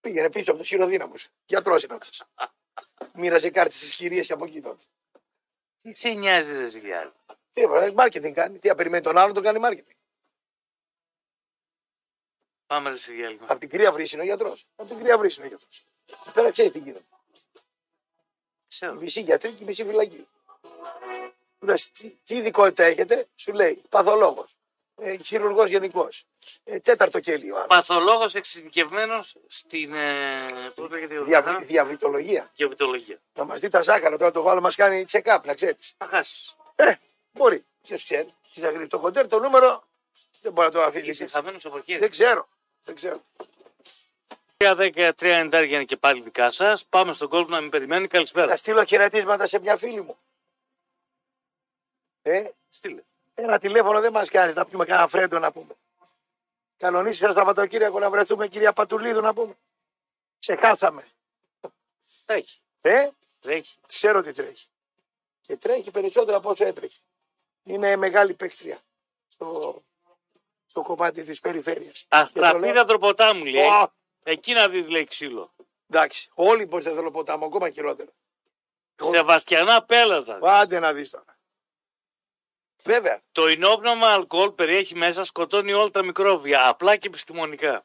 Πήγαινε 0.00 0.28
πίσω 0.30 0.50
από 0.50 0.60
τους 0.60 0.68
χειροδύναμους. 0.68 1.28
Γιατρός 1.44 1.82
είναι 1.82 1.94
αυτός. 1.94 2.22
Μοίραζε 3.14 3.50
κάρτες 3.50 3.76
στις 3.76 3.96
κυρίες 3.96 4.26
και 4.26 4.32
από 4.32 4.44
εκεί 4.44 4.60
τότε. 4.60 4.82
Τι 5.78 5.92
σε 5.94 6.08
νοιάζει, 6.08 6.52
ρε 6.52 6.68
Ζηλιάδη. 6.68 7.12
Τι 7.52 7.60
είπα, 7.60 7.92
μάρκετινγκ 7.92 8.34
κάνει. 8.34 8.58
Τι 8.58 8.68
απεριμένει 8.68 9.02
τον 9.02 9.18
άλλον, 9.18 9.34
τον 9.34 9.42
κάνει 9.42 9.58
μάρκετινγκ. 9.58 9.96
Πάμε 12.66 12.90
ρε 12.90 12.96
σε 12.96 13.12
διάλειμμα. 13.12 13.46
Από 13.48 13.58
την 13.60 13.68
κρύα 13.68 13.92
βρύση 13.92 14.14
είναι 14.14 14.22
ο 14.22 14.26
γιατρός. 14.26 14.66
Από 14.76 14.88
την 14.88 14.98
κρύα 14.98 15.18
βρύση 15.18 15.36
είναι 15.36 15.46
ο 15.46 15.48
γιατρός. 15.48 15.84
Πέρα 16.32 16.50
ξέρεις 16.50 16.72
τι 16.72 16.78
γίνεται. 16.78 17.04
Ξέρω. 18.68 18.92
Η 18.92 18.96
μισή 18.96 19.20
γιατρή 19.20 19.50
και 19.52 19.62
η 19.62 19.66
μισή 19.66 19.84
φυλακή. 19.84 20.26
Του 21.58 21.66
λες, 21.66 21.90
τι, 21.90 22.08
τι 22.24 22.36
ειδικότητα 22.36 22.84
έχετε, 22.84 23.26
σου 23.34 23.52
λέει 23.52 23.82
παθολόγος. 23.88 24.54
Ε, 24.96 25.16
Χειρουργός 25.16 25.68
γενικός. 25.70 26.24
Ε, 26.64 26.80
τέταρτο 26.80 27.20
κέλιο. 27.20 27.56
άλλο. 27.56 27.66
Παθολόγος 27.66 28.34
εξειδικευμένος 28.34 29.36
στην. 29.46 29.94
Ε, 29.94 30.46
Πώς 30.74 30.90
λέγεται 30.90 31.14
η 31.14 31.18
Διαβη, 31.18 31.48
ορμανά; 31.48 31.66
διαβητολογία. 31.66 32.50
Διαβητολογία. 32.56 33.18
Θα 33.32 33.44
μας 33.44 33.60
δει 33.60 33.68
τα 33.68 33.82
ζάχαρα 33.82 34.16
τώρα 34.18 34.30
το 34.30 34.42
βάλω, 34.42 34.60
μας 34.60 34.74
κάνει 34.76 35.04
check-up, 35.10 35.38
να 35.44 35.54
ξέρεις. 35.54 35.94
Θα 35.98 36.06
χάσεις. 36.06 36.56
Ε, 36.76 36.92
μπορεί. 37.32 37.64
Ποιος 37.82 38.02
ξέρει. 38.04 38.34
Τι 38.54 38.60
θα 38.60 38.70
γράψει 38.70 38.88
το 38.88 38.98
κοντέρ, 38.98 39.26
το 39.26 39.38
νούμερο 39.38 39.84
δεν 40.40 40.52
μπορεί 40.52 40.66
να 40.66 40.72
το 40.72 40.78
Είσαι 40.80 40.88
αφήσει. 40.98 41.28
χαμένος 41.28 41.66
από 41.66 41.80
χέρι. 41.80 41.98
Δεν 41.98 42.10
ξέρω. 42.10 42.48
Δεν 42.84 42.94
ξέρω. 42.94 43.22
3-10-3 44.62 45.22
εντάρια 45.22 45.74
είναι 45.76 45.84
και 45.84 45.96
πάλι 45.96 46.20
δικά 46.20 46.50
σας. 46.50 46.86
Πάμε 46.86 47.12
στον 47.12 47.28
κόσμο 47.28 47.54
να 47.54 47.60
μην 47.60 47.70
περιμένει. 47.70 48.06
Καλησπέρα. 48.06 48.46
Να 48.46 48.56
στείλω 48.56 48.84
χαιρετίσματα 48.84 49.46
σε 49.46 49.58
μια 49.60 49.76
φίλη 49.76 50.00
μου. 50.00 50.16
Ε, 52.22 52.44
Στείλε. 52.70 53.02
ένα 53.34 53.58
τηλέφωνο 53.58 54.00
δεν 54.00 54.12
μας 54.12 54.30
κάνεις 54.30 54.54
να 54.54 54.64
πούμε 54.66 54.84
κανένα 54.84 55.08
φρέντο 55.08 55.38
να 55.38 55.52
πούμε. 55.52 55.74
Κανονίσει 56.76 57.20
το 57.26 57.32
Σαββατοκύριακο 57.32 57.98
να 57.98 58.10
βρεθούμε 58.10 58.48
κυρία 58.48 58.72
Πατουλίδου 58.72 59.20
να 59.20 59.34
πούμε. 59.34 59.54
Ξεχάσαμε. 60.38 61.04
Τρέχει. 62.26 62.58
Ε, 62.80 63.08
Τρέχει. 63.40 63.76
ξέρω 63.86 64.20
τι 64.20 64.32
τρέχει. 64.32 64.66
Και 65.40 65.56
τρέχει 65.56 65.90
περισσότερο 65.90 66.36
από 66.36 66.50
όσο 66.50 66.64
έτρεχε. 66.66 66.98
Είναι 67.64 67.96
μεγάλη 67.96 68.34
παίκτρια 68.34 68.78
στο, 69.26 69.82
στο 70.66 70.82
κομμάτι 70.82 71.22
της 71.22 71.40
περιφέρειας. 71.40 72.04
Αστραπίδα 72.08 72.84
τροποτάμου 72.84 73.44
λέει. 73.44 73.66
Ω, 73.66 73.92
Εκεί 74.22 74.52
να 74.52 74.68
δεις 74.68 74.88
λέει 74.88 75.04
ξύλο. 75.04 75.52
εντάξει, 75.90 76.28
όλοι 76.34 76.66
πως 76.66 76.82
δεν 76.84 76.94
θέλω 76.94 77.10
ποτάμο, 77.10 77.46
ακόμα 77.46 77.70
χειρότερα. 77.70 78.10
Σεβαστιανά 78.96 79.84
πέλαζα. 79.84 80.38
Άντε 80.42 80.78
να 80.78 80.92
δεις 80.92 81.10
τώρα. 81.10 81.36
Βέβαια, 82.84 83.20
Το 83.32 83.46
ενόπνευμα 83.46 84.06
αλκοόλ 84.06 84.50
περιέχει 84.50 84.94
μέσα, 84.94 85.24
σκοτώνει 85.24 85.72
όλα 85.72 85.90
τα 85.90 86.02
μικρόβια. 86.02 86.68
Απλά 86.68 86.96
και 86.96 87.06
επιστημονικά. 87.06 87.84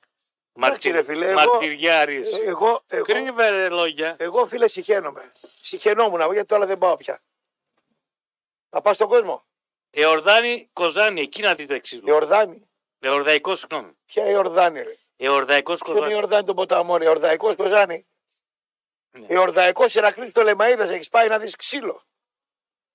Εντάξει, 0.53 0.91
ρε 0.91 1.03
φίλε, 1.03 1.25
εγώ- 1.29 1.33
Μαρτυριά 1.35 2.05
ρίση. 2.05 2.41
εγώ, 2.43 2.83
εγώ, 2.87 3.03
Κρύβε 3.03 3.49
ρε 3.49 3.69
λόγια. 3.69 4.15
εγώ 4.19 4.47
φίλε 4.47 4.67
συχαίνομαι. 4.67 5.31
Συχαινόμουν 5.61 6.31
γιατί 6.33 6.47
τώρα 6.47 6.65
δεν 6.65 6.77
πάω 6.77 6.95
πια. 6.95 7.21
Θα 8.69 8.81
πάω 8.81 8.93
στον 8.93 9.07
κόσμο; 9.07 9.45
Εορδάνη 9.89 10.69
Κοζάνη, 10.73 11.21
εκεί 11.21 11.41
να 11.41 11.53
δείτε 11.55 11.75
Η 11.75 11.79
ξύλο. 11.79 12.15
Ορδάνη. 12.15 12.61
Εορδαϊκό, 12.99 13.55
συγγνώμη. 13.55 13.91
Ποια 14.05 14.29
η 14.29 14.35
Ορδάνη, 14.35 14.81
ρε. 14.81 14.95
Εορδαϊκό 15.17 15.73
Ποιο 15.73 15.89
είναι 15.89 15.97
η 15.97 16.01
Κοζάνη. 16.01 16.15
Ορδάνη 16.15 16.43
των 16.45 16.55
ποταμών, 16.55 17.01
η 17.01 17.07
Ορδαϊκός 17.07 17.55
Κοζάνη; 17.55 18.07
Ναι. 19.11 19.25
Η 19.29 19.37
Ορδαϊκός 19.37 19.95
Ηρακλής 19.95 20.31
το 20.31 20.41
Λεμαίδας 20.41 20.89
έχει 20.89 21.09
πάει 21.09 21.27
να 21.27 21.37
δεις 21.39 21.55
ξύλο. 21.55 22.01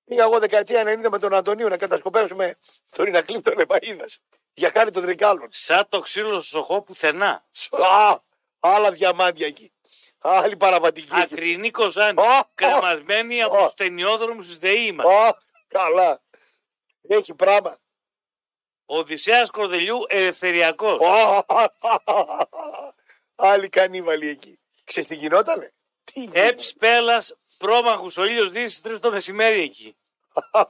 Πήγα 0.04 0.22
εγώ 0.22 0.38
δεκαετία 0.38 0.82
90 0.82 1.08
με 1.10 1.18
τον 1.18 1.34
Αντωνίου 1.34 1.68
να 1.68 1.76
κατασκοπεύσουμε 1.76 2.54
τον 2.90 3.06
Ηρακλή 3.06 3.40
το 3.40 3.52
Λεμαίδας. 3.54 4.18
Για 4.54 4.70
χάρη 4.74 4.90
των 4.90 5.02
Τρικάλων. 5.02 5.48
Σαν 5.50 5.86
το 5.88 6.00
ξύλο 6.00 6.40
στο 6.40 6.58
σοχό 6.58 6.82
πουθενά. 6.82 7.44
Α, 7.70 8.18
άλλα 8.60 8.90
διαμάντια 8.90 9.46
εκεί. 9.46 9.72
Άλλη 10.18 10.56
παραβατική. 10.56 11.14
εκεί. 11.14 11.34
Ακρινή 11.34 11.70
Κοζάνη. 11.70 12.20
Ω, 12.20 12.44
Κρεμασμένη 12.54 13.42
ω. 13.42 13.46
από 13.46 13.64
τους 13.64 13.74
ταινιόδρομους 13.74 14.46
της 14.46 14.58
ΔΕΗ 14.58 14.92
μας. 14.92 15.06
Α, 15.06 15.36
καλά. 15.68 16.22
Έχει 17.08 17.34
πράγμα. 17.34 17.78
Οδυσσέας 18.94 19.50
Κορδελιού 19.50 20.04
Ελευθεριακός. 20.08 21.00
Α, 21.00 21.44
Άλλη 23.34 23.68
κανίβαλη 23.68 24.28
εκεί. 24.28 24.60
Ξέρεις 24.84 25.08
τι 25.08 25.16
γινότανε; 25.16 25.72
Τι 26.04 26.20
γινότανε; 26.20 26.46
Έψ 26.46 26.72
πέλας 26.74 27.36
πρόμαχου 27.58 28.06
ο 28.16 28.24
ήλιος 28.24 28.50
δύση 28.50 28.82
τρεις 28.82 28.98
το 28.98 29.10
μεσημέρι 29.10 29.60
εκεί. 29.60 29.96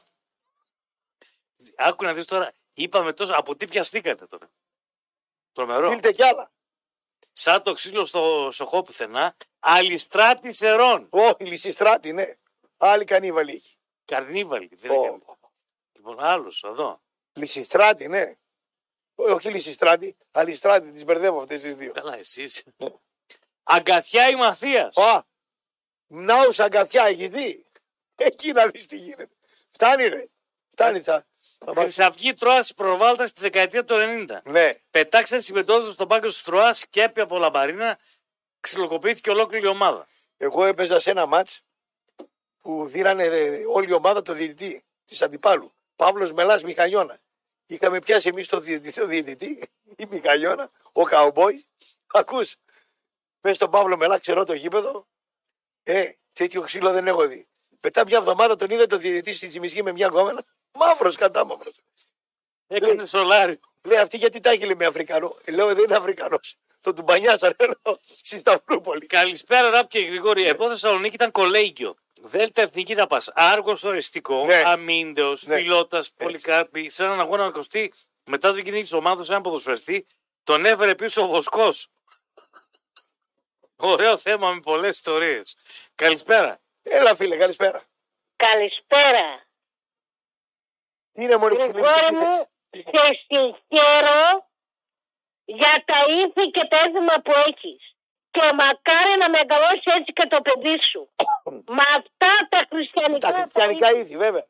Άκου 1.77 2.05
να 2.05 2.14
δεις 2.14 2.25
τώρα. 2.25 2.53
Είπαμε 2.73 3.12
τόσο. 3.12 3.35
Από 3.35 3.57
τι 3.57 3.66
πιαστήκατε 3.66 4.27
τώρα. 4.27 4.51
Τρομερό. 5.53 5.89
Στείλτε 5.91 6.12
κι 6.12 6.23
άλλα. 6.23 6.53
Σαν 7.33 7.62
το 7.62 7.73
ξύλο 7.73 8.05
στο 8.05 8.49
σοχό 8.53 8.83
πουθενά. 8.83 9.37
Αλιστράτη 9.59 10.66
ερών. 10.66 11.07
Όχι, 11.11 11.45
Λυσιστράτη, 11.45 12.12
ναι. 12.12 12.35
Άλλη 12.77 13.05
κανίβαλη 13.05 13.53
εκεί. 13.53 13.75
Καρνίβαλη. 14.05 14.70
Δεν 14.73 14.91
Ω. 14.91 14.95
έκανε. 14.95 15.23
Λοιπόν, 15.93 16.20
άλλος 16.20 16.62
εδώ. 16.62 17.01
Λυσιστράτη, 17.33 18.09
ναι. 18.09 18.35
Ω, 19.14 19.33
Όχι 19.33 19.51
Λυσιστράτη, 19.51 20.16
Αλιστράτη, 20.30 20.91
τις 20.91 21.05
μπερδεύω 21.05 21.41
αυτές 21.41 21.62
τις 21.62 21.74
δύο. 21.74 21.93
Καλά, 21.93 22.18
εσύ. 22.18 22.43
είσαι. 22.43 22.62
Αγκαθιά 23.62 24.28
η 24.28 24.35
Μαθίας; 24.35 24.97
Α, 24.97 25.22
ναούς 26.07 26.61
αγκαθιά 26.61 27.05
έχει 27.05 27.28
δει. 27.28 27.66
Εκεί 28.14 28.53
να 28.53 28.66
δεις 28.66 28.87
τι 28.87 28.97
γίνεται. 28.97 29.28
Φτάνει 29.70 30.07
ρε. 30.09 30.26
Φτάνει 30.70 31.01
θα. 31.03 31.26
θα 31.59 31.74
μας- 31.74 31.83
Χρυσαυγή 31.85 32.35
Τρώα 32.35 32.66
προβάλτα 32.76 33.26
στη 33.26 33.41
δεκαετία 33.41 33.85
του 33.85 33.95
90. 33.95 34.43
Ναι. 34.45 34.74
Πετάξαν 34.91 35.41
συμμετόχου 35.41 35.91
στον 35.91 36.09
πάγκο 36.09 36.26
της 36.26 36.43
Τρώα 36.43 36.70
και 36.91 37.03
έπια 37.03 37.22
από 37.22 37.39
λαμπαρίνα. 37.39 37.99
Ξυλοκοπήθηκε 38.61 39.30
ολόκληρη 39.30 39.66
η 39.66 39.68
ομάδα. 39.68 40.07
Εγώ 40.37 40.64
έπαιζα 40.64 40.99
σε 40.99 41.11
ένα 41.11 41.26
μάτς 41.26 41.61
που 42.61 42.87
δίνανε 42.87 43.24
ε, 43.24 43.62
όλη 43.68 43.89
η 43.89 43.93
ομάδα 43.93 44.22
το 44.22 44.33
διαιτητή 44.33 44.85
της 45.05 45.22
αντιπάλου. 45.22 45.74
Παύλος 46.03 46.32
Μελάς 46.32 46.62
Μιχαλιώνα. 46.62 47.20
Είχαμε 47.66 47.98
πιάσει 47.98 48.28
εμείς 48.28 48.48
το 48.48 48.59
διαιτητή, 48.59 49.00
το 49.00 49.07
διαιτητή 49.07 49.62
η 49.96 50.07
Μιχαλιώνα, 50.11 50.70
ο 50.92 51.03
Καουμπόι. 51.03 51.64
Ακούς, 52.07 52.57
πες 53.40 53.57
στον 53.57 53.70
Παύλο 53.70 53.96
Μελά, 53.96 54.18
ξέρω 54.18 54.44
το 54.44 54.53
γήπεδο. 54.53 55.07
Ε, 55.82 56.12
τέτοιο 56.32 56.61
ξύλο 56.61 56.92
δεν 56.92 57.07
έχω 57.07 57.26
δει. 57.26 57.48
Μετά 57.80 58.03
μια 58.07 58.18
εβδομάδα 58.18 58.57
τον 58.57 58.70
είδε 58.70 58.86
το 58.86 58.96
διαιτητή 58.96 59.32
στην 59.32 59.48
Τσιμισκή 59.48 59.82
με 59.82 59.92
μια 59.92 60.07
γκόμενα. 60.07 60.44
Μαύρος 60.72 61.16
κατά 61.16 61.44
μαύρος. 61.44 61.80
Έκανε 62.66 63.07
σολάριο. 63.07 63.59
Λέει 63.82 63.98
αυτή 63.98 64.16
γιατί 64.16 64.40
τα 64.40 64.50
έχει 64.50 64.64
λέει, 64.64 64.74
με 64.74 64.86
Αφρικανό. 64.86 65.36
Ε, 65.44 65.50
Λέω 65.50 65.74
δεν 65.74 65.84
είναι 65.84 65.96
Αφρικανός. 65.96 66.57
Το 66.80 66.92
του 66.92 67.03
μπανιάσα 67.03 67.55
λέω 67.59 67.98
στη 68.22 68.38
Σταυρούπολη. 68.38 69.07
Καλησπέρα, 69.07 69.70
Ραπ 69.70 69.88
και 69.88 69.98
Γρηγόρη. 69.98 70.44
Εδώ 70.46 70.68
Θεσσαλονίκη 70.68 71.14
ήταν 71.14 71.30
κολέγιο. 71.30 71.96
Δέλτα 72.25 72.62
εθνική 72.62 72.95
να 72.95 73.07
πας. 73.07 73.29
Άργος 73.35 73.85
οριστικό, 73.85 74.45
Ναι. 74.45 74.62
αμύντεος, 74.66 75.47
Ναι. 75.47 75.57
φιλότας, 75.57 76.12
πολυκάρπη. 76.12 76.91
Σε 76.91 77.05
έναν 77.05 77.20
αγώνα 77.20 77.51
κοστί 77.51 77.93
μετά 78.25 78.53
το 78.53 78.62
κυνήγι 78.62 78.83
της 78.83 78.93
ομάδας, 78.93 79.29
έναν 79.31 79.43
ποδοσφαιριστή, 79.43 80.07
τον 80.45 80.64
έφερε 80.64 80.95
πίσω 80.95 81.23
ο 81.23 81.27
Βοσκός. 81.27 81.89
Ωραίο 83.77 84.16
θέμα 84.16 84.53
με 84.53 84.61
πολλές 84.61 84.95
ιστορίες. 84.95 85.57
Καλησπέρα. 85.95 86.61
Έλα 86.83 87.14
φίλε, 87.16 87.37
καλησπέρα. 87.37 87.83
Καλησπέρα. 88.37 89.47
Τι 91.12 91.23
είναι 91.23 91.37
μόνη 91.37 91.55
Γρηγόρη 91.57 92.12
μου, 92.12 92.33
σε 92.70 93.25
συγχαίρω 93.27 94.51
για 95.45 95.85
τα 95.87 96.05
ήθη 96.09 96.51
και 96.51 96.66
τα 96.70 96.79
έθιμα 96.79 97.14
που 97.25 97.33
έχεις 97.47 97.91
και 98.35 98.45
μακάρι 98.61 99.14
να 99.22 99.28
μεγαλώσει 99.37 99.89
έτσι 99.99 100.11
και 100.18 100.26
το 100.33 100.39
παιδί 100.47 100.76
σου. 100.91 101.03
Μα 101.76 101.85
αυτά 101.99 102.33
τα 102.53 102.61
χριστιανικά. 102.70 103.28
Τα 103.28 103.39
χριστιανικά 103.39 103.89
τα 103.93 103.99
ήθη, 104.01 104.14
βέβαια. 104.24 104.47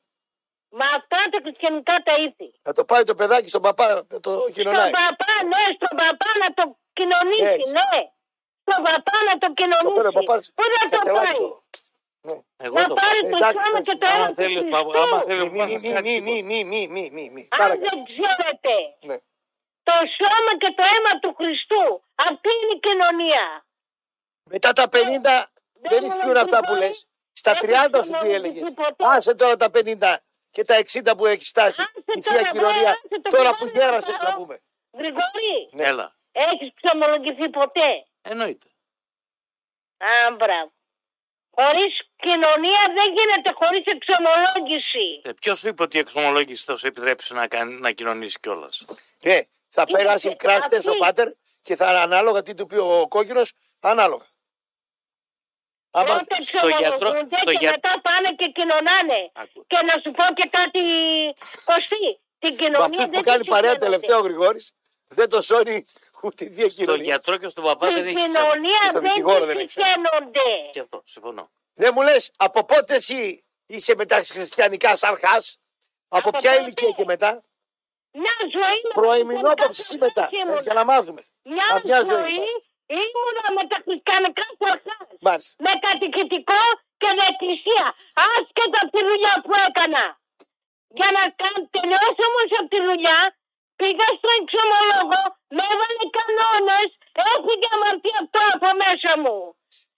Μα 0.78 0.86
αυτά 0.98 1.20
τα 1.32 1.38
χριστιανικά 1.44 1.94
τα 2.06 2.14
ήθη. 2.26 2.48
Να 2.66 2.72
το 2.78 2.82
πάρει 2.90 3.04
το 3.10 3.14
παιδάκι 3.20 3.48
στον 3.52 3.62
παπά 3.66 3.86
να 4.12 4.20
το 4.26 4.32
κοινωνάει. 4.56 4.90
Στον 4.90 4.98
παπά, 5.00 5.34
ναι, 5.52 5.64
στον 5.78 5.94
παπά 6.00 6.30
να 6.42 6.48
το 6.58 6.64
κοινωνήσει, 6.98 7.54
έτσι. 7.54 7.72
ναι. 7.78 8.00
Στον 8.64 8.80
παπά 8.86 9.16
να 9.28 9.34
το 9.42 9.48
κοινωνήσει. 9.58 10.12
Παπάς, 10.18 10.52
Πού 10.56 10.64
να 10.76 10.84
το 10.94 11.00
πάρει; 11.18 11.44
ναι. 12.26 12.36
Εγώ 12.64 12.74
να 12.80 12.86
το 12.92 12.94
πάρει 13.02 13.20
ε, 13.24 13.30
το 13.32 13.38
σώμα 13.56 13.80
και 13.86 13.96
το 14.00 14.06
έργο 14.14 14.28
του 14.28 14.40
θέλεις, 14.40 14.62
μη, 16.06 16.14
μη, 16.26 16.36
μη, 16.50 16.60
μη, 16.94 17.08
μη, 17.16 17.24
μη. 17.34 17.40
Αν 17.62 17.68
δεν 17.84 17.96
ξέρετε 18.10 18.74
ναι. 19.08 19.16
το 19.88 19.96
σώμα 20.18 20.52
και 20.62 20.70
το 20.76 20.82
αίμα 20.92 21.12
του 21.22 21.30
Χριστού, 21.38 21.84
αυτή 22.28 22.48
είναι 22.56 22.74
η 22.78 22.80
κοινωνία. 22.86 23.44
Μετά 24.50 24.72
τα 24.72 24.88
50 24.92 25.44
δεν 25.80 26.04
ισχύουν 26.04 26.36
αυτά 26.36 26.60
που 26.64 26.74
λες. 26.74 27.06
Στα 27.32 27.56
30 27.60 28.00
σου 28.04 28.12
τι 28.20 28.30
έλεγες. 28.32 28.62
Άσε 28.96 29.34
τώρα 29.34 29.56
τα 29.56 29.70
50 29.74 30.16
και 30.50 30.64
τα 30.64 30.76
60 30.76 31.16
που 31.16 31.26
έχεις 31.26 31.48
φτάσει 31.48 31.82
Άσε 31.82 31.90
η 32.18 32.20
τώρα, 32.20 32.38
θεία 32.40 32.48
κοινωνία. 32.50 32.90
άσε 32.90 33.20
το 33.22 33.30
Τώρα 33.36 33.50
που 33.50 33.56
κοινωνία, 33.64 33.84
γέρασε 33.84 34.12
τώρα. 34.12 34.30
να 34.30 34.34
πούμε. 34.36 34.60
Γρηγόρη, 34.92 35.68
Ναι. 35.70 35.84
Έλα. 35.86 36.16
έχεις 36.32 36.72
ξομολογηθεί 36.82 37.48
ποτέ; 37.50 38.06
Εννοείται. 38.22 38.66
Α, 39.98 40.34
μπράβο. 40.36 40.72
Χωρίς 41.50 42.00
κοινωνία 42.16 42.82
δεν 42.94 43.08
γίνεται 43.16 43.52
χωρίς 43.54 43.84
εξομολόγηση. 43.86 45.20
Ε, 45.24 45.32
Ποιος 45.32 45.58
σου 45.58 45.68
είπε 45.68 45.82
ότι 45.82 45.96
η 45.96 46.00
εξομολόγηση 46.00 46.64
θα 46.64 46.76
σου 46.76 46.86
επιτρέψει 46.86 47.34
να, 47.34 47.46
κάνει, 47.48 47.74
να 47.74 47.92
κοινωνήσεις 47.92 48.40
κιόλας; 48.40 48.84
Ναι, 49.22 49.40
θα 49.68 49.84
Είναι 49.88 49.98
περάσει 49.98 50.28
και 50.28 50.34
κράστες 50.34 50.78
αυτή- 50.86 50.90
ο 50.90 51.04
πάτερ 51.04 51.28
και 51.62 51.76
θα 51.76 51.90
είναι 51.90 51.98
ανάλογα 51.98 52.42
τι 52.42 52.54
του 52.54 52.66
πει 52.66 52.76
ο 52.76 53.06
κόκκινος, 53.08 53.52
ανάλογα. 53.80 54.24
Άμα 55.94 56.04
Πρώτα 56.06 56.36
στο 56.38 56.68
γιατρό- 56.68 56.92
εξομολογούνται 56.92 57.36
στο 57.42 57.50
και 57.50 57.58
για- 57.62 57.70
μετά 57.76 57.92
πάνε 58.06 58.28
και 58.40 58.48
κοινωνάνε. 58.56 59.20
Άκου. 59.42 59.58
Και 59.70 59.78
να 59.88 59.94
σου 60.02 60.10
πω 60.18 60.24
και 60.38 60.46
κάτι 60.58 60.80
κοστί. 61.68 62.06
Την 62.42 62.50
με 62.50 62.56
κοινωνία 62.60 62.84
αυτούς 62.84 62.96
δεν 62.96 63.10
που 63.10 63.20
κάνει 63.30 63.42
τη 63.42 63.48
παρέα 63.54 63.70
συγχαίρονται. 63.70 63.84
τελευταίο 63.84 64.16
ο 64.18 64.24
Γρηγόρης, 64.26 64.64
δεν 65.18 65.28
το 65.28 65.38
σώνει 65.42 65.84
ούτε 66.22 66.44
η 66.44 66.48
θεία 66.54 66.68
Στον 66.68 66.84
κοινωνία. 66.84 67.04
γιατρό 67.04 67.36
και 67.36 67.48
στον 67.48 67.64
παπά 67.64 67.86
δεν 67.86 67.94
Την 67.96 68.06
έχει 68.06 68.14
θέμα. 68.16 68.26
κοινωνία 68.26 68.78
Και 68.82 68.86
στο 68.88 68.92
δεν 69.00 69.02
δικηγόρο 69.02 69.44
δεν 69.50 69.56
τη 69.56 69.62
έχει 69.62 69.72
θέμα. 69.72 69.86
συγχαίνονται. 69.86 70.46
Και 70.74 70.80
αυτό, 70.80 71.02
συμφωνώ. 71.04 71.44
Δεν 71.74 71.90
μου 71.94 72.02
λες, 72.02 72.30
από 72.36 72.64
πότε 72.64 72.94
εσύ 72.94 73.44
είσαι 73.66 73.94
μεταξύ 73.94 74.32
χριστιανικά 74.32 74.90
αρχάς, 75.00 75.58
από 76.08 76.28
Από 76.28 76.38
ποια 76.38 76.50
πότε; 76.50 76.62
ηλικία 76.62 76.90
και 76.90 77.04
μετά, 77.04 77.42
Μια 78.12 78.34
ζωή 78.40 78.78
με 78.84 78.90
προημινόπαυση 78.94 79.88
τα 79.88 79.94
ή 79.96 79.98
μετά, 79.98 80.20
χριστιανικά 80.22 80.46
ήμουνα. 80.46 80.60
για 80.62 80.74
να 80.74 80.84
μάθουμε. 80.84 81.22
Μια 81.42 81.64
Από 81.70 81.80
ποια 81.80 81.96
ζωή 82.02 82.08
ζωή 82.08 82.46
ήμουνα 83.00 83.46
με 83.56 83.62
τα 83.70 83.78
χριστιανικά 83.84 84.44
αρχάς. 84.74 85.06
Μάλιστα. 85.26 85.54
Με 85.64 85.72
κατοικητικό 85.84 86.62
και 87.00 87.08
με 87.16 87.24
εκκλησία. 87.32 87.86
Άσχετα 88.32 88.78
από 88.82 88.90
τη 88.96 89.00
δουλειά 89.08 89.34
που 89.44 89.52
έκανα. 89.68 90.04
Για 90.98 91.08
να 91.16 91.22
κα- 91.40 91.62
τελειώσω 91.76 92.22
όμως 92.30 92.50
από 92.58 92.68
τη 92.74 92.80
δουλειά, 92.88 93.18
πήγα 93.80 94.06
στο 94.18 94.28
εξομολόγο, 94.40 95.20
με 95.56 95.62
έβαλε 95.72 96.04
κανόνες, 96.18 96.88
έφυγε 97.32 97.68
αμαρτία 97.76 98.18
αυτό 98.24 98.40
από 98.54 98.68
μέσα 98.82 99.10
μου. 99.22 99.36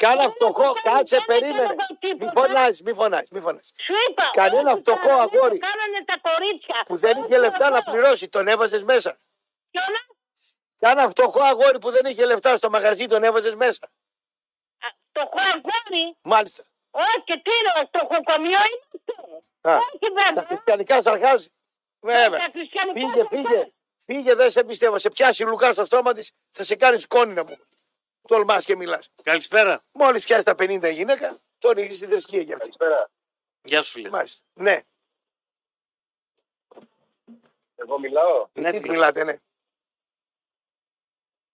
Κάνα 0.02 0.22
Δεν 0.26 0.30
φτωχό, 0.34 0.68
έκανα- 0.72 0.84
κάτσε, 0.90 1.16
δεν 1.16 1.24
περίμενε. 1.30 1.72
έκανα 1.74 1.86
τίποτα. 2.02 2.24
Μη 2.24 2.30
φωνάζεις, 2.38 2.80
μη 2.86 2.92
φωνάζεις, 3.00 3.30
μη 3.34 3.40
φωνάζεις. 3.46 3.70
Σου 3.86 3.94
είπα. 4.06 4.24
Κανένα 4.40 4.70
ό,τι 4.72 4.80
φτωχό 4.82 4.98
παραπάνω 5.14 5.22
αγόρι 5.26 5.58
Κάνανε 5.68 6.00
τα 6.10 6.16
κορίτσια. 6.28 6.78
Που 6.88 6.96
δεν 7.04 7.14
είχε 7.20 7.34
Ό,τι 7.34 7.44
λεφτά 7.44 7.64
να 7.64 7.70
παραπάνω. 7.70 7.90
πληρώσει, 7.92 8.24
τον 8.36 8.44
έβαζες 8.54 8.82
μέσα. 8.92 9.10
Ποιον, 9.72 9.92
Κάνα 10.84 11.08
φτωχό 11.08 11.42
αγόρι 11.42 11.78
που 11.78 11.90
δεν 11.90 12.04
είχε 12.06 12.24
λεφτά 12.24 12.56
στο 12.56 12.70
μαγαζί, 12.70 13.06
τον 13.06 13.22
έβαζες 13.22 13.54
μέσα. 13.54 13.86
α, 14.78 14.88
Το 15.12 15.20
αγόρι; 15.20 16.16
Μάλιστα. 16.22 16.64
Όχι, 16.90 17.24
τι 17.42 17.50
είναι, 17.58 17.88
το 17.90 17.98
χοκομείο 17.98 18.58
είναι 18.58 18.80
αυτό. 18.94 19.68
Α, 19.70 19.76
Όχι 19.76 19.98
Τα 19.98 20.08
βέβαια. 20.32 20.46
χριστιανικά 20.46 21.02
σαρχάζει. 21.02 21.48
Βέβαια. 22.00 22.38
Τα 22.38 22.48
χριστιανικά 22.52 23.00
Φύγε, 23.00 23.20
σαρχάζει. 23.22 23.46
φύγε. 23.46 23.72
Φύγε, 24.04 24.34
δεν 24.34 24.50
σε 24.50 24.64
πιστεύω. 24.64 24.98
Σε 24.98 25.08
πιάσει 25.10 25.44
Λουκά 25.44 25.72
στο 25.72 25.84
στόμα 25.84 26.12
της, 26.12 26.32
θα 26.50 26.62
σε 26.64 26.76
κάνει 26.76 26.98
σκόνη 26.98 27.32
να 27.34 27.44
πούμε. 27.44 27.58
Τολμάς 28.28 28.64
και 28.64 28.76
μιλάς. 28.76 29.10
Καλησπέρα. 29.22 29.84
Μόλις 29.92 30.24
πιάσει 30.24 30.44
τα 30.44 30.54
50 30.58 30.82
η 30.88 30.92
γυναίκα, 30.92 31.38
τον 31.58 31.76
έχει 31.78 31.90
στην 31.92 32.08
θρησκεία 32.08 32.40
για 32.42 32.56
αυτή. 32.56 32.70
Γεια 33.62 33.82
σου, 33.82 33.90
φίλε. 33.92 34.08
Μάλιστα. 34.10 34.44
Ναι, 34.54 34.80
Εγώ 37.74 37.98
μιλάω; 37.98 38.48
Ναι, 38.52 38.70
τι 38.70 38.78
φίλε. 38.78 38.92
μιλάτε, 38.92 39.24
ναι. 39.24 39.36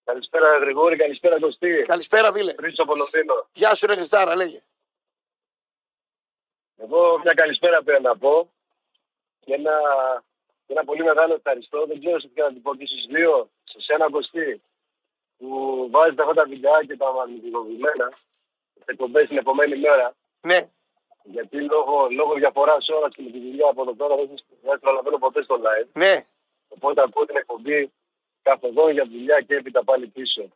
Καλησπέρα 0.03 0.57
Γρηγόρη, 0.57 0.95
καλησπέρα 0.95 1.39
Κωστή. 1.39 1.81
Καλησπέρα, 1.81 2.31
φίλε. 2.31 2.53
Χρήστος 2.57 2.85
από 2.85 2.95
Λονδίνο. 2.95 3.47
Γεια 3.53 3.75
σου, 3.75 3.87
ρε 3.87 3.93
Χριστάρα, 3.93 4.35
λέγε. 4.35 4.61
Εγώ 6.77 7.19
μια 7.23 7.33
καλησπέρα 7.33 7.83
πρέπει 7.83 8.03
να 8.03 8.17
πω 8.17 8.51
και 9.39 9.53
ένα, 9.53 9.71
και 10.65 10.73
ένα 10.73 10.83
πολύ 10.83 11.03
μεγάλο 11.03 11.33
ευχαριστώ. 11.33 11.85
Δεν 11.85 11.99
ξέρω 11.99 12.19
σε 12.19 12.27
ποια 12.27 12.43
να 12.43 12.53
την 12.53 12.61
πω 12.61 12.75
και 12.75 12.85
στους 12.85 13.05
δύο, 13.05 13.49
σε 13.63 13.81
σένα 13.81 14.09
Κωστή, 14.09 14.61
που 15.37 15.87
βάζετε 15.91 16.21
αυτά 16.21 16.33
τα 16.33 16.45
βιντεάκια 16.45 16.97
τα 16.97 17.11
μαγνητικοποιημένα 17.13 18.11
σε 18.75 18.85
εκπομπές 18.85 19.27
την 19.27 19.37
επομένη 19.37 19.79
μέρα. 19.79 20.15
Ναι, 20.41 20.69
Γιατί 21.23 21.61
λόγω, 21.61 22.07
λόγω 22.09 22.33
διαφοράς 22.33 22.89
ώρας 22.89 23.15
και 23.15 23.21
με 23.21 23.29
τη 23.31 23.39
δουλειά 23.39 23.67
από 23.69 23.81
εδώ 23.81 23.93
πέρα 23.93 24.15
δεν 24.15 24.29
δεν 24.61 24.79
προλαβαίνω 24.79 25.17
ποτέ 25.17 25.43
στο 25.43 25.55
live. 25.65 25.87
ναι. 25.93 26.25
Οπότε 26.73 27.01
ακούω 27.01 27.25
την 27.25 27.35
εκπομπή 27.35 27.91
καθοδόν 28.41 28.91
για 28.91 29.05
δουλειά 29.05 29.41
και 29.41 29.55
έπειτα 29.55 29.83
πάλι 29.83 30.07
πίσω. 30.07 30.49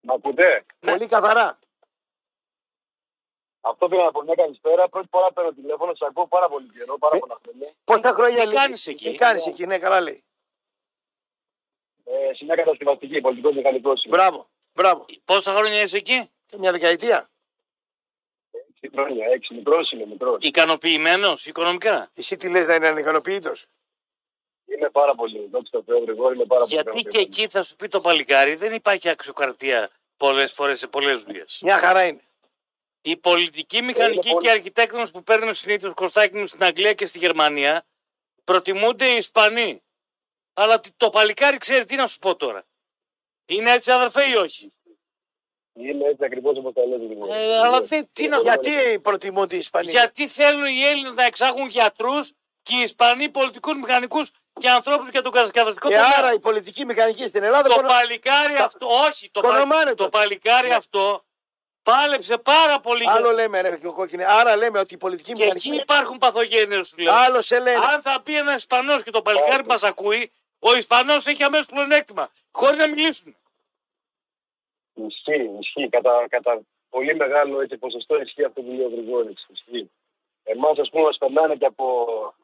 Μ' 0.00 0.10
ακούτε; 0.12 0.64
Πολύ 0.80 1.06
καθαρά. 1.06 1.58
Αυτό 3.60 3.88
πήρα 3.88 4.04
να 4.04 4.10
πω 4.10 4.22
μια 4.22 4.34
καλησπέρα. 4.34 4.88
Πρώτη 4.88 5.08
φορά 5.10 5.32
παίρνω 5.32 5.52
τηλέφωνο, 5.52 5.94
σε 5.94 6.04
ακούω 6.08 6.26
πάρα 6.26 6.48
πολύ 6.48 6.68
καιρό, 6.70 6.98
πάρα 6.98 7.16
Ε, 7.16 7.18
πολλά 7.18 7.38
χρόνια. 7.42 7.72
Πόσα 7.84 8.12
χρόνια 8.12 8.40
Τι 8.40 8.44
λείπει; 8.46 8.56
κάνεις 8.56 8.86
εκεί; 8.86 9.10
Τι 9.10 9.14
κάνεις 9.16 9.46
εκεί, 9.46 9.66
ναι, 9.66 9.78
καλά 9.78 10.00
λέει. 10.00 10.24
Ε, 12.04 12.34
σε 12.34 12.44
μια 12.44 12.54
κατασκευαστική, 12.54 13.20
πολιτικό 13.20 13.52
μηχανικός 13.52 14.04
είμαι. 14.04 14.16
Μπράβο, 14.16 14.50
μπράβο. 14.74 15.04
Πόσα 15.24 15.52
χρόνια 15.52 15.82
είσαι 15.82 15.96
εκεί, 15.96 16.30
Και 16.46 16.58
μια 16.58 16.72
δεκαετία. 16.72 17.30
Έξι 18.50 18.90
χρόνια, 18.94 19.26
έξι, 19.26 19.54
μικρός 19.54 19.90
είμαι, 19.92 20.06
μικρός. 20.06 20.36
ικανοποιημένος 20.44 21.46
οικονομικά; 21.46 22.10
Εσύ 22.14 22.36
τι 22.36 22.48
λες 22.50 22.66
να 22.68 22.74
είναι 22.74 22.88
ανικανοποιητό. 22.88 23.52
Είμαι 24.76 24.90
πάρα 24.90 25.14
πολύ, 25.14 25.48
δόξα 25.50 25.70
τω 25.70 25.82
Θεώ, 25.82 25.98
Γρηγόρη, 25.98 26.34
είμαι 26.36 26.44
πάρα 26.44 26.64
Γιατί 26.64 26.90
πολύ. 26.90 27.04
και 27.04 27.18
εκεί 27.18 27.48
θα 27.48 27.62
σου 27.62 27.76
πει 27.76 27.88
το 27.88 28.00
παλικάρι 28.00 28.54
δεν 28.54 28.72
υπάρχει 28.72 29.08
αξιοκρατία 29.08 29.90
πολλές 30.16 30.52
φορές 30.52 30.78
σε 30.78 30.86
πολλές 30.88 31.22
δουλειές. 31.22 31.58
Μια 31.62 31.78
χαρά 31.78 32.04
είναι. 32.06 32.20
Οι 33.02 33.16
πολιτικοί, 33.16 33.82
μηχανικοί 33.82 34.30
πολύ- 34.30 34.44
και 34.44 34.50
αρχιτέκτονε 34.50 35.06
που 35.12 35.22
παίρνουν 35.22 35.54
συνήθως 35.54 35.94
κοστάκι 35.94 36.36
μου 36.36 36.46
στην 36.46 36.64
Αγγλία 36.64 36.92
και 36.92 37.06
στη 37.06 37.18
Γερμανία 37.18 37.84
προτιμούνται 38.44 39.06
οι 39.12 39.16
Ισπανοί. 39.16 39.82
Αλλά 40.54 40.80
τι- 40.80 40.90
το 40.96 41.10
παλικάρι 41.10 41.56
ξέρει 41.56 41.84
τι 41.84 41.96
να 41.96 42.06
σου 42.06 42.18
πω 42.18 42.36
τώρα. 42.36 42.64
Είναι 43.46 43.72
έτσι 43.72 43.90
αδερφέ 43.90 44.24
ή 44.30 44.34
όχι; 44.34 44.72
Είμαι 45.74 46.04
έτσι 46.08 46.24
ακριβώς 46.24 46.56
όπως 46.58 46.72
τα 46.74 46.86
λέτε, 46.86 47.04
Γρηγόρη. 47.04 47.30
Ε, 47.32 47.58
αλλά 47.58 47.80
δεν- 47.80 48.08
τι 48.12 48.28
να- 48.28 48.40
Γιατί 48.40 49.00
προτιμούνται 49.02 49.54
οι 49.54 49.58
Ισπανοί; 49.58 49.90
Γιατί 49.90 50.28
θέλουν 50.28 50.66
οι 50.66 50.82
Έλληνες 50.82 51.12
να 51.12 51.24
εξάγουν 51.24 51.66
γιατρούς 51.68 52.32
και 52.62 52.76
οι 52.76 52.80
Ισπανοί 52.80 53.28
πολιτικούς 53.28 53.76
μηχανικούς 53.78 54.30
και 54.60 54.70
ανθρώπους 54.70 55.08
για 55.08 55.22
τον 55.22 55.32
κατασκευαστικό 55.32 55.88
Και 55.88 55.94
τομέα. 55.94 56.14
άρα 56.18 56.32
η 56.32 56.38
πολιτική 56.38 56.84
μηχανική 56.84 57.28
στην 57.28 57.42
Ελλάδα 57.42 57.68
Το 57.68 57.74
κονο- 57.74 57.88
παλικάρι 57.88 58.54
αυτό, 58.56 58.86
όχι, 58.86 59.30
το, 59.30 59.40
Κονομάνε 59.40 59.68
παλ- 59.84 59.88
το 59.88 60.04
τότε. 60.04 60.18
παλικάρι 60.18 60.68
Ναι. 60.68 60.74
αυτό 60.74 61.24
πάλεψε 61.82 62.38
πάρα 62.38 62.80
πολύ. 62.80 63.02
για- 63.02 63.12
Άλλο 63.12 63.30
λέμε, 63.30 63.60
ρε, 63.60 63.76
και 63.76 63.86
ο 63.86 63.92
κόκκινε. 63.92 64.24
Άρα 64.26 64.56
λέμε 64.56 64.78
ότι 64.78 64.94
η 64.94 64.96
πολιτική 64.96 65.32
Και 65.32 65.42
εκεί 65.44 65.52
μηχανική. 65.54 65.82
υπάρχουν 65.82 66.18
παθογένειες 66.18 66.88
σου 66.88 67.02
λέω. 67.02 67.12
Άλλο 67.14 67.40
σε 67.40 67.58
λένε. 67.60 67.84
Αν 67.84 68.00
θα 68.02 68.20
πει 68.22 68.36
ένα 68.36 68.54
Ισπανός 68.54 69.02
και 69.02 69.10
το 69.10 69.22
παλικάρι 69.22 69.62
μας 69.66 69.82
ακούει, 69.82 70.30
ο 70.58 70.74
Ισπανός 70.76 71.26
έχει 71.26 71.42
αμέσως 71.42 71.66
πλεονέκτημα. 71.66 72.30
Χωρίς 72.52 72.76
να 72.78 72.88
μιλήσουν. 72.88 73.36
Ισχύει, 74.94 75.50
ισχύει. 75.60 75.88
Κατά, 75.88 76.26
κατά 76.30 76.60
πολύ 76.90 77.14
μεγάλο 77.16 77.60
έτσι, 77.60 77.76
ποσοστό 77.76 78.20
ισχύει 78.20 78.44
αυτό 78.44 78.62
που 78.62 78.68
λέει 78.70 78.84
ο 78.84 78.88
Γρηγόρης. 78.88 79.46
Ισχύει. 79.52 79.90
Εμάς, 80.44 80.78
ας 80.78 80.88
πούμε, 80.90 81.02
μας 81.04 81.18
περνάνε 81.18 81.54
και 81.56 81.66
από. 81.66 81.84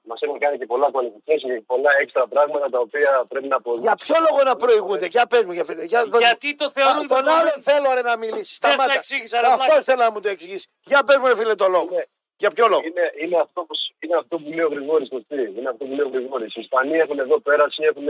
Μας 0.02 0.20
έχουν 0.20 0.38
κάνει 0.38 0.58
και 0.58 0.66
πολλά 0.66 0.88
qualification 0.92 1.48
και 1.56 1.62
πολλά 1.66 1.90
έξτρα 2.00 2.26
πράγματα 2.26 2.68
τα 2.70 2.78
οποία 2.78 3.24
πρέπει 3.28 3.48
να 3.48 3.56
αποδείξουν. 3.56 3.84
Για 3.86 3.96
ποιο 3.96 4.16
λόγο 4.30 4.42
να 4.44 4.56
προηγούνται, 4.56 5.06
για 5.06 5.26
πες 5.26 5.44
μου, 5.44 5.52
για 5.52 5.64
φίλε. 5.64 5.84
Για, 5.84 6.00
πες 6.00 6.08
μου. 6.10 6.18
Γιατί 6.18 6.54
το 6.54 6.70
θεωρούν 6.70 7.06
τον 7.06 7.16
δεδομένο. 7.16 7.38
άλλον 7.40 7.62
θέλω 7.68 7.88
ρε, 7.94 8.02
να 8.02 8.16
μιλήσεις. 8.16 8.58
Δεν 8.58 8.70
Σταμάτα. 8.70 8.92
το 8.92 8.98
εξήγησα, 8.98 9.40
ρε 9.40 9.46
Αυτό 9.46 9.64
βλάκα. 9.64 9.82
θέλω 9.82 10.02
να 10.02 10.10
μου 10.10 10.20
το 10.20 10.28
εξηγήσεις. 10.28 10.66
Για 10.90 11.04
πες 11.04 11.16
μου, 11.16 11.26
ρε 11.26 11.36
φίλε, 11.36 11.54
το 11.54 11.68
λόγο. 11.68 11.88
Είναι- 11.92 12.08
Για 12.36 12.50
ποιο 12.50 12.66
λόγο; 12.68 12.82
Είναι, 12.88 13.04
είναι, 13.22 13.36
αυτό 13.46 13.60
που, 13.66 13.74
είναι 13.98 14.16
αυτό 14.22 14.34
που 14.38 14.48
λέει 14.56 14.64
ο 14.68 14.72
Γρηγόρης 14.74 15.08
το 15.08 15.18
τι; 15.28 15.40
Είναι 15.58 15.68
αυτό 15.72 15.84
που 15.84 15.94
λέει 15.96 16.06
ο 16.06 16.12
Γρηγόρης. 16.14 16.54
Οι 16.56 16.60
Ισπανοί 16.60 16.96
έχουν 17.04 17.18
εδώ 17.18 17.36
πέρασει, 17.40 17.82
έχουν, 17.90 18.06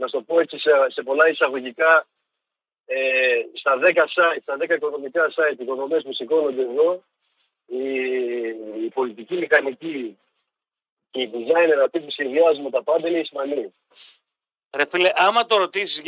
να 0.00 0.06
σου 0.06 0.12
το 0.16 0.22
πω 0.22 0.40
έτσι, 0.40 0.58
σε, 0.58 0.70
σε 0.88 1.02
πολλά 1.02 1.28
εισαγωγικά, 1.28 2.06
ε, 2.86 2.98
στα 3.60 3.72
10 3.78 4.04
site, 4.16 4.40
στα 4.42 4.56
10 4.60 4.74
οικονομικά 4.74 5.24
site, 5.36 5.56
οι 5.58 5.62
οικονομίες 5.62 6.02
που 6.02 6.12
σηκώνονται 6.12 6.62
εδώ, 6.62 7.02
η, 7.70 7.84
η 8.84 8.88
πολιτική 8.94 9.34
μηχανική 9.34 10.18
και 11.10 11.20
οι 11.20 11.30
designer 11.34 11.82
αυτοί 11.84 12.00
που 12.00 12.10
σχεδιάζουν 12.10 12.70
τα 12.70 12.82
πάντα 12.82 13.08
είναι 13.08 13.16
οι 13.16 13.20
Ισπανοί. 13.20 13.74
Ρε 14.76 14.86
φίλε, 14.86 15.12
άμα 15.14 15.46
το 15.46 15.56
ρωτήσεις, 15.56 16.02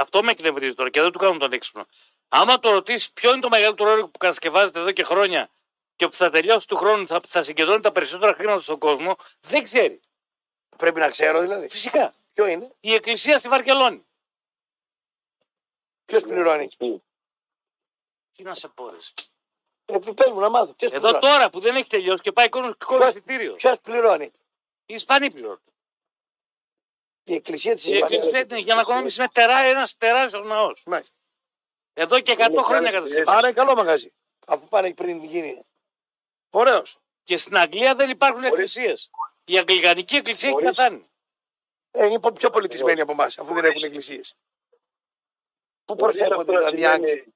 αυτό 0.00 0.22
με 0.22 0.30
εκνευρίζει 0.30 0.74
τώρα 0.74 0.90
και 0.90 1.00
δεν 1.00 1.12
του 1.12 1.18
κάνουν 1.18 1.38
τον 1.38 1.52
έξυπνο. 1.52 1.86
Άμα 2.28 2.58
το 2.58 2.70
ρωτήσεις 2.70 3.12
ποιο 3.12 3.32
είναι 3.32 3.40
το 3.40 3.48
μεγαλύτερο 3.48 3.90
έργο 3.90 4.08
που 4.08 4.18
κατασκευάζεται 4.18 4.78
εδώ 4.78 4.92
και 4.92 5.02
χρόνια 5.02 5.50
και 5.96 6.06
που 6.06 6.12
θα 6.12 6.30
τελειώσει 6.30 6.68
του 6.68 6.76
χρόνου, 6.76 7.06
θα, 7.06 7.20
θα 7.26 7.42
συγκεντρώνει 7.42 7.80
τα 7.80 7.92
περισσότερα 7.92 8.32
χρήματα 8.32 8.60
στον 8.60 8.78
κόσμο, 8.78 9.16
δεν 9.40 9.62
ξέρει. 9.62 10.00
Πρέπει 10.76 10.98
να 11.00 11.08
ξέρω 11.08 11.40
δηλαδή. 11.40 11.68
Φυσικά. 11.68 12.12
Ποιο 12.34 12.46
είναι; 12.46 12.72
Η 12.80 12.94
εκκλησία 12.94 13.38
στη 13.38 13.48
Βαρκελόνη. 13.48 14.04
Ποιος 16.04 16.22
πληρώνει. 16.22 16.68
Τι 18.30 18.42
να 18.42 18.54
σε 18.54 18.68
πω, 18.68 18.88
ρε. 18.88 18.96
Ε, 18.96 19.29
πες 19.98 20.30
μου 20.32 20.40
να 20.40 20.50
μάθω. 20.50 20.72
Ποιος 20.74 20.92
Εδώ 20.92 21.00
πληρώνει; 21.08 21.20
τώρα 21.32 21.50
που 21.50 21.58
δεν 21.60 21.76
έχει 21.76 21.88
τελειώσει 21.88 22.22
και 22.22 22.32
πάει 22.32 22.48
κόμμα 22.48 22.74
Ποιος- 22.78 23.10
εισιτήριο. 23.10 23.52
Ποιος 23.52 23.80
πληρώνει; 23.80 24.24
Οι 24.86 24.94
Ισπανοί 24.94 25.30
πληρώνουν. 25.30 25.60
Η 27.24 27.34
εκκλησία 27.34 27.74
της 27.74 27.86
Η 27.86 27.96
εκκλησία 27.96 28.38
είναι 28.40 28.58
για 28.58 28.74
να 28.74 28.80
οικονομήσει 28.80 29.20
ένα 29.20 29.30
τερά, 29.30 29.58
ένας 29.58 29.96
τεράστιος 29.96 30.44
ναός. 30.44 30.82
Μάλιστα. 30.86 31.16
Εδώ 31.92 32.20
και 32.20 32.32
100 32.32 32.50
Είναι 32.52 32.62
χρόνια 32.62 32.90
σαν- 32.90 32.92
κατασκευάζει. 33.00 33.38
Άρα 33.38 33.48
είναι 33.48 33.56
καλό 33.56 33.74
μαγαζί. 33.74 34.12
Αφού 34.46 34.68
πάνε 34.68 34.94
πριν 34.94 35.22
γίνει. 35.24 35.64
Ωραίος. 36.50 36.98
Και 37.24 37.36
στην 37.36 37.56
Αγγλία 37.56 37.94
δεν 37.94 38.10
υπάρχουν 38.10 38.44
εκκλησίες. 38.44 39.10
Η 39.44 39.58
Αγγλικανική 39.58 40.16
εκκλησία 40.16 40.48
έχει 40.48 40.58
Χωρίς- 40.58 40.76
πεθάνει. 40.76 41.08
Ε, 41.90 42.06
είναι 42.06 42.20
πο- 42.20 42.32
πιο 42.32 42.50
πολιτισμένοι 42.50 43.00
από 43.00 43.12
εμάς, 43.12 43.38
αφού 43.38 43.54
δεν 43.54 43.64
έχουν 43.64 43.82
εκκλησίες. 43.82 44.34
Πού 45.84 45.96
προσέρχονται 45.96 46.52
δηλαδή 46.58 46.80
οι 46.80 46.86
Άγγλοι; 46.86 47.34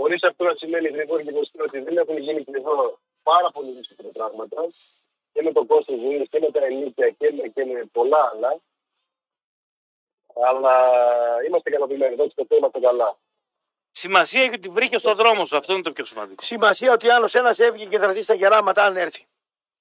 Χωρίς 0.00 0.22
αυτό 0.22 0.44
να 0.44 0.54
σημαίνει 0.54 0.88
γρήγορα 0.88 1.22
και 1.22 1.30
γνωστό 1.30 1.62
ότι 1.62 1.78
δεν 1.80 1.96
έχουν 1.96 2.18
γίνει 2.18 2.44
και 2.44 2.52
εδώ 2.54 2.98
πάρα 3.22 3.50
πολύ 3.50 3.70
δύσκολα 3.70 4.08
πράγματα 4.08 4.66
και 5.32 5.42
με 5.42 5.52
το 5.52 5.64
κόστο 5.64 5.94
ζωή 5.96 6.28
και 6.28 6.38
με 6.38 6.50
τα 6.50 6.64
ενίκια 6.64 7.10
και 7.10 7.32
με, 7.32 7.48
και 7.48 7.64
με 7.64 7.84
πολλά 7.92 8.30
άλλα. 8.32 8.60
Αλλά 10.46 10.74
είμαστε 11.46 11.70
ικανοποιημένοι. 11.70 12.14
Δόξα 12.14 12.34
τω 12.34 12.44
Θεώ, 12.46 12.58
είμαστε 12.58 12.80
καλά. 12.80 13.18
Σημασία 13.90 14.42
έχει 14.42 14.54
ότι 14.54 14.68
βρήκε 14.68 14.98
στο 14.98 15.14
δρόμο 15.14 15.44
σου. 15.44 15.56
Αυτό 15.56 15.72
είναι 15.72 15.82
το 15.82 15.92
πιο 15.92 16.04
σημαντικό. 16.04 16.42
Σημασία 16.42 16.92
ότι 16.92 17.10
άλλος 17.10 17.34
ένας 17.34 17.58
έβγε 17.58 17.84
και 17.84 17.98
θα 17.98 18.10
ζει 18.10 18.22
στα 18.22 18.34
γεράματα 18.34 18.84
αν 18.84 18.96
έρθει. 18.96 19.26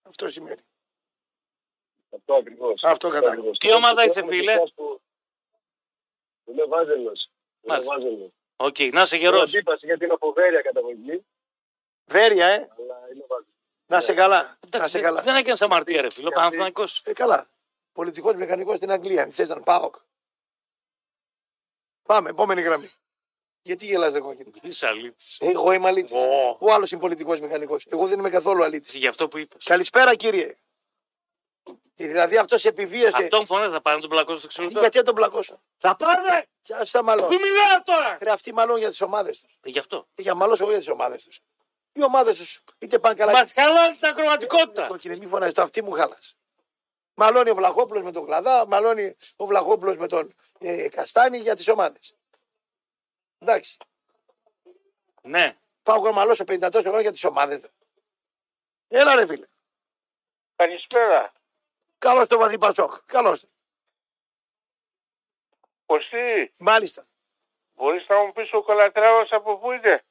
Αυτό 0.02 0.30
σημαίνει. 0.30 0.62
Αυτό 2.16 2.34
ακριβώς. 2.34 2.84
Αυτό 2.84 3.08
κατάλαβα. 3.08 3.52
Τι 3.52 3.74
ομάδα 3.74 4.04
είσαι, 4.04 4.26
φίλε; 4.26 4.54
Είμαι 6.46 6.66
βάζελος. 6.66 7.30
Είμαι 7.62 7.74
Μάλιστα. 7.74 7.96
βάζελος. 7.96 8.32
Οκ, 8.62 8.80
να 8.80 9.02
είσαι 9.02 9.16
Έχω 9.16 9.24
γερό. 9.26 9.40
αντίπασης 9.40 9.84
γιατί 9.84 10.04
είναι 10.06 10.14
από 10.14 10.34
Βέρεια 10.34 10.62
καταγωγή. 10.62 11.26
Βέρεια, 12.06 12.46
ε. 12.48 12.56
Αλλά 12.56 12.96
είμαι 13.14 13.26
βάζελο. 13.28 13.54
Να 13.86 14.00
'σαι 14.02 14.14
καλά. 14.14 14.58
Να 14.78 14.88
'σαι 14.88 15.00
καλά. 15.00 15.22
Δεν 15.22 15.36
έκανες 15.36 15.62
αμαρτία, 15.62 16.02
ρε 16.02 16.10
φίλο. 16.10 16.30
Παναθυναϊκό. 16.30 16.84
Ε, 17.04 17.14
καλά. 17.14 17.50
Πολιτικός 17.92 18.36
μηχανικός 18.36 18.76
στην 18.76 18.92
Αγγλία. 18.92 19.24
Αν 19.24 19.32
θες 19.32 19.50
να 19.50 19.60
πάω. 19.62 19.90
Πάμε, 22.04 22.30
επόμενη 22.30 22.62
γραμμή. 22.62 22.90
Γιατί 23.62 23.86
γελάς 23.86 24.12
ρε 24.12 24.20
κόκκινο. 24.20 24.52
Είσαι 24.62 24.88
αλήτης. 24.88 25.38
Εγώ 25.42 25.72
είμαι 25.72 25.88
αλήτης. 25.88 26.12
Ω. 26.12 26.58
Ο 26.60 26.74
άλλος 26.74 26.92
είναι 26.92 27.02
πολιτικός 27.02 27.40
μηχανικός. 27.40 27.86
Εγώ 27.90 28.08
δεν 28.08 28.20
είμαι 28.20 28.30
καθόλου 28.30 28.64
αλήτης. 28.64 28.96
Γι' 28.96 29.08
αυτό 29.08 29.28
που 29.28 29.38
είπες. 29.38 29.64
Καλησπέρα 29.66 30.16
κύριε. 30.16 30.56
Ε, 31.96 32.08
Δηλαδή 32.08 32.38
αυτός 32.38 32.66
επιβίωσε. 32.66 33.18
Αυτόν 33.18 33.46
φωνέ 33.46 33.70
θα 33.70 33.82
πάνε 33.82 33.96
να 33.96 34.02
τον 34.02 34.10
πλακώσει 34.10 34.40
στο 34.40 34.48
ξυλό. 34.48 34.68
Γιατί 34.80 34.98
να 34.98 35.04
τον 35.04 35.16
πλακώσω; 35.16 35.62
Θα 35.78 35.96
πάνε! 35.96 36.48
Και 36.62 36.74
ας 36.74 36.92
τα 36.92 37.04
μάλλον. 37.04 37.28
Μη 37.28 37.36
μιλάω 37.36 37.84
τώρα! 37.84 38.18
Ρε 38.22 38.32
αυτοί 38.32 38.54
μάλλον 38.54 38.78
για 38.78 38.90
τις 38.90 39.02
ομάδες 39.02 39.42
τους. 39.42 39.54
Ε, 39.62 39.70
Γι' 39.70 39.80
αυτό. 39.80 40.08
Για 40.16 40.36
μάλλον 40.36 40.56
εγώ 40.60 40.70
για 40.70 40.78
τις 40.80 40.90
ομάδες 40.90 41.24
τους. 41.24 41.40
Οι 41.92 42.04
ομάδες 42.04 42.38
τους 42.38 42.64
είτε 42.78 43.00
πάνε 43.00 43.16
καλά. 43.16 43.32
Μα 43.32 43.48
χαλάει 43.48 43.92
την 43.92 44.08
ακροματικότητα. 44.08 44.88
Κόκκινε, 44.88 45.18
μη 45.18 45.26
φωνάζεις, 45.26 45.54
το 45.54 45.62
αυτή 45.62 45.84
μου 45.84 45.92
χάλα. 45.92 46.18
Μαλώνει 47.14 47.50
ο 47.50 47.56
Βλαχόπουλος 47.56 48.04
με 48.04 48.12
τον 48.12 48.26
Κλαδά, 48.26 48.68
μαλώνει 48.68 49.16
ο 49.36 49.46
Βλαχόπουλος 49.46 49.98
με 49.98 50.08
τον 50.08 50.34
ε, 50.60 50.88
Καστάνη 50.90 51.38
για 51.38 51.56
τις 51.56 51.68
ομάδες. 51.68 52.14
Εντάξει. 53.40 53.78
Ναι. 55.22 55.58
Πάω 55.84 56.02
να 56.02 56.12
μαλώσω 56.12 56.44
50 56.48 56.60
τόσο 56.60 56.82
χρόνια 56.82 57.02
για 57.02 57.12
τις 57.12 57.24
ομάδες. 57.24 57.62
Έλα 58.88 59.16
ρε 59.16 59.26
φίλε. 59.26 59.46
Καλησπέρα. 60.56 61.32
Καλώς 62.00 62.28
το 62.28 62.38
βαθύ 62.38 62.58
Πατσόκ. 62.58 62.92
Καλώς 63.06 63.40
το. 63.40 63.48
Κωστή, 65.86 66.54
Μάλιστα. 66.58 67.06
μπορείς 67.74 68.08
να 68.08 68.24
μου 68.24 68.32
πεις 68.32 68.54
ο 68.54 68.62
Καλατράβας 68.64 69.32
από 69.32 69.58
πού 69.58 69.72
είναι. 69.72 70.04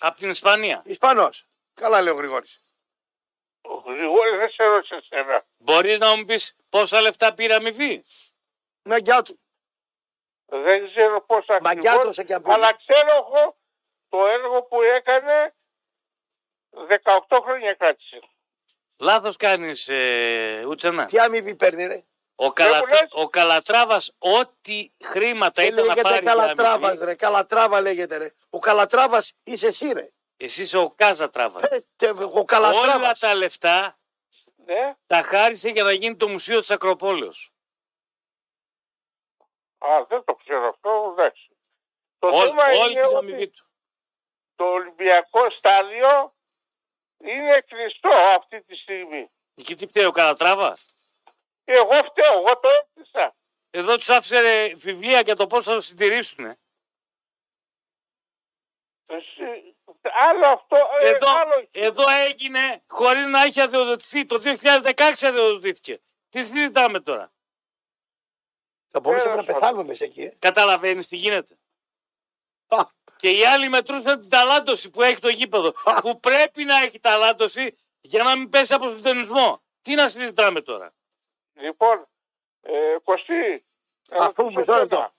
Από 0.00 0.16
την 0.16 0.30
Ισπανία. 0.30 0.82
Ισπανός. 0.84 1.44
Καλά 1.74 2.02
λέει 2.02 2.12
ο 2.12 2.16
Γρηγόρης. 2.16 2.64
Ο 3.60 3.74
Γρηγόρης 3.74 4.38
δεν 4.38 4.50
σε 4.50 4.64
ρώτησε 4.64 4.94
εσένα. 4.94 5.46
Μπορείς 5.56 5.98
να 5.98 6.16
μου 6.16 6.24
πεις 6.24 6.56
πόσα 6.68 7.00
λεφτά 7.00 7.34
πήρε 7.34 7.54
αμοιβή. 7.54 8.04
Μαγκιά 8.82 9.22
του. 9.22 9.40
Δεν 10.46 10.86
ξέρω 10.90 11.20
πώς 11.20 11.46
Μαγκιά 11.46 11.90
ακριβώς, 11.90 12.04
τόσα 12.04 12.24
και 12.24 12.34
αν 12.34 12.42
πήγε. 12.42 12.54
αλλά 12.54 12.76
ξέρω 12.76 13.16
εγώ 13.16 13.56
το 14.08 14.26
έργο 14.26 14.62
που 14.62 14.82
έκανε 14.82 15.54
18 16.70 17.40
χρόνια 17.42 17.74
κράτησε. 17.74 18.20
Λάθος 18.98 19.36
κάνεις, 19.36 19.88
ε, 19.88 20.64
Ουτσενά. 20.68 21.04
Τι 21.06 21.18
αμοιβή 21.18 21.54
παίρνει, 21.54 21.86
ρε. 21.86 22.02
Ο, 22.34 22.52
Καλατρα... 22.52 23.00
λες; 23.00 23.08
ο 23.12 23.28
Καλατράβας, 23.28 24.14
ό,τι 24.18 24.90
χρήματα 25.04 25.62
Δεν 25.62 25.72
ήταν 25.72 25.84
να 25.86 25.94
λέγεται 25.94 26.02
πάρει. 26.08 26.22
για 26.22 26.32
Καλατράβας, 26.32 26.88
αμοιβή, 26.88 27.04
ρε. 27.04 27.14
Καλατράβα 27.14 27.80
λέγεται, 27.80 28.16
ρε. 28.16 28.34
Ο 28.50 28.58
Καλατράβας 28.58 29.34
είσαι 29.42 29.66
εσύ, 29.66 29.92
ρε. 29.92 30.08
Εσύ 30.36 30.62
είσαι 30.62 30.78
ο 30.78 30.88
Κάζα 30.88 31.30
Τράβα. 31.30 31.60
Ε, 31.74 31.78
τε, 31.96 32.08
Ο 32.10 32.16
Όλα 32.32 32.44
Καλατράβα. 32.44 33.12
τα 33.12 33.34
λεφτά 33.34 33.98
Ναι. 34.56 34.96
τα 35.06 35.22
χάρισε 35.22 35.68
για 35.70 35.82
να 35.82 35.92
γίνει 35.92 36.16
το 36.16 36.28
Μουσείο 36.28 36.58
της 36.58 36.70
Ακροπόλεως. 36.70 37.50
Α, 39.78 40.04
δεν 40.08 40.24
το 40.24 40.34
ξέρω 40.34 40.68
αυτό, 40.68 41.14
εντάξει. 41.18 41.56
Το 42.18 42.26
Όλη, 42.28 42.48
θέμα 42.48 42.62
όλη 42.64 42.90
είναι 42.92 43.00
την 43.00 43.08
ότι 43.08 43.16
αμοιβή 43.16 43.48
του. 43.50 43.66
το 44.54 44.64
Ολυμπιακό 44.64 45.50
στάδιο 45.50 46.34
είναι 47.22 47.60
κλειστό 47.66 48.08
αυτή 48.08 48.62
τη 48.62 48.76
στιγμή. 48.76 49.30
Και 49.54 49.74
τι 49.74 49.86
φταίει 49.86 50.04
ο 50.04 50.10
Καλατράβα. 50.10 50.76
Εγώ 51.64 51.92
φταίω, 51.92 52.34
εγώ 52.38 52.60
το 52.60 52.68
έκτισα. 52.68 53.34
Εδώ 53.70 53.96
τους 53.96 54.08
άφησε 54.10 54.40
ρε, 54.40 54.72
βιβλία 54.74 55.20
για 55.20 55.36
το 55.36 55.46
πώς 55.46 55.64
θα 55.64 55.74
το 55.74 55.80
συντηρήσουν. 55.80 56.44
Εσύ- 59.08 59.76
Άλλο 60.28 60.46
αυτό, 60.48 60.76
ε, 61.00 61.08
Εδώ, 61.08 61.30
άλλο 61.30 61.68
εδώ 61.70 62.08
έγινε 62.08 62.82
χωρίς 62.88 63.26
να 63.26 63.42
έχει 63.42 63.60
αδειοδοτηθεί. 63.60 64.26
Το 64.26 64.38
2016 64.38 65.26
αδειοδοτήθηκε. 65.26 65.98
Τι 66.28 66.44
συζητάμε 66.44 67.00
τώρα; 67.00 67.32
Θα 68.88 69.00
μπορούσαμε 69.00 69.34
να 69.34 69.44
Τέλος 69.44 69.60
πεθάνουμε 69.60 69.84
μέσα 69.84 70.04
εκεί, 70.04 70.22
ε. 70.22 70.32
Καταλαβαίνεις 70.38 71.08
τι 71.08 71.16
γίνεται; 71.16 71.58
Α, 72.66 72.86
Και 73.22 73.30
οι 73.30 73.44
άλλοι 73.44 73.68
μετρούσαν 73.68 74.20
την 74.20 74.30
ταλάντωση 74.30 74.90
που 74.90 75.02
έχει 75.02 75.20
το 75.20 75.28
γήπεδο. 75.28 75.72
που 76.04 76.20
πρέπει 76.20 76.64
να 76.64 76.82
έχει 76.82 76.98
ταλάντωση 76.98 77.76
για 78.00 78.22
να 78.22 78.36
μην 78.36 78.48
πέσει 78.48 78.74
από 78.74 78.88
συντονισμό. 78.88 79.62
Τι 79.82 79.94
να 79.94 80.06
συζητάμε 80.08 80.60
τώρα; 80.60 80.92
Λοιπόν, 81.54 82.08
ε, 82.60 82.72
Κωστή, 83.04 83.64
να 84.10 84.24
Αφού 84.24 84.42
ρωτήσω 84.42 84.58
μισό 84.60 84.74
λεπτό. 84.74 84.96
θέμα. 84.96 85.14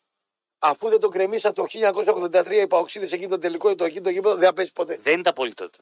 Αφού 0.59 0.89
δεν 0.89 0.99
το 0.99 1.09
κρεμίσα 1.09 1.53
το 1.53 1.65
1983 1.67 2.51
οι 2.51 2.67
παοξίδε 2.67 3.15
εκεί 3.15 3.27
το 3.27 3.39
τελικό 3.39 3.75
το 3.75 3.83
εκείνο 3.83 4.03
το 4.03 4.09
γήπεδο, 4.09 4.35
δεν 4.35 4.47
θα 4.47 4.53
πέσει 4.53 4.73
ποτέ. 4.73 4.97
Δεν 5.01 5.19
ήταν 5.19 5.33
πολύ 5.33 5.53
τότε. 5.53 5.77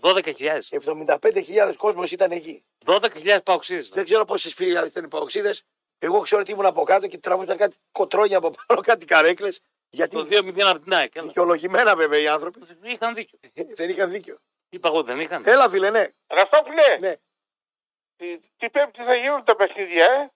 12.000. 0.00 0.58
75.000 0.70 1.74
κόσμος 1.76 2.12
ήταν 2.12 2.30
εκεί. 2.30 2.64
12.000 2.84 3.38
παοξίδες. 3.44 3.88
Δεν 3.88 4.04
ξέρω 4.04 4.24
πόσες 4.24 4.54
χιλιάδες 4.54 4.90
ήταν 4.90 5.04
οι 5.04 5.08
παοξίδε. 5.08 5.54
Εγώ 5.98 6.20
ξέρω 6.20 6.40
ότι 6.40 6.50
ήμουν 6.52 6.66
από 6.66 6.82
κάτω 6.82 7.06
και 7.06 7.18
τραβούσαν 7.18 7.56
κάτι 7.56 7.76
κοτρόνια 7.92 8.36
από 8.36 8.50
πάνω, 8.66 8.80
κάτι 8.90 9.04
καρέκλες. 9.04 9.60
Γιατί 9.90 10.16
Το 10.16 10.22
2-0 10.22 10.60
από 10.60 10.78
την 10.78 10.94
ΑΕΚ. 10.94 11.14
έλα. 11.14 11.26
δικαιολογημένα 11.26 11.96
βέβαια 11.96 12.18
οι 12.18 12.28
άνθρωποι 12.28 12.60
Είχαν 12.82 13.14
δίκιο. 13.14 13.38
δεν 13.74 13.88
είχαν 13.90 14.10
δίκιο. 14.10 14.38
Είπα 14.68 14.88
εγώ 14.88 15.02
δεν 15.02 15.20
είχαν. 15.20 15.42
Έλα, 15.46 15.68
φίλε, 15.68 15.90
ναι. 15.90 16.08
Ραφτόφιλε, 16.26 16.96
ναι. 17.00 17.14
τι, 18.16 18.38
τι 18.56 18.70
πέμπτη 18.70 19.02
θα 19.04 19.14
γίνουν 19.14 19.44
τα 19.44 19.56
παιχνίδια, 19.56 20.04
ε; 20.04 20.30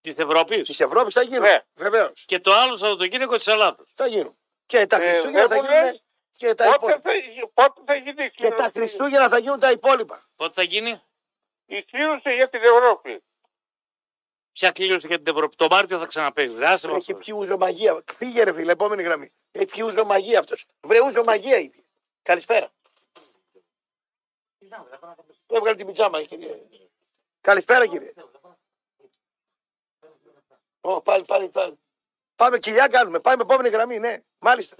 Της 0.00 0.18
Ευρώπης. 0.18 0.68
Της 0.68 0.80
Ευρώπης 0.80 1.14
θα 1.14 1.22
γίνουν. 1.22 1.42
Ναι. 1.42 1.60
Βεβαίως. 1.74 2.24
Και 2.24 2.40
το 2.40 2.52
άλλο 2.52 2.76
Σαββατοκύριακο 2.76 3.36
της 3.36 3.46
Ελλάδα. 3.46 3.84
Θα 3.92 4.06
γίνουν. 4.06 4.38
Και 4.66 4.86
τα 4.86 5.02
Ε, 5.02 5.10
Χριστούγεννα 5.10 5.46
δεν 5.46 5.48
θα 5.48 5.62
μου 5.62 5.68
γίνουν 5.68 5.84
λες, 5.84 6.02
Και 6.36 6.54
τα, 6.54 6.64
Πότε 6.64 6.76
υπόλοιπα. 6.92 7.00
θα, 7.10 7.14
γι- 7.14 7.46
πότε 7.54 7.80
θα 7.86 7.94
γίνει 7.94 8.24
η 8.24 8.30
και 8.30 8.48
τα 8.48 8.54
κλήρωση. 8.54 8.72
Χριστούγεννα 8.72 9.28
θα 9.28 9.38
γίνουν 9.38 9.60
τα 9.60 9.70
υπόλοιπα. 9.70 10.22
Πότε 10.36 10.52
θα 10.54 10.62
γίνει, 10.62 11.02
Η 11.66 11.82
κλήρωση 11.84 12.34
για 12.34 12.48
την 12.48 12.62
Ευρώπη. 12.62 13.22
Ποια 14.52 14.70
κλήρωση 14.72 15.06
για 15.06 15.16
την 15.22 15.32
Ευρώπη. 15.34 15.56
Το 15.56 15.66
Μάρτιο 15.70 15.98
θα 15.98 16.06
ξαναπέξει. 16.06 16.54
Δράσε 16.54 16.88
με 16.88 16.96
Έχει 16.96 17.12
αυτό. 17.12 17.24
πιει 17.24 17.34
ουζομαγία. 17.38 18.02
Φύγε 18.12 18.42
ρε 18.42 18.52
φίλε, 18.52 18.72
επόμενη 18.72 19.02
γραμμή. 19.02 19.32
Έχει 19.52 19.66
πιει 19.66 19.84
ουζομαγία 19.86 20.38
αυτός. 20.38 20.66
Βρε 20.80 21.00
ουζομαγία 21.00 21.58
είπε. 21.58 21.78
Καλησπέρα. 22.22 22.70
Έβγαλε 25.46 25.76
την 25.76 25.86
πιτζάμα, 25.86 26.22
κύριε. 26.22 26.58
Καλησπέρα, 27.40 27.86
κύριε. 27.86 28.12
Ω, 30.80 31.00
πάλι, 31.00 31.24
πάλι, 31.26 31.48
πάλι. 31.48 31.78
Πάμε 32.36 32.58
κοιλιά 32.58 32.88
κάνουμε. 32.88 33.20
Πάμε 33.20 33.42
επόμενη 33.42 33.68
γραμμή, 33.68 33.98
ναι. 33.98 34.18
Μάλιστα. 34.38 34.76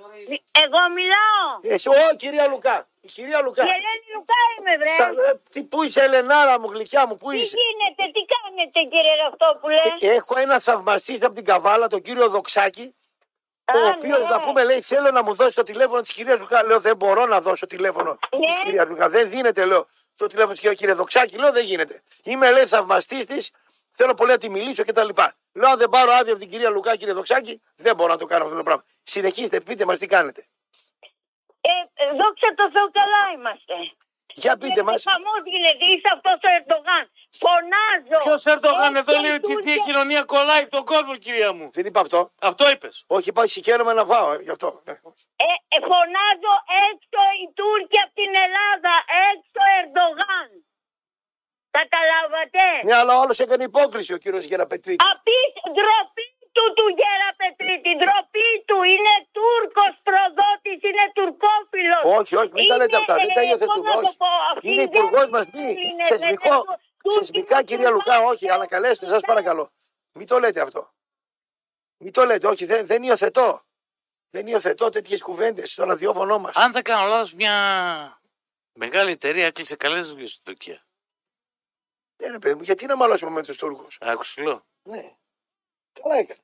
Εγώ 0.65 0.79
μιλάω. 0.95 1.75
Εσύ, 1.75 1.89
ω, 1.89 2.15
κυρία 2.17 2.47
Λουκά. 2.47 2.89
Η 3.01 3.07
κυρία 3.07 3.43
Λουκά. 3.43 3.65
Η 3.65 3.69
Ελένη 3.69 4.07
Λουκά 4.15 4.35
είμαι, 4.59 4.77
βρε. 4.77 4.97
Τα- 4.99 5.31
ε, 5.31 5.41
τι, 5.51 5.63
πού 5.63 5.83
είσαι, 5.83 6.03
Ελενάρα 6.03 6.61
μου, 6.61 6.71
γλυκιά 6.71 7.07
μου, 7.07 7.17
πού 7.17 7.31
Τι 7.31 7.39
είσαι; 7.39 7.57
γίνεται, 7.57 8.13
τι 8.19 8.22
κάνετε, 8.71 8.97
κύριε 8.97 9.15
Ραυτόπουλε. 9.23 9.81
Ε, 10.01 10.15
Έχω 10.15 10.39
ένα 10.39 10.61
θαυμαστή 10.61 11.19
από 11.23 11.35
την 11.35 11.45
Καβάλα, 11.45 11.87
τον 11.87 12.01
κύριο 12.01 12.29
Δοξάκη, 12.29 12.95
ο 13.75 13.79
Α, 13.79 13.91
οποίος 13.97 14.19
ναι. 14.19 14.25
να 14.25 14.39
πούμε 14.41 14.65
λέει: 14.65 14.83
Θέλω 14.83 15.11
να 15.11 15.23
μου 15.23 15.35
δώσει 15.35 15.57
το 15.57 15.63
τηλέφωνο 15.63 16.01
της 16.01 16.13
κυρίας 16.13 16.39
Λουκά. 16.39 16.63
Λέω: 16.65 16.81
Δεν 16.81 16.97
μπορώ 16.97 17.27
να 17.27 17.41
δώσω 17.41 17.67
τηλέφωνο 17.67 18.19
της 18.31 18.39
Ναι. 18.39 18.63
κυρίας 18.65 18.87
Λουκά. 18.89 19.09
Δεν 19.09 19.31
δίνεται, 19.31 19.65
λέω. 19.65 19.87
Το 20.17 20.27
τηλέφωνο 20.27 20.53
της 20.53 20.61
κυρίας 20.61 20.79
κύριε 20.79 20.95
Δοξάκη. 20.95 21.37
Λέω: 21.37 21.53
Δεν 21.53 21.65
γίνεται. 21.65 22.03
Είμαι 22.25 22.53
λέει 22.53 22.67
θαυμαστής 22.67 23.27
της. 23.27 23.51
Θέλω 23.91 24.15
πολύ 24.15 24.31
να 24.31 24.39
τη 24.39 24.49
μιλήσω 24.51 24.85
κτλ. 24.85 25.09
Λέω: 25.53 25.69
Αν 25.71 25.79
δεν 25.79 25.89
πάρω 25.89 26.13
άδεια 26.13 26.33
από 26.33 26.41
την 26.41 26.51
κυρία 26.51 26.71
Λουκά, 26.71 26.97
κύριε 26.97 27.15
Δοξάκη, 27.15 27.63
δεν 27.77 27.95
μπορώ 27.97 28.13
να 28.13 28.19
το 28.19 28.27
κάνω 28.27 28.45
αυτό 28.45 28.57
το 28.57 28.63
πράγμα. 28.63 28.85
Συνεχίστε, 29.03 29.61
πείτε 29.61 29.85
μας 29.85 29.99
τι 29.99 30.07
κάνετε. 30.07 30.45
Ε, 31.61 31.71
ε, 32.03 32.07
δόξα 32.11 32.49
τω 32.57 32.71
Θεώ 32.71 32.91
καλά 32.91 33.23
είμαστε. 33.35 33.75
Για 34.35 34.57
πείτε 34.57 34.83
μας. 34.83 35.05
Χαμός 35.11 35.43
γίνεται, 35.53 35.85
είσαι 35.93 36.09
αυτός 36.17 36.39
ο 36.47 36.49
Ερντογάν. 36.59 37.05
Φωνάζω. 37.45 38.19
Ποιος 38.25 38.45
Ερντογάν 38.53 38.93
εδώ 38.97 39.13
Έρχεται 39.13 39.27
λέει 39.27 39.37
ότι 39.41 39.51
η 39.53 39.55
Τούρκια- 39.55 39.73
θεία 39.75 39.85
κοινωνία 39.87 40.23
κολλάει 40.33 40.65
τον 40.75 40.85
κόσμο, 40.93 41.13
κυρία 41.25 41.53
μου. 41.53 41.69
Δεν 41.73 41.85
είπα 41.89 42.01
αυτό. 42.01 42.21
Αυτό 42.51 42.71
είπες. 42.71 43.05
Όχι, 43.07 43.33
πάει 43.33 43.47
συγχαίρομαι 43.55 43.93
να 43.93 44.05
φάω. 44.11 44.33
ε, 44.33 44.39
Γι' 44.47 44.51
αυτό. 44.57 44.69
Ναι. 44.87 44.93
Ε, 45.47 45.53
ε, 45.75 45.79
φωνάζω 45.91 46.55
έξω 46.89 47.21
οι 47.41 47.47
Τούρκοι 47.59 47.99
από 48.05 48.13
την 48.21 48.33
Ελλάδα, 48.47 48.93
έξω 49.31 49.61
Ερντογάν. 49.81 50.49
Καταλάβατε; 51.79 52.63
Ναι, 52.85 52.95
αλλά 53.01 53.17
ο 53.19 53.21
άλλος 53.23 53.39
έκανε 53.39 53.65
υπόκριση 53.65 54.13
ο 54.15 54.17
κύριος 54.17 54.45
Γεραπετρίτη. 54.45 55.05
Απείς 55.13 55.53
ντροπή 55.75 56.27
του 56.55 56.65
του 56.77 56.87
Γέρα 56.99 57.31
Πετρίτη, 57.41 57.91
ντροπή 58.01 58.49
του. 58.69 58.79
Είναι 58.93 59.15
Τούρκος 59.37 59.95
προδότης, 60.07 60.79
είναι 60.89 61.07
τουρκόφιλος. 61.17 62.03
Όχι, 62.19 62.35
όχι, 62.41 62.53
μην 62.57 62.69
τα 62.69 62.77
λέτε 62.77 62.97
αυτά. 62.97 63.15
Δεν 63.15 63.33
τα 63.37 63.43
υιοθετούμε. 63.43 63.91
Όχι. 63.91 64.71
Είναι 64.71 64.83
υπουργό 64.83 65.29
μας. 65.29 65.47
Μη 65.47 65.77
θεσμικό. 66.09 66.57
Θεσμικά, 67.15 67.63
κυρία 67.63 67.91
Λουκά, 67.91 68.17
όχι. 68.31 68.51
Ανακαλέστε, 68.51 69.07
σας 69.07 69.23
παρακαλώ. 69.27 69.73
Μην 70.13 70.27
το 70.27 70.39
λέτε 70.39 70.61
αυτό. 70.61 70.93
Μην 71.97 72.13
το 72.13 72.25
λέτε, 72.25 72.47
όχι, 72.47 72.65
δεν, 72.65 72.87
δεν 72.87 73.03
υιοθετώ. 73.03 73.61
Δεν 74.31 74.47
υιοθετώ 74.47 74.89
τέτοιες 74.89 75.23
κουβέντες 75.23 75.73
στο 75.73 75.85
ραδιόφωνο 75.85 76.39
μας. 76.39 76.57
Αν 76.57 76.73
δεν 76.73 76.83
κάνω 76.83 77.07
λάθος, 77.07 77.35
μια 77.35 77.53
μεγάλη 78.73 79.11
εταιρεία 79.11 79.47
έκλεισε 79.47 79.77
καλές 79.77 80.09
δουλειές 80.09 80.31
στην 80.31 80.45
Τουρκία. 80.45 80.87
Ναι, 82.23 82.31
ρε 82.31 82.39
παιδί 82.39 82.55
μου, 82.55 82.63
γιατί 82.63 82.87
να 82.87 82.97
μαλώσουμε 82.97 83.31
με 83.31 83.43
τους 83.43 83.57
Τούρκους; 83.57 83.99
Άκουσε 84.01 84.33
σου 84.33 84.43
λέω. 84.43 84.67
Ναι. 84.83 85.17
Καλά 85.93 86.17
έκανε. 86.17 86.41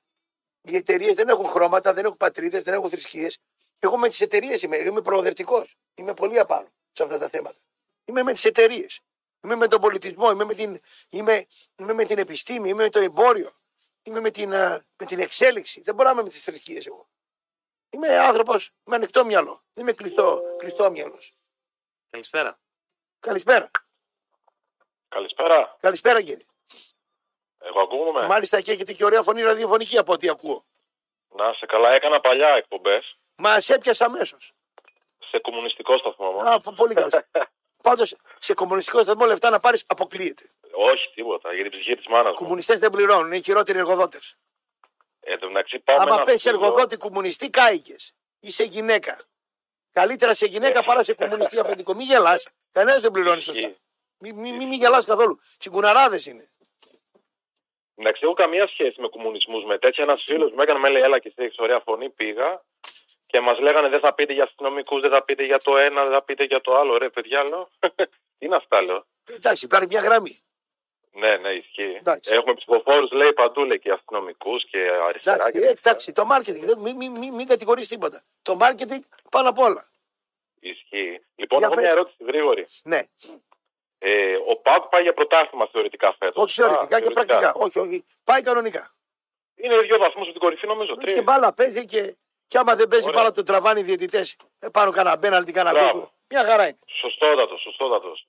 Οι 0.63 0.77
εταιρείες 0.77 1.15
δεν 1.15 1.29
έχουν 1.29 1.49
χρώματα, 1.49 1.93
δεν 1.93 2.05
έχουν 2.05 2.17
πατρίδες, 2.17 2.63
δεν 2.63 2.75
έχουν 2.75 2.89
θρησκείες. 2.89 3.39
Εγώ 3.81 3.97
με 3.99 4.09
τις 4.09 4.21
εταιρείες 4.21 4.63
είμαι. 4.63 4.77
Είμαι 4.77 5.03
προοδευτικός. 5.03 5.75
Είμαι 5.95 6.15
πολύ 6.15 6.39
απάνω 6.39 6.69
σε 6.93 7.03
αυτά 7.03 7.19
τα 7.19 7.29
θέματα. 7.29 7.59
Είμαι 8.05 8.23
με 8.23 8.33
τις 8.33 8.45
εταιρείες. 8.45 9.01
Είμαι 9.45 9.57
με 9.57 9.69
τον 9.69 9.81
πολιτισμό. 9.81 10.31
Είμαι 10.31 10.45
με 10.45 10.55
την, 10.55 10.81
είμαι, 11.11 11.47
είμαι 11.77 11.93
με 11.93 12.05
την 12.05 12.19
επιστήμη. 12.19 12.69
Είμαι 12.69 12.83
με 12.83 12.89
το 12.89 12.99
εμπόριο. 12.99 13.51
Είμαι 14.03 14.21
με 14.21 14.31
την, 14.31 14.55
α, 14.55 14.85
με 14.97 15.07
την 15.07 15.21
εξέλιξη. 15.21 15.81
Δεν 15.81 15.95
μπορώ 15.95 16.09
να 16.09 16.15
είμαι 16.15 16.23
με 16.23 16.29
τις 16.29 16.43
θρησκείες 16.45 16.87
εγώ. 16.87 17.09
Είμαι 17.91 18.19
άνθρωπος 18.19 18.71
με 18.85 18.97
ανοιχτό 18.97 19.25
μυαλό. 19.25 19.65
Είμαι 19.75 19.93
κλειστό, 19.93 20.43
κλειστό 20.59 20.91
μυαλός. 20.91 21.35
Καλησπέρα. 22.11 22.59
Καλησπέρα. 23.21 23.71
Καλησπέρα. 25.09 25.77
Καλησπέρα 25.81 26.23
κύριε. 26.23 26.45
Εγώ 27.59 27.81
ακούγομαι; 27.81 28.27
Μάλιστα 28.27 28.61
και 28.61 28.73
έχετε 28.73 28.93
και 28.93 29.05
ωραία 29.05 29.23
φωνή 29.23 29.43
ραδιοφωνική 29.43 29.99
από 29.99 30.13
ό,τι 30.13 30.29
ακούω. 30.29 30.65
Να 31.37 31.53
σε 31.53 31.67
καλά, 31.67 31.93
έκανα 31.95 32.21
παλιά 32.21 32.49
εκπομπές 32.49 33.17
Μα 33.37 33.61
σε 33.61 33.75
έπιασα 33.75 34.05
αμέσως. 34.05 34.53
σε 35.31 35.39
κομμουνιστικό 35.39 35.99
σταθμό. 35.99 36.29
όμως. 36.29 36.55
Α, 36.55 36.59
πο- 36.59 36.73
πολύ 36.73 36.95
καλό. 36.95 37.09
Πάντως 37.83 38.17
σε 38.39 38.55
κομμουνιστικό 38.55 39.03
σταθμό 39.03 39.27
λεφτά 39.27 39.51
να 39.51 39.61
πάρεις 39.61 39.85
αποκλείεται. 39.89 40.43
Όχι, 40.73 41.11
τίποτα. 41.15 41.53
Για 41.55 41.63
την 41.63 41.71
ψυχή 41.71 41.97
της 41.97 42.07
μάνας 42.07 42.33
μου. 42.33 42.39
Κομμουνιστές 42.39 42.81
δεν 42.81 42.91
πληρώνουν, 42.91 43.27
είναι 43.27 43.37
οι 43.37 43.43
χειρότεροι 43.43 43.79
εργοδότες. 43.79 44.37
Ε, 45.21 45.33
εν 45.33 45.39
τω 45.39 45.47
μεταξύ 45.47 45.79
πάμε 45.79 46.03
Άμα 46.03 46.17
να 46.17 46.23
πέσει 46.23 46.51
φύγω. 46.51 46.65
εργοδότη 46.65 46.97
κομμουνιστή, 46.97 47.51
κάηκες. 47.51 48.13
Είσαι 48.41 48.65
γυναίκα. 48.65 49.21
Καλύτερα 49.93 50.35
σε 50.35 50.47
γυναίκα 50.47 50.83
παρά 50.85 51.03
σε 51.03 51.15
κομμουνιστή 51.15 51.59
αφεντικό. 51.59 51.95
Μην 51.95 52.07
γελάς. 52.07 52.49
Κανένας 52.71 53.03
δεν 53.03 53.11
πληρώνει 53.11 53.41
σωστά. 53.41 53.61
Ισχύει. 53.61 53.77
Μην 54.19 54.37
μη, 54.37 54.53
μη, 54.53 54.67
μη 54.67 54.77
γελάς 54.77 55.07
καθόλου. 55.07 55.39
Τσιγκουναράδες 55.59 56.27
είναι. 56.27 56.49
Εντάξει, 57.99 58.21
έχω 58.25 58.35
καμία 58.35 58.67
σχέση 58.67 59.01
με 59.01 59.09
κομμουνισμούς 59.09 59.65
με 59.65 59.79
τέτοια. 59.79 60.05
Ένας 60.05 60.23
φίλος 60.25 60.53
μου 60.53 60.61
έκανε, 60.61 60.79
με 60.79 60.89
λέει, 60.89 61.03
Έλα 61.03 61.19
και 61.19 61.29
εσύ 61.37 61.47
έχει 61.49 61.63
ωραία 61.63 61.81
φωνή. 61.81 62.11
Πήγα 62.11 62.63
και 63.27 63.41
μας 63.41 63.59
λέγανε 63.59 63.89
δεν 63.89 64.01
θα 64.01 64.15
πείτε 64.15 64.33
για 64.33 64.45
αστυνομικούς, 64.45 65.01
δεν 65.03 65.11
θα 65.11 65.23
πείτε 65.25 65.45
για 65.45 65.59
το 65.59 65.77
ένα, 65.77 66.03
δεν 66.03 66.13
θα 66.13 66.23
πείτε 66.23 66.45
για 66.45 66.61
το 66.61 66.75
άλλο. 66.75 66.97
Ρε, 66.99 67.09
παιδιά, 67.09 67.43
λέω. 67.45 67.69
Τι 68.39 68.47
είναι 68.47 68.57
αυτά, 68.57 68.83
λέω. 68.83 69.07
Εντάξει, 69.31 69.65
υπάρχει 69.65 69.87
μια 69.91 70.01
γραμμή. 70.01 70.39
Ναι, 71.13 71.37
ναι, 71.37 71.49
ισχύει. 71.49 71.95
Εντάξει. 72.01 72.35
Έχουμε 72.35 72.55
ψηφοφόρους, 72.55 73.11
λέει 73.11 73.33
παντού, 73.33 73.65
λέει 73.65 73.79
και 73.79 73.91
αστυνομικούς 73.93 74.65
και 74.71 74.79
αριστερά. 75.09 75.37
Εντάξει, 75.37 75.61
και 75.61 75.67
ε, 75.67 75.71
εντάξει, 75.71 76.13
το 76.13 76.23
marketing. 76.33 76.65
δεν- 76.65 76.79
Μην 76.79 76.97
μη, 76.97 77.09
μη, 77.09 77.31
μην 77.31 77.47
κατηγορείς 77.47 77.89
τίποτα. 77.89 78.23
Το 78.43 78.57
marketing 78.61 79.03
πάνω 79.31 79.49
απ' 79.49 79.59
όλα. 79.59 79.87
Ισχύει. 80.61 81.21
Λοιπόν, 81.37 81.59
Για 81.59 81.67
έχω 81.67 81.75
πες. 81.75 81.85
μια 81.85 81.91
ερώτηση 81.93 82.25
γρήγορη. 82.25 82.67
Ναι. 82.83 83.09
Ε, 83.99 84.35
ο 84.51 84.57
Πάουκ 84.57 84.85
πάει 84.89 85.03
για 85.03 85.13
πρωτάθλημα 85.13 85.69
θεωρητικά 85.73 86.15
φέτος. 86.19 86.43
Όχι 86.43 86.61
θεωρητικά 86.63 87.01
και 87.01 87.11
πρακτικά. 87.11 87.53
Όχι, 87.55 87.79
όχι. 87.79 88.05
Πάει 88.25 88.43
κανονικά. 88.43 88.93
Είναι 89.57 89.79
δύο 89.81 89.99
βαθμούς 89.99 90.23
από 90.23 90.31
την 90.33 90.41
κορυφή, 90.41 90.67
νομίζω. 90.67 90.97
Και 90.97 91.01
Τρεις. 91.01 91.23
μπάλα 91.25 91.53
παίζει 91.55 91.85
και, 91.85 92.17
και 92.49 92.59
άμα 92.59 92.75
δεν 92.75 92.89
παίζει 92.89 93.09
Ωραία. 93.09 93.21
μπάλα 93.21 93.33
τον 93.35 93.45
τραβάνει 93.45 93.81
οι 93.81 93.83
διαιτητές. 93.83 94.37
Ε, 94.59 94.69
πάνω 94.69 94.91
κανένα 94.91 95.17
μπέναλτι, 95.17 95.53
κανένα 95.53 95.79
Μπράβο. 95.79 95.99
γκολ. 95.99 96.07
Μια 96.31 96.45
χαρά 96.45 96.67
είναι. 96.67 96.79
Σωστότατος, 97.01 97.61
σωστότατος. 97.61 98.27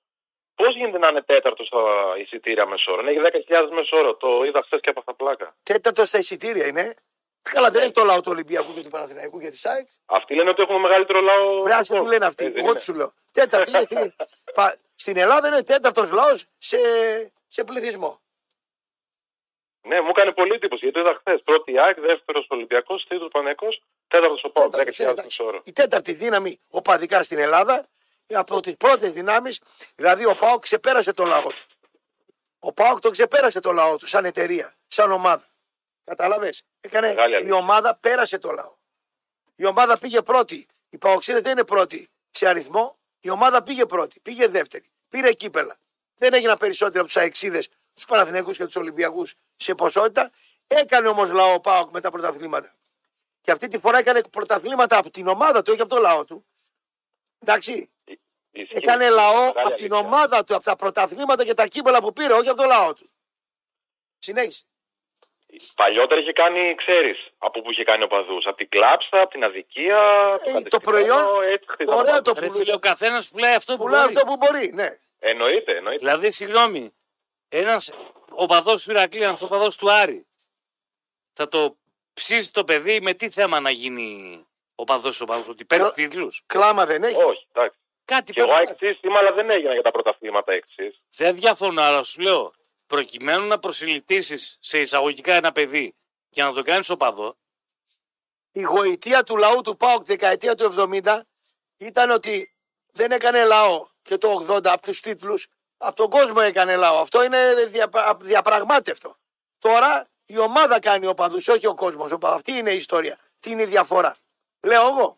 Πώς 0.55 0.75
γίνεται 0.75 0.97
να 0.97 1.07
είναι 1.07 1.21
τέταρτος 1.21 1.67
στα 1.67 1.79
εισιτήρια 2.17 2.65
μεσόρο. 2.65 3.07
Έχει 3.09 3.19
10.000 3.47 3.69
μεσόρο. 3.71 4.15
Το 4.15 4.43
είδα 4.43 4.59
χθες 4.61 4.79
και 4.81 4.89
από 4.89 5.03
τα 5.03 5.13
πλάκα. 5.13 5.55
Τέταρτος 5.63 6.07
στα 6.07 6.17
εισιτήρια 6.17 6.67
είναι. 6.67 6.93
Καλά, 7.41 7.69
δεν 7.71 7.81
έχει 7.81 7.91
το 7.91 8.03
λαό 8.03 8.21
του 8.21 8.31
Ολυμπιακού 8.31 8.73
και 8.73 8.81
του 8.81 8.89
Παναθηναϊκού 8.89 9.39
και 9.39 9.47
της 9.47 9.59
ΣΑΕΚ. 9.59 9.87
Αυτοί 10.05 10.35
λένε 10.35 10.49
ότι 10.49 10.61
έχουμε 10.61 10.79
μεγαλύτερο 10.79 11.21
λαό. 11.21 11.61
Βράζει 11.61 11.97
τι 11.99 12.07
λένε 12.07 12.25
αυτοί. 12.25 12.45
Ε, 12.45 12.47
δεν 12.49 12.57
Εγώ 12.57 12.67
είναι. 12.67 12.77
τι 12.77 12.83
σου 12.83 12.93
λέω. 12.93 13.13
Τέταρτη 13.31 13.71
είναι 13.75 13.83
στη- 13.85 14.15
πα- 14.53 14.77
στην 14.99 15.17
Ελλάδα 15.17 15.47
είναι 15.47 15.63
τέταρτος 15.63 16.09
λαός 16.09 16.45
σε, 16.57 16.77
σε 17.47 17.63
πληθυσμό. 17.63 18.21
Ναι, 19.81 20.01
μου 20.01 20.09
έκανε 20.09 20.31
πολύ 20.31 20.53
εντύπωση 20.53 20.85
γιατί 20.85 21.01
το 21.03 21.09
είδα 21.09 21.17
χθες. 21.19 21.41
Πρώτη 21.43 21.79
ΑΕΚ, 21.79 21.99
δεύτερος 21.99 22.45
Ολυμπιακός, 22.49 23.05
τρίτος 23.07 23.29
Πανεκό, 23.31 23.67
τέταρτος 24.07 24.43
ο 24.43 24.49
Πάουκ. 24.49 24.71
Τέταρτος, 24.71 24.97
10.000 24.97 25.03
εντάξει. 25.03 25.23
μεσόρο. 25.23 25.61
Η 25.65 25.71
τέταρτη 25.71 26.13
δύναμη 26.13 26.57
οπαδικά 26.69 27.23
στην 27.23 27.37
Ελλάδα 27.39 27.87
είναι 28.27 28.39
από 28.39 28.59
τις 28.59 28.77
πρώτες 28.77 29.11
δυνάμεις. 29.11 29.61
Δηλαδή 29.95 30.25
ο 30.25 30.35
ΠΑΟΚ 30.35 30.61
ξεπέρασε 30.61 31.13
το 31.13 31.25
λαό 31.25 31.41
του. 31.49 31.63
Ο 32.59 32.73
ΠΑΟΚ 32.73 32.99
το 32.99 33.09
ξεπέρασε 33.09 33.59
το 33.59 33.71
λαό 33.71 33.97
του 33.97 34.05
σαν 34.05 34.25
εταιρεία, 34.25 34.73
σαν 34.87 35.11
ομάδα. 35.11 35.43
Κατάλαβε. 36.03 36.49
Έκανε 36.81 37.07
Μεγάλη 37.07 37.31
η 37.31 37.35
αλήθεια. 37.35 37.55
ομάδα 37.55 37.97
πέρασε 38.01 38.37
το 38.37 38.51
λαό. 38.51 38.73
Η 39.55 39.65
ομάδα 39.65 39.99
πήγε 39.99 40.21
πρώτη. 40.21 40.67
Οι 40.89 40.97
Παοξίδες 40.97 41.41
δεν 41.41 41.51
είναι 41.51 41.63
πρώτη 41.63 42.09
σε 42.29 42.47
αριθμό. 42.47 42.98
Η 43.19 43.29
ομάδα 43.29 43.63
πήγε 43.63 43.85
πρώτη, 43.85 44.19
πήγε 44.19 44.47
δεύτερη. 44.47 44.85
Πήρε 45.07 45.33
κύπελα. 45.33 45.77
Δεν 46.15 46.33
έγιναν 46.33 46.57
περισσότερο 46.57 46.99
από 46.99 47.07
τους 47.07 47.17
Αεξίδες, 47.17 47.69
τους 47.93 48.05
Παναθηναίκους 48.05 48.57
και 48.57 48.65
τους 48.65 48.75
Ολυμπιακούς 48.75 49.35
σε 49.55 49.75
ποσότητα. 49.75 50.31
Έκανε 50.67 51.07
όμως 51.07 51.31
λαό 51.31 51.53
ο 51.53 51.59
ΠΑΟΚ 51.59 51.89
με 51.91 52.01
τα 52.01 52.11
πρωταθλήματα. 52.11 52.73
Και 53.41 53.51
αυτή 53.51 53.67
τη 53.67 53.79
φορά 53.79 53.97
έκανε 53.97 54.21
πρωταθλήματα 54.31 54.97
από 54.97 55.09
την 55.09 55.27
ομάδα 55.27 55.61
του, 55.61 55.71
όχι 55.73 55.81
από 55.81 55.95
το 55.95 56.01
λαό 56.01 56.25
του. 56.25 56.45
Εντάξει. 57.39 57.91
Ισχύει. 58.51 58.77
Έκανε 58.77 59.09
λαό 59.09 59.45
Μεγάλη 59.45 59.59
από 59.59 59.73
την 59.73 59.93
αλήθεια. 59.93 60.07
ομάδα 60.07 60.43
του, 60.43 60.55
από 60.55 60.63
τα 60.63 60.75
πρωταθλήματα 60.75 61.45
και 61.45 61.53
τα 61.53 61.67
κύπελα 61.67 61.99
που 62.01 62.13
πήρε, 62.13 62.33
όχι 62.33 62.49
από 62.49 62.61
το 62.61 62.67
λαό 62.67 62.93
του. 62.93 63.09
Συνέχισε. 64.17 64.63
Παλιότερα 65.75 66.21
είχε 66.21 66.33
κάνει, 66.33 66.75
ξέρεις, 66.75 67.17
από 67.37 67.61
πού 67.61 67.71
είχε 67.71 67.83
κάνει 67.83 68.03
οπαδού. 68.03 68.37
Από 68.43 68.55
την 68.57 68.69
κλάψα, 68.69 69.21
από 69.21 69.29
την 69.29 69.43
αδικία. 69.43 69.99
από 70.33 70.57
Ε, 70.57 70.61
το 70.61 70.79
κατεστημένο, 70.79 71.15
προϊόν, 71.15 71.43
Έτσι 71.51 71.65
χτίζαμε 71.69 71.97
Ωραία 71.97 72.11
πάντα. 72.11 72.21
το 72.21 72.31
Ρε 72.33 72.39
φίλε, 72.39 72.51
πουλούσε. 72.51 72.73
ο 72.73 72.79
καθένας 72.79 73.29
πουλάει 73.29 73.53
αυτό 73.55 73.75
που 73.75 73.83
Πουλάει 73.83 74.01
μπορεί. 74.01 74.15
αυτό 74.15 74.25
που 74.27 74.35
μπορεί, 74.37 74.71
ναι. 74.73 74.87
Εννοείται, 75.19 75.75
εννοείται. 75.75 75.99
Δηλαδή, 76.05 76.31
συγγνώμη, 76.31 76.93
ένας 77.49 77.93
οπαδό 78.29 78.73
του 78.75 78.91
Ηρακλή, 78.91 79.21
ένας 79.23 79.41
οπαδό 79.41 79.67
του 79.77 79.91
Άρη, 79.91 80.27
θα 81.33 81.47
το 81.49 81.77
ψήσει 82.13 82.53
το 82.53 82.63
παιδί 82.63 83.01
με 83.01 83.13
τι 83.13 83.29
θέμα 83.29 83.59
να 83.59 83.69
γίνει 83.69 84.43
Ο 84.75 84.83
παδός 84.83 85.21
ο 85.21 85.25
παδός 85.25 85.47
ότι 85.47 85.65
παίρνει 85.65 85.83
Κλα- 85.83 85.93
τίτλους; 85.93 86.43
Κλάμα 86.45 86.85
δεν 86.85 87.03
έχει. 87.03 87.15
Όχι, 87.23 87.47
εντάξει. 87.53 87.77
Κάτι 88.05 88.33
Και 88.33 88.41
εγώ 88.41 88.53
πρέπει. 88.55 88.71
εξής 88.71 88.99
είμαι, 89.01 89.17
αλλά 89.17 89.31
δεν 89.33 89.49
έγινα 89.49 89.73
για 89.73 89.81
τα 89.81 89.91
πρωταθλήματα 89.91 90.53
εξής. 90.53 91.01
Δεν 91.15 91.35
διαφωνώ, 91.35 91.81
αλλά 91.81 92.03
σου 92.03 92.21
λέω 92.21 92.53
προκειμένου 92.89 93.47
να 93.47 93.59
προσιλητήσεις 93.59 94.57
σε 94.61 94.79
εισαγωγικά 94.79 95.33
ένα 95.33 95.51
παιδί 95.51 95.95
και 96.29 96.43
να 96.43 96.53
το 96.53 96.61
κάνεις 96.63 96.89
οπαδό, 96.89 97.37
Η 98.51 98.61
γοητεία 98.61 99.23
του 99.23 99.37
λαού 99.37 99.61
του 99.61 99.77
ΠΑΟΚ 99.77 100.05
δεκαετία 100.05 100.55
του 100.55 100.63
70 101.03 101.21
ήταν 101.77 102.09
ότι 102.09 102.55
δεν 102.91 103.11
έκανε 103.11 103.43
λαό 103.45 103.87
και 104.01 104.17
το 104.17 104.45
80 104.47 104.65
από 104.71 104.81
τους 104.81 104.99
τίτλους, 104.99 105.47
από 105.77 105.95
τον 105.95 106.09
κόσμο 106.09 106.39
έκανε 106.41 106.75
λαό. 106.75 106.97
Αυτό 106.99 107.23
είναι 107.23 107.53
διαπρα- 107.67 108.15
διαπραγμάτευτο. 108.15 109.15
Τώρα 109.59 110.09
η 110.25 110.39
ομάδα 110.39 110.79
κάνει 110.79 111.05
οπαδούς, 111.05 111.47
όχι 111.47 111.67
ο 111.67 111.73
κόσμος. 111.73 112.11
οπαδούς. 112.11 112.35
Αυτή 112.37 112.51
είναι 112.51 112.71
η 112.71 112.75
ιστορία. 112.75 113.19
Τι 113.39 113.51
είναι 113.51 113.61
η 113.61 113.65
διαφορά. 113.65 114.17
Λέω 114.61 114.87
εγώ. 114.87 115.17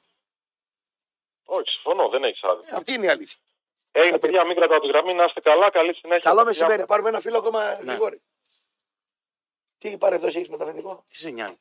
Όχι, 1.45 1.69
συμφωνώ, 1.71 2.09
δεν 2.09 2.23
έχει 2.23 2.39
άδικο. 2.47 2.75
Αυτή 2.75 2.93
είναι 2.93 3.05
η 3.05 3.09
αλήθεια. 3.09 3.39
Έγινε, 3.91 4.17
παιδιά, 4.17 4.45
μην 4.45 4.55
κρατάω 4.55 4.79
τη 4.79 4.87
γραμμή, 4.87 5.13
να 5.13 5.23
είστε 5.23 5.39
καλά, 5.39 5.69
καλή 5.71 5.93
συνέχεια. 5.95 6.29
Καλό 6.29 6.43
παιδιά. 6.43 6.65
μεσημέρι. 6.65 6.85
Πάρουμε 6.87 7.09
ένα 7.09 7.19
φίλο 7.19 7.37
ακόμα 7.37 7.63
Ναι. 7.73 7.91
Γρηγόρη. 7.91 8.21
Τι 9.77 9.97
παρεδόση 9.97 10.37
έχεις 10.37 10.49
με 10.49 10.57
το 10.57 10.63
αφεντικό. 10.63 11.03
τι 11.09 11.15
σε 11.15 11.29
νοιάζει; 11.29 11.59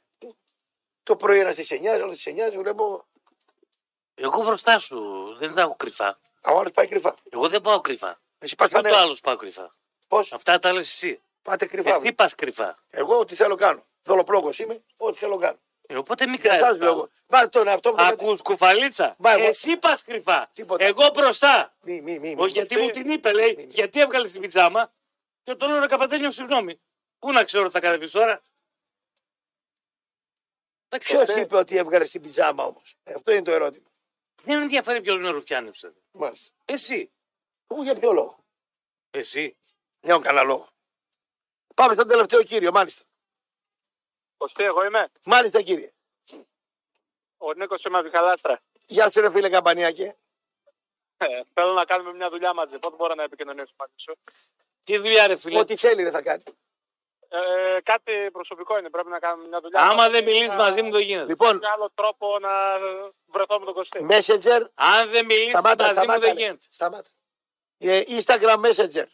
Το 1.03 1.17
πρωί 1.17 1.39
ένας 1.39 1.55
στις 1.55 1.71
9, 1.73 2.03
όλες 2.03 2.21
στις 2.21 2.33
9, 2.57 2.59
βλέπω. 2.59 3.07
Εγώ 4.15 4.43
μπροστά 4.43 4.79
σου 4.79 5.01
δεν 5.39 5.55
τα 5.55 5.61
έχω 5.61 5.77
κρυφά. 5.77 6.19
Ο 6.45 6.59
άλλος 6.59 6.71
πάει 6.73 6.87
κρυφά. 6.89 7.15
Εγώ 7.31 7.49
δεν 7.49 7.61
πάω 7.61 7.81
κρυφά. 7.81 8.21
Εσύ 8.39 8.55
πας 8.55 8.67
Ούτε 8.69 8.79
ο 8.79 8.83
φανέρα. 8.83 9.01
άλλος 9.03 9.21
πάω 9.21 9.37
κρυφά; 9.37 9.75
Πώς; 10.09 10.33
Αυτά 10.33 10.59
τα 10.59 10.73
λες 10.73 10.89
εσύ. 10.91 11.21
Πάτε 11.43 11.67
κρυφά. 11.67 11.95
Εσύ 11.97 12.13
πας 12.13 12.35
κρυφά. 12.35 12.75
Εγώ 12.91 13.19
ό,τι 13.19 13.35
θέλω 13.35 13.55
κάνω. 13.55 13.83
Δολοπλόκος 14.03 14.59
είμαι, 14.59 14.85
ό,τι 14.97 15.19
θέλω 15.19 15.37
κάνω. 15.37 15.59
Ε, 15.91 15.97
οπότε 15.97 16.27
μην 16.27 16.41
Για 16.41 16.53
εσάς 16.53 16.61
λέω 16.61 16.77
κρατάς. 16.79 16.95
εγώ. 16.97 17.09
Βάλε 17.27 17.49
τον 17.49 17.69
εαυτό 17.69 17.91
μου. 17.91 17.97
να- 17.97 18.07
Ακούς 18.07 18.43
κουφαλίτσα. 18.43 19.15
Μα 19.19 19.31
εγώ- 19.33 19.47
Εσύ 19.49 19.77
πας 19.77 20.03
κρυφά. 20.03 20.51
Τίποτα. 20.55 20.85
Εγώ 20.85 21.09
μπροστά. 21.15 21.75
Μη, 21.81 22.01
μη, 22.01 22.19
μη, 22.19 22.35
μη. 22.35 22.43
Ο, 22.43 22.47
γιατί 22.47 22.79
μου 22.79 22.91
την 22.91 23.11
είπε, 23.11 23.33
λέει, 23.33 23.67
γιατί 23.69 24.01
έβγαλε 24.01 24.29
την 24.29 24.41
πιτζάμα. 24.41 24.93
Και 25.43 25.55
τον 25.55 25.69
λέω, 25.71 25.81
ρε 25.81 25.87
καπατένιο, 25.87 26.31
συγγνώμη. 26.31 26.81
Πού 27.19 27.33
να 27.33 27.45
ξέρω 27.45 27.65
ότι 27.65 27.73
θα 27.73 27.81
κατεβείς 27.81 28.11
τώρα. 28.11 28.43
Δεν 30.89 30.99
Ποιος 31.01 31.23
ξέρω. 31.23 31.41
είπε 31.41 31.57
ότι 31.57 31.77
έβγαλε 31.77 32.05
την 32.05 32.21
πιτζάμα 32.21 32.65
όμως; 32.65 32.95
Αυτό 33.17 33.33
είναι 33.33 33.43
το 33.43 33.51
ερώτημα. 33.53 33.89
Δεν 34.43 34.57
με 34.57 34.63
ενδιαφέρει 34.63 35.01
ποιο 35.01 35.15
είναι 35.15 35.29
ρουφιάνεψε. 35.31 35.93
Μάλιστα. 36.11 36.55
Εσύ. 36.65 37.11
Πού 37.67 37.83
για 37.83 37.95
ποιο 37.95 38.13
λόγο; 38.13 38.39
Εσύ. 39.11 39.57
Δεν 40.01 40.11
έχω 40.11 40.21
κανένα 40.21 40.45
λόγο. 40.45 40.69
Πάμε 41.75 41.95
στον 41.95 42.07
τελευταίο 42.07 42.43
κύριο, 42.43 42.71
μάλιστα. 42.73 43.05
Κωστή, 44.41 44.65
εγώ 44.65 44.85
είμαι. 44.85 45.09
Μάλιστα 45.25 45.63
κύριε. 45.63 45.93
Ο 47.39 47.53
Νίκος 47.53 47.83
είμαι 47.83 47.99
από 47.99 48.07
τη 48.11 48.17
Χαλάστρα. 48.17 48.61
Γεια 48.87 49.11
σου, 49.11 49.21
ρε 49.21 49.31
φίλε 49.31 49.49
Καμπανιάκη. 49.49 50.03
Ε, 51.17 51.27
θέλω 51.55 51.73
να 51.73 51.85
κάνουμε 51.85 52.13
μια 52.13 52.29
δουλειά 52.31 52.55
μαζί. 52.55 52.79
Πότε 52.79 52.97
μπορώ 52.97 53.15
να 53.15 53.23
επικοινωνήσω 53.23 53.73
μαζί 53.79 53.93
σου. 53.97 54.17
Τι 54.85 54.97
δουλειά, 54.99 55.27
ρε 55.27 55.37
φίλε; 55.37 55.59
Ό,τι 55.59 55.77
θέλει 55.77 56.03
ρε 56.03 56.11
θα 56.11 56.23
κάνει. 56.23 56.43
Ε, 57.29 57.79
κάτι 57.83 58.13
προσωπικό 58.33 58.79
είναι. 58.79 58.91
Πρέπει 58.91 59.09
να 59.09 59.19
κάνουμε 59.19 59.49
μια 59.49 59.61
δουλειά. 59.61 59.81
Άμα 59.83 59.95
μαζί. 59.95 60.11
δεν 60.11 60.25
μιλήσεις 60.25 60.49
Να- 60.49 60.55
μαζί 60.55 60.83
μου, 60.83 60.91
δεν 60.91 61.01
γίνεται. 61.01 61.27
Λοιπόν, 61.27 61.57
Με 61.57 61.69
άλλο 61.75 61.91
τρόπο 61.95 62.39
να 62.39 62.79
βρεθώ 63.27 63.59
με 63.59 63.65
τον 63.65 63.75
Κωστή. 63.75 64.07
Messenger. 64.11 64.67
Αν 64.75 65.11
δεν 65.11 65.25
μιλήσεις 65.27 65.49
Σταμάτα, 65.51 65.85
μαζί 65.85 65.99
μου, 65.99 66.05
σταμάτα. 66.05 66.19
δεν 66.21 66.35
ρε. 66.35 66.41
γίνεται. 66.43 66.67
Σταμάτα. 66.71 67.11
Ε, 67.79 68.03
Instagram 68.07 68.61
Messenger. 68.67 69.07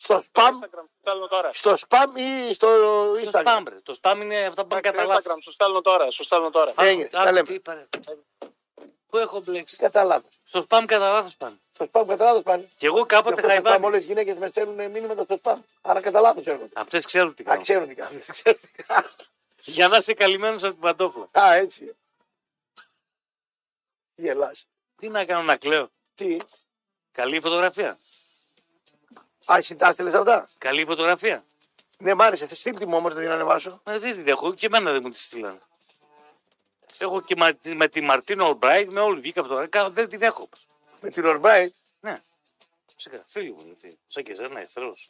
Στο 0.00 0.22
spam, 0.32 0.40
Instagram, 0.40 0.84
σου 0.88 0.98
στέλνω 1.00 1.26
τώρα. 1.28 1.52
στο 1.52 1.74
spam 1.88 2.06
ή 2.48 2.52
στο 2.52 2.66
Το 2.66 3.20
Instagram; 3.30 3.44
spam, 3.58 3.62
ρε. 3.68 3.74
Το 3.82 3.98
spam 4.02 4.18
είναι 4.20 4.44
αυτά 4.44 4.62
που 4.62 4.68
πάνε 4.68 4.82
Στο 4.84 4.90
κατά 4.92 5.04
λάθος. 5.04 5.24
Instagram, 5.32 5.36
σου 5.42 5.52
στέλνω 5.52 5.80
τώρα. 5.80 6.10
Σου 6.10 6.24
στέλνω 6.24 6.50
τώρα. 6.50 6.72
Α, 6.80 6.86
Έγινε, 6.86 7.08
τα 7.08 7.20
Άκου, 7.20 7.32
λέμε. 7.32 7.46
τι 7.46 7.54
είπα, 7.54 7.74
ρε. 7.74 7.86
Πού 9.06 9.16
έχω 9.16 9.40
μπλέξει; 9.40 9.76
Κατά 9.76 10.04
λάθος. 10.04 10.40
Στο 10.44 10.64
spam 10.68 10.84
κατά 10.86 11.12
λάθος 11.12 11.36
πάνε. 11.36 11.56
Στο 11.72 11.84
spam 11.92 12.04
κατά 12.06 12.24
λάθος 12.24 12.42
πάνε. 12.42 12.68
Και 12.76 12.86
εγώ 12.86 13.06
κάποτε 13.06 13.40
Γι' 13.40 13.40
αυτό 13.40 13.50
στο 13.50 13.60
spam 13.60 13.62
χαϊβάνι. 13.64 13.84
όλες 13.86 14.04
οι 14.04 14.06
γυναίκες 14.06 14.36
με 14.36 14.48
στέλνουν 14.48 14.90
μήνυμα 14.90 15.14
στο 15.24 15.36
spam. 15.42 15.54
Άρα 15.80 16.00
κατά 16.00 16.20
λάθος 16.20 16.46
έρχονται. 16.46 16.70
Αυτές 16.74 17.04
ξέρουν 17.06 17.34
τι 17.34 17.42
Α, 17.42 17.46
κάνουν. 17.46 17.62
ξέρουν 17.64 17.88
τι 17.88 17.94
κάνουν. 18.82 19.10
Για 19.60 19.88
να 19.88 19.96
είσαι 19.96 20.14
καλυμμένος 20.14 20.62
από 20.62 20.72
την 20.72 20.82
παντόφλα. 20.82 21.28
Α, 21.32 21.54
έτσι. 21.54 21.96
Γελάς. 24.14 24.66
Τι 24.96 25.08
να 25.08 25.24
κάνω 25.24 25.42
να 25.42 25.56
κλαίω; 25.56 25.88
Τι; 26.14 26.36
Καλή 27.12 27.40
φωτογραφία. 27.40 27.98
Α, 29.52 29.56
εσύ 29.56 29.76
τα 29.76 29.88
έστειλες 29.88 30.14
αυτά; 30.14 30.48
Καλή 30.58 30.84
φωτογραφία. 30.84 31.44
Ναι, 31.98 32.14
μ' 32.14 32.22
άρεσε. 32.22 32.54
Στείλτε 32.54 32.86
μου 32.86 32.96
όμως 32.96 33.14
να 33.14 33.20
την 33.20 33.30
ανεβάσω. 33.30 33.80
Ε, 33.84 33.98
δεν 33.98 34.14
την 34.14 34.28
έχω 34.28 34.54
και 34.54 34.66
εμένα 34.66 34.92
δεν 34.92 35.00
μου 35.04 35.10
τη 35.10 35.18
στείλανε. 35.18 35.60
Έχω 36.98 37.20
και 37.20 37.36
με, 37.36 37.58
με 37.74 37.88
τη 37.88 38.00
Μαρτίνο 38.00 38.46
Ολμπράιτ, 38.46 38.90
με 38.90 39.00
όλη 39.00 39.20
βγήκα 39.20 39.40
από 39.40 39.48
το 39.48 39.68
Κα- 39.68 39.90
Δεν 39.90 40.08
την 40.08 40.22
έχω. 40.22 40.48
Με 41.00 41.10
την 41.10 41.24
Ορμπράιτ. 41.24 41.74
Ναι. 42.00 42.22
Φυσικά, 42.94 43.24
φίλοι 43.26 43.50
μου, 43.52 43.60
γιατί. 43.64 43.98
Σαν 44.06 44.22
και 44.22 44.30
εσένα, 44.30 44.60
εχθρός. 44.60 45.08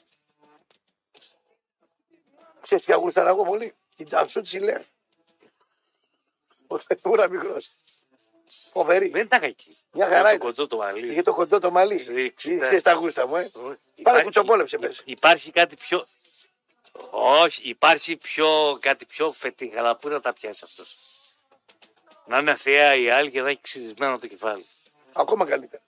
Ξέρεις 2.61 2.85
τι 2.85 2.93
αγούρισταρα 2.93 3.29
εγώ 3.29 3.45
πολύ; 3.45 3.75
Την 3.97 4.09
Τανσού 4.09 4.41
Τσιλέρ. 4.41 4.81
Ο 6.67 6.79
Θεφούρα 6.79 7.29
μικρός. 7.29 7.71
Φοβερή. 8.73 9.09
Δεν 9.09 9.29
τα 9.29 9.37
είχα 9.37 9.47
εκεί. 9.47 9.77
Μια 9.93 10.07
χαρά 10.07 10.23
το 10.23 10.29
ήταν. 10.29 10.39
κοντό 10.39 10.67
το 10.67 10.77
μαλλί. 10.77 11.11
Είχε 11.11 11.23
το 11.23 11.35
κοντό 11.35 11.59
το 11.59 11.71
μαλλί. 11.71 11.99
Σε 11.99 12.13
60. 12.13 12.33
Ξέρεις 12.35 12.83
τα 12.83 12.93
γούστα 12.93 13.27
μου, 13.27 13.37
ε. 13.37 13.51
Όχι. 13.53 14.03
Πάρα 14.03 14.23
κουτσοπόλεψε 14.23 14.79
μέσα. 14.79 15.03
Υπάρχει 15.05 15.51
κάτι 15.51 15.77
πιο. 15.77 16.07
Όχι, 17.11 17.69
υπάρχει 17.69 18.17
πιο, 18.17 18.79
κάτι 18.81 19.07
πιο 19.07 19.33
φετίγα, 19.33 19.79
αλλά 19.79 19.97
πού 19.97 20.09
να 20.09 20.21
τα 20.21 20.33
πιάσει 20.33 20.63
αυτός. 20.65 20.97
Να 22.27 22.39
είναι 22.39 22.55
θεία 22.55 22.95
η 22.95 23.11
άλλη 23.11 23.31
και 23.31 23.41
να 23.41 23.49
έχει 23.49 23.61
ξυρισμένο 23.61 24.19
το 24.19 24.27
κεφάλι. 24.27 24.67
Ακόμα 25.13 25.47
καλύτερα. 25.47 25.83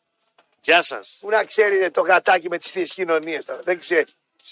Γεια 0.63 0.83
σας. 0.83 1.19
Πού 1.21 1.29
να 1.29 1.45
ξέρει 1.45 1.79
ρε, 1.79 1.91
το 1.91 2.01
γατάκι 2.01 2.49
με 2.49 2.59
τις 2.59 2.71
θείες 2.71 2.93
κοινωνίες 2.93 3.45
τώρα. 3.45 3.61
Δεν 3.63 3.79
ξέρει. 3.79 4.07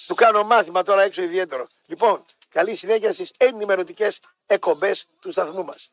Του 0.06 0.14
κάνω 0.14 0.42
μάθημα 0.42 0.82
τώρα 0.82 1.02
έξω 1.02 1.22
ιδιαίτερο. 1.22 1.68
Λοιπόν, 1.86 2.24
καλή 2.48 2.76
συνέχεια 2.76 3.12
στις 3.12 3.32
ενημερωτικές 3.36 4.20
εκπομπές 4.46 5.06
του 5.20 5.30
σταθμού 5.30 5.64
μας. 5.64 5.90